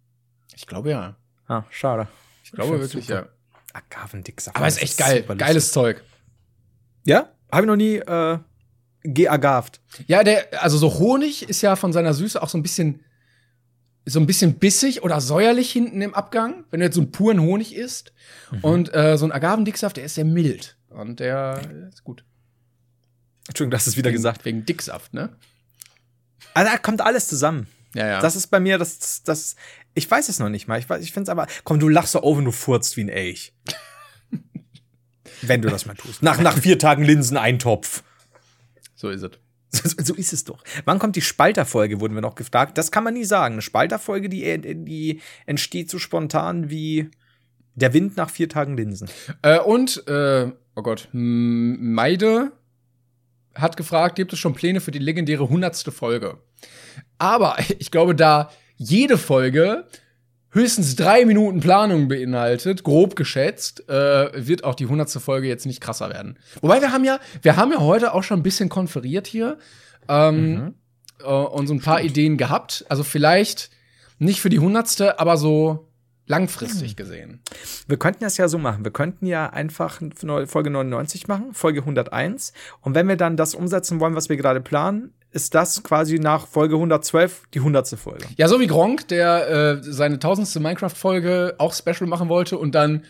Ich 0.55 0.67
glaube 0.67 0.89
ja. 0.91 1.15
Ah, 1.47 1.63
schade. 1.69 2.07
Ich 2.43 2.51
glaube 2.51 2.77
find's 2.77 2.93
wirklich, 2.93 3.07
super. 3.07 3.19
ja. 3.21 3.27
Agavendicksaft. 3.73 4.55
Aber 4.55 4.65
das 4.65 4.77
ist 4.77 4.83
echt 4.83 4.97
geil. 4.97 5.23
Geiles 5.37 5.71
Zeug. 5.71 6.03
Ja? 7.05 7.31
Habe 7.51 7.63
ich 7.63 7.67
noch 7.67 7.75
nie 7.75 7.95
äh, 7.95 8.39
geagavt. 9.03 9.81
Ja, 10.07 10.23
der, 10.23 10.61
also 10.61 10.77
so 10.77 10.99
Honig 10.99 11.47
ist 11.47 11.61
ja 11.61 11.75
von 11.75 11.93
seiner 11.93 12.13
Süße 12.13 12.41
auch 12.41 12.49
so 12.49 12.57
ein 12.57 12.63
bisschen, 12.63 13.03
so 14.05 14.19
ein 14.19 14.27
bisschen 14.27 14.55
bissig 14.55 15.03
oder 15.03 15.21
säuerlich 15.21 15.71
hinten 15.71 16.01
im 16.01 16.13
Abgang, 16.13 16.65
wenn 16.69 16.79
du 16.79 16.85
jetzt 16.85 16.95
so 16.95 17.01
einen 17.01 17.11
puren 17.11 17.41
Honig 17.41 17.75
isst. 17.75 18.13
Und 18.61 18.93
äh, 18.93 19.17
so 19.17 19.25
ein 19.25 19.31
Agavendicksaft, 19.31 19.97
der 19.97 20.05
ist 20.05 20.15
sehr 20.15 20.25
mild. 20.25 20.77
Und 20.89 21.19
der 21.19 21.61
ist 21.89 22.03
gut. 22.03 22.23
Entschuldigung, 23.47 23.71
das 23.71 23.87
ist 23.87 23.97
wieder 23.97 24.11
gesagt. 24.11 24.45
Wegen 24.45 24.65
Dicksaft, 24.65 25.13
ne? 25.13 25.35
Also, 26.53 26.71
da 26.71 26.77
kommt 26.77 27.01
alles 27.01 27.27
zusammen. 27.27 27.67
Ja, 27.95 28.07
ja. 28.07 28.19
Das 28.21 28.35
ist 28.35 28.47
bei 28.47 28.59
mir, 28.59 28.77
das, 28.77 29.23
das, 29.23 29.55
ich 29.93 30.09
weiß 30.09 30.29
es 30.29 30.39
noch 30.39 30.49
nicht 30.49 30.67
mal. 30.67 30.79
Ich, 30.79 30.85
weiß- 30.85 30.99
ich 31.01 31.11
finde 31.11 31.23
es 31.23 31.29
aber, 31.29 31.47
komm, 31.63 31.79
du 31.79 31.87
lachst 31.89 32.13
so 32.13 32.21
auf 32.21 32.37
und 32.37 32.45
du 32.45 32.51
furzt 32.51 32.95
wie 32.97 33.01
ein 33.03 33.09
Elch. 33.09 33.53
Wenn 35.41 35.61
du 35.61 35.69
das 35.69 35.85
mal 35.85 35.95
tust. 35.95 36.21
Nach, 36.21 36.39
nach 36.39 36.57
vier 36.57 36.77
Tagen 36.77 37.03
Linseneintopf. 37.03 38.03
so 38.95 39.09
ist 39.09 39.23
es. 39.23 39.31
So, 39.71 39.87
so 40.03 40.15
ist 40.15 40.33
es 40.33 40.43
doch. 40.45 40.63
Wann 40.85 40.97
kommt 40.97 41.15
die 41.15 41.21
Spalterfolge, 41.21 41.99
wurden 42.01 42.15
wir 42.15 42.21
noch 42.21 42.33
gefragt. 42.35 42.77
Das 42.79 42.91
kann 42.91 43.03
man 43.03 43.13
nie 43.13 43.23
sagen. 43.23 43.53
Eine 43.53 43.61
Spalterfolge, 43.61 44.27
die, 44.27 44.57
die 44.83 45.21
entsteht 45.45 45.91
so 45.91 45.99
spontan 45.99 46.69
wie 46.71 47.09
der 47.75 47.93
Wind 47.93 48.17
nach 48.17 48.31
vier 48.31 48.49
Tagen 48.49 48.75
Linsen. 48.75 49.09
Äh, 49.43 49.59
und, 49.59 50.05
äh, 50.07 50.51
oh 50.75 50.81
Gott, 50.81 51.07
Meide 51.13 52.51
hat 53.53 53.77
gefragt, 53.77 54.15
gibt 54.15 54.33
es 54.33 54.39
schon 54.39 54.55
Pläne 54.55 54.81
für 54.81 54.91
die 54.91 54.99
legendäre 54.99 55.47
hundertste 55.49 55.91
Folge? 55.91 56.39
Aber 57.19 57.55
ich 57.79 57.91
glaube, 57.91 58.15
da 58.15 58.49
jede 58.79 59.17
Folge 59.17 59.85
höchstens 60.51 60.95
drei 60.95 61.25
Minuten 61.25 61.59
Planung 61.59 62.07
beinhaltet, 62.07 62.83
grob 62.83 63.15
geschätzt, 63.15 63.87
äh, 63.87 64.47
wird 64.47 64.63
auch 64.63 64.73
die 64.73 64.87
hundertste 64.87 65.19
Folge 65.19 65.47
jetzt 65.47 65.65
nicht 65.65 65.81
krasser 65.81 66.09
werden. 66.09 66.39
Wobei 66.61 66.81
wir 66.81 66.91
haben 66.91 67.03
ja, 67.03 67.19
wir 67.43 67.55
haben 67.55 67.71
ja 67.71 67.79
heute 67.79 68.13
auch 68.13 68.23
schon 68.23 68.39
ein 68.39 68.43
bisschen 68.43 68.69
konferiert 68.69 69.27
hier 69.27 69.59
ähm, 70.07 70.73
äh, 71.19 71.25
und 71.25 71.67
so 71.67 71.73
ein 71.73 71.81
paar 71.81 72.01
Ideen 72.01 72.37
gehabt. 72.37 72.85
Also 72.89 73.03
vielleicht 73.03 73.69
nicht 74.17 74.41
für 74.41 74.49
die 74.49 74.59
hundertste, 74.59 75.19
aber 75.19 75.37
so 75.37 75.88
langfristig 76.29 76.95
gesehen. 76.95 77.41
Wir 77.87 77.97
könnten 77.97 78.23
das 78.23 78.37
ja 78.37 78.47
so 78.47 78.57
machen. 78.57 78.85
Wir 78.85 78.91
könnten 78.91 79.25
ja 79.25 79.47
einfach 79.49 79.99
Folge 80.45 80.69
99 80.69 81.27
machen, 81.27 81.53
Folge 81.53 81.79
101. 81.81 82.53
Und 82.81 82.95
wenn 82.95 83.07
wir 83.07 83.17
dann 83.17 83.35
das 83.35 83.55
umsetzen 83.55 83.99
wollen, 83.99 84.15
was 84.15 84.29
wir 84.29 84.37
gerade 84.37 84.61
planen, 84.61 85.11
ist 85.31 85.53
das 85.55 85.83
quasi 85.83 86.17
nach 86.19 86.47
Folge 86.47 86.75
112 86.75 87.47
die 87.53 87.59
100. 87.59 87.89
Folge. 87.99 88.25
Ja, 88.37 88.47
so 88.47 88.59
wie 88.59 88.67
Gronk, 88.67 89.07
der 89.09 89.49
äh, 89.49 89.83
seine 89.83 90.19
tausendste 90.19 90.59
Minecraft-Folge 90.59 91.55
auch 91.57 91.73
Special 91.73 92.07
machen 92.07 92.29
wollte 92.29 92.57
und 92.57 92.73
dann 92.75 93.03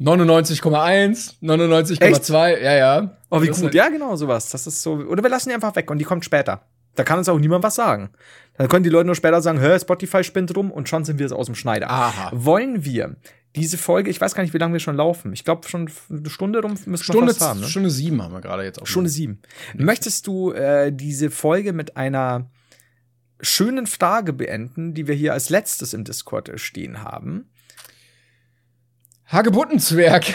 99,1, 0.00 1.34
99,2, 1.42 2.58
ja, 2.60 2.72
ja. 2.74 3.16
Oh, 3.30 3.40
wie 3.42 3.46
Das 3.48 3.60
gut. 3.60 3.68
ist- 3.70 3.74
Ja, 3.74 3.88
genau, 3.88 4.16
sowas. 4.16 4.50
Das 4.50 4.66
ist 4.66 4.82
so. 4.82 4.94
Oder 4.94 5.22
wir 5.22 5.30
lassen 5.30 5.48
die 5.48 5.54
einfach 5.54 5.74
weg 5.76 5.90
und 5.90 5.98
die 5.98 6.04
kommt 6.04 6.24
später. 6.24 6.62
Da 6.94 7.04
kann 7.04 7.18
uns 7.18 7.28
auch 7.28 7.38
niemand 7.38 7.64
was 7.64 7.74
sagen. 7.74 8.10
Dann 8.56 8.68
können 8.68 8.84
die 8.84 8.90
Leute 8.90 9.06
nur 9.06 9.14
später 9.14 9.42
sagen, 9.42 9.58
hör, 9.58 9.78
Spotify 9.78 10.22
spinnt 10.22 10.56
rum 10.56 10.70
und 10.70 10.88
schon 10.88 11.04
sind 11.04 11.18
wir 11.18 11.26
es 11.26 11.32
aus 11.32 11.46
dem 11.46 11.54
Schneider. 11.54 11.90
Aha. 11.90 12.30
Wollen 12.32 12.84
wir 12.84 13.16
diese 13.56 13.78
Folge, 13.78 14.10
ich 14.10 14.20
weiß 14.20 14.34
gar 14.34 14.42
nicht, 14.42 14.54
wie 14.54 14.58
lange 14.58 14.72
wir 14.72 14.80
schon 14.80 14.96
laufen. 14.96 15.32
Ich 15.32 15.44
glaube, 15.44 15.68
schon 15.68 15.90
eine 16.10 16.30
Stunde 16.30 16.60
rum 16.60 16.72
müssen 16.72 16.90
wir 16.90 16.98
Stunde, 16.98 17.34
fast 17.34 17.40
haben. 17.40 17.60
Ne? 17.60 17.66
Stunde 17.66 17.90
sieben 17.90 18.22
haben 18.22 18.32
wir 18.32 18.40
gerade 18.40 18.64
jetzt 18.64 18.80
auch. 18.80 18.86
Stunde 18.86 19.10
sieben. 19.10 19.40
Möchtest 19.74 20.26
du 20.26 20.52
äh, 20.52 20.92
diese 20.92 21.30
Folge 21.30 21.72
mit 21.72 21.96
einer 21.96 22.50
schönen 23.40 23.86
Frage 23.86 24.32
beenden, 24.32 24.94
die 24.94 25.06
wir 25.06 25.14
hier 25.14 25.32
als 25.32 25.50
letztes 25.50 25.94
im 25.94 26.04
Discord 26.04 26.50
stehen 26.56 27.02
haben? 27.02 27.48
Hagebuttenzwerg. 29.26 30.34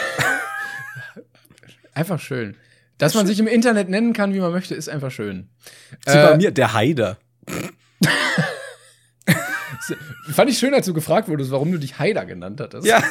einfach 1.93 2.19
schön. 2.19 2.55
Dass 2.99 3.15
man 3.15 3.25
sich 3.25 3.39
im 3.39 3.47
Internet 3.47 3.89
nennen 3.89 4.13
kann, 4.13 4.33
wie 4.33 4.39
man 4.39 4.51
möchte, 4.51 4.75
ist 4.75 4.89
einfach 4.89 5.09
schön. 5.09 5.49
Sie 6.05 6.17
Äh, 6.17 6.27
bei 6.27 6.37
mir, 6.37 6.51
der 6.51 6.73
Heider. 6.73 7.17
Fand 10.31 10.49
ich 10.51 10.59
schön, 10.59 10.73
als 10.73 10.85
du 10.85 10.93
gefragt 10.93 11.29
wurdest, 11.29 11.49
warum 11.49 11.71
du 11.71 11.79
dich 11.79 11.97
Haider 11.97 12.25
genannt 12.25 12.59
hattest. 12.59 12.85
Ja. 12.85 13.01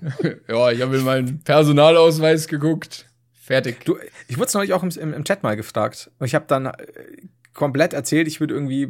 ja, 0.48 0.70
ich 0.70 0.80
habe 0.80 0.96
in 0.96 1.04
meinen 1.04 1.40
Personalausweis 1.42 2.46
geguckt. 2.46 3.06
Fertig. 3.42 3.84
Du, 3.84 3.98
ich 4.28 4.38
wurde 4.38 4.52
neulich 4.54 4.72
auch 4.72 4.84
im, 4.84 4.90
im, 4.90 5.12
im 5.14 5.24
Chat 5.24 5.42
mal 5.42 5.56
gefragt. 5.56 6.12
Und 6.20 6.26
ich 6.26 6.36
habe 6.36 6.44
dann 6.46 6.66
äh, 6.66 6.72
komplett 7.52 7.92
erzählt, 7.92 8.28
ich 8.28 8.38
würde 8.38 8.54
irgendwie 8.54 8.88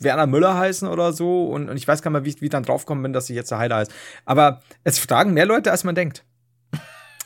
Werner 0.00 0.26
Müller 0.26 0.56
heißen 0.56 0.88
oder 0.88 1.12
so. 1.12 1.44
Und, 1.48 1.68
und 1.68 1.76
ich 1.76 1.86
weiß 1.86 2.00
gar 2.00 2.10
nicht 2.10 2.20
mal, 2.20 2.24
wie 2.24 2.30
ich, 2.30 2.40
wie 2.40 2.46
ich 2.46 2.50
dann 2.50 2.62
draufgekommen 2.62 3.02
bin, 3.02 3.12
dass 3.12 3.28
ich 3.28 3.36
jetzt 3.36 3.50
der 3.50 3.58
Heider 3.58 3.76
heiße. 3.76 3.92
Aber 4.24 4.62
es 4.82 4.98
fragen 4.98 5.34
mehr 5.34 5.44
Leute, 5.46 5.70
als 5.70 5.84
man 5.84 5.94
denkt. 5.94 6.24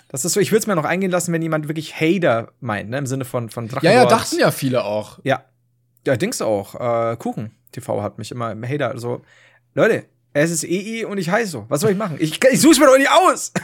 Das 0.09 0.25
ist 0.25 0.33
so, 0.33 0.41
ich 0.41 0.51
würde 0.51 0.61
es 0.61 0.67
mir 0.67 0.75
noch 0.75 0.85
eingehen 0.85 1.11
lassen, 1.11 1.33
wenn 1.33 1.43
jemand 1.43 1.69
wirklich 1.69 1.95
Hader 1.95 2.53
meint, 2.61 2.91
ne? 2.91 2.99
Im 2.99 3.07
Sinne 3.07 3.25
von, 3.25 3.51
von 3.51 3.67
ja, 3.67 3.73
ja, 3.73 3.81
Drachenlord. 3.81 4.11
dachten 4.11 4.39
ja 4.39 4.51
viele 4.51 4.85
auch. 4.85 5.19
Ja. 5.23 5.45
Ja, 6.07 6.17
Dings 6.17 6.41
auch. 6.41 6.75
Äh, 7.13 7.17
Kuchen 7.17 7.53
TV 7.73 8.03
hat 8.03 8.19
mich 8.19 8.31
immer 8.31 8.51
im 8.51 8.65
Hater 8.67 8.99
so. 8.99 9.21
Leute, 9.75 10.07
es 10.33 10.51
ist 10.51 10.65
EI 10.65 11.05
und 11.07 11.19
ich 11.19 11.31
heiße 11.31 11.51
so. 11.51 11.67
Was 11.69 11.83
soll 11.83 11.91
ich 11.91 11.99
machen? 11.99 12.17
Ich, 12.21 12.43
ich 12.43 12.61
such's 12.61 12.79
mir 12.79 12.87
doch 12.87 12.99
nicht 12.99 13.11
aus. 13.11 13.53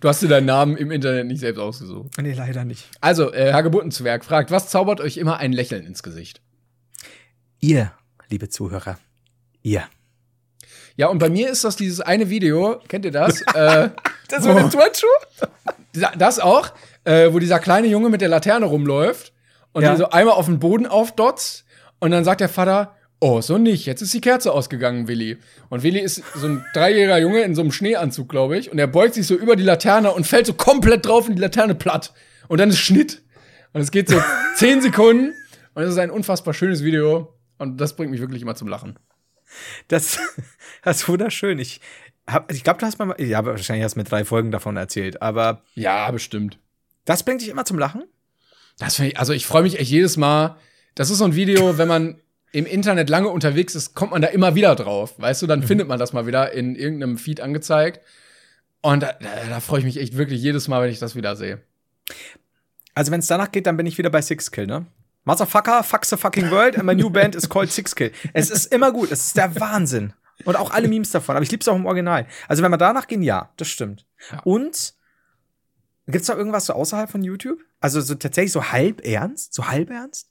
Du 0.00 0.08
hast 0.08 0.20
dir 0.22 0.28
deinen 0.28 0.46
Namen 0.46 0.76
im 0.76 0.90
Internet 0.90 1.26
nicht 1.26 1.38
selbst 1.38 1.60
ausgesucht. 1.60 2.10
nee, 2.20 2.32
leider 2.32 2.64
nicht. 2.64 2.88
Also, 3.00 3.32
äh, 3.32 3.52
Hagebuttenzwerg 3.52 4.24
fragt, 4.24 4.50
was 4.50 4.68
zaubert 4.70 5.00
euch 5.00 5.16
immer 5.16 5.36
ein 5.38 5.52
Lächeln 5.52 5.86
ins 5.86 6.02
Gesicht? 6.02 6.40
Ihr, 7.60 7.92
liebe 8.28 8.48
Zuhörer. 8.48 8.98
Ihr. 9.62 9.84
Ja, 10.98 11.06
und 11.06 11.18
bei 11.20 11.30
mir 11.30 11.48
ist 11.48 11.62
das 11.62 11.76
dieses 11.76 12.00
eine 12.00 12.28
Video, 12.28 12.80
kennt 12.88 13.04
ihr 13.04 13.12
das? 13.12 13.40
äh, 13.54 13.88
Das 14.28 14.44
mit 14.44 14.56
dem 14.58 14.68
Turnschuh? 14.68 15.06
Das 16.18 16.40
auch, 16.40 16.72
äh, 17.04 17.32
wo 17.32 17.38
dieser 17.38 17.60
kleine 17.60 17.86
Junge 17.86 18.08
mit 18.10 18.20
der 18.20 18.28
Laterne 18.28 18.66
rumläuft 18.66 19.32
und 19.72 19.82
Ja. 19.84 19.92
die 19.92 19.96
so 19.98 20.10
einmal 20.10 20.34
auf 20.34 20.46
den 20.46 20.58
Boden 20.58 20.86
aufdotzt 20.86 21.64
und 22.00 22.10
dann 22.10 22.24
sagt 22.24 22.40
der 22.40 22.48
Vater, 22.48 22.96
oh, 23.20 23.40
so 23.40 23.58
nicht, 23.58 23.86
jetzt 23.86 24.02
ist 24.02 24.12
die 24.12 24.20
Kerze 24.20 24.52
ausgegangen, 24.52 25.06
Willi. 25.06 25.38
Und 25.68 25.84
Willi 25.84 26.00
ist 26.00 26.20
so 26.34 26.48
ein 26.48 26.64
dreijähriger 26.74 27.18
Junge 27.18 27.42
in 27.42 27.54
so 27.54 27.62
einem 27.62 27.70
Schneeanzug, 27.70 28.28
glaube 28.28 28.58
ich, 28.58 28.72
und 28.72 28.78
er 28.80 28.88
beugt 28.88 29.14
sich 29.14 29.26
so 29.28 29.36
über 29.36 29.54
die 29.54 29.62
Laterne 29.62 30.10
und 30.12 30.26
fällt 30.26 30.46
so 30.46 30.52
komplett 30.52 31.06
drauf 31.06 31.28
und 31.28 31.36
die 31.36 31.40
Laterne 31.42 31.76
platt. 31.76 32.12
Und 32.48 32.58
dann 32.58 32.70
ist 32.70 32.78
Schnitt. 32.78 33.22
Und 33.72 33.82
es 33.82 33.92
geht 33.92 34.08
so 34.08 34.20
zehn 34.56 34.80
Sekunden 34.82 35.32
und 35.74 35.82
es 35.84 35.90
ist 35.90 35.98
ein 35.98 36.10
unfassbar 36.10 36.54
schönes 36.54 36.82
Video 36.82 37.32
und 37.58 37.80
das 37.80 37.94
bringt 37.94 38.10
mich 38.10 38.20
wirklich 38.20 38.42
immer 38.42 38.56
zum 38.56 38.66
Lachen. 38.66 38.98
Das, 39.88 40.18
das 40.82 40.98
ist 41.02 41.08
wunderschön. 41.08 41.58
Ich, 41.58 41.80
hab, 42.26 42.52
ich 42.52 42.64
glaube, 42.64 42.78
du 42.80 42.86
hast 42.86 42.98
mal, 42.98 43.14
ja, 43.20 43.44
wahrscheinlich 43.44 43.84
hast 43.84 43.94
du 43.94 44.00
mir 44.00 44.04
drei 44.04 44.24
Folgen 44.24 44.50
davon 44.50 44.76
erzählt, 44.76 45.22
aber 45.22 45.62
Ja, 45.74 46.10
bestimmt. 46.10 46.58
das 47.04 47.22
bringt 47.22 47.40
dich 47.40 47.48
immer 47.48 47.64
zum 47.64 47.78
Lachen? 47.78 48.04
Das 48.78 48.96
finde 48.96 49.12
ich, 49.12 49.18
also 49.18 49.32
ich 49.32 49.46
freue 49.46 49.62
mich 49.62 49.78
echt 49.78 49.90
jedes 49.90 50.16
Mal. 50.16 50.56
Das 50.94 51.10
ist 51.10 51.18
so 51.18 51.24
ein 51.24 51.34
Video, 51.34 51.78
wenn 51.78 51.88
man 51.88 52.20
im 52.52 52.64
Internet 52.66 53.10
lange 53.10 53.28
unterwegs 53.28 53.74
ist, 53.74 53.94
kommt 53.94 54.12
man 54.12 54.22
da 54.22 54.28
immer 54.28 54.54
wieder 54.54 54.74
drauf. 54.74 55.14
Weißt 55.18 55.42
du, 55.42 55.46
dann 55.46 55.62
findet 55.62 55.86
man 55.88 55.98
das 55.98 56.12
mal 56.12 56.26
wieder 56.26 56.52
in 56.52 56.76
irgendeinem 56.76 57.18
Feed 57.18 57.40
angezeigt. 57.40 58.00
Und 58.80 59.02
da, 59.02 59.12
da, 59.20 59.28
da 59.50 59.60
freue 59.60 59.80
ich 59.80 59.84
mich 59.84 59.98
echt 59.98 60.16
wirklich 60.16 60.40
jedes 60.40 60.68
Mal, 60.68 60.82
wenn 60.82 60.90
ich 60.90 60.98
das 60.98 61.14
wieder 61.16 61.36
sehe. 61.36 61.60
Also, 62.94 63.12
wenn 63.12 63.20
es 63.20 63.26
danach 63.26 63.52
geht, 63.52 63.66
dann 63.66 63.76
bin 63.76 63.86
ich 63.86 63.98
wieder 63.98 64.08
bei 64.10 64.22
Sixkill, 64.22 64.66
ne? 64.66 64.86
Motherfucker, 65.28 65.82
fuck 65.82 66.06
the 66.06 66.16
fucking 66.16 66.50
world 66.50 66.76
and 66.76 66.86
my 66.86 66.94
new 66.94 67.10
band 67.10 67.34
is 67.34 67.46
called 67.46 67.70
Sixkill. 67.70 68.12
Es 68.32 68.48
ist 68.48 68.72
immer 68.72 68.92
gut, 68.92 69.12
es 69.12 69.26
ist 69.26 69.36
der 69.36 69.60
Wahnsinn. 69.60 70.14
Und 70.46 70.56
auch 70.56 70.70
alle 70.70 70.88
Memes 70.88 71.10
davon, 71.10 71.36
aber 71.36 71.42
ich 71.42 71.50
lieb's 71.50 71.68
auch 71.68 71.76
im 71.76 71.84
Original. 71.84 72.26
Also, 72.48 72.62
wenn 72.62 72.70
wir 72.70 72.78
danach 72.78 73.06
gehen, 73.06 73.22
ja, 73.22 73.50
das 73.58 73.68
stimmt. 73.68 74.06
Ja. 74.32 74.40
Und 74.44 74.94
gibt's 76.06 76.28
noch 76.28 76.36
irgendwas 76.36 76.64
so 76.64 76.72
außerhalb 76.72 77.10
von 77.10 77.22
YouTube? 77.22 77.58
Also, 77.78 78.00
so 78.00 78.14
tatsächlich 78.14 78.52
so 78.52 78.72
halb 78.72 79.04
ernst? 79.06 79.52
So 79.52 79.68
halb 79.68 79.90
ernst? 79.90 80.30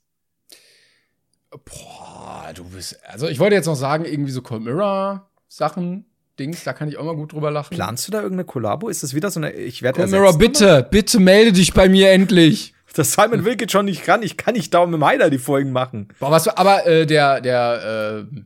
Boah, 1.50 2.50
du 2.52 2.64
bist. 2.64 2.98
Also 3.06 3.28
ich 3.28 3.38
wollte 3.38 3.54
jetzt 3.54 3.66
noch 3.66 3.76
sagen, 3.76 4.04
irgendwie 4.04 4.32
so 4.32 4.42
Cold 4.42 4.62
Mirror 4.62 5.30
Sachen, 5.46 6.06
Dings, 6.40 6.64
da 6.64 6.72
kann 6.72 6.88
ich 6.88 6.98
auch 6.98 7.04
mal 7.04 7.14
gut 7.14 7.32
drüber 7.32 7.52
lachen. 7.52 7.76
Planst 7.76 8.08
du 8.08 8.12
da 8.12 8.18
irgendeine 8.18 8.46
Kollabo? 8.46 8.88
Ist 8.88 9.04
das 9.04 9.14
wieder 9.14 9.30
so 9.30 9.38
eine, 9.38 9.52
ich 9.52 9.82
werde 9.82 10.00
Cold 10.00 10.10
Mirror, 10.10 10.36
bitte, 10.36 10.88
bitte 10.90 11.20
melde 11.20 11.52
dich 11.52 11.72
bei 11.72 11.88
mir 11.88 12.10
endlich. 12.10 12.74
Das 12.98 13.12
Simon 13.12 13.44
Will 13.44 13.54
geht 13.54 13.70
schon 13.70 13.84
nicht 13.84 14.08
ran. 14.08 14.24
Ich 14.24 14.36
kann 14.36 14.54
nicht 14.54 14.74
daumen 14.74 14.92
im 14.92 15.04
Heiler 15.04 15.30
die 15.30 15.38
Folgen 15.38 15.70
machen. 15.70 16.08
Boah, 16.18 16.32
was, 16.32 16.48
aber 16.48 16.84
äh, 16.84 17.06
der, 17.06 17.40
der, 17.40 18.26
äh, 18.32 18.40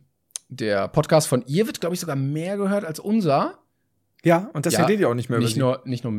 der 0.51 0.89
Podcast 0.89 1.27
von 1.27 1.43
ihr 1.47 1.67
wird, 1.67 1.81
glaube 1.81 1.95
ich, 1.95 2.01
sogar 2.01 2.17
mehr 2.17 2.59
gehört 2.59 2.85
als 2.85 3.01
unser. 3.01 3.59
Ja, 4.23 4.51
und 4.53 4.67
deswegen 4.67 4.83
Ja, 4.83 4.87
redet 4.89 5.01
ihr 5.01 5.09
auch 5.09 5.15
nicht 5.15 5.31
mehr 5.31 5.39
über 5.39 5.47
Nicht 5.47 5.57
nur, 5.57 5.81
nicht 5.87 6.05
nur, 6.05 6.13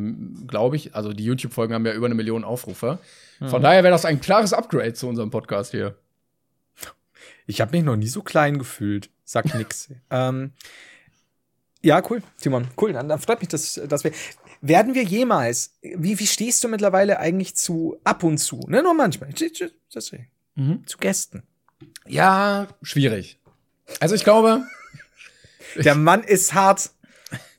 glaube 0.48 0.78
ich, 0.78 0.96
also 0.96 1.14
die 1.14 1.24
YouTube-Folgen 1.24 1.76
haben 1.76 1.86
ja 1.86 1.94
über 1.94 2.08
eine 2.08 2.16
Million 2.16 2.44
Aufrufe. 2.44 2.98
Von 3.46 3.62
daher 3.62 3.84
wäre 3.84 3.92
das 3.92 4.04
ein 4.04 4.20
klares 4.20 4.52
Upgrade 4.52 4.94
zu 4.94 5.08
unserem 5.08 5.30
Podcast 5.30 5.70
hier. 5.70 5.96
Ich 7.46 7.62
habe 7.62 7.72
mich 7.78 7.84
noch 7.84 7.98
nie 7.98 8.08
so 8.08 8.24
klein 8.24 8.58
gefühlt. 8.58 9.12
Sagt 9.26 9.54
nix. 9.54 9.90
ähm, 10.10 10.54
ja, 11.84 12.02
cool, 12.10 12.24
Timon. 12.42 12.68
Cool, 12.82 12.94
dann, 12.94 13.10
dann 13.10 13.20
freut 13.20 13.42
mich, 13.42 13.50
dass, 13.50 13.80
dass 13.88 14.04
wir. 14.04 14.12
Werden 14.66 14.96
wir 14.96 15.04
jemals, 15.04 15.76
wie, 15.82 16.18
wie 16.20 16.26
stehst 16.26 16.64
du 16.64 16.70
mittlerweile 16.70 17.20
eigentlich 17.20 17.54
zu 17.56 17.98
ab 18.06 18.24
und 18.24 18.38
zu, 18.38 18.62
ne, 18.68 18.82
nur 18.82 18.94
manchmal, 18.94 19.30
Mhm. 20.56 20.88
zu 20.88 20.98
Gästen? 20.98 21.44
Ja, 22.08 22.68
schwierig. 22.82 23.40
Also 24.00 24.16
ich 24.16 24.24
glaube, 24.24 24.64
Der 25.84 25.96
Mann 25.96 26.24
ist 26.24 26.54
hart, 26.54 26.92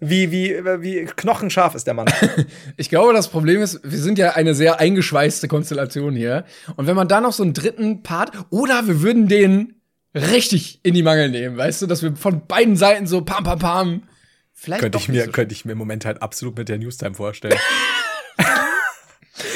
wie, 0.01 0.31
wie, 0.31 0.55
wie 0.81 1.05
knochenscharf 1.05 1.75
ist 1.75 1.87
der 1.87 1.95
Mann. 1.95 2.07
ich 2.77 2.89
glaube, 2.89 3.13
das 3.13 3.29
Problem 3.29 3.61
ist, 3.61 3.81
wir 3.83 3.99
sind 3.99 4.19
ja 4.19 4.31
eine 4.35 4.55
sehr 4.55 4.81
eingeschweißte 4.81 5.47
Konstellation 5.49 6.15
hier. 6.15 6.45
Und 6.77 6.87
wenn 6.87 6.97
man 6.97 7.09
da 7.09 7.21
noch 7.21 7.33
so 7.33 7.43
einen 7.43 7.53
dritten 7.55 8.03
Part, 8.03 8.33
oder 8.51 8.87
wir 8.87 9.03
würden 9.03 9.29
den 9.29 9.75
richtig 10.15 10.81
in 10.85 10.95
die 10.95 11.03
Mangel 11.03 11.29
nehmen, 11.29 11.57
weißt 11.57 11.83
du, 11.83 11.87
dass 11.87 12.03
wir 12.03 12.15
von 12.17 12.47
beiden 12.47 12.77
Seiten 12.77 13.07
so 13.07 13.23
pam, 13.25 13.45
pam, 13.45 13.59
pam. 13.59 14.03
Vielleicht 14.55 14.81
könnte 14.83 14.99
ich 14.99 15.09
mir, 15.09 15.25
so 15.27 15.31
könnte 15.33 15.53
ich 15.53 15.65
mir 15.65 15.73
im 15.73 15.79
Moment 15.79 16.05
halt 16.07 16.23
absolut 16.23 16.57
mit 16.57 16.69
der 16.69 16.79
Newstime 16.79 17.15
vorstellen. 17.15 17.59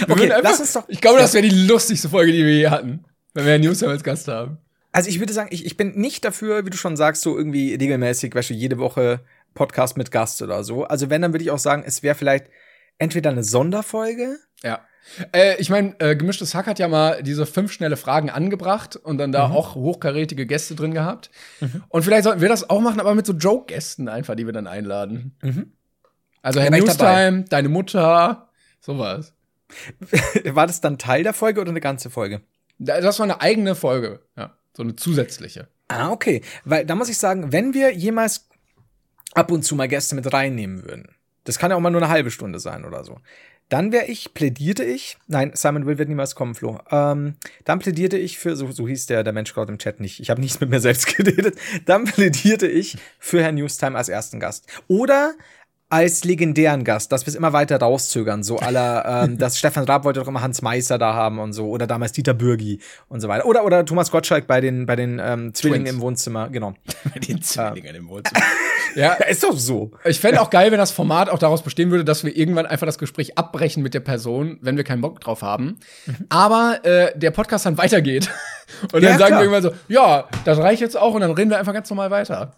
Okay, 0.09 0.31
einfach- 0.31 0.43
lass 0.43 0.61
uns 0.61 0.73
doch- 0.73 0.89
Ich 0.89 1.01
glaube, 1.01 1.19
das 1.19 1.35
wäre 1.35 1.47
die 1.47 1.67
lustigste 1.67 2.09
Folge, 2.09 2.33
die 2.33 2.45
wir 2.45 2.53
je 2.57 2.69
hatten. 2.69 3.05
Wenn 3.35 3.47
wir 3.47 3.59
Newstime 3.59 3.93
als 3.93 4.03
Gast 4.03 4.29
haben. 4.29 4.59
Also 4.93 5.09
ich 5.09 5.21
würde 5.21 5.33
sagen, 5.33 5.49
ich, 5.53 5.65
ich 5.67 5.77
bin 5.77 5.95
nicht 5.97 6.25
dafür, 6.25 6.65
wie 6.67 6.71
du 6.71 6.77
schon 6.77 6.97
sagst, 6.97 7.23
so 7.23 7.37
irgendwie 7.37 7.75
regelmäßig, 7.75 8.35
weißt 8.35 8.51
du, 8.51 8.55
jede 8.55 8.79
Woche 8.79 9.21
Podcast 9.55 9.97
mit 9.97 10.11
Gast 10.11 10.41
oder 10.43 10.65
so. 10.65 10.85
Also 10.85 11.11
wenn, 11.11 11.23
dann 11.23 11.33
würde 11.33 11.45
ich 11.45 11.51
auch 11.51 11.59
sagen, 11.59 11.83
es 11.87 12.03
wäre 12.03 12.15
vielleicht 12.15 12.47
entweder 12.99 13.31
eine 13.31 13.45
Sonderfolge. 13.45 14.39
Ja. 14.63 14.81
Äh, 15.33 15.57
ich 15.61 15.71
meine, 15.71 15.95
äh, 16.01 16.17
Gemischtes 16.17 16.55
Hack 16.55 16.67
hat 16.67 16.79
ja 16.79 16.87
mal 16.89 17.23
diese 17.23 17.47
fünf 17.47 17.73
schnelle 17.73 17.97
Fragen 17.97 18.31
angebracht 18.31 18.97
und 18.97 19.19
dann 19.19 19.31
Mhm. 19.31 19.33
da 19.33 19.49
auch 19.51 19.75
hochkarätige 19.75 20.47
Gäste 20.47 20.75
drin 20.75 20.93
gehabt. 20.95 21.31
Und 21.89 22.03
vielleicht 22.03 22.25
sollten 22.25 22.41
wir 22.41 22.49
das 22.49 22.69
auch 22.69 22.81
machen, 22.81 23.01
aber 23.01 23.15
mit 23.15 23.27
so 23.27 23.33
Joke-Gästen 23.33 24.09
einfach, 24.09 24.35
die 24.35 24.47
wir 24.47 24.53
dann 24.53 24.67
einladen. 24.67 25.37
Mhm. 25.43 25.73
Also 26.43 26.61
Herr 26.61 26.71
Newstime, 26.71 27.45
deine 27.49 27.69
Mutter, 27.69 28.49
sowas. 28.81 29.33
War 30.45 30.67
das 30.67 30.81
dann 30.81 30.99
Teil 30.99 31.23
der 31.23 31.33
Folge 31.35 31.61
oder 31.61 31.71
eine 31.71 31.81
ganze 31.81 32.11
Folge? 32.11 32.43
Da- 32.79 33.01
Das 33.01 33.19
war 33.19 33.25
eine 33.25 33.41
eigene 33.41 33.75
Folge, 33.75 34.21
ja. 34.37 34.55
So 34.77 34.83
eine 34.83 34.95
zusätzliche. 34.97 35.69
Ah, 35.89 36.11
okay. 36.11 36.43
Weil 36.65 36.87
da 36.87 36.95
muss 36.95 37.09
ich 37.09 37.19
sagen, 37.19 37.51
wenn 37.53 37.75
wir 37.75 37.93
jemals 37.95 38.49
ab 39.35 39.51
und 39.51 39.63
zu 39.65 39.75
mal 39.75 39.89
Gäste 39.89 40.15
mit 40.15 40.33
reinnehmen 40.33 40.85
würden, 40.85 41.09
das 41.45 41.59
kann 41.59 41.71
ja 41.71 41.77
auch 41.77 41.81
mal 41.81 41.91
nur 41.91 42.01
eine 42.03 42.11
halbe 42.11 42.31
Stunde 42.31 42.61
sein 42.61 42.85
oder 42.85 43.03
so, 43.05 43.19
dann 43.69 43.93
wäre 43.93 44.07
ich, 44.07 44.35
plädierte 44.35 44.85
ich, 44.85 45.19
nein, 45.27 45.53
Simon 45.55 45.87
Will 45.87 45.99
wird 45.99 46.09
niemals 46.09 46.35
kommen, 46.35 46.55
Flo, 46.55 46.79
ähm, 46.91 47.35
dann 47.65 47.79
plädierte 47.79 48.17
ich 48.17 48.39
für, 48.39 48.57
so, 48.57 48.71
so 48.71 48.89
hieß 48.89 49.07
der, 49.07 49.25
der 49.25 49.33
Mensch 49.33 49.53
gerade 49.53 49.71
im 49.73 49.79
Chat 49.79 50.01
nicht, 50.01 50.21
ich 50.21 50.31
habe 50.31 50.41
nichts 50.41 50.61
mit 50.61 50.71
mir 50.71 50.81
selbst 50.81 51.07
geredet, 51.17 51.57
dann 51.85 52.05
plädierte 52.05 52.67
ich 52.67 52.97
für 53.19 53.43
Herrn 53.43 53.57
Newstime 53.57 53.97
als 53.97 54.09
ersten 54.09 54.41
Gast. 54.41 54.67
Oder 54.89 55.35
als 55.91 56.25
legendären 56.25 56.85
Gast, 56.85 57.13
dass 57.13 57.25
wir 57.25 57.29
es 57.31 57.35
immer 57.35 57.53
weiter 57.53 57.79
rauszögern, 57.79 58.43
so 58.43 58.59
aller, 58.59 59.25
ähm, 59.25 59.39
dass 59.39 59.59
Stefan 59.59 59.85
Raab 59.85 60.05
wollte 60.05 60.21
doch 60.21 60.29
immer 60.29 60.43
Hans 60.43 60.61
Meister 60.63 60.99
da 60.99 61.15
haben 61.15 61.39
und 61.39 61.53
so, 61.53 61.69
oder 61.69 61.87
damals 61.87 62.13
Dieter 62.13 62.35
Bürgi 62.35 62.81
und 63.09 63.21
so 63.21 63.29
weiter. 63.29 63.47
Oder, 63.47 63.65
oder 63.65 63.85
Thomas 63.85 64.11
Gottschalk 64.11 64.47
bei 64.47 64.61
den, 64.61 64.87
bei 64.87 64.97
den 64.97 65.19
ähm, 65.23 65.55
Zwillingen 65.55 65.87
Twins. 65.87 65.97
im 65.97 66.01
Wohnzimmer, 66.03 66.49
genau. 66.51 66.75
Den 67.29 67.41
Zwillingen 67.43 67.95
im 67.95 68.09
Wohnzimmer. 68.09 68.41
ja, 68.95 69.13
Ist 69.15 69.43
doch 69.43 69.57
so. 69.57 69.93
ich 70.05 70.21
fände 70.21 70.41
auch 70.41 70.51
geil, 70.51 70.71
wenn 70.71 70.79
das 70.79 70.91
Format 70.91 71.31
auch 71.31 71.39
daraus 71.39 71.63
bestehen 71.63 71.91
würde, 71.91 72.05
dass 72.05 72.25
wir 72.25 72.37
irgendwann 72.37 72.67
einfach 72.67 72.87
das 72.87 72.99
Gespräch 72.99 73.39
abbrechen 73.39 73.83
mit 73.83 73.95
der 73.95 74.01
Person, 74.01 74.59
wenn 74.61 74.77
wir 74.77 74.85
keinen 74.85 75.01
Bock 75.01 75.21
drauf 75.21 75.43
haben. 75.43 75.79
Aber 76.29 76.81
äh, 76.85 77.19
der 77.19 77.31
Podcast 77.31 77.65
dann 77.67 77.79
weitergeht. 77.79 78.31
Und 78.93 79.03
Ja, 79.03 79.11
dann 79.11 79.19
sagen 79.19 79.29
klar. 79.31 79.41
wir 79.41 79.51
irgendwann 79.51 79.73
so, 79.73 79.79
ja, 79.89 80.29
das 80.45 80.59
reicht 80.59 80.83
jetzt 80.83 80.97
auch 80.97 81.15
und 81.15 81.23
dann 81.23 81.31
reden 81.31 81.51
wir 81.51 81.59
einfach 81.59 81.73
ganz 81.73 81.89
normal 81.89 82.11
weiter. 82.11 82.53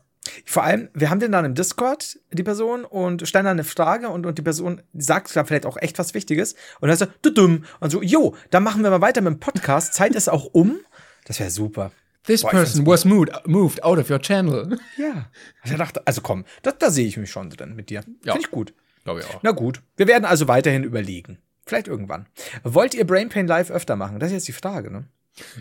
Vor 0.45 0.65
allem, 0.65 0.89
wir 0.95 1.11
haben 1.11 1.21
den 1.21 1.33
dann 1.33 1.45
im 1.45 1.55
Discord, 1.55 2.19
die 2.33 2.43
Person, 2.43 2.85
und 2.85 3.27
stellen 3.27 3.45
dann 3.45 3.57
eine 3.57 3.65
Frage 3.65 4.09
und, 4.09 4.27
und 4.27 4.39
die 4.39 4.43
Person 4.43 4.83
sagt 4.95 5.35
dann 5.35 5.47
vielleicht 5.47 5.67
auch 5.67 5.77
echt 5.77 5.99
was 5.99 6.15
Wichtiges. 6.15 6.55
Und 6.81 6.89
dann 6.89 6.99
er, 6.99 7.09
du 7.23 7.31
dumm. 7.31 7.65
Und 7.81 7.91
so, 7.91 8.03
jo, 8.03 8.35
dann 8.51 8.63
machen 8.63 8.83
wir 8.83 8.91
mal 8.91 9.01
weiter 9.01 9.21
mit 9.21 9.35
dem 9.35 9.41
Podcast. 9.41 9.95
Zeit 9.95 10.15
ist 10.15 10.29
auch 10.29 10.47
um. 10.53 10.81
Das 11.25 11.41
wäre 11.41 11.51
super. 11.51 11.93
This 12.27 12.43
Boah, 12.43 12.51
person 12.51 12.87
was 12.87 13.05
moved, 13.05 13.31
moved 13.47 13.83
out 13.83 13.99
of 13.99 14.11
your 14.11 14.21
channel. 14.21 14.79
Ja. 14.97 15.31
Er 15.65 15.79
dachte, 15.79 16.07
also 16.07 16.21
komm, 16.21 16.45
da, 16.63 16.73
da 16.73 16.91
sehe 16.91 17.07
ich 17.07 17.17
mich 17.17 17.31
schon 17.31 17.51
drin 17.51 17.75
mit 17.75 17.91
dir. 17.91 18.05
Ja. 18.25 18.33
Finde 18.33 18.47
ich 18.47 18.51
gut. 18.51 18.75
Glaube 19.05 19.21
ich 19.21 19.27
auch. 19.27 19.41
Na 19.43 19.53
gut, 19.53 19.81
wir 19.97 20.07
werden 20.07 20.25
also 20.25 20.47
weiterhin 20.47 20.85
überlegen. 20.85 21.39
Vielleicht 21.67 21.89
irgendwann. 21.89 22.27
Wollt 22.63 22.95
ihr 22.95 23.07
Brain 23.07 23.29
Pain 23.29 23.47
live 23.47 23.71
öfter 23.71 23.97
machen? 23.97 24.19
Das 24.19 24.29
ist 24.29 24.35
jetzt 24.35 24.49
die 24.49 24.53
Frage, 24.53 24.91
ne? 24.91 25.05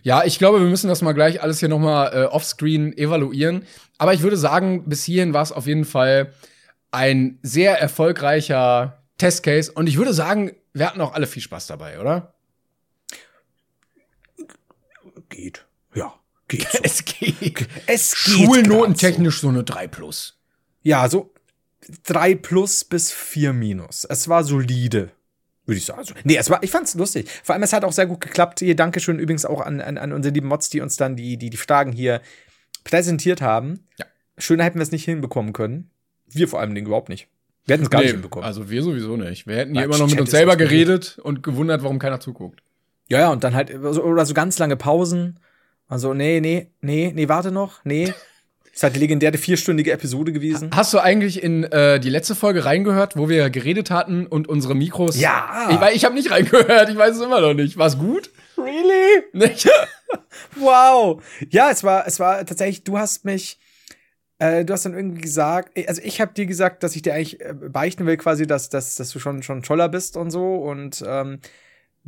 Ja, 0.03 0.23
ich 0.25 0.39
glaube, 0.39 0.59
wir 0.59 0.67
müssen 0.67 0.87
das 0.87 1.01
mal 1.01 1.13
gleich 1.13 1.41
alles 1.41 1.59
hier 1.59 1.69
nochmal 1.69 2.11
äh, 2.13 2.25
offscreen 2.25 2.97
evaluieren. 2.97 3.65
Aber 3.97 4.13
ich 4.13 4.21
würde 4.21 4.37
sagen, 4.37 4.87
bis 4.87 5.03
hierhin 5.03 5.33
war 5.33 5.43
es 5.43 5.51
auf 5.51 5.67
jeden 5.67 5.85
Fall 5.85 6.33
ein 6.91 7.39
sehr 7.43 7.79
erfolgreicher 7.79 9.03
Testcase. 9.17 9.71
Und 9.71 9.87
ich 9.87 9.97
würde 9.97 10.13
sagen, 10.13 10.51
wir 10.73 10.87
hatten 10.87 11.01
auch 11.01 11.13
alle 11.13 11.27
viel 11.27 11.41
Spaß 11.41 11.67
dabei, 11.67 11.99
oder? 11.99 12.33
Geht. 15.29 15.65
Ja, 15.93 16.13
geht. 16.47 16.67
So. 16.71 16.79
Es 16.83 17.05
geht. 17.05 17.67
Es 17.85 18.23
geht 18.23 18.45
Schulnotentechnisch 18.45 19.39
so 19.41 19.49
eine 19.49 19.63
3 19.63 19.87
plus. 19.87 20.39
Ja, 20.81 21.07
so 21.07 21.33
drei 22.03 22.35
plus 22.35 22.83
bis 22.83 23.11
vier 23.11 23.53
minus. 23.53 24.05
Es 24.05 24.27
war 24.27 24.43
solide. 24.43 25.11
Würde 25.69 25.77
ich 25.77 25.85
sagen. 25.85 25.99
Also, 25.99 26.15
nee, 26.23 26.35
es 26.35 26.49
war, 26.49 26.63
ich 26.63 26.71
fand's 26.71 26.95
lustig. 26.95 27.29
Vor 27.43 27.53
allem, 27.53 27.61
es 27.61 27.73
hat 27.73 27.83
auch 27.83 27.91
sehr 27.91 28.07
gut 28.07 28.21
geklappt. 28.21 28.59
Hier, 28.59 28.75
Dankeschön 28.75 29.19
übrigens 29.19 29.45
auch 29.45 29.61
an, 29.61 29.81
an, 29.81 29.99
an 29.99 30.13
unsere 30.13 30.33
lieben 30.33 30.47
Mods, 30.47 30.69
die 30.69 30.81
uns 30.81 30.97
dann 30.97 31.15
die, 31.15 31.37
die, 31.37 31.51
die 31.51 31.57
Fragen 31.57 31.91
hier 31.91 32.21
präsentiert 32.83 33.41
haben. 33.41 33.85
Ja. 33.99 34.05
Schöner 34.39 34.63
hätten 34.63 34.79
wir 34.79 34.83
es 34.83 34.91
nicht 34.91 35.05
hinbekommen 35.05 35.53
können. 35.53 35.91
Wir 36.27 36.47
vor 36.47 36.59
allem 36.59 36.75
überhaupt 36.75 37.09
nicht. 37.09 37.27
Wir 37.65 37.73
hätten 37.73 37.83
es 37.83 37.91
gar 37.91 38.01
nicht 38.01 38.11
hinbekommen. 38.11 38.45
also 38.47 38.71
wir 38.71 38.81
sowieso 38.81 39.15
nicht. 39.15 39.45
Wir 39.45 39.57
hätten 39.57 39.73
hier 39.73 39.81
Nein, 39.81 39.89
immer 39.91 39.99
noch 39.99 40.09
mit 40.09 40.19
uns 40.19 40.31
selber 40.31 40.55
geredet 40.55 41.19
und 41.21 41.43
gewundert, 41.43 41.83
warum 41.83 41.99
keiner 41.99 42.19
zuguckt. 42.19 42.63
ja, 43.09 43.19
ja, 43.19 43.29
und 43.31 43.43
dann 43.43 43.53
halt, 43.53 43.71
oder 43.75 44.25
so 44.25 44.33
ganz 44.33 44.57
lange 44.57 44.75
Pausen. 44.75 45.39
Also, 45.87 46.15
nee, 46.15 46.39
nee, 46.39 46.71
nee, 46.81 47.11
nee, 47.13 47.29
warte 47.29 47.51
noch, 47.51 47.85
nee. 47.85 48.11
Ist 48.79 48.83
halt 48.83 48.95
die 48.95 49.01
legendäre 49.01 49.37
vierstündige 49.37 49.91
Episode 49.91 50.31
gewesen. 50.31 50.69
Hast 50.73 50.93
du 50.93 50.99
eigentlich 50.99 51.43
in 51.43 51.65
äh, 51.65 51.99
die 51.99 52.09
letzte 52.09 52.33
Folge 52.33 52.63
reingehört, 52.63 53.17
wo 53.17 53.27
wir 53.27 53.49
geredet 53.49 53.91
hatten 53.91 54.25
und 54.25 54.47
unsere 54.47 54.73
Mikros? 54.73 55.19
Ja. 55.19 55.67
Ich, 55.69 55.95
ich 55.97 56.05
habe 56.05 56.15
nicht 56.15 56.31
reingehört. 56.31 56.87
Ich 56.87 56.95
weiß 56.95 57.17
es 57.17 57.21
immer 57.21 57.41
noch 57.41 57.53
nicht. 57.53 57.77
War's 57.77 57.97
gut? 57.97 58.31
Really? 58.57 59.23
Nicht? 59.33 59.69
Wow. 60.55 61.21
Ja, 61.49 61.69
es 61.71 61.83
war, 61.83 62.07
es 62.07 62.21
war 62.21 62.45
tatsächlich, 62.45 62.85
du 62.85 62.97
hast 62.97 63.25
mich, 63.25 63.59
äh, 64.39 64.63
du 64.63 64.73
hast 64.73 64.85
dann 64.85 64.93
irgendwie 64.93 65.21
gesagt, 65.21 65.77
also 65.87 66.01
ich 66.01 66.21
habe 66.21 66.33
dir 66.33 66.45
gesagt, 66.45 66.81
dass 66.81 66.95
ich 66.95 67.01
dir 67.01 67.13
eigentlich 67.13 67.41
äh, 67.41 67.53
beichten 67.53 68.05
will, 68.05 68.15
quasi, 68.15 68.47
dass, 68.47 68.69
dass, 68.69 68.95
dass 68.95 69.11
du 69.11 69.19
schon, 69.19 69.43
schon 69.43 69.61
toller 69.61 69.89
bist 69.89 70.15
und 70.15 70.31
so. 70.31 70.55
Und 70.55 71.03
ähm, 71.05 71.39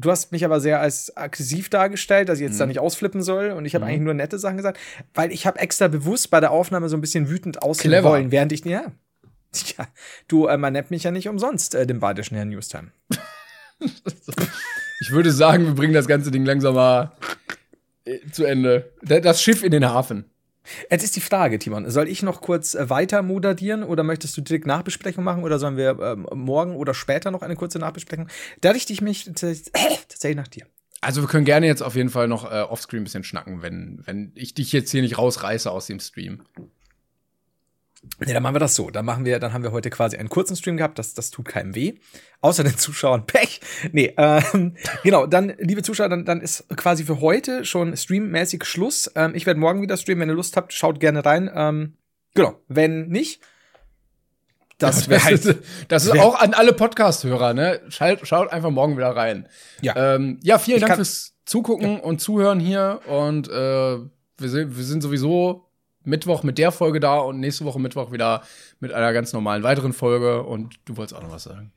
du 0.02 0.12
hast 0.12 0.32
mich 0.32 0.44
aber 0.46 0.60
sehr 0.60 0.80
als 0.82 1.16
aggressiv 1.16 1.70
dargestellt, 1.70 2.28
dass 2.30 2.40
ich 2.40 2.48
jetzt 2.48 2.60
da 2.60 2.66
nicht 2.66 2.80
ausflippen 2.80 3.22
soll. 3.24 3.52
Und 3.52 3.66
ich 3.66 3.76
habe 3.76 3.86
eigentlich 3.86 4.02
nur 4.02 4.14
nette 4.14 4.38
Sachen 4.40 4.58
gesagt, 4.58 4.80
weil 5.14 5.32
ich 5.32 5.46
habe 5.48 5.60
extra 5.60 5.88
bewusst 5.88 6.30
bei 6.32 6.40
der 6.40 6.52
Aufnahme 6.52 6.90
so 6.90 6.98
ein 6.98 7.02
bisschen 7.02 7.30
wütend 7.30 7.62
aussehen 7.62 7.92
Clever. 7.92 8.10
wollen, 8.10 8.32
während 8.32 8.52
ich, 8.52 8.66
ja. 8.66 8.92
Tja, 9.54 9.88
du, 10.28 10.48
äh, 10.48 10.58
man 10.58 10.74
nennt 10.74 10.92
mich 10.92 11.04
ja 11.04 11.12
nicht 11.12 11.28
umsonst 11.28 11.76
äh, 11.76 11.86
den 11.86 12.00
badischen 12.00 12.36
Herrn 12.38 12.50
Newstime. 12.50 12.92
Ich 15.02 15.12
würde 15.12 15.32
sagen, 15.32 15.66
wir 15.66 15.74
bringen 15.74 15.94
das 15.94 16.08
ganze 16.08 16.32
Ding 16.32 16.46
langsam 16.46 16.76
mal 16.76 17.12
äh, 18.06 18.20
zu 18.32 18.46
Ende. 18.46 18.92
Da- 19.02 19.20
Das 19.20 19.42
Schiff 19.42 19.64
in 19.64 19.72
den 19.72 19.86
Hafen. 19.86 20.26
Jetzt 20.90 21.04
ist 21.04 21.16
die 21.16 21.22
Frage, 21.22 21.58
Timon, 21.60 21.90
soll 21.90 22.08
ich 22.08 22.24
noch 22.24 22.42
kurz 22.42 22.76
äh, 22.76 22.90
weiter 22.90 23.22
moderieren 23.24 23.84
oder 23.84 24.04
möchtest 24.04 24.38
du 24.38 24.42
direkt 24.42 24.66
Nachbesprechung 24.66 25.24
machen 25.24 25.44
oder 25.44 25.60
sollen 25.60 25.78
wir 25.78 26.00
ähm, 26.00 26.28
morgen 26.34 26.76
oder 26.76 26.94
später 26.94 27.32
noch 27.32 27.42
eine 27.42 27.56
kurze 27.56 27.80
Nachbesprechung? 27.80 28.28
Da 28.62 28.72
richte 28.72 28.94
ich 28.94 29.02
mich 29.02 29.26
tats- 29.26 29.72
tatsächlich 29.72 30.38
nach 30.38 30.48
dir. 30.48 30.66
Also 31.02 31.22
wir 31.22 31.28
können 31.28 31.46
gerne 31.46 31.66
jetzt 31.66 31.82
auf 31.82 31.96
jeden 31.96 32.10
Fall 32.10 32.28
noch 32.28 32.46
äh, 32.46 32.62
offscreen 32.62 33.02
ein 33.02 33.06
bisschen 33.06 33.24
schnacken, 33.24 33.64
wenn, 33.64 34.02
wenn 34.06 34.32
ich 34.36 34.54
dich 34.54 34.72
jetzt 34.72 34.92
hier 34.92 35.02
nicht 35.02 35.18
rausreiße 35.18 35.70
aus 35.72 35.88
dem 35.88 36.00
Stream. 36.00 36.44
Nee, 38.20 38.34
dann 38.34 38.42
machen 38.42 38.56
wir 38.56 38.60
das 38.60 38.74
so. 38.76 38.90
Dann 38.90 39.06
machen 39.06 39.26
wir, 39.26 39.40
dann 39.40 39.54
haben 39.54 39.64
wir 39.64 39.72
heute 39.72 39.90
quasi 39.92 40.18
einen 40.18 40.30
kurzen 40.30 40.56
Stream 40.56 40.78
gehabt, 40.78 40.98
das, 40.98 41.14
das 41.14 41.30
tut 41.30 41.46
keinem 41.46 41.76
weh. 41.76 41.94
Außer 42.42 42.64
den 42.64 42.78
Zuschauern. 42.78 43.26
Pech! 43.26 43.62
Nee, 43.92 44.14
ähm, 44.18 44.76
genau, 45.04 45.28
dann, 45.28 45.54
liebe 45.60 45.84
Zuschauer, 45.84 46.10
dann, 46.10 46.26
dann 46.26 46.42
ist 46.42 46.68
quasi 46.76 47.04
für 47.04 47.22
heute 47.22 47.64
schon 47.66 47.96
streammäßig 47.96 48.64
Schluss. 48.66 49.12
Ähm, 49.16 49.34
ich 49.36 49.46
werde 49.46 49.60
morgen 49.60 49.82
wieder 49.82 49.98
streamen, 49.98 50.22
wenn 50.22 50.30
ihr 50.30 50.36
Lust 50.36 50.58
habt, 50.58 50.74
schaut 50.74 51.00
gerne 51.00 51.24
rein. 51.26 51.50
Ähm, 51.54 51.94
genau, 52.34 52.56
wenn 52.68 53.08
nicht, 53.08 53.42
das 54.78 55.10
wäre 55.10 55.24
halt. 55.24 55.46
ist, 55.46 55.60
das 55.90 56.06
ist 56.06 56.14
wär- 56.14 56.24
auch 56.26 56.40
an 56.40 56.54
alle 56.56 56.74
Podcast-Hörer, 56.74 57.54
ne? 57.54 57.82
Schaut, 57.90 58.28
schaut 58.28 58.52
einfach 58.52 58.72
morgen 58.72 58.98
wieder 58.98 59.16
rein. 59.16 59.48
Ja. 59.82 60.16
ähm, 60.16 60.40
ja 60.42 60.58
vielen 60.58 60.78
Ich 60.78 60.84
Dank 60.84 60.96
fürs 60.96 61.36
Zugucken 61.46 62.00
und 62.00 62.20
Zuhören 62.20 62.60
hier. 62.60 63.00
Und 63.08 63.48
äh, 63.48 63.52
wir, 63.52 64.10
sind, 64.50 64.76
wir 64.76 64.84
sind 64.84 65.02
sowieso 65.02 65.68
Mittwoch 66.04 66.44
mit 66.44 66.58
der 66.58 66.72
Folge 66.72 67.00
da 67.00 67.20
und 67.20 67.40
nächste 67.40 67.66
Woche 67.66 67.80
Mittwoch 67.80 68.12
wieder 68.12 68.44
mit 68.80 68.92
einer 68.94 69.14
ganz 69.14 69.34
normalen 69.34 69.64
weiteren 69.64 69.94
Folge. 69.94 70.44
Und 70.44 70.76
du 70.86 70.98
wolltest 70.98 71.16
auch 71.16 71.24
noch 71.24 71.32
was 71.32 71.44
sagen. 71.44 71.72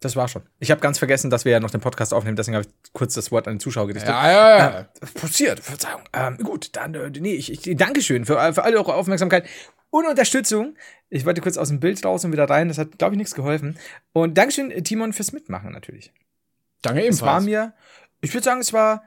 Das 0.00 0.14
war 0.14 0.28
schon. 0.28 0.42
Ich 0.60 0.70
habe 0.70 0.80
ganz 0.80 0.98
vergessen, 0.98 1.28
dass 1.28 1.44
wir 1.44 1.50
ja 1.50 1.58
noch 1.58 1.72
den 1.72 1.80
Podcast 1.80 2.14
aufnehmen, 2.14 2.36
deswegen 2.36 2.56
habe 2.56 2.66
ich 2.66 2.92
kurz 2.92 3.14
das 3.14 3.32
Wort 3.32 3.48
an 3.48 3.54
den 3.54 3.60
Zuschauer 3.60 3.88
gerichtet. 3.88 4.10
Ja, 4.10 4.30
ja, 4.30 4.58
ja. 4.58 4.80
Äh, 4.80 4.84
passiert, 5.12 5.58
Verzeihung. 5.58 6.02
Ähm, 6.12 6.36
gut, 6.38 6.76
dann, 6.76 6.94
äh, 6.94 7.10
nee, 7.10 7.34
ich, 7.34 7.66
ich 7.66 7.76
Dankeschön 7.76 8.24
für, 8.24 8.52
für 8.52 8.62
alle 8.62 8.76
eure 8.76 8.94
Aufmerksamkeit. 8.94 9.48
und 9.90 10.06
Unterstützung. 10.06 10.76
Ich 11.08 11.26
wollte 11.26 11.40
kurz 11.40 11.56
aus 11.56 11.68
dem 11.68 11.80
Bild 11.80 12.04
raus 12.04 12.24
und 12.24 12.30
wieder 12.30 12.48
rein. 12.48 12.68
Das 12.68 12.78
hat, 12.78 12.98
glaube 12.98 13.14
ich, 13.14 13.18
nichts 13.18 13.34
geholfen. 13.34 13.76
Und 14.12 14.38
Dankeschön, 14.38 14.70
äh, 14.70 14.82
Timon, 14.82 15.12
fürs 15.12 15.32
Mitmachen 15.32 15.72
natürlich. 15.72 16.12
Danke 16.82 17.00
Es 17.00 17.20
war 17.20 17.40
ebenfalls. 17.40 17.44
mir, 17.44 17.72
ich 18.20 18.32
würde 18.32 18.44
sagen, 18.44 18.60
es 18.60 18.72
war 18.72 19.02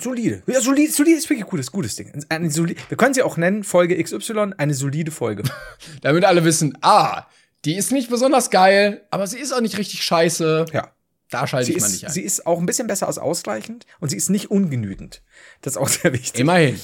solide. 0.00 0.42
Ja, 0.46 0.60
solide, 0.60 0.92
solide 0.92 1.18
ist 1.18 1.28
wirklich 1.28 1.44
ein 1.44 1.50
gutes, 1.50 1.70
gutes 1.72 1.96
Ding. 1.96 2.12
Eine 2.28 2.50
solide, 2.50 2.80
wir 2.88 2.96
können 2.96 3.14
sie 3.14 3.22
auch 3.22 3.36
nennen, 3.36 3.64
Folge 3.64 4.02
XY, 4.02 4.52
eine 4.56 4.74
solide 4.74 5.10
Folge. 5.10 5.42
Damit 6.02 6.24
alle 6.24 6.44
wissen, 6.44 6.76
ah, 6.82 7.26
die 7.64 7.76
ist 7.76 7.92
nicht 7.92 8.10
besonders 8.10 8.50
geil, 8.50 9.06
aber 9.10 9.26
sie 9.26 9.38
ist 9.38 9.52
auch 9.52 9.60
nicht 9.60 9.76
richtig 9.78 10.02
scheiße. 10.02 10.66
Ja. 10.72 10.92
Da 11.30 11.46
schalte 11.46 11.66
Sie 11.66 11.74
ich 11.74 11.80
mal 11.80 11.88
nicht 11.90 12.06
ein. 12.06 12.10
sie 12.12 12.22
ist 12.22 12.44
auch 12.46 12.58
ein 12.58 12.66
bisschen 12.66 12.88
besser 12.88 13.06
als 13.06 13.18
ausreichend 13.18 13.86
und 14.00 14.08
sie 14.08 14.16
ist 14.16 14.30
nicht 14.30 14.50
ungenügend. 14.50 15.22
Das 15.62 15.74
ist 15.74 15.76
auch 15.76 15.88
sehr 15.88 16.12
wichtig. 16.12 16.40
Immerhin. 16.40 16.80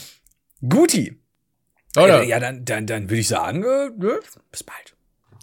Guti. 0.69 1.21
Oder? 1.97 2.23
Äh, 2.23 2.29
ja, 2.29 2.39
dann, 2.39 2.65
dann, 2.65 2.87
dann 2.87 3.05
würde 3.11 3.21
ich 3.21 3.29
sagen, 3.29 3.65
äh, 3.65 3.91
ne? 3.97 4.21
bis 4.53 4.63
bald. 4.63 4.95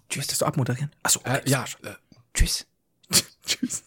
Tschüss. 0.10 0.18
Möchtest 0.20 0.42
du 0.42 0.46
abmoderieren? 0.46 0.92
Achso, 1.04 1.20
Äh, 1.26 1.42
ja, 1.46 1.66
äh, 1.84 1.90
tschüss. 2.34 2.66
Tschüss. 3.46 3.84